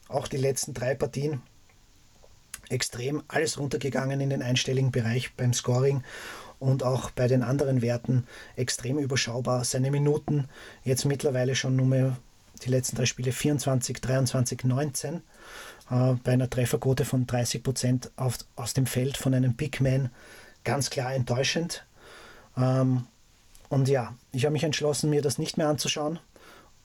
auch 0.07 0.28
die 0.28 0.38
letzten 0.38 0.74
drei 0.74 0.95
Partien 0.95 1.41
extrem 2.70 3.24
alles 3.28 3.59
runtergegangen 3.59 4.22
in 4.22 4.30
den 4.30 4.41
einstelligen 4.41 4.91
Bereich 4.91 5.34
beim 5.36 5.53
Scoring 5.53 6.03
und 6.66 6.84
auch 6.84 7.11
bei 7.11 7.28
den 7.28 7.43
anderen 7.43 7.82
Werten 7.82 8.26
extrem 8.55 8.97
überschaubar. 8.97 9.63
Seine 9.63 9.91
Minuten 9.91 10.47
jetzt 10.84 11.05
mittlerweile 11.05 11.55
schon 11.55 11.76
nur 11.76 12.18
die 12.63 12.70
letzten 12.70 12.95
drei 12.95 13.05
Spiele 13.05 13.32
24, 13.32 14.01
23, 14.01 14.63
19 14.63 15.16
äh, 15.91 16.13
bei 16.24 16.32
einer 16.32 16.49
Trefferquote 16.49 17.05
von 17.05 17.28
30 17.28 17.61
Prozent 17.61 18.11
aus 18.16 18.74
dem 18.74 18.88
Feld 18.88 19.18
von 19.18 19.34
einem 19.34 19.53
Big 19.53 19.80
Man 19.80 20.09
ganz 20.63 20.89
klar 20.89 21.13
enttäuschend. 21.13 21.86
Ähm, 22.57 23.05
und 23.70 23.88
ja, 23.88 24.16
ich 24.32 24.45
habe 24.45 24.53
mich 24.53 24.63
entschlossen, 24.63 25.11
mir 25.11 25.22
das 25.22 25.38
nicht 25.38 25.57
mehr 25.57 25.68
anzuschauen 25.68 26.20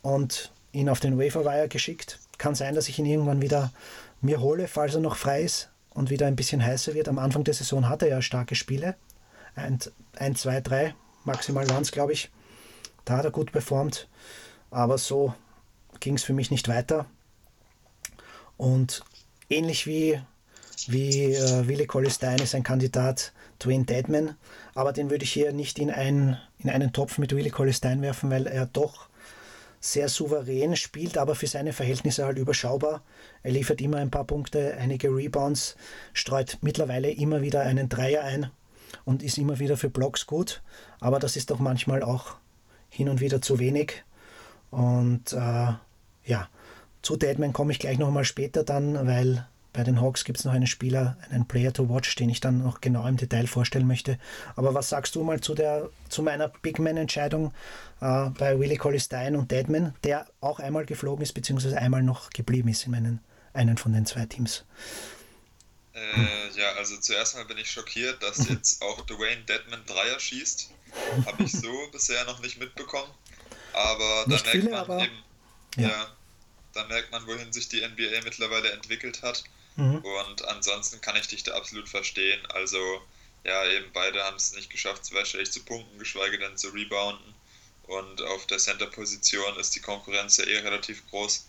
und 0.02 0.52
ihn 0.72 0.90
auf 0.90 1.00
den 1.00 1.18
Waferwire 1.18 1.68
geschickt. 1.68 2.18
Kann 2.36 2.54
sein, 2.54 2.74
dass 2.74 2.88
ich 2.88 2.98
ihn 2.98 3.06
irgendwann 3.06 3.40
wieder 3.40 3.72
mir 4.20 4.40
hole, 4.40 4.68
falls 4.68 4.94
er 4.94 5.00
noch 5.00 5.16
frei 5.16 5.42
ist 5.42 5.70
und 5.94 6.10
wieder 6.10 6.26
ein 6.26 6.36
bisschen 6.36 6.62
heißer 6.62 6.92
wird. 6.92 7.08
Am 7.08 7.18
Anfang 7.18 7.44
der 7.44 7.54
Saison 7.54 7.88
hat 7.88 8.02
er 8.02 8.08
ja 8.08 8.22
starke 8.22 8.54
Spiele. 8.54 8.94
Ein, 9.55 9.78
ein 10.16 10.36
zwei, 10.36 10.61
drei, 10.61 10.94
maximal 11.24 11.68
waren 11.70 11.82
es, 11.82 11.92
glaube 11.92 12.12
ich. 12.12 12.30
Da 13.05 13.16
hat 13.16 13.24
er 13.24 13.30
gut 13.30 13.53
performt. 13.53 14.09
Aber 14.70 14.98
so 14.98 15.34
ging 15.98 16.14
es 16.14 16.22
für 16.22 16.32
mich 16.32 16.51
nicht 16.51 16.68
weiter. 16.68 17.07
Und 18.57 19.03
ähnlich 19.48 19.86
wie, 19.86 20.20
wie 20.86 21.34
äh, 21.34 21.66
Willi 21.66 21.86
Collistein 21.86 22.38
ist 22.38 22.55
ein 22.55 22.62
Kandidat 22.62 23.32
Dwayne 23.59 23.84
Deadman, 23.84 24.36
aber 24.74 24.92
den 24.92 25.11
würde 25.11 25.24
ich 25.24 25.32
hier 25.32 25.53
nicht 25.53 25.78
in, 25.78 25.90
ein, 25.90 26.38
in 26.59 26.70
einen 26.70 26.92
Topf 26.92 27.18
mit 27.18 27.34
Willi 27.34 27.51
Collistein 27.51 28.01
werfen, 28.01 28.30
weil 28.30 28.46
er 28.46 28.66
doch 28.66 29.09
sehr 29.80 30.09
souverän, 30.09 30.76
spielt 30.76 31.16
aber 31.16 31.34
für 31.34 31.46
seine 31.46 31.72
Verhältnisse 31.72 32.24
halt 32.24 32.38
überschaubar. 32.38 33.03
Er 33.42 33.53
liefert 33.53 33.80
immer 33.80 33.96
ein 33.96 34.11
paar 34.11 34.24
Punkte, 34.24 34.76
einige 34.78 35.09
Rebounds, 35.09 35.76
streut 36.12 36.59
mittlerweile 36.61 37.11
immer 37.11 37.40
wieder 37.40 37.62
einen 37.62 37.88
Dreier 37.88 38.22
ein 38.22 38.51
und 39.05 39.22
ist 39.22 39.38
immer 39.38 39.59
wieder 39.59 39.76
für 39.76 39.91
Blocks 39.91 40.26
gut. 40.26 40.62
Aber 41.01 41.18
das 41.18 41.36
ist 41.36 41.51
doch 41.51 41.59
manchmal 41.59 42.03
auch 42.03 42.36
hin 42.88 43.09
und 43.09 43.20
wieder 43.20 43.41
zu 43.41 43.59
wenig. 43.59 44.05
Und 44.70 45.32
äh, 45.32 45.72
ja, 46.24 46.49
zu 47.03 47.16
Deadman 47.16 47.53
komme 47.53 47.72
ich 47.72 47.78
gleich 47.78 47.99
nochmal 47.99 48.24
später 48.24 48.62
dann, 48.62 49.07
weil 49.07 49.47
bei 49.72 49.84
den 49.84 50.01
Hawks 50.01 50.24
gibt 50.24 50.38
es 50.38 50.45
noch 50.45 50.53
einen 50.53 50.66
Spieler, 50.66 51.16
einen 51.30 51.47
Player 51.47 51.72
to 51.72 51.88
watch, 51.88 52.16
den 52.16 52.28
ich 52.28 52.41
dann 52.41 52.59
noch 52.59 52.80
genau 52.80 53.07
im 53.07 53.16
Detail 53.16 53.47
vorstellen 53.47 53.86
möchte. 53.86 54.18
Aber 54.57 54.74
was 54.74 54.88
sagst 54.88 55.14
du 55.14 55.22
mal 55.22 55.41
zu, 55.41 55.55
der, 55.55 55.88
zu 56.09 56.22
meiner 56.22 56.49
Big 56.49 56.80
Man-Entscheidung 56.80 57.53
äh, 58.01 58.30
bei 58.30 58.59
Willie 58.59 58.78
Colley 58.78 58.99
Stein 58.99 59.36
und 59.36 59.51
Deadman, 59.51 59.95
der 60.03 60.26
auch 60.41 60.59
einmal 60.59 60.86
geflogen 60.86 61.22
ist, 61.22 61.34
beziehungsweise 61.34 61.78
einmal 61.78 62.03
noch 62.03 62.30
geblieben 62.30 62.68
ist 62.68 62.84
in 62.84 62.93
meinen, 62.93 63.20
einen 63.53 63.76
von 63.76 63.93
den 63.93 64.07
zwei 64.07 64.26
Teams? 64.26 64.64
Äh, 66.01 66.59
ja, 66.59 66.72
also 66.72 66.96
zuerst 66.96 67.34
mal 67.34 67.44
bin 67.44 67.59
ich 67.59 67.70
schockiert, 67.70 68.22
dass 68.22 68.48
jetzt 68.48 68.82
auch 68.82 69.05
Dwayne 69.07 69.42
Deadman 69.42 69.84
Dreier 69.86 70.18
schießt. 70.18 70.70
Habe 71.26 71.42
ich 71.42 71.53
so 71.53 71.88
bisher 71.92 72.24
noch 72.24 72.40
nicht 72.40 72.59
mitbekommen. 72.59 73.12
Aber 73.72 74.24
da 74.26 74.30
merkt 74.30 74.48
viele, 74.48 74.70
man 74.70 75.01
eben, 75.01 75.24
ja. 75.76 75.88
ja, 75.88 76.16
da 76.72 76.84
merkt 76.86 77.12
man, 77.12 77.26
wohin 77.26 77.53
sich 77.53 77.68
die 77.68 77.86
NBA 77.86 78.22
mittlerweile 78.24 78.72
entwickelt 78.72 79.22
hat. 79.22 79.44
Mhm. 79.76 79.98
Und 79.98 80.44
ansonsten 80.46 81.01
kann 81.01 81.16
ich 81.16 81.28
dich 81.28 81.44
da 81.44 81.55
absolut 81.55 81.88
verstehen. 81.88 82.44
Also, 82.46 82.78
ja, 83.44 83.64
eben 83.66 83.92
beide 83.92 84.22
haben 84.24 84.36
es 84.36 84.53
nicht 84.53 84.70
geschafft, 84.70 85.05
zweistellig 85.05 85.53
zu 85.53 85.62
punkten, 85.62 85.98
geschweige 85.98 86.38
denn 86.38 86.57
zu 86.57 86.70
rebounden. 86.70 87.34
Und 87.84 88.22
auf 88.22 88.46
der 88.46 88.59
Center-Position 88.59 89.57
ist 89.57 89.74
die 89.74 89.80
Konkurrenz 89.80 90.36
ja 90.36 90.44
eh 90.44 90.59
relativ 90.59 91.07
groß. 91.11 91.46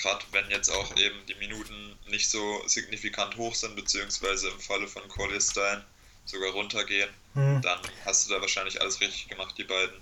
Gerade 0.00 0.24
wenn 0.32 0.48
jetzt 0.50 0.70
auch 0.70 0.96
eben 0.96 1.16
die 1.28 1.34
Minuten 1.34 1.98
nicht 2.08 2.30
so 2.30 2.62
signifikant 2.66 3.36
hoch 3.36 3.54
sind, 3.54 3.76
beziehungsweise 3.76 4.48
im 4.48 4.58
Falle 4.58 4.88
von 4.88 5.06
Collier 5.08 5.40
Stein 5.40 5.82
sogar 6.24 6.52
runtergehen, 6.52 7.10
mhm. 7.34 7.60
dann 7.60 7.78
hast 8.04 8.28
du 8.28 8.34
da 8.34 8.40
wahrscheinlich 8.40 8.80
alles 8.80 9.00
richtig 9.00 9.28
gemacht, 9.28 9.54
die 9.58 9.64
beiden 9.64 10.00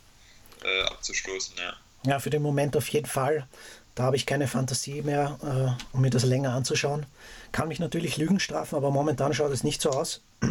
äh, 0.64 0.82
abzustoßen, 0.82 1.56
ja. 1.58 1.74
Ja, 2.04 2.20
für 2.20 2.30
den 2.30 2.42
Moment 2.42 2.76
auf 2.76 2.88
jeden 2.88 3.06
Fall. 3.06 3.46
Da 3.94 4.04
habe 4.04 4.16
ich 4.16 4.26
keine 4.26 4.46
Fantasie 4.46 5.02
mehr, 5.02 5.38
äh, 5.42 5.96
um 5.96 6.00
mir 6.00 6.10
das 6.10 6.24
länger 6.24 6.52
anzuschauen. 6.52 7.06
Kann 7.50 7.66
mich 7.66 7.80
natürlich 7.80 8.16
Lügen 8.16 8.38
strafen, 8.38 8.76
aber 8.76 8.92
momentan 8.92 9.34
schaut 9.34 9.50
es 9.50 9.64
nicht 9.64 9.82
so 9.82 9.90
aus. 9.90 10.22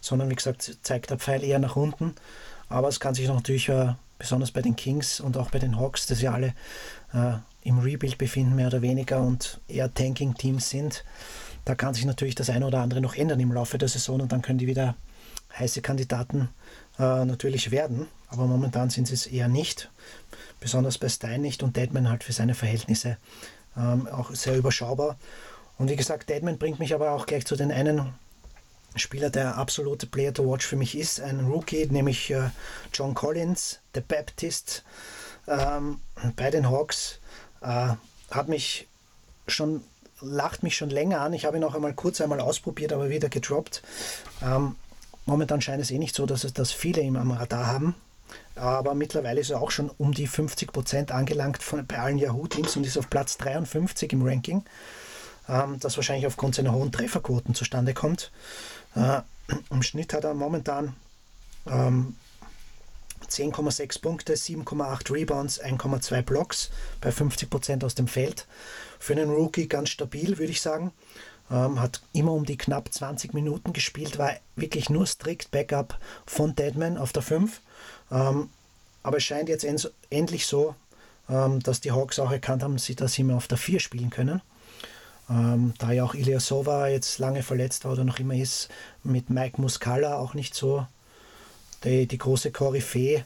Sondern 0.00 0.30
wie 0.30 0.34
gesagt, 0.34 0.78
zeigt 0.80 1.10
der 1.10 1.18
Pfeil 1.18 1.44
eher 1.44 1.58
nach 1.58 1.76
unten. 1.76 2.14
Aber 2.70 2.88
es 2.88 2.98
kann 2.98 3.14
sich 3.14 3.28
natürlich 3.28 3.68
äh, 3.68 3.92
besonders 4.18 4.50
bei 4.50 4.62
den 4.62 4.76
Kings 4.76 5.20
und 5.20 5.36
auch 5.36 5.50
bei 5.50 5.58
den 5.58 5.78
Hawks, 5.78 6.06
dass 6.06 6.22
ja 6.22 6.32
alle 6.32 6.54
äh, 7.12 7.34
im 7.62 7.78
Rebuild 7.78 8.18
befinden, 8.18 8.56
mehr 8.56 8.68
oder 8.68 8.82
weniger 8.82 9.20
und 9.20 9.60
eher 9.68 9.92
Tanking-Teams 9.92 10.70
sind. 10.70 11.04
Da 11.64 11.74
kann 11.74 11.94
sich 11.94 12.04
natürlich 12.04 12.34
das 12.34 12.50
eine 12.50 12.66
oder 12.66 12.80
andere 12.80 13.00
noch 13.00 13.14
ändern 13.14 13.40
im 13.40 13.52
Laufe 13.52 13.78
der 13.78 13.88
Saison 13.88 14.20
und 14.20 14.32
dann 14.32 14.42
können 14.42 14.58
die 14.58 14.66
wieder 14.66 14.96
heiße 15.58 15.82
Kandidaten 15.82 16.48
äh, 16.98 17.24
natürlich 17.24 17.70
werden. 17.70 18.06
Aber 18.28 18.46
momentan 18.46 18.90
sind 18.90 19.08
sie 19.08 19.14
es 19.14 19.26
eher 19.26 19.48
nicht 19.48 19.90
besonders 20.60 20.98
bei 20.98 21.08
Stein 21.08 21.42
nicht 21.42 21.62
und 21.62 21.76
Deadman 21.76 22.08
halt 22.08 22.24
für 22.24 22.32
seine 22.32 22.54
Verhältnisse 22.54 23.16
ähm, 23.76 24.06
auch 24.08 24.34
sehr 24.34 24.56
überschaubar. 24.56 25.18
Und 25.78 25.90
wie 25.90 25.96
gesagt, 25.96 26.28
Deadman 26.28 26.58
bringt 26.58 26.78
mich 26.78 26.94
aber 26.94 27.12
auch 27.12 27.26
gleich 27.26 27.46
zu 27.46 27.56
den 27.56 27.72
einen 27.72 28.12
Spieler, 28.96 29.30
der 29.30 29.56
absolute 29.56 30.06
Player 30.06 30.34
to 30.34 30.44
watch 30.50 30.66
für 30.66 30.76
mich 30.76 30.98
ist, 30.98 31.20
ein 31.20 31.40
Rookie, 31.40 31.86
nämlich 31.86 32.30
äh, 32.30 32.50
John 32.92 33.14
Collins, 33.14 33.80
der 33.94 34.00
Baptist 34.00 34.84
ähm, 35.46 36.00
bei 36.36 36.50
den 36.50 36.68
Hawks. 36.68 37.19
Äh, 37.60 37.94
hat 38.30 38.48
mich 38.48 38.86
schon, 39.46 39.82
lacht 40.20 40.62
mich 40.62 40.76
schon 40.76 40.90
länger 40.90 41.20
an. 41.20 41.32
Ich 41.32 41.44
habe 41.44 41.56
ihn 41.56 41.64
auch 41.64 41.74
einmal 41.74 41.94
kurz 41.94 42.20
einmal 42.20 42.40
ausprobiert, 42.40 42.92
aber 42.92 43.10
wieder 43.10 43.28
gedroppt. 43.28 43.82
Ähm, 44.42 44.76
momentan 45.26 45.60
scheint 45.60 45.82
es 45.82 45.90
eh 45.90 45.98
nicht 45.98 46.14
so, 46.14 46.26
dass 46.26 46.44
es 46.44 46.52
das 46.52 46.72
viele 46.72 47.02
ihm 47.02 47.16
am 47.16 47.32
Radar 47.32 47.66
haben. 47.66 47.94
aber 48.54 48.94
mittlerweile 48.94 49.40
ist 49.40 49.50
er 49.50 49.60
auch 49.60 49.70
schon 49.72 49.90
um 49.98 50.12
die 50.12 50.26
50 50.26 50.72
Prozent 50.72 51.12
angelangt 51.12 51.62
von, 51.62 51.84
bei 51.86 51.98
allen 51.98 52.18
Yahoo-Teams 52.18 52.76
und 52.76 52.86
ist 52.86 52.96
auf 52.96 53.10
Platz 53.10 53.36
53 53.38 54.12
im 54.12 54.22
Ranking, 54.22 54.64
ähm, 55.48 55.78
das 55.80 55.96
wahrscheinlich 55.96 56.26
aufgrund 56.26 56.54
seiner 56.54 56.72
hohen 56.72 56.92
Trefferquoten 56.92 57.54
zustande 57.54 57.94
kommt. 57.94 58.30
Äh, 58.94 59.22
Im 59.70 59.82
Schnitt 59.82 60.12
hat 60.12 60.24
er 60.24 60.34
momentan 60.34 60.94
ähm, 61.66 62.16
10,6 63.28 64.00
Punkte, 64.00 64.34
7,8 64.34 65.12
Rebounds, 65.12 65.62
1,2 65.62 66.22
Blocks 66.22 66.70
bei 67.00 67.12
50 67.12 67.50
Prozent 67.50 67.84
aus 67.84 67.94
dem 67.94 68.08
Feld. 68.08 68.46
Für 68.98 69.14
einen 69.14 69.30
Rookie 69.30 69.68
ganz 69.68 69.90
stabil, 69.90 70.38
würde 70.38 70.52
ich 70.52 70.60
sagen. 70.60 70.92
Ähm, 71.50 71.80
hat 71.80 72.00
immer 72.12 72.32
um 72.32 72.44
die 72.44 72.56
knapp 72.56 72.92
20 72.92 73.34
Minuten 73.34 73.72
gespielt, 73.72 74.18
war 74.18 74.32
wirklich 74.54 74.88
nur 74.88 75.06
strikt 75.06 75.50
Backup 75.50 75.98
von 76.24 76.54
Deadman 76.54 76.96
auf 76.96 77.12
der 77.12 77.22
5. 77.22 77.60
Ähm, 78.12 78.50
aber 79.02 79.16
es 79.16 79.24
scheint 79.24 79.48
jetzt 79.48 79.64
end 79.64 79.90
endlich 80.10 80.46
so, 80.46 80.74
ähm, 81.28 81.60
dass 81.60 81.80
die 81.80 81.92
Hawks 81.92 82.18
auch 82.18 82.30
erkannt 82.30 82.62
haben, 82.62 82.76
dass 82.76 83.12
sie 83.12 83.24
mehr 83.24 83.36
auf 83.36 83.48
der 83.48 83.58
4 83.58 83.80
spielen 83.80 84.10
können. 84.10 84.42
Ähm, 85.28 85.74
da 85.78 85.92
ja 85.92 86.04
auch 86.04 86.14
Ilyasova 86.14 86.88
jetzt 86.88 87.18
lange 87.18 87.42
verletzt 87.42 87.84
war 87.84 87.92
oder 87.92 88.04
noch 88.04 88.18
immer 88.18 88.34
ist, 88.34 88.68
mit 89.04 89.30
Mike 89.30 89.60
Muscala 89.60 90.18
auch 90.18 90.34
nicht 90.34 90.54
so 90.54 90.86
die, 91.84 92.06
die 92.06 92.18
große 92.18 92.52
Koryphäe 92.52 93.24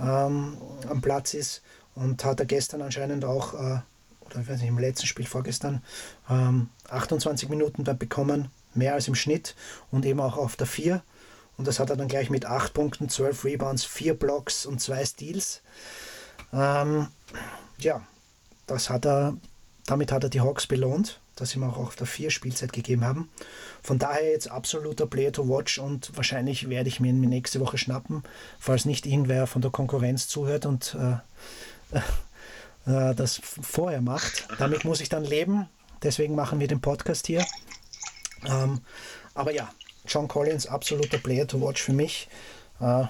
ähm, 0.00 0.56
am 0.88 1.00
Platz 1.00 1.34
ist. 1.34 1.62
Und 1.94 2.24
hat 2.24 2.40
er 2.40 2.46
gestern 2.46 2.82
anscheinend 2.82 3.24
auch, 3.24 3.54
äh, 3.54 3.80
oder 4.20 4.40
ich 4.40 4.48
weiß 4.48 4.60
nicht, 4.60 4.68
im 4.68 4.78
letzten 4.78 5.06
Spiel 5.06 5.26
vorgestern, 5.26 5.82
ähm, 6.28 6.68
28 6.90 7.48
Minuten 7.48 7.84
da 7.84 7.94
bekommen, 7.94 8.50
mehr 8.74 8.94
als 8.94 9.08
im 9.08 9.14
Schnitt 9.14 9.54
und 9.90 10.04
eben 10.04 10.20
auch 10.20 10.36
auf 10.36 10.56
der 10.56 10.66
4. 10.66 11.02
Und 11.56 11.66
das 11.66 11.80
hat 11.80 11.88
er 11.88 11.96
dann 11.96 12.08
gleich 12.08 12.28
mit 12.28 12.44
8 12.44 12.74
Punkten, 12.74 13.08
12 13.08 13.44
Rebounds, 13.44 13.84
4 13.84 14.14
Blocks 14.14 14.66
und 14.66 14.80
2 14.80 15.04
Steals. 15.06 15.62
Ähm, 16.52 17.08
ja, 17.78 18.06
das 18.66 18.90
hat 18.90 19.06
er, 19.06 19.36
damit 19.86 20.12
hat 20.12 20.24
er 20.24 20.30
die 20.30 20.42
Hawks 20.42 20.66
belohnt 20.66 21.20
dass 21.36 21.50
sie 21.50 21.58
mir 21.58 21.68
auch 21.68 21.76
auf 21.76 21.96
der 21.96 22.06
4 22.06 22.30
Spielzeit 22.30 22.72
gegeben 22.72 23.04
haben. 23.04 23.30
Von 23.82 23.98
daher 23.98 24.30
jetzt 24.30 24.50
absoluter 24.50 25.06
Player 25.06 25.32
to 25.32 25.48
watch 25.48 25.78
und 25.78 26.16
wahrscheinlich 26.16 26.68
werde 26.68 26.88
ich 26.88 26.98
mir 26.98 27.08
ihn 27.08 27.20
nächste 27.20 27.60
Woche 27.60 27.78
schnappen, 27.78 28.24
falls 28.58 28.84
nicht 28.86 29.06
irgendwer 29.06 29.46
von 29.46 29.62
der 29.62 29.70
Konkurrenz 29.70 30.28
zuhört 30.28 30.66
und 30.66 30.96
äh, 30.98 31.98
äh, 32.90 33.14
das 33.14 33.40
vorher 33.42 34.00
macht. 34.00 34.48
Damit 34.58 34.84
muss 34.84 35.00
ich 35.00 35.08
dann 35.08 35.24
leben. 35.24 35.68
Deswegen 36.02 36.34
machen 36.34 36.58
wir 36.58 36.68
den 36.68 36.80
Podcast 36.80 37.26
hier. 37.26 37.44
Ähm, 38.46 38.80
aber 39.34 39.52
ja, 39.52 39.70
John 40.06 40.28
Collins, 40.28 40.66
absoluter 40.66 41.18
Player 41.18 41.46
to 41.46 41.60
watch 41.60 41.82
für 41.82 41.92
mich. 41.92 42.28
Äh, 42.80 43.04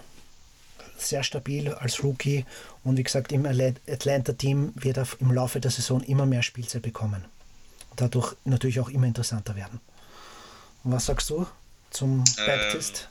sehr 0.99 1.22
stabil 1.22 1.72
als 1.74 2.03
Rookie 2.03 2.47
und 2.83 2.97
wie 2.97 3.03
gesagt, 3.03 3.31
im 3.31 3.45
Atlanta-Team 3.45 4.72
wird 4.77 4.97
er 4.97 5.07
im 5.20 5.31
Laufe 5.31 5.61
der 5.61 5.70
Saison 5.70 6.03
immer 6.03 6.24
mehr 6.24 6.43
Spielzeit 6.43 6.81
bekommen 6.81 7.24
dadurch 7.97 8.34
natürlich 8.44 8.80
auch 8.80 8.88
immer 8.88 9.07
interessanter 9.07 9.57
werden. 9.57 9.80
was 10.84 11.07
sagst 11.07 11.30
du 11.30 11.47
zum 11.90 12.24
ähm, 12.38 12.47
Baptist? 12.47 13.09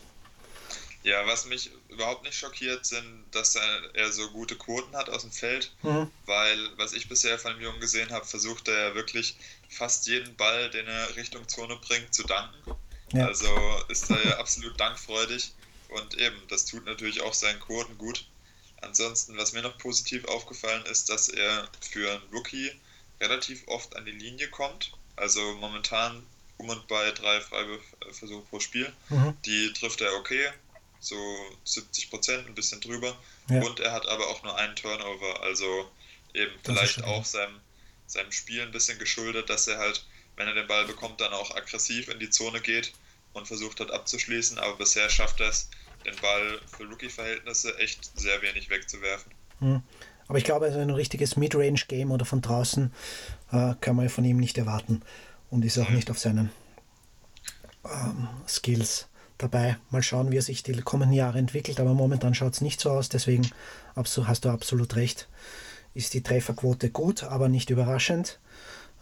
Ja, 1.04 1.26
was 1.28 1.46
mich 1.46 1.70
überhaupt 1.90 2.24
nicht 2.24 2.36
schockiert, 2.36 2.86
sind, 2.86 3.26
dass 3.32 3.56
er, 3.56 3.96
er 3.96 4.12
so 4.12 4.28
gute 4.32 4.56
Quoten 4.56 4.96
hat 4.96 5.08
aus 5.10 5.22
dem 5.22 5.32
Feld, 5.32 5.72
mhm. 5.84 6.10
weil, 6.26 6.58
was 6.78 6.94
ich 6.94 7.08
bisher 7.08 7.38
von 7.38 7.54
dem 7.54 7.62
Jungen 7.62 7.80
gesehen 7.80 8.10
habe, 8.12 8.26
versucht 8.26 8.68
er 8.68 8.90
ja 8.90 8.96
wirklich 8.96 9.38
fast 9.70 10.08
jeden 10.08 10.36
Ball, 10.36 10.70
den 10.72 10.88
er 10.88 11.16
Richtung 11.16 11.48
Zone 11.48 11.78
bringt, 11.78 12.14
zu 12.14 12.24
danken. 12.24 12.76
Ja. 13.14 13.28
Also 13.28 13.48
ist 13.88 14.10
er 14.10 14.26
ja 14.26 14.38
absolut 14.40 14.80
dankfreudig 14.80 15.54
und 15.90 16.16
eben, 16.16 16.36
das 16.50 16.66
tut 16.66 16.86
natürlich 16.86 17.22
auch 17.22 17.34
seinen 17.34 17.60
Quoten 17.60 17.98
gut. 17.98 18.26
Ansonsten, 18.82 19.38
was 19.38 19.54
mir 19.54 19.62
noch 19.62 19.78
positiv 19.78 20.26
aufgefallen 20.26 20.86
ist, 20.86 21.10
dass 21.10 21.30
er 21.30 21.70
für 21.82 22.12
einen 22.12 22.34
Rookie 22.34 22.72
relativ 23.22 23.68
oft 23.68 23.96
an 23.96 24.06
die 24.06 24.12
Linie 24.12 24.50
kommt. 24.50 24.92
Also 25.16 25.42
momentan 25.56 26.26
um 26.58 26.70
und 26.70 26.88
bei 26.88 27.12
drei 27.12 27.42
Freiwürfversuche 27.42 28.46
pro 28.50 28.60
Spiel. 28.60 28.92
Mhm. 29.10 29.36
Die 29.46 29.74
trifft 29.74 30.02
er 30.02 30.14
okay, 30.14 30.50
so 31.00 31.16
70 31.64 32.10
Prozent, 32.10 32.48
ein 32.48 32.56
bisschen 32.56 32.82
drüber. 32.82 33.18
Ja. 33.50 33.62
Und 33.62 33.80
er 33.80 33.92
hat 33.92 34.08
aber 34.08 34.28
auch 34.28 34.44
nur 34.44 34.58
einen 34.58 34.76
Turnover, 34.76 35.42
also 35.42 35.92
eben 36.34 36.52
das 36.64 36.74
vielleicht 36.74 37.04
auch 37.04 37.26
seinem, 37.26 37.60
seinem 38.08 38.32
Spiel 38.32 38.62
ein 38.62 38.72
bisschen 38.72 38.98
geschuldet, 39.00 39.50
dass 39.50 39.68
er 39.68 39.78
halt, 39.78 40.06
wenn 40.36 40.48
er 40.48 40.54
den 40.54 40.68
Ball 40.68 40.86
bekommt, 40.86 41.22
dann 41.22 41.34
auch 41.34 41.56
aggressiv 41.56 42.08
in 42.08 42.20
die 42.20 42.30
Zone 42.30 42.62
geht 42.62 42.94
und 43.34 43.48
versucht 43.48 43.80
hat 43.80 43.92
abzuschließen. 43.92 44.58
Aber 44.58 44.78
bisher 44.78 45.10
schafft 45.10 45.40
er 45.40 45.50
es, 45.50 45.70
den 46.06 46.16
Ball 46.18 46.60
für 46.78 46.86
Rookie-Verhältnisse 46.86 47.78
echt 47.80 48.12
sehr 48.18 48.42
wenig 48.42 48.70
wegzuwerfen. 48.70 49.34
Mhm. 49.60 49.84
Aber 50.28 50.38
ich 50.38 50.44
glaube, 50.44 50.66
also 50.66 50.80
ein 50.80 50.90
richtiges 50.90 51.38
Midrange-Game 51.38 52.12
oder 52.12 52.26
von 52.26 52.42
draußen 52.42 52.92
äh, 53.52 53.76
kann 53.82 53.96
man 53.96 54.10
von 54.10 54.26
ihm 54.26 54.38
nicht 54.38 54.58
erwarten 54.58 55.02
und 55.52 55.64
ist 55.64 55.78
auch 55.78 55.90
nicht 55.90 56.10
auf 56.10 56.20
seinen 56.20 56.50
ähm, 57.86 58.28
Skills 58.48 59.08
dabei. 59.38 59.78
Mal 59.92 60.02
schauen, 60.02 60.32
wie 60.32 60.38
er 60.38 60.42
sich 60.42 60.64
die 60.64 60.74
kommenden 60.82 61.16
Jahre 61.16 61.38
entwickelt, 61.38 61.80
aber 61.80 61.94
momentan 61.94 62.34
schaut 62.34 62.54
es 62.54 62.62
nicht 62.62 62.80
so 62.80 62.90
aus, 62.90 63.10
deswegen 63.10 63.50
hast 63.96 64.46
du 64.46 64.50
absolut 64.50 64.96
recht. 64.96 65.28
Ist 65.94 66.14
die 66.14 66.24
Trefferquote 66.24 66.90
gut, 66.90 67.24
aber 67.24 67.48
nicht 67.48 67.70
überraschend. 67.70 68.40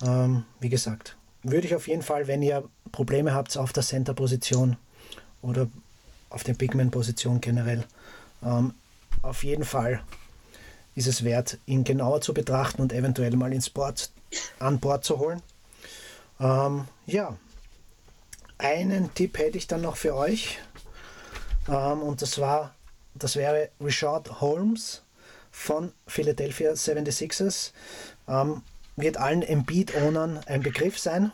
Ähm, 0.01 0.43
wie 0.59 0.69
gesagt, 0.69 1.17
würde 1.41 1.67
ich 1.67 1.76
auf 1.76 1.88
jeden 1.88 2.01
Fall, 2.01 2.28
wenn 2.28 2.41
ihr 2.41 2.67
Probleme 2.91 3.34
habt 3.34 3.57
auf 3.57 3.74
der 3.74 3.84
Center-Position 3.84 4.78
oder 5.41 5.67
auf 6.30 6.43
der 6.43 6.53
Bigman-Position 6.53 7.41
generell, 7.41 7.84
ähm, 8.43 8.74
auf 9.21 9.43
jeden 9.43 9.65
Fall 9.65 10.01
ist 10.95 11.07
es 11.07 11.23
wert, 11.23 11.57
ihn 11.65 11.83
genauer 11.83 12.21
zu 12.21 12.33
betrachten 12.33 12.81
und 12.81 12.93
eventuell 12.93 13.35
mal 13.35 13.53
ins 13.53 13.69
Board, 13.69 14.11
an 14.59 14.79
Bord 14.79 15.03
zu 15.03 15.19
holen. 15.19 15.41
Ähm, 16.39 16.85
ja, 17.05 17.37
einen 18.57 19.13
Tipp 19.13 19.37
hätte 19.37 19.57
ich 19.57 19.67
dann 19.67 19.81
noch 19.81 19.97
für 19.97 20.15
euch. 20.15 20.59
Ähm, 21.67 22.01
und 22.01 22.21
das 22.21 22.39
war, 22.39 22.75
das 23.15 23.35
wäre 23.35 23.69
Richard 23.81 24.41
Holmes 24.41 25.03
von 25.51 25.91
Philadelphia 26.07 26.71
76ers. 26.71 27.71
Ähm, 28.27 28.61
wird 28.95 29.17
allen 29.17 29.41
Embiid-Ownern 29.41 30.39
ein 30.45 30.61
Begriff 30.61 30.99
sein. 30.99 31.31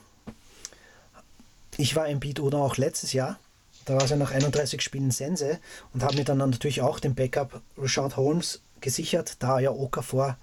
Ich 1.77 1.95
war 1.95 2.07
Embiid-Owner 2.07 2.57
auch 2.57 2.77
letztes 2.77 3.13
Jahr. 3.13 3.37
Da 3.85 3.95
war 3.95 4.03
es 4.03 4.09
ja 4.09 4.17
nach 4.17 4.31
31 4.31 4.81
Spielen 4.81 5.11
Sense 5.11 5.59
und 5.93 6.03
habe 6.03 6.15
mir 6.15 6.23
dann 6.23 6.37
natürlich 6.37 6.81
auch 6.81 6.99
den 6.99 7.15
Backup 7.15 7.61
Richard 7.77 8.17
Holmes 8.17 8.61
gesichert, 8.81 9.37
da 9.39 9.59
ja 9.59 9.71
Okafor 9.71 10.37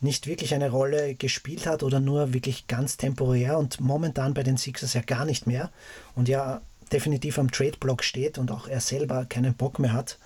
nicht 0.00 0.26
wirklich 0.26 0.54
eine 0.54 0.70
Rolle 0.70 1.14
gespielt 1.14 1.66
hat 1.66 1.82
oder 1.82 2.00
nur 2.00 2.32
wirklich 2.32 2.66
ganz 2.66 2.96
temporär 2.96 3.58
und 3.58 3.80
momentan 3.80 4.32
bei 4.32 4.42
den 4.42 4.56
Sixers 4.56 4.94
ja 4.94 5.02
gar 5.02 5.24
nicht 5.24 5.46
mehr 5.46 5.70
und 6.14 6.28
ja 6.28 6.62
definitiv 6.90 7.38
am 7.38 7.50
Trade-Block 7.50 8.02
steht 8.02 8.38
und 8.38 8.50
auch 8.50 8.66
er 8.66 8.80
selber 8.80 9.26
keinen 9.26 9.54
Bock 9.54 9.78
mehr 9.78 9.92
hat 9.92 10.18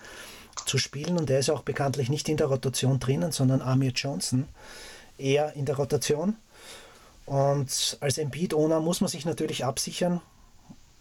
zu 0.65 0.77
spielen 0.77 1.17
und 1.17 1.29
er 1.29 1.39
ist 1.39 1.49
auch 1.49 1.61
bekanntlich 1.61 2.09
nicht 2.09 2.29
in 2.29 2.37
der 2.37 2.47
Rotation 2.47 2.99
drinnen, 2.99 3.31
sondern 3.31 3.61
Amir 3.61 3.91
Johnson 3.91 4.47
eher 5.17 5.53
in 5.53 5.65
der 5.65 5.75
Rotation. 5.75 6.37
Und 7.25 7.97
als 7.99 8.17
Embiid-Owner 8.17 8.79
muss 8.79 9.01
man 9.01 9.09
sich 9.09 9.25
natürlich 9.25 9.65
absichern, 9.65 10.21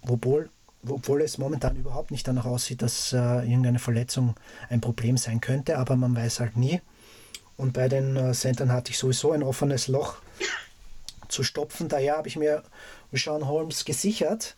obwohl 0.03 0.51
obwohl 0.89 1.23
es 1.23 1.39
momentan 1.39 1.77
überhaupt 1.77 2.11
nicht 2.11 2.27
danach 2.27 2.47
aussieht, 2.47 2.83
dass 2.83 3.13
äh, 3.13 3.17
irgendeine 3.17 3.79
Verletzung 3.79 4.35
ein 4.69 4.81
Problem 4.81 5.17
sein 5.17 5.41
könnte, 5.41 5.79
aber 5.79 5.97
man 5.97 6.17
weiß 6.17 6.41
halt 6.41 6.57
nie. 6.57 6.81
Und 7.57 7.73
bei 7.73 7.89
den 7.89 8.17
äh, 8.17 8.33
Centern 8.33 8.73
hatte 8.73 8.91
ich 8.91 8.99
sowieso 8.99 9.33
ein 9.33 9.43
offenes 9.43 9.89
Loch 9.89 10.17
zu 11.29 11.43
stopfen. 11.43 11.89
Daher 11.89 12.17
habe 12.17 12.29
ich 12.29 12.37
mir 12.37 12.63
Sean 13.13 13.47
Holmes 13.47 13.85
gesichert, 13.85 14.57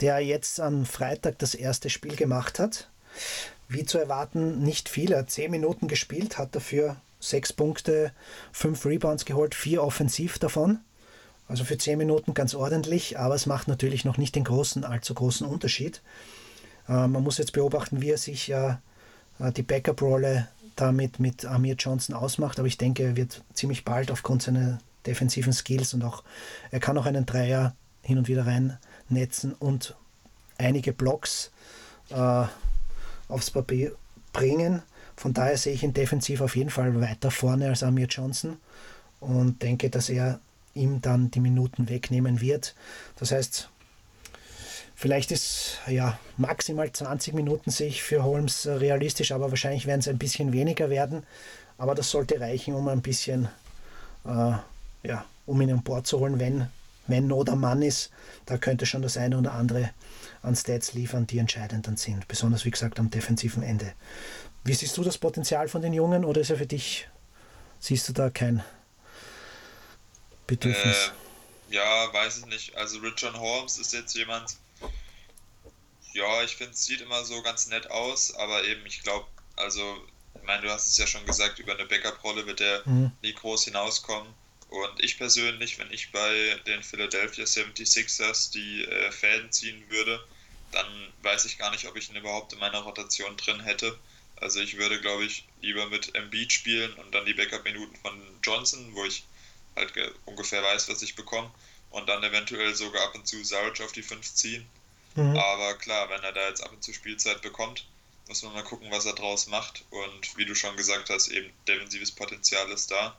der 0.00 0.20
jetzt 0.20 0.60
am 0.60 0.86
Freitag 0.86 1.38
das 1.38 1.54
erste 1.54 1.90
Spiel 1.90 2.16
gemacht 2.16 2.58
hat. 2.58 2.88
Wie 3.68 3.84
zu 3.84 3.98
erwarten, 3.98 4.62
nicht 4.62 4.88
viel. 4.88 5.12
Er 5.12 5.20
hat 5.20 5.30
10 5.30 5.50
Minuten 5.50 5.88
gespielt, 5.88 6.38
hat 6.38 6.54
dafür 6.54 6.96
6 7.20 7.54
Punkte, 7.54 8.12
5 8.52 8.86
Rebounds 8.86 9.24
geholt, 9.24 9.54
4 9.54 9.82
offensiv 9.82 10.38
davon. 10.38 10.80
Also 11.48 11.64
für 11.64 11.78
10 11.78 11.98
Minuten 11.98 12.34
ganz 12.34 12.54
ordentlich, 12.54 13.18
aber 13.18 13.34
es 13.34 13.46
macht 13.46 13.68
natürlich 13.68 14.04
noch 14.04 14.18
nicht 14.18 14.34
den 14.34 14.44
großen, 14.44 14.84
allzu 14.84 15.14
großen 15.14 15.46
Unterschied. 15.46 16.02
Äh, 16.88 17.06
man 17.06 17.22
muss 17.22 17.38
jetzt 17.38 17.52
beobachten, 17.52 18.00
wie 18.00 18.10
er 18.10 18.18
sich 18.18 18.50
äh, 18.50 18.76
äh, 19.38 19.52
die 19.52 19.62
Backup-Rolle 19.62 20.48
damit 20.74 21.20
mit 21.20 21.44
Amir 21.44 21.74
Johnson 21.74 22.14
ausmacht, 22.14 22.58
aber 22.58 22.68
ich 22.68 22.78
denke, 22.78 23.02
er 23.02 23.16
wird 23.16 23.42
ziemlich 23.54 23.84
bald 23.84 24.10
aufgrund 24.10 24.42
seiner 24.42 24.78
defensiven 25.06 25.52
Skills 25.52 25.94
und 25.94 26.04
auch 26.04 26.22
er 26.70 26.80
kann 26.80 26.98
auch 26.98 27.06
einen 27.06 27.26
Dreier 27.26 27.74
hin 28.02 28.18
und 28.18 28.28
wieder 28.28 28.46
reinnetzen 28.46 29.54
und 29.54 29.94
einige 30.58 30.92
Blocks 30.92 31.50
äh, 32.10 32.44
aufs 33.28 33.50
Papier 33.50 33.92
bringen. 34.32 34.82
Von 35.16 35.32
daher 35.32 35.56
sehe 35.56 35.72
ich 35.72 35.82
ihn 35.82 35.94
defensiv 35.94 36.40
auf 36.40 36.56
jeden 36.56 36.70
Fall 36.70 37.00
weiter 37.00 37.30
vorne 37.30 37.68
als 37.68 37.82
Amir 37.82 38.06
Johnson 38.06 38.58
und 39.20 39.62
denke, 39.62 39.88
dass 39.88 40.10
er 40.10 40.40
ihm 40.76 41.00
dann 41.00 41.30
die 41.30 41.40
Minuten 41.40 41.88
wegnehmen 41.88 42.40
wird. 42.40 42.74
Das 43.16 43.32
heißt, 43.32 43.70
Vielleicht 44.98 45.30
ist 45.30 45.78
ja 45.86 46.18
maximal 46.38 46.90
20 46.90 47.34
Minuten 47.34 47.70
sehe 47.70 47.88
ich 47.88 48.02
für 48.02 48.24
Holmes 48.24 48.64
äh, 48.64 48.72
realistisch, 48.72 49.30
aber 49.30 49.50
wahrscheinlich 49.50 49.86
werden 49.86 50.00
es 50.00 50.08
ein 50.08 50.16
bisschen 50.16 50.54
weniger 50.54 50.88
werden. 50.88 51.24
Aber 51.76 51.94
das 51.94 52.10
sollte 52.10 52.40
reichen, 52.40 52.74
um 52.74 52.88
ein 52.88 53.02
bisschen, 53.02 53.50
äh, 54.24 54.54
ja, 55.02 55.26
um 55.44 55.60
ihn 55.60 55.70
an 55.70 55.82
Bord 55.82 56.06
zu 56.06 56.18
holen, 56.18 56.38
wenn, 56.38 56.68
wenn 57.08 57.26
Not 57.26 57.50
am 57.50 57.60
Mann 57.60 57.82
ist. 57.82 58.10
Da 58.46 58.56
könnte 58.56 58.86
schon 58.86 59.02
das 59.02 59.18
eine 59.18 59.36
oder 59.36 59.52
andere 59.52 59.90
an 60.40 60.56
Stats 60.56 60.94
liefern, 60.94 61.26
die 61.26 61.38
entscheidend 61.38 61.86
dann 61.86 61.98
sind. 61.98 62.26
Besonders, 62.26 62.64
wie 62.64 62.70
gesagt, 62.70 62.98
am 62.98 63.10
defensiven 63.10 63.62
Ende. 63.62 63.92
Wie 64.64 64.72
siehst 64.72 64.96
du 64.96 65.04
das 65.04 65.18
Potenzial 65.18 65.68
von 65.68 65.82
den 65.82 65.92
Jungen 65.92 66.24
oder 66.24 66.40
ist 66.40 66.48
er 66.48 66.56
für 66.56 66.66
dich, 66.66 67.06
siehst 67.80 68.08
du 68.08 68.14
da 68.14 68.30
kein 68.30 68.62
Bedürfnis? 70.46 70.96
Äh, 71.70 71.74
ja, 71.74 72.12
weiß 72.12 72.38
ich 72.38 72.46
nicht. 72.46 72.76
Also 72.76 72.98
Richard 72.98 73.36
Holmes 73.36 73.78
ist 73.78 73.92
jetzt 73.92 74.14
jemand, 74.14 74.56
ja, 76.12 76.42
ich 76.42 76.56
finde, 76.56 76.72
es 76.72 76.84
sieht 76.84 77.00
immer 77.00 77.24
so 77.24 77.42
ganz 77.42 77.66
nett 77.66 77.90
aus, 77.90 78.34
aber 78.34 78.64
eben, 78.64 78.84
ich 78.86 79.02
glaube, 79.02 79.26
also, 79.56 80.06
ich 80.34 80.42
meine, 80.42 80.62
du 80.62 80.70
hast 80.70 80.86
es 80.86 80.98
ja 80.98 81.06
schon 81.06 81.26
gesagt, 81.26 81.58
über 81.58 81.74
eine 81.74 81.86
Backup-Rolle 81.86 82.46
wird 82.46 82.60
der 82.60 82.82
mhm. 82.86 83.12
nie 83.22 83.34
groß 83.34 83.64
hinauskommen. 83.64 84.32
Und 84.68 85.02
ich 85.02 85.16
persönlich, 85.16 85.78
wenn 85.78 85.92
ich 85.92 86.10
bei 86.10 86.58
den 86.66 86.82
Philadelphia 86.82 87.44
76ers 87.44 88.50
die 88.50 88.84
äh, 88.84 89.12
Fäden 89.12 89.52
ziehen 89.52 89.82
würde, 89.88 90.24
dann 90.72 90.86
weiß 91.22 91.44
ich 91.44 91.58
gar 91.58 91.70
nicht, 91.70 91.86
ob 91.86 91.96
ich 91.96 92.10
ihn 92.10 92.16
überhaupt 92.16 92.52
in 92.52 92.58
meiner 92.58 92.80
Rotation 92.80 93.36
drin 93.36 93.60
hätte. 93.60 93.98
Also 94.36 94.60
ich 94.60 94.76
würde, 94.76 95.00
glaube 95.00 95.24
ich, 95.24 95.46
lieber 95.62 95.86
mit 95.86 96.14
Embiid 96.14 96.52
spielen 96.52 96.92
und 96.94 97.14
dann 97.14 97.24
die 97.24 97.34
Backup-Minuten 97.34 97.96
von 97.96 98.20
Johnson, 98.42 98.94
wo 98.94 99.04
ich 99.04 99.24
halt 99.76 99.92
ungefähr 100.24 100.62
weiß, 100.62 100.88
was 100.88 101.02
ich 101.02 101.14
bekomme. 101.14 101.50
Und 101.90 102.08
dann 102.08 102.22
eventuell 102.24 102.74
sogar 102.74 103.04
ab 103.04 103.14
und 103.14 103.26
zu 103.26 103.42
Sarge 103.44 103.84
auf 103.84 103.92
die 103.92 104.02
5 104.02 104.34
ziehen. 104.34 104.66
Mhm. 105.14 105.36
Aber 105.36 105.74
klar, 105.78 106.08
wenn 106.10 106.22
er 106.22 106.32
da 106.32 106.48
jetzt 106.48 106.62
ab 106.62 106.72
und 106.72 106.82
zu 106.82 106.92
Spielzeit 106.92 107.40
bekommt, 107.42 107.86
muss 108.28 108.42
man 108.42 108.52
mal 108.52 108.64
gucken, 108.64 108.88
was 108.90 109.06
er 109.06 109.14
draus 109.14 109.46
macht. 109.46 109.84
Und 109.90 110.36
wie 110.36 110.44
du 110.44 110.54
schon 110.54 110.76
gesagt 110.76 111.10
hast, 111.10 111.28
eben 111.28 111.50
defensives 111.68 112.10
Potenzial 112.10 112.68
ist 112.70 112.90
da. 112.90 113.16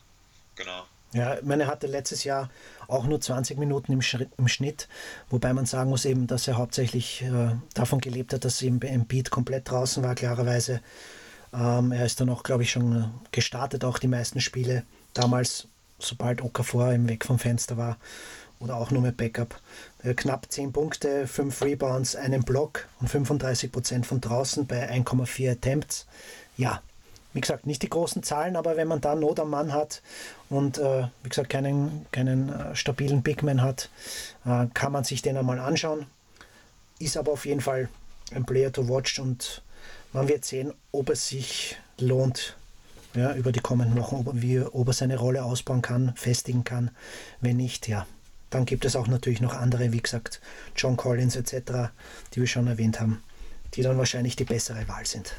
Genau. 0.55 0.85
Ja, 1.13 1.35
ich 1.35 1.43
meine, 1.43 1.63
er 1.63 1.69
hatte 1.69 1.87
letztes 1.87 2.25
Jahr 2.25 2.49
auch 2.87 3.05
nur 3.05 3.21
20 3.21 3.57
Minuten 3.57 3.93
im, 3.93 4.01
Schritt, 4.01 4.29
im 4.37 4.47
Schnitt, 4.47 4.89
wobei 5.29 5.53
man 5.53 5.65
sagen 5.65 5.89
muss 5.89 6.03
eben, 6.03 6.27
dass 6.27 6.47
er 6.47 6.57
hauptsächlich 6.57 7.21
äh, 7.21 7.55
davon 7.73 8.01
gelebt 8.01 8.33
hat, 8.33 8.43
dass 8.43 8.61
im 8.61 8.79
Beat 8.79 9.31
komplett 9.31 9.69
draußen 9.69 10.03
war, 10.03 10.15
klarerweise. 10.15 10.81
Ähm, 11.53 11.93
er 11.93 12.05
ist 12.05 12.19
dann 12.19 12.29
auch, 12.29 12.43
glaube 12.43 12.63
ich, 12.63 12.71
schon 12.71 13.01
äh, 13.01 13.07
gestartet, 13.31 13.85
auch 13.85 13.99
die 13.99 14.09
meisten 14.09 14.41
Spiele. 14.41 14.85
Damals, 15.13 15.67
sobald 15.99 16.41
Okafor 16.41 16.93
im 16.93 17.07
Weg 17.09 17.25
vom 17.25 17.39
Fenster 17.39 17.77
war 17.77 17.97
oder 18.59 18.75
auch 18.75 18.91
nur 18.91 19.01
mit 19.01 19.17
Backup. 19.17 19.59
Äh, 20.03 20.13
knapp 20.13 20.51
10 20.51 20.73
Punkte, 20.73 21.27
5 21.27 21.61
Rebounds, 21.61 22.15
einen 22.15 22.43
Block 22.43 22.87
und 22.99 23.07
35 23.07 23.71
Prozent 23.71 24.05
von 24.05 24.21
draußen 24.21 24.65
bei 24.65 24.89
1,4 24.91 25.51
Attempts. 25.51 26.07
Ja, 26.57 26.81
wie 27.33 27.41
gesagt, 27.41 27.67
nicht 27.67 27.83
die 27.83 27.89
großen 27.89 28.23
Zahlen, 28.23 28.55
aber 28.55 28.77
wenn 28.77 28.87
man 28.87 29.01
da 29.01 29.13
Not 29.13 29.39
am 29.39 29.51
Mann 29.51 29.73
hat 29.73 30.01
und 30.49 30.79
äh, 30.79 31.07
wie 31.21 31.29
gesagt 31.29 31.49
keinen, 31.49 32.07
keinen 32.11 32.49
äh, 32.49 32.75
stabilen 32.75 33.21
Bigman 33.21 33.61
hat, 33.61 33.89
äh, 34.45 34.65
kann 34.73 34.91
man 34.91 35.03
sich 35.03 35.21
den 35.21 35.37
einmal 35.37 35.59
anschauen. 35.59 36.07
Ist 36.99 37.15
aber 37.15 37.33
auf 37.33 37.45
jeden 37.45 37.61
Fall 37.61 37.89
ein 38.33 38.45
Player 38.45 38.71
to 38.71 38.89
watch 38.89 39.19
und 39.19 39.61
man 40.13 40.27
wird 40.27 40.45
sehen, 40.45 40.73
ob 40.91 41.09
es 41.09 41.27
sich 41.27 41.77
lohnt, 41.99 42.56
ja, 43.17 43.33
über 43.33 43.51
die 43.51 43.59
kommenden 43.59 43.97
Wochen, 43.97 44.15
ob, 44.15 44.29
wie, 44.33 44.59
ob 44.59 44.87
er 44.87 44.93
seine 44.93 45.17
Rolle 45.17 45.43
ausbauen 45.43 45.81
kann, 45.81 46.13
festigen 46.15 46.63
kann. 46.63 46.91
Wenn 47.41 47.57
nicht, 47.57 47.87
ja, 47.87 48.05
dann 48.49 48.65
gibt 48.65 48.85
es 48.85 48.95
auch 48.95 49.07
natürlich 49.07 49.41
noch 49.41 49.53
andere, 49.53 49.91
wie 49.91 50.01
gesagt, 50.01 50.41
John 50.75 50.97
Collins 50.97 51.35
etc., 51.35 51.91
die 52.33 52.39
wir 52.39 52.47
schon 52.47 52.67
erwähnt 52.67 52.99
haben, 52.99 53.23
die 53.73 53.81
dann 53.81 53.97
wahrscheinlich 53.97 54.35
die 54.35 54.45
bessere 54.45 54.87
Wahl 54.87 55.05
sind. 55.05 55.33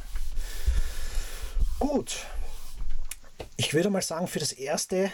Gut. 1.78 2.26
Ich 3.56 3.72
würde 3.72 3.90
mal 3.90 4.02
sagen, 4.02 4.26
für 4.26 4.40
das 4.40 4.52
Erste 4.52 5.10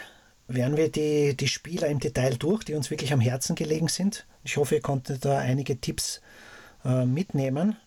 werden 0.47 0.77
wir 0.77 0.91
die, 0.91 1.35
die 1.35 1.47
Spieler 1.47 1.87
im 1.87 1.99
Detail 1.99 2.35
durch, 2.35 2.63
die 2.63 2.75
uns 2.75 2.91
wirklich 2.91 3.13
am 3.13 3.19
Herzen 3.19 3.55
gelegen 3.55 3.87
sind. 3.87 4.25
Ich 4.43 4.57
hoffe, 4.57 4.75
ihr 4.75 4.81
konntet 4.81 5.25
da 5.25 5.39
einige 5.39 5.79
Tipps 5.79 6.21
äh, 6.83 7.05
mitnehmen. 7.05 7.77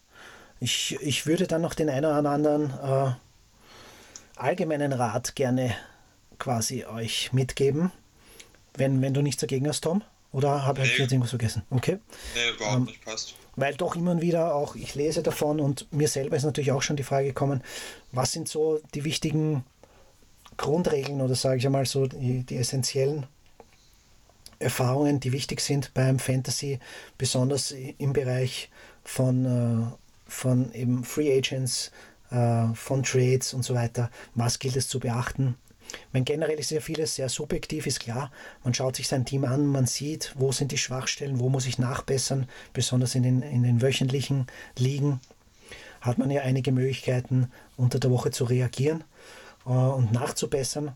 Ich, 0.61 0.99
ich 1.01 1.27
würde 1.27 1.47
dann 1.47 1.63
noch 1.63 1.75
den 1.75 1.89
einen 1.89 2.07
oder 2.07 2.31
anderen 2.31 2.71
äh, 2.71 3.13
allgemeinen 4.41 4.93
Rat 4.93 5.35
gerne 5.37 5.75
quasi 6.39 6.85
euch 6.85 7.33
mitgeben, 7.33 7.93
wenn, 8.75 9.03
wenn 9.03 9.15
du 9.15 9.23
nichts 9.23 9.41
dagegen 9.41 9.69
hast, 9.69 9.83
Tom. 9.83 10.03
Oder 10.31 10.67
habe 10.67 10.83
nee. 10.83 10.87
ich 10.87 10.99
jetzt 10.99 11.11
irgendwas 11.11 11.31
vergessen? 11.31 11.63
Okay. 11.71 11.99
Nee, 12.35 12.51
überhaupt 12.55 12.77
ähm, 12.77 12.85
nicht 12.85 13.05
passt 13.05 13.35
weil 13.59 13.75
doch 13.75 13.97
immer 13.97 14.21
wieder 14.21 14.55
auch 14.55 14.77
ich 14.77 14.95
lese 14.95 15.23
davon 15.23 15.61
und 15.61 15.93
mir 15.93 16.07
selber 16.07 16.37
ist 16.37 16.45
natürlich 16.45 16.71
auch 16.71 16.83
schon 16.83 16.97
die 16.97 17.03
Frage 17.03 17.27
gekommen, 17.27 17.63
was 18.13 18.33
sind 18.33 18.49
so 18.49 18.81
die 18.95 19.05
wichtigen 19.05 19.65
Grundregeln 20.57 21.21
oder 21.21 21.35
sage 21.35 21.59
ich 21.59 21.67
einmal 21.67 21.85
so 21.85 22.07
die, 22.07 22.45
die 22.45 22.57
essentiellen 22.57 23.27
Erfahrungen, 24.61 25.19
die 25.19 25.33
wichtig 25.33 25.61
sind 25.61 25.93
beim 25.93 26.21
Fantasy, 26.21 26.79
besonders 27.17 27.73
im 27.73 28.13
Bereich 28.13 28.71
von, 29.03 29.45
äh, 29.45 30.31
von 30.31 30.73
eben 30.73 31.03
Free 31.03 31.37
Agents, 31.37 31.91
von 32.31 33.03
Trades 33.03 33.55
und 33.55 33.63
so 33.65 33.75
weiter. 33.75 34.11
Was 34.35 34.59
gilt 34.59 34.77
es 34.77 34.89
zu 34.89 35.01
beachten? 35.01 35.57
Meine, 36.13 36.25
generell 36.25 36.59
ist 36.59 36.71
ja 36.71 36.81
vieles 36.81 37.15
sehr 37.15 37.31
subjektiv, 37.31 37.87
ist 37.87 38.01
klar. 38.01 38.31
Man 38.63 38.75
schaut 38.75 38.97
sich 38.97 39.09
sein 39.09 39.25
Team 39.25 39.45
an, 39.45 39.67
man 39.67 39.87
sieht, 39.87 40.35
wo 40.37 40.53
sind 40.53 40.71
die 40.71 40.79
Schwachstellen, 40.79 41.41
wo 41.41 41.49
muss 41.49 41.67
ich 41.67 41.79
nachbessern, 41.79 42.47
besonders 42.75 43.15
in 43.15 43.23
den, 43.23 43.41
in 43.41 43.63
den 43.63 43.81
wöchentlichen 43.81 44.47
Ligen 44.77 45.21
hat 46.01 46.19
man 46.19 46.31
ja 46.31 46.43
einige 46.43 46.73
Möglichkeiten, 46.73 47.51
unter 47.77 47.99
der 47.99 48.11
Woche 48.11 48.31
zu 48.31 48.45
reagieren 48.45 49.05
äh, 49.67 49.71
und 49.71 50.13
nachzubessern. 50.13 50.95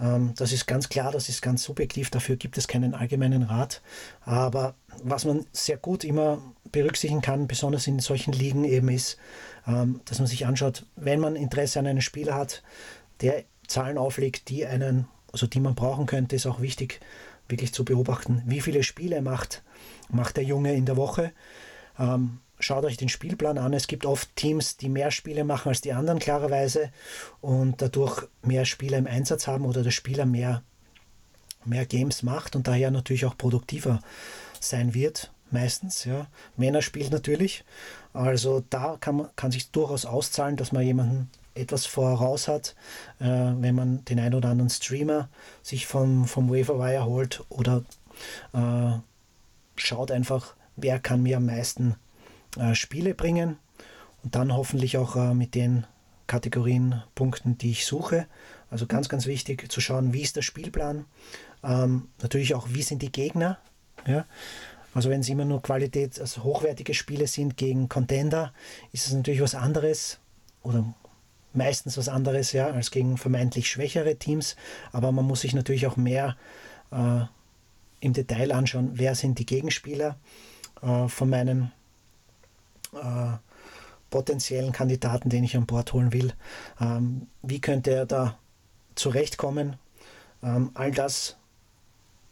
Ähm, 0.00 0.32
das 0.36 0.52
ist 0.52 0.66
ganz 0.66 0.88
klar, 0.88 1.12
das 1.12 1.28
ist 1.28 1.42
ganz 1.42 1.62
subjektiv, 1.62 2.10
dafür 2.10 2.36
gibt 2.36 2.58
es 2.58 2.68
keinen 2.68 2.94
allgemeinen 2.94 3.42
Rat. 3.42 3.82
Aber 4.22 4.74
was 5.02 5.24
man 5.24 5.46
sehr 5.52 5.76
gut 5.76 6.04
immer 6.04 6.38
berücksichtigen 6.72 7.22
kann, 7.22 7.48
besonders 7.48 7.86
in 7.86 7.98
solchen 7.98 8.32
Ligen 8.32 8.64
eben 8.64 8.88
ist, 8.88 9.18
ähm, 9.66 10.00
dass 10.04 10.18
man 10.18 10.28
sich 10.28 10.46
anschaut, 10.46 10.86
wenn 10.96 11.20
man 11.20 11.36
Interesse 11.36 11.78
an 11.78 11.86
einem 11.86 12.00
Spieler 12.00 12.34
hat, 12.34 12.62
der 13.20 13.44
Zahlen 13.66 13.98
auflegt, 13.98 14.48
die 14.48 14.66
einen, 14.66 15.06
also 15.32 15.46
die 15.46 15.60
man 15.60 15.74
brauchen 15.74 16.06
könnte, 16.06 16.36
ist 16.36 16.46
auch 16.46 16.60
wichtig, 16.60 17.00
wirklich 17.48 17.74
zu 17.74 17.84
beobachten, 17.84 18.42
wie 18.46 18.60
viele 18.60 18.82
Spiele 18.82 19.22
macht, 19.22 19.62
macht 20.08 20.36
der 20.36 20.44
Junge 20.44 20.74
in 20.74 20.86
der 20.86 20.96
Woche. 20.96 21.32
Ähm, 21.98 22.40
schaut 22.60 22.84
euch 22.84 22.96
den 22.96 23.08
Spielplan 23.08 23.58
an. 23.58 23.72
Es 23.72 23.86
gibt 23.86 24.06
oft 24.06 24.34
Teams, 24.36 24.76
die 24.76 24.88
mehr 24.88 25.10
Spiele 25.10 25.44
machen 25.44 25.68
als 25.70 25.80
die 25.80 25.92
anderen, 25.92 26.18
klarerweise, 26.18 26.90
und 27.40 27.82
dadurch 27.82 28.22
mehr 28.42 28.64
Spieler 28.64 28.98
im 28.98 29.06
Einsatz 29.06 29.46
haben 29.46 29.64
oder 29.64 29.82
der 29.82 29.90
Spieler 29.90 30.26
mehr, 30.26 30.62
mehr 31.64 31.86
Games 31.86 32.22
macht 32.22 32.56
und 32.56 32.68
daher 32.68 32.90
natürlich 32.90 33.24
auch 33.24 33.36
produktiver 33.36 34.00
sein 34.60 34.94
wird, 34.94 35.32
meistens. 35.50 36.04
Ja. 36.04 36.26
Wenn 36.56 36.74
er 36.74 36.82
spielt 36.82 37.10
natürlich. 37.10 37.64
Also 38.12 38.62
da 38.70 38.96
kann, 39.00 39.16
man, 39.16 39.28
kann 39.36 39.50
sich 39.50 39.70
durchaus 39.70 40.04
auszahlen, 40.04 40.56
dass 40.56 40.72
man 40.72 40.82
jemanden 40.82 41.30
etwas 41.54 41.86
voraus 41.86 42.48
hat, 42.48 42.74
äh, 43.18 43.24
wenn 43.24 43.74
man 43.74 44.04
den 44.04 44.20
ein 44.20 44.34
oder 44.34 44.50
anderen 44.50 44.70
Streamer 44.70 45.28
sich 45.62 45.86
vom, 45.86 46.26
vom 46.26 46.50
Waverwire 46.50 47.04
holt 47.04 47.44
oder 47.48 47.82
äh, 48.52 48.92
schaut 49.76 50.10
einfach, 50.10 50.54
wer 50.76 50.98
kann 50.98 51.22
mir 51.22 51.38
am 51.38 51.46
meisten 51.46 51.96
äh, 52.58 52.74
Spiele 52.74 53.14
bringen 53.14 53.58
und 54.22 54.34
dann 54.34 54.54
hoffentlich 54.54 54.96
auch 54.98 55.16
äh, 55.16 55.34
mit 55.34 55.54
den 55.54 55.86
Kategorien 56.26 57.02
Punkten, 57.14 57.58
die 57.58 57.72
ich 57.72 57.86
suche. 57.86 58.26
Also 58.70 58.86
ganz, 58.86 59.08
ganz 59.08 59.26
wichtig 59.26 59.70
zu 59.70 59.80
schauen, 59.80 60.12
wie 60.12 60.22
ist 60.22 60.36
der 60.36 60.42
Spielplan. 60.42 61.04
Ähm, 61.64 62.08
natürlich 62.22 62.54
auch, 62.54 62.68
wie 62.70 62.82
sind 62.82 63.02
die 63.02 63.10
Gegner. 63.10 63.58
Ja? 64.06 64.26
Also 64.94 65.10
wenn 65.10 65.20
es 65.20 65.28
immer 65.28 65.44
nur 65.44 65.62
Qualität, 65.62 66.20
also 66.20 66.44
hochwertige 66.44 66.94
Spiele 66.94 67.26
sind 67.26 67.56
gegen 67.56 67.88
Contender, 67.88 68.52
ist 68.92 69.06
es 69.06 69.12
natürlich 69.12 69.40
was 69.40 69.54
anderes 69.54 70.18
oder 70.62 70.94
meistens 71.52 71.96
was 71.98 72.08
anderes 72.08 72.52
ja, 72.52 72.70
als 72.70 72.90
gegen 72.90 73.16
vermeintlich 73.16 73.68
schwächere 73.68 74.16
Teams. 74.16 74.56
Aber 74.92 75.12
man 75.12 75.24
muss 75.24 75.40
sich 75.40 75.54
natürlich 75.54 75.86
auch 75.86 75.96
mehr 75.96 76.36
äh, 76.92 77.22
im 78.00 78.12
Detail 78.12 78.52
anschauen, 78.52 78.92
wer 78.94 79.14
sind 79.14 79.38
die 79.38 79.46
Gegenspieler 79.46 80.16
äh, 80.82 81.08
von 81.08 81.28
meinen 81.28 81.72
äh, 82.94 83.36
potenziellen 84.10 84.72
Kandidaten, 84.72 85.28
den 85.30 85.44
ich 85.44 85.56
an 85.56 85.66
Bord 85.66 85.92
holen 85.92 86.12
will. 86.12 86.32
Ähm, 86.80 87.28
wie 87.42 87.60
könnte 87.60 87.92
er 87.92 88.06
da 88.06 88.38
zurechtkommen? 88.94 89.76
Ähm, 90.42 90.70
all 90.74 90.90
das 90.90 91.36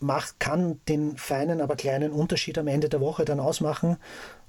macht, 0.00 0.38
kann 0.40 0.80
den 0.88 1.16
feinen, 1.16 1.60
aber 1.60 1.76
kleinen 1.76 2.12
Unterschied 2.12 2.58
am 2.58 2.68
Ende 2.68 2.88
der 2.88 3.00
Woche 3.00 3.24
dann 3.24 3.40
ausmachen, 3.40 3.96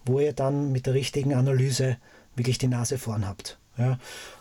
wo 0.05 0.19
ihr 0.19 0.33
dann 0.33 0.71
mit 0.71 0.85
der 0.85 0.93
richtigen 0.93 1.33
Analyse 1.33 1.97
wirklich 2.35 2.57
die 2.57 2.67
Nase 2.67 2.97
vorn 2.97 3.27
habt. 3.27 3.57
Ja. 3.77 3.97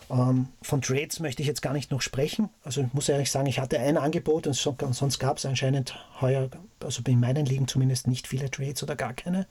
Ähm, 0.09 0.49
von 0.61 0.81
Trades 0.81 1.19
möchte 1.19 1.41
ich 1.41 1.47
jetzt 1.47 1.61
gar 1.61 1.73
nicht 1.73 1.91
noch 1.91 2.01
sprechen. 2.01 2.49
Also 2.63 2.81
ich 2.81 2.93
muss 2.93 3.09
ehrlich 3.09 3.31
sagen, 3.31 3.47
ich 3.47 3.59
hatte 3.59 3.79
ein 3.79 3.97
Angebot 3.97 4.47
und 4.47 4.53
so, 4.53 4.75
sonst 4.91 5.19
gab 5.19 5.37
es 5.37 5.45
anscheinend 5.45 5.95
heuer, 6.19 6.49
also 6.83 7.01
in 7.07 7.19
meinen 7.19 7.45
Ligen 7.45 7.67
zumindest 7.67 8.07
nicht 8.07 8.27
viele 8.27 8.51
Trades 8.51 8.83
oder 8.83 8.95
gar 8.95 9.13
keine, 9.13 9.47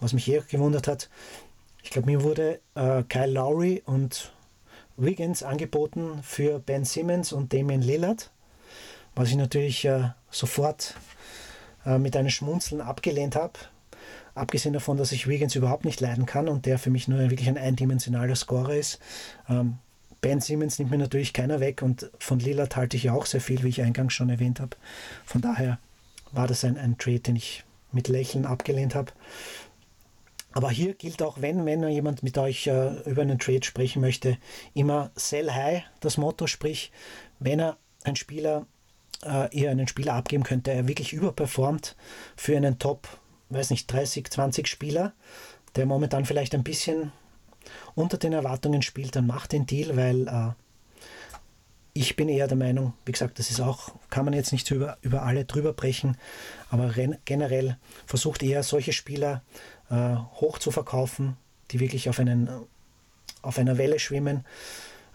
was 0.00 0.12
mich 0.12 0.28
eher 0.28 0.42
gewundert 0.42 0.86
hat. 0.86 1.08
Ich 1.82 1.90
glaube, 1.90 2.06
mir 2.06 2.22
wurde 2.22 2.60
äh, 2.74 3.02
Kyle 3.08 3.32
Lowry 3.32 3.82
und 3.84 4.32
Wiggins 4.96 5.42
angeboten 5.42 6.20
für 6.22 6.58
Ben 6.58 6.84
Simmons 6.84 7.32
und 7.32 7.52
Damian 7.52 7.82
Lillard, 7.82 8.30
was 9.14 9.28
ich 9.28 9.36
natürlich 9.36 9.84
äh, 9.84 10.10
sofort 10.30 10.94
äh, 11.84 11.98
mit 11.98 12.16
einem 12.16 12.30
Schmunzeln 12.30 12.80
abgelehnt 12.80 13.36
habe. 13.36 13.54
Abgesehen 14.34 14.72
davon, 14.72 14.96
dass 14.96 15.12
ich 15.12 15.26
Wiggins 15.26 15.54
überhaupt 15.54 15.84
nicht 15.84 16.00
leiden 16.00 16.24
kann 16.24 16.48
und 16.48 16.64
der 16.64 16.78
für 16.78 16.90
mich 16.90 17.08
nur 17.08 17.18
wirklich 17.18 17.48
ein 17.48 17.58
eindimensionaler 17.58 18.36
Scorer 18.36 18.74
ist. 18.74 18.98
Ähm, 19.48 19.78
ben 20.22 20.40
Simmons 20.40 20.78
nimmt 20.78 20.92
mir 20.92 20.98
natürlich 20.98 21.32
keiner 21.32 21.60
weg 21.60 21.82
und 21.82 22.10
von 22.18 22.38
Lillard 22.38 22.76
halte 22.76 22.96
ich 22.96 23.04
ja 23.04 23.12
auch 23.12 23.26
sehr 23.26 23.40
viel, 23.40 23.62
wie 23.64 23.68
ich 23.68 23.82
eingangs 23.82 24.14
schon 24.14 24.30
erwähnt 24.30 24.60
habe. 24.60 24.76
Von 25.26 25.40
daher 25.40 25.78
war 26.30 26.46
das 26.46 26.64
ein, 26.64 26.78
ein 26.78 26.96
Trade, 26.96 27.20
den 27.20 27.36
ich 27.36 27.64
mit 27.90 28.08
Lächeln 28.08 28.46
abgelehnt 28.46 28.94
habe. 28.94 29.12
Aber 30.52 30.70
hier 30.70 30.94
gilt 30.94 31.22
auch, 31.22 31.40
wenn, 31.40 31.64
wenn 31.64 31.86
jemand 31.88 32.22
mit 32.22 32.36
euch 32.38 32.66
äh, 32.66 33.00
über 33.08 33.22
einen 33.22 33.38
Trade 33.38 33.64
sprechen 33.64 34.00
möchte, 34.00 34.38
immer 34.74 35.10
sell 35.14 35.50
high, 35.50 35.82
das 36.00 36.18
Motto, 36.18 36.46
sprich, 36.46 36.92
wenn 37.38 37.60
er 37.60 37.78
ein 38.04 38.16
Spieler, 38.16 38.66
äh, 39.24 39.48
ihr 39.56 39.70
einen 39.70 39.88
Spieler 39.88 40.14
abgeben 40.14 40.44
könnt, 40.44 40.66
der 40.66 40.88
wirklich 40.88 41.12
überperformt 41.12 41.96
für 42.36 42.56
einen 42.56 42.78
Top, 42.78 43.08
weiß 43.48 43.70
nicht, 43.70 43.90
30, 43.90 44.30
20 44.30 44.68
Spieler, 44.68 45.12
der 45.76 45.86
momentan 45.86 46.26
vielleicht 46.26 46.54
ein 46.54 46.64
bisschen 46.64 47.12
unter 47.94 48.18
den 48.18 48.32
Erwartungen 48.32 48.82
spielt, 48.82 49.16
dann 49.16 49.26
macht 49.26 49.52
den 49.52 49.66
Deal, 49.66 49.96
weil 49.96 50.28
äh, 50.28 50.50
ich 51.94 52.16
bin 52.16 52.28
eher 52.28 52.48
der 52.48 52.56
Meinung, 52.56 52.94
wie 53.04 53.12
gesagt, 53.12 53.38
das 53.38 53.50
ist 53.50 53.60
auch, 53.60 53.90
kann 54.08 54.24
man 54.24 54.34
jetzt 54.34 54.52
nicht 54.52 54.70
über, 54.70 54.96
über 55.02 55.22
alle 55.22 55.44
drüber 55.44 55.72
brechen, 55.72 56.16
aber 56.70 56.92
generell 57.24 57.76
versucht 58.06 58.42
eher 58.42 58.62
solche 58.62 58.92
Spieler 58.92 59.42
äh, 59.92 60.16
hoch 60.40 60.58
zu 60.58 60.70
verkaufen, 60.70 61.36
die 61.70 61.78
wirklich 61.78 62.08
auf, 62.08 62.18
einen, 62.18 62.48
auf 63.42 63.58
einer 63.58 63.78
Welle 63.78 63.98
schwimmen, 63.98 64.44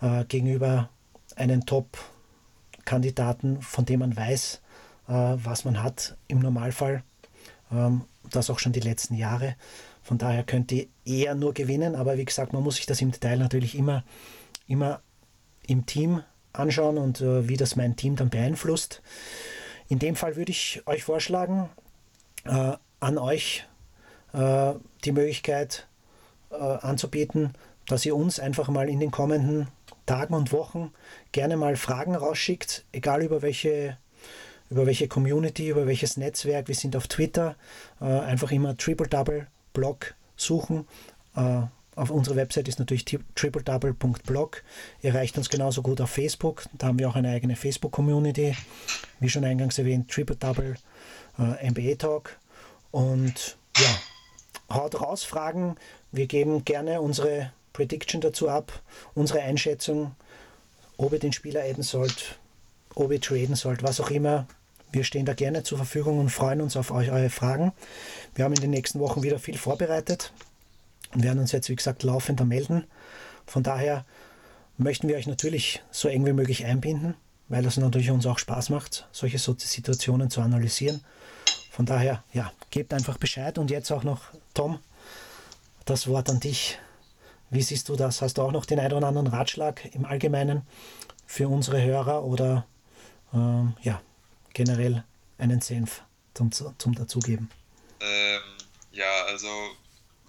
äh, 0.02 0.24
gegenüber 0.26 0.90
einem 1.36 1.66
Top-Kandidaten, 1.66 3.62
von 3.62 3.86
dem 3.86 4.00
man 4.00 4.16
weiß, 4.16 4.62
äh, 5.08 5.12
was 5.12 5.66
man 5.66 5.82
hat 5.84 6.16
im 6.28 6.40
Normalfall. 6.40 7.04
Ähm, 7.72 8.04
das 8.30 8.50
auch 8.50 8.60
schon 8.60 8.74
die 8.74 8.80
letzten 8.80 9.16
Jahre. 9.16 9.56
Von 10.04 10.18
daher 10.18 10.44
könnte 10.44 10.76
ihr 10.76 10.88
eher 11.06 11.36
nur 11.36 11.54
gewinnen, 11.54 11.96
aber 11.96 12.18
wie 12.18 12.26
gesagt, 12.26 12.54
man 12.54 12.64
muss 12.64 12.76
sich 12.76 12.86
das 12.86 13.02
im 13.02 13.12
Detail 13.12 13.38
natürlich 13.38 13.76
immer, 13.76 14.04
immer 14.68 15.02
im 15.66 15.86
Team 15.86 16.24
anschauen 16.54 16.98
und 16.98 17.22
äh, 17.22 17.48
wie 17.50 17.58
das 17.58 17.76
mein 17.76 17.96
Team 17.96 18.16
dann 18.16 18.30
beeinflusst. 18.30 19.02
In 19.90 20.00
dem 20.00 20.16
Fall 20.16 20.36
würde 20.36 20.52
ich 20.52 20.82
euch 20.86 21.04
vorschlagen, 21.04 21.70
äh, 22.46 22.74
an 23.00 23.18
euch 23.18 23.66
äh, 24.34 24.74
die 25.04 25.12
Möglichkeit 25.12 25.88
äh, 26.52 26.56
anzubieten, 26.56 27.54
dass 27.88 28.06
ihr 28.06 28.16
uns 28.16 28.40
einfach 28.40 28.70
mal 28.70 28.90
in 28.90 29.00
den 29.00 29.12
kommenden 29.12 29.68
Tagen 30.06 30.34
und 30.34 30.52
Wochen 30.52 30.92
gerne 31.32 31.58
mal 31.58 31.76
Fragen 31.76 32.16
rausschickt, 32.16 32.86
egal 32.92 33.24
über 33.24 33.42
welche 33.42 33.98
über 34.70 34.86
welche 34.86 35.08
Community, 35.08 35.70
über 35.70 35.88
welches 35.88 36.18
Netzwerk. 36.18 36.68
Wir 36.68 36.76
sind 36.76 36.96
auf 36.98 37.08
Twitter, 37.08 37.56
äh, 38.02 38.06
einfach 38.06 38.52
immer 38.52 38.76
Triple 38.76 39.08
Double 39.08 39.48
Blog 39.74 40.14
suchen. 40.36 40.88
Äh, 41.36 41.62
auf 41.96 42.12
unserer 42.12 42.36
Website 42.36 42.68
ist 42.68 42.78
natürlich 42.78 43.06
tripledouble.blog. 43.06 44.64
Ihr 45.02 45.10
erreicht 45.10 45.38
uns 45.38 45.50
genauso 45.50 45.82
gut 45.82 46.00
auf 46.00 46.12
Facebook. 46.12 46.66
Da 46.78 46.88
haben 46.88 47.00
wir 47.00 47.10
auch 47.10 47.16
eine 47.16 47.32
eigene 47.32 47.56
Facebook-Community. 47.56 48.56
Wie 49.20 49.30
schon 49.30 49.44
eingangs 49.44 49.80
erwähnt, 49.80 50.12
Triple 50.12 50.36
Double 50.36 50.76
äh, 51.40 51.72
MBA 51.72 51.96
Talk. 51.96 52.38
Und 52.92 53.58
ja, 53.78 53.88
haut 54.70 55.00
raus 55.02 55.24
Fragen. 55.24 55.76
Wir 56.12 56.28
geben 56.28 56.66
gerne 56.66 57.02
unsere 57.02 57.52
Prediction 57.74 58.22
dazu 58.22 58.50
ab, 58.50 58.82
unsere 59.14 59.42
Einschätzung, 59.42 60.16
ob 60.98 61.14
ihr 61.14 61.20
den 61.20 61.34
Spieler 61.34 61.62
adden 61.62 61.84
sollt, 61.84 62.40
ob 62.96 63.12
ihr 63.12 63.22
traden 63.22 63.56
sollt, 63.56 63.84
was 63.84 64.00
auch 64.00 64.10
immer. 64.10 64.48
Wir 64.92 65.04
stehen 65.04 65.26
da 65.26 65.34
gerne 65.34 65.64
zur 65.64 65.78
Verfügung 65.78 66.20
und 66.20 66.30
freuen 66.30 66.62
uns 66.62 66.78
auf 66.78 66.92
euch, 66.92 67.12
eure 67.12 67.30
Fragen. 67.30 67.74
Wir 68.36 68.46
haben 68.46 68.54
in 68.54 68.62
den 68.62 68.72
nächsten 68.72 69.00
Wochen 69.00 69.22
wieder 69.22 69.38
viel 69.38 69.58
vorbereitet 69.58 70.32
und 71.14 71.24
werden 71.24 71.40
uns 71.40 71.52
jetzt, 71.52 71.70
wie 71.70 71.76
gesagt, 71.76 72.04
laufender 72.04 72.46
melden. 72.46 72.86
Von 73.46 73.64
daher 73.64 74.06
möchten 74.78 75.08
wir 75.08 75.18
euch 75.18 75.28
natürlich 75.28 75.82
so 75.92 76.08
eng 76.08 76.26
wie 76.26 76.34
möglich 76.34 76.66
einbinden, 76.66 77.16
weil 77.50 77.66
es 77.66 77.78
natürlich 77.78 78.12
uns 78.12 78.26
auch 78.26 78.40
Spaß 78.40 78.70
macht, 78.70 79.08
solche 79.12 79.40
Situationen 79.40 80.30
zu 80.30 80.42
analysieren. 80.42 81.02
Von 81.78 81.86
daher, 81.86 82.24
ja, 82.34 82.52
gebt 82.72 82.92
einfach 82.92 83.20
Bescheid 83.20 83.60
und 83.60 83.70
jetzt 83.70 83.92
auch 83.92 84.02
noch, 84.02 84.24
Tom, 84.56 84.80
das 85.86 86.08
Wort 86.08 86.28
an 86.28 86.40
dich. 86.40 86.80
Wie 87.52 87.62
siehst 87.62 87.88
du 87.88 87.96
das? 87.96 88.24
Hast 88.24 88.40
du 88.40 88.42
auch 88.42 88.52
noch 88.52 88.66
den 88.66 88.80
einen 88.80 88.94
oder 88.94 89.06
anderen 89.06 89.28
Ratschlag 89.28 89.86
im 89.94 90.04
Allgemeinen 90.04 90.64
für 91.28 91.48
unsere 91.48 91.80
Hörer 91.80 92.24
oder 92.24 92.66
ähm, 93.32 93.78
ja, 93.84 94.02
generell 94.54 95.04
einen 95.38 95.62
Senf 95.62 96.02
zum, 96.34 96.52
zum 96.52 96.96
Dazugeben? 96.96 97.52
Ähm, 98.00 98.42
ja, 98.92 99.26
also 99.28 99.48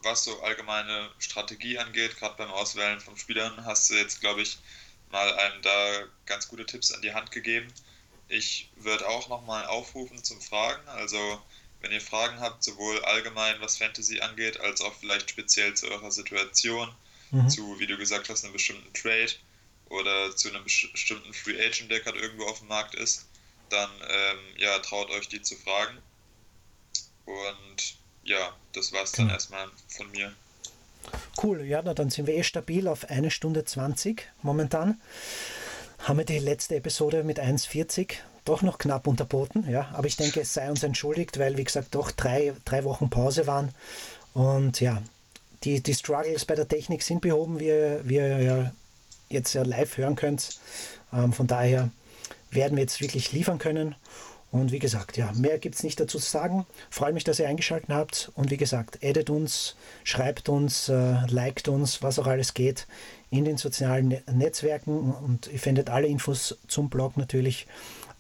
was 0.03 0.25
so 0.25 0.43
allgemeine 0.43 1.09
Strategie 1.19 1.79
angeht, 1.79 2.19
gerade 2.19 2.35
beim 2.37 2.51
Auswählen 2.51 3.01
von 3.01 3.17
Spielern, 3.17 3.65
hast 3.65 3.89
du 3.89 3.95
jetzt, 3.95 4.21
glaube 4.21 4.43
ich, 4.43 4.59
mal 5.11 5.33
einem 5.33 5.63
da 5.63 6.01
ganz 6.27 6.47
gute 6.47 6.67
Tipps 6.67 6.93
an 6.93 7.01
die 7.01 7.15
Hand 7.15 7.31
gegeben. 7.31 7.73
Ich 8.29 8.71
würde 8.77 9.09
auch 9.09 9.29
nochmal 9.29 9.67
aufrufen 9.67 10.23
zum 10.23 10.41
Fragen. 10.41 10.87
Also, 10.89 11.41
wenn 11.81 11.93
ihr 11.93 12.01
Fragen 12.01 12.41
habt, 12.41 12.63
sowohl 12.63 13.03
allgemein 13.05 13.61
was 13.61 13.79
Fantasy 13.79 14.21
angeht, 14.21 14.61
als 14.61 14.81
auch 14.81 14.95
vielleicht 14.95 15.31
speziell 15.31 15.75
zu 15.75 15.89
eurer 15.91 16.11
Situation, 16.11 16.93
mhm. 17.31 17.49
zu, 17.49 17.79
wie 17.79 17.87
du 17.87 17.97
gesagt 17.97 18.29
hast, 18.29 18.45
einem 18.45 18.53
bestimmten 18.53 18.93
Trade 18.93 19.33
oder 19.89 20.37
zu 20.37 20.49
einem 20.49 20.65
bestimmten 20.65 21.33
Free 21.33 21.59
Agent, 21.59 21.91
der 21.91 22.01
gerade 22.01 22.19
irgendwo 22.19 22.45
auf 22.45 22.59
dem 22.59 22.69
Markt 22.69 22.95
ist, 22.95 23.27
dann 23.71 23.91
ähm, 24.09 24.39
ja, 24.57 24.79
traut 24.81 25.11
euch 25.11 25.29
die 25.29 25.43
zu 25.43 25.57
fragen. 25.57 25.99
Und 27.25 27.97
ja, 28.25 28.55
das 28.73 28.93
war 28.93 29.03
es 29.03 29.13
dann 29.13 29.27
genau. 29.27 29.35
erstmal 29.35 29.69
von 29.89 30.11
mir. 30.11 30.35
Cool, 31.43 31.65
ja, 31.65 31.81
na, 31.83 31.95
dann 31.95 32.11
sind 32.11 32.27
wir 32.27 32.35
eh 32.35 32.43
stabil 32.43 32.89
auf 32.89 33.09
eine 33.09 33.31
Stunde 33.31 33.65
20 33.65 34.29
momentan 34.43 35.01
haben 35.99 36.19
wir 36.19 36.25
die 36.25 36.39
letzte 36.39 36.77
Episode 36.77 37.25
mit 37.25 37.41
1,40 37.41 38.15
doch 38.45 38.63
noch 38.63 38.79
knapp 38.79 39.07
unterboten. 39.07 39.69
Ja, 39.69 39.91
aber 39.93 40.07
ich 40.07 40.17
denke, 40.17 40.41
es 40.41 40.55
sei 40.55 40.71
uns 40.71 40.83
entschuldigt, 40.83 41.39
weil, 41.39 41.57
wie 41.57 41.65
gesagt, 41.65 41.95
doch 41.95 42.11
drei, 42.11 42.55
drei 42.65 42.85
Wochen 42.85 43.11
Pause 43.11 43.47
waren. 43.47 43.71
Und 44.33 44.81
ja, 44.81 45.03
die, 45.65 45.83
die 45.83 45.95
Struggles 45.95 46.45
bei 46.45 46.55
der 46.55 46.69
Technik 46.69 47.03
sind 47.03 47.21
behoben, 47.21 47.61
wie, 47.61 47.67
ihr 47.67 48.43
ja 48.43 48.73
jetzt 49.29 49.53
ja 49.53 49.63
live 49.63 49.97
hören 49.99 50.17
könnt. 50.17 50.59
Ähm, 51.13 51.33
von 51.33 51.47
daher 51.47 51.91
werden 52.51 52.77
wir 52.77 52.83
jetzt 52.83 53.01
wirklich 53.01 53.33
liefern 53.33 53.59
können. 53.59 53.95
Und 54.51 54.73
wie 54.73 54.79
gesagt, 54.79 55.19
ja, 55.19 55.31
mehr 55.33 55.59
gibt 55.59 55.75
es 55.75 55.83
nicht 55.83 56.01
dazu 56.01 56.19
zu 56.19 56.29
sagen. 56.29 56.67
Freue 56.89 57.13
mich, 57.13 57.25
dass 57.25 57.39
ihr 57.39 57.49
eingeschaltet 57.49 57.91
habt. 57.91 58.33
Und 58.35 58.51
wie 58.51 58.57
gesagt, 58.57 58.99
addet 59.03 59.29
uns, 59.29 59.77
schreibt 60.05 60.49
uns, 60.49 60.89
äh, 60.89 61.27
liked 61.27 61.69
uns, 61.69 62.03
was 62.03 62.19
auch 62.19 62.27
alles 62.27 62.55
geht 62.55 62.87
in 63.31 63.45
den 63.45 63.59
sozialen 63.59 64.23
Netzwerken 64.33 65.13
und 65.13 65.49
ihr 65.49 65.59
findet 65.59 65.91
alle 65.91 66.07
Infos 66.07 66.57
zum 66.67 66.89
Blog 66.89 67.17
natürlich 67.19 67.67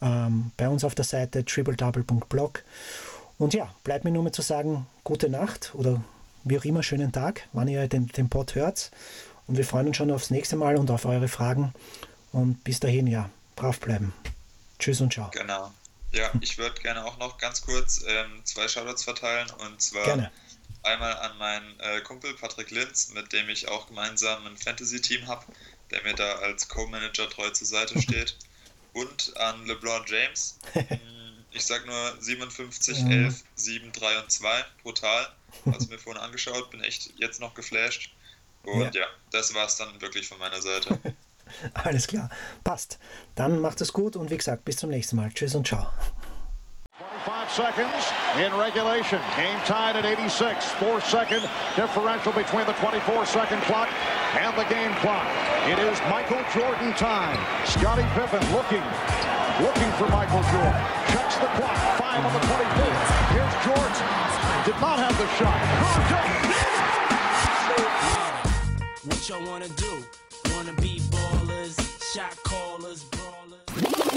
ähm, 0.02 0.50
bei 0.56 0.68
uns 0.68 0.84
auf 0.84 0.94
der 0.94 1.04
Seite 1.04 1.44
tripledouble.blog. 1.44 2.62
Und 3.38 3.54
ja, 3.54 3.72
bleibt 3.84 4.04
mir 4.04 4.10
nur 4.10 4.24
mehr 4.24 4.32
zu 4.32 4.42
sagen, 4.42 4.86
gute 5.04 5.30
Nacht 5.30 5.74
oder 5.74 6.02
wie 6.44 6.58
auch 6.58 6.64
immer, 6.64 6.82
schönen 6.82 7.12
Tag, 7.12 7.48
wann 7.52 7.68
ihr 7.68 7.88
den, 7.88 8.08
den 8.08 8.28
Pod 8.28 8.54
hört. 8.54 8.90
Und 9.46 9.56
wir 9.56 9.64
freuen 9.64 9.86
uns 9.88 9.96
schon 9.96 10.10
aufs 10.10 10.30
nächste 10.30 10.56
Mal 10.56 10.76
und 10.76 10.90
auf 10.90 11.04
eure 11.04 11.28
Fragen. 11.28 11.72
Und 12.32 12.62
bis 12.64 12.80
dahin, 12.80 13.06
ja, 13.06 13.30
brav 13.56 13.80
bleiben. 13.80 14.12
Tschüss 14.78 15.00
und 15.00 15.12
ciao. 15.12 15.30
Genau. 15.32 15.70
Ja, 16.12 16.30
ich 16.40 16.58
würde 16.58 16.80
gerne 16.80 17.04
auch 17.04 17.18
noch 17.18 17.38
ganz 17.38 17.62
kurz 17.62 18.02
ähm, 18.06 18.40
zwei 18.44 18.66
Shoutouts 18.66 19.04
verteilen. 19.04 19.50
Und 19.58 19.80
zwar 19.82 20.04
gerne 20.04 20.32
einmal 20.82 21.16
an 21.18 21.36
meinen 21.38 21.80
äh, 21.80 22.00
Kumpel 22.00 22.34
Patrick 22.34 22.70
Linz, 22.70 23.10
mit 23.10 23.32
dem 23.32 23.48
ich 23.48 23.68
auch 23.68 23.88
gemeinsam 23.88 24.46
ein 24.46 24.56
Fantasy-Team 24.56 25.26
habe, 25.26 25.44
der 25.90 26.02
mir 26.02 26.14
da 26.14 26.36
als 26.36 26.68
Co-Manager 26.68 27.28
treu 27.28 27.50
zur 27.50 27.66
Seite 27.66 28.00
steht. 28.02 28.36
Und 28.94 29.36
an 29.36 29.66
LeBron 29.66 30.04
James. 30.06 30.58
Ich 31.50 31.64
sag 31.64 31.86
nur 31.86 32.16
57, 32.20 33.04
11, 33.04 33.42
7, 33.54 33.90
3 33.90 34.20
und 34.20 34.30
2. 34.30 34.64
Brutal. 34.82 35.34
Hast 35.72 35.88
mir 35.90 35.98
vorhin 35.98 36.22
angeschaut, 36.22 36.70
bin 36.70 36.82
echt 36.82 37.10
jetzt 37.16 37.40
noch 37.40 37.54
geflasht. 37.54 38.10
Und 38.64 38.94
ja, 38.94 39.00
ja 39.00 39.06
das 39.30 39.54
war's 39.54 39.76
dann 39.76 39.98
wirklich 40.00 40.28
von 40.28 40.38
meiner 40.38 40.60
Seite. 40.60 41.00
Alles 41.74 42.06
klar. 42.06 42.28
Passt. 42.64 42.98
Dann 43.34 43.60
macht 43.60 43.80
es 43.80 43.92
gut 43.92 44.16
und 44.16 44.30
wie 44.30 44.36
gesagt, 44.36 44.64
bis 44.64 44.76
zum 44.76 44.90
nächsten 44.90 45.16
Mal. 45.16 45.30
Tschüss 45.30 45.54
und 45.54 45.66
ciao. 45.66 45.86
Five 47.24 47.50
seconds 47.50 48.12
in 48.38 48.52
regulation. 48.56 49.20
Game 49.36 49.58
tied 49.66 49.96
at 49.96 50.04
86. 50.04 50.64
Four 50.80 51.00
second 51.00 51.42
differential 51.76 52.32
between 52.32 52.64
the 52.66 52.72
24 52.74 53.26
second 53.26 53.60
clock 53.62 53.88
and 54.38 54.56
the 54.56 54.64
game 54.72 54.94
clock. 55.02 55.26
It 55.66 55.78
is 55.78 55.98
Michael 56.08 56.40
Jordan 56.54 56.92
time. 56.94 57.36
Scottie 57.66 58.06
Pippen 58.14 58.40
looking, 58.54 58.84
looking 59.60 59.90
for 59.98 60.08
Michael 60.08 60.42
Jordan. 60.48 60.80
Checks 61.12 61.36
the 61.36 61.50
clock. 61.58 61.76
Five 61.98 62.24
on 62.24 62.32
the 62.32 62.40
24. 62.46 62.86
Here's 63.34 63.54
Jordan. 63.66 64.28
Did 64.64 64.80
not 64.80 64.98
have 64.98 65.16
the 65.18 65.28
shot. 65.36 65.58
What 69.04 69.28
y'all 69.28 69.46
wanna 69.46 69.68
do? 69.68 70.04
Wanna 70.54 70.72
be 70.80 71.00
ballers? 71.10 71.37
Shot 72.18 72.36
callers, 72.42 73.04
brawlers. 73.04 74.07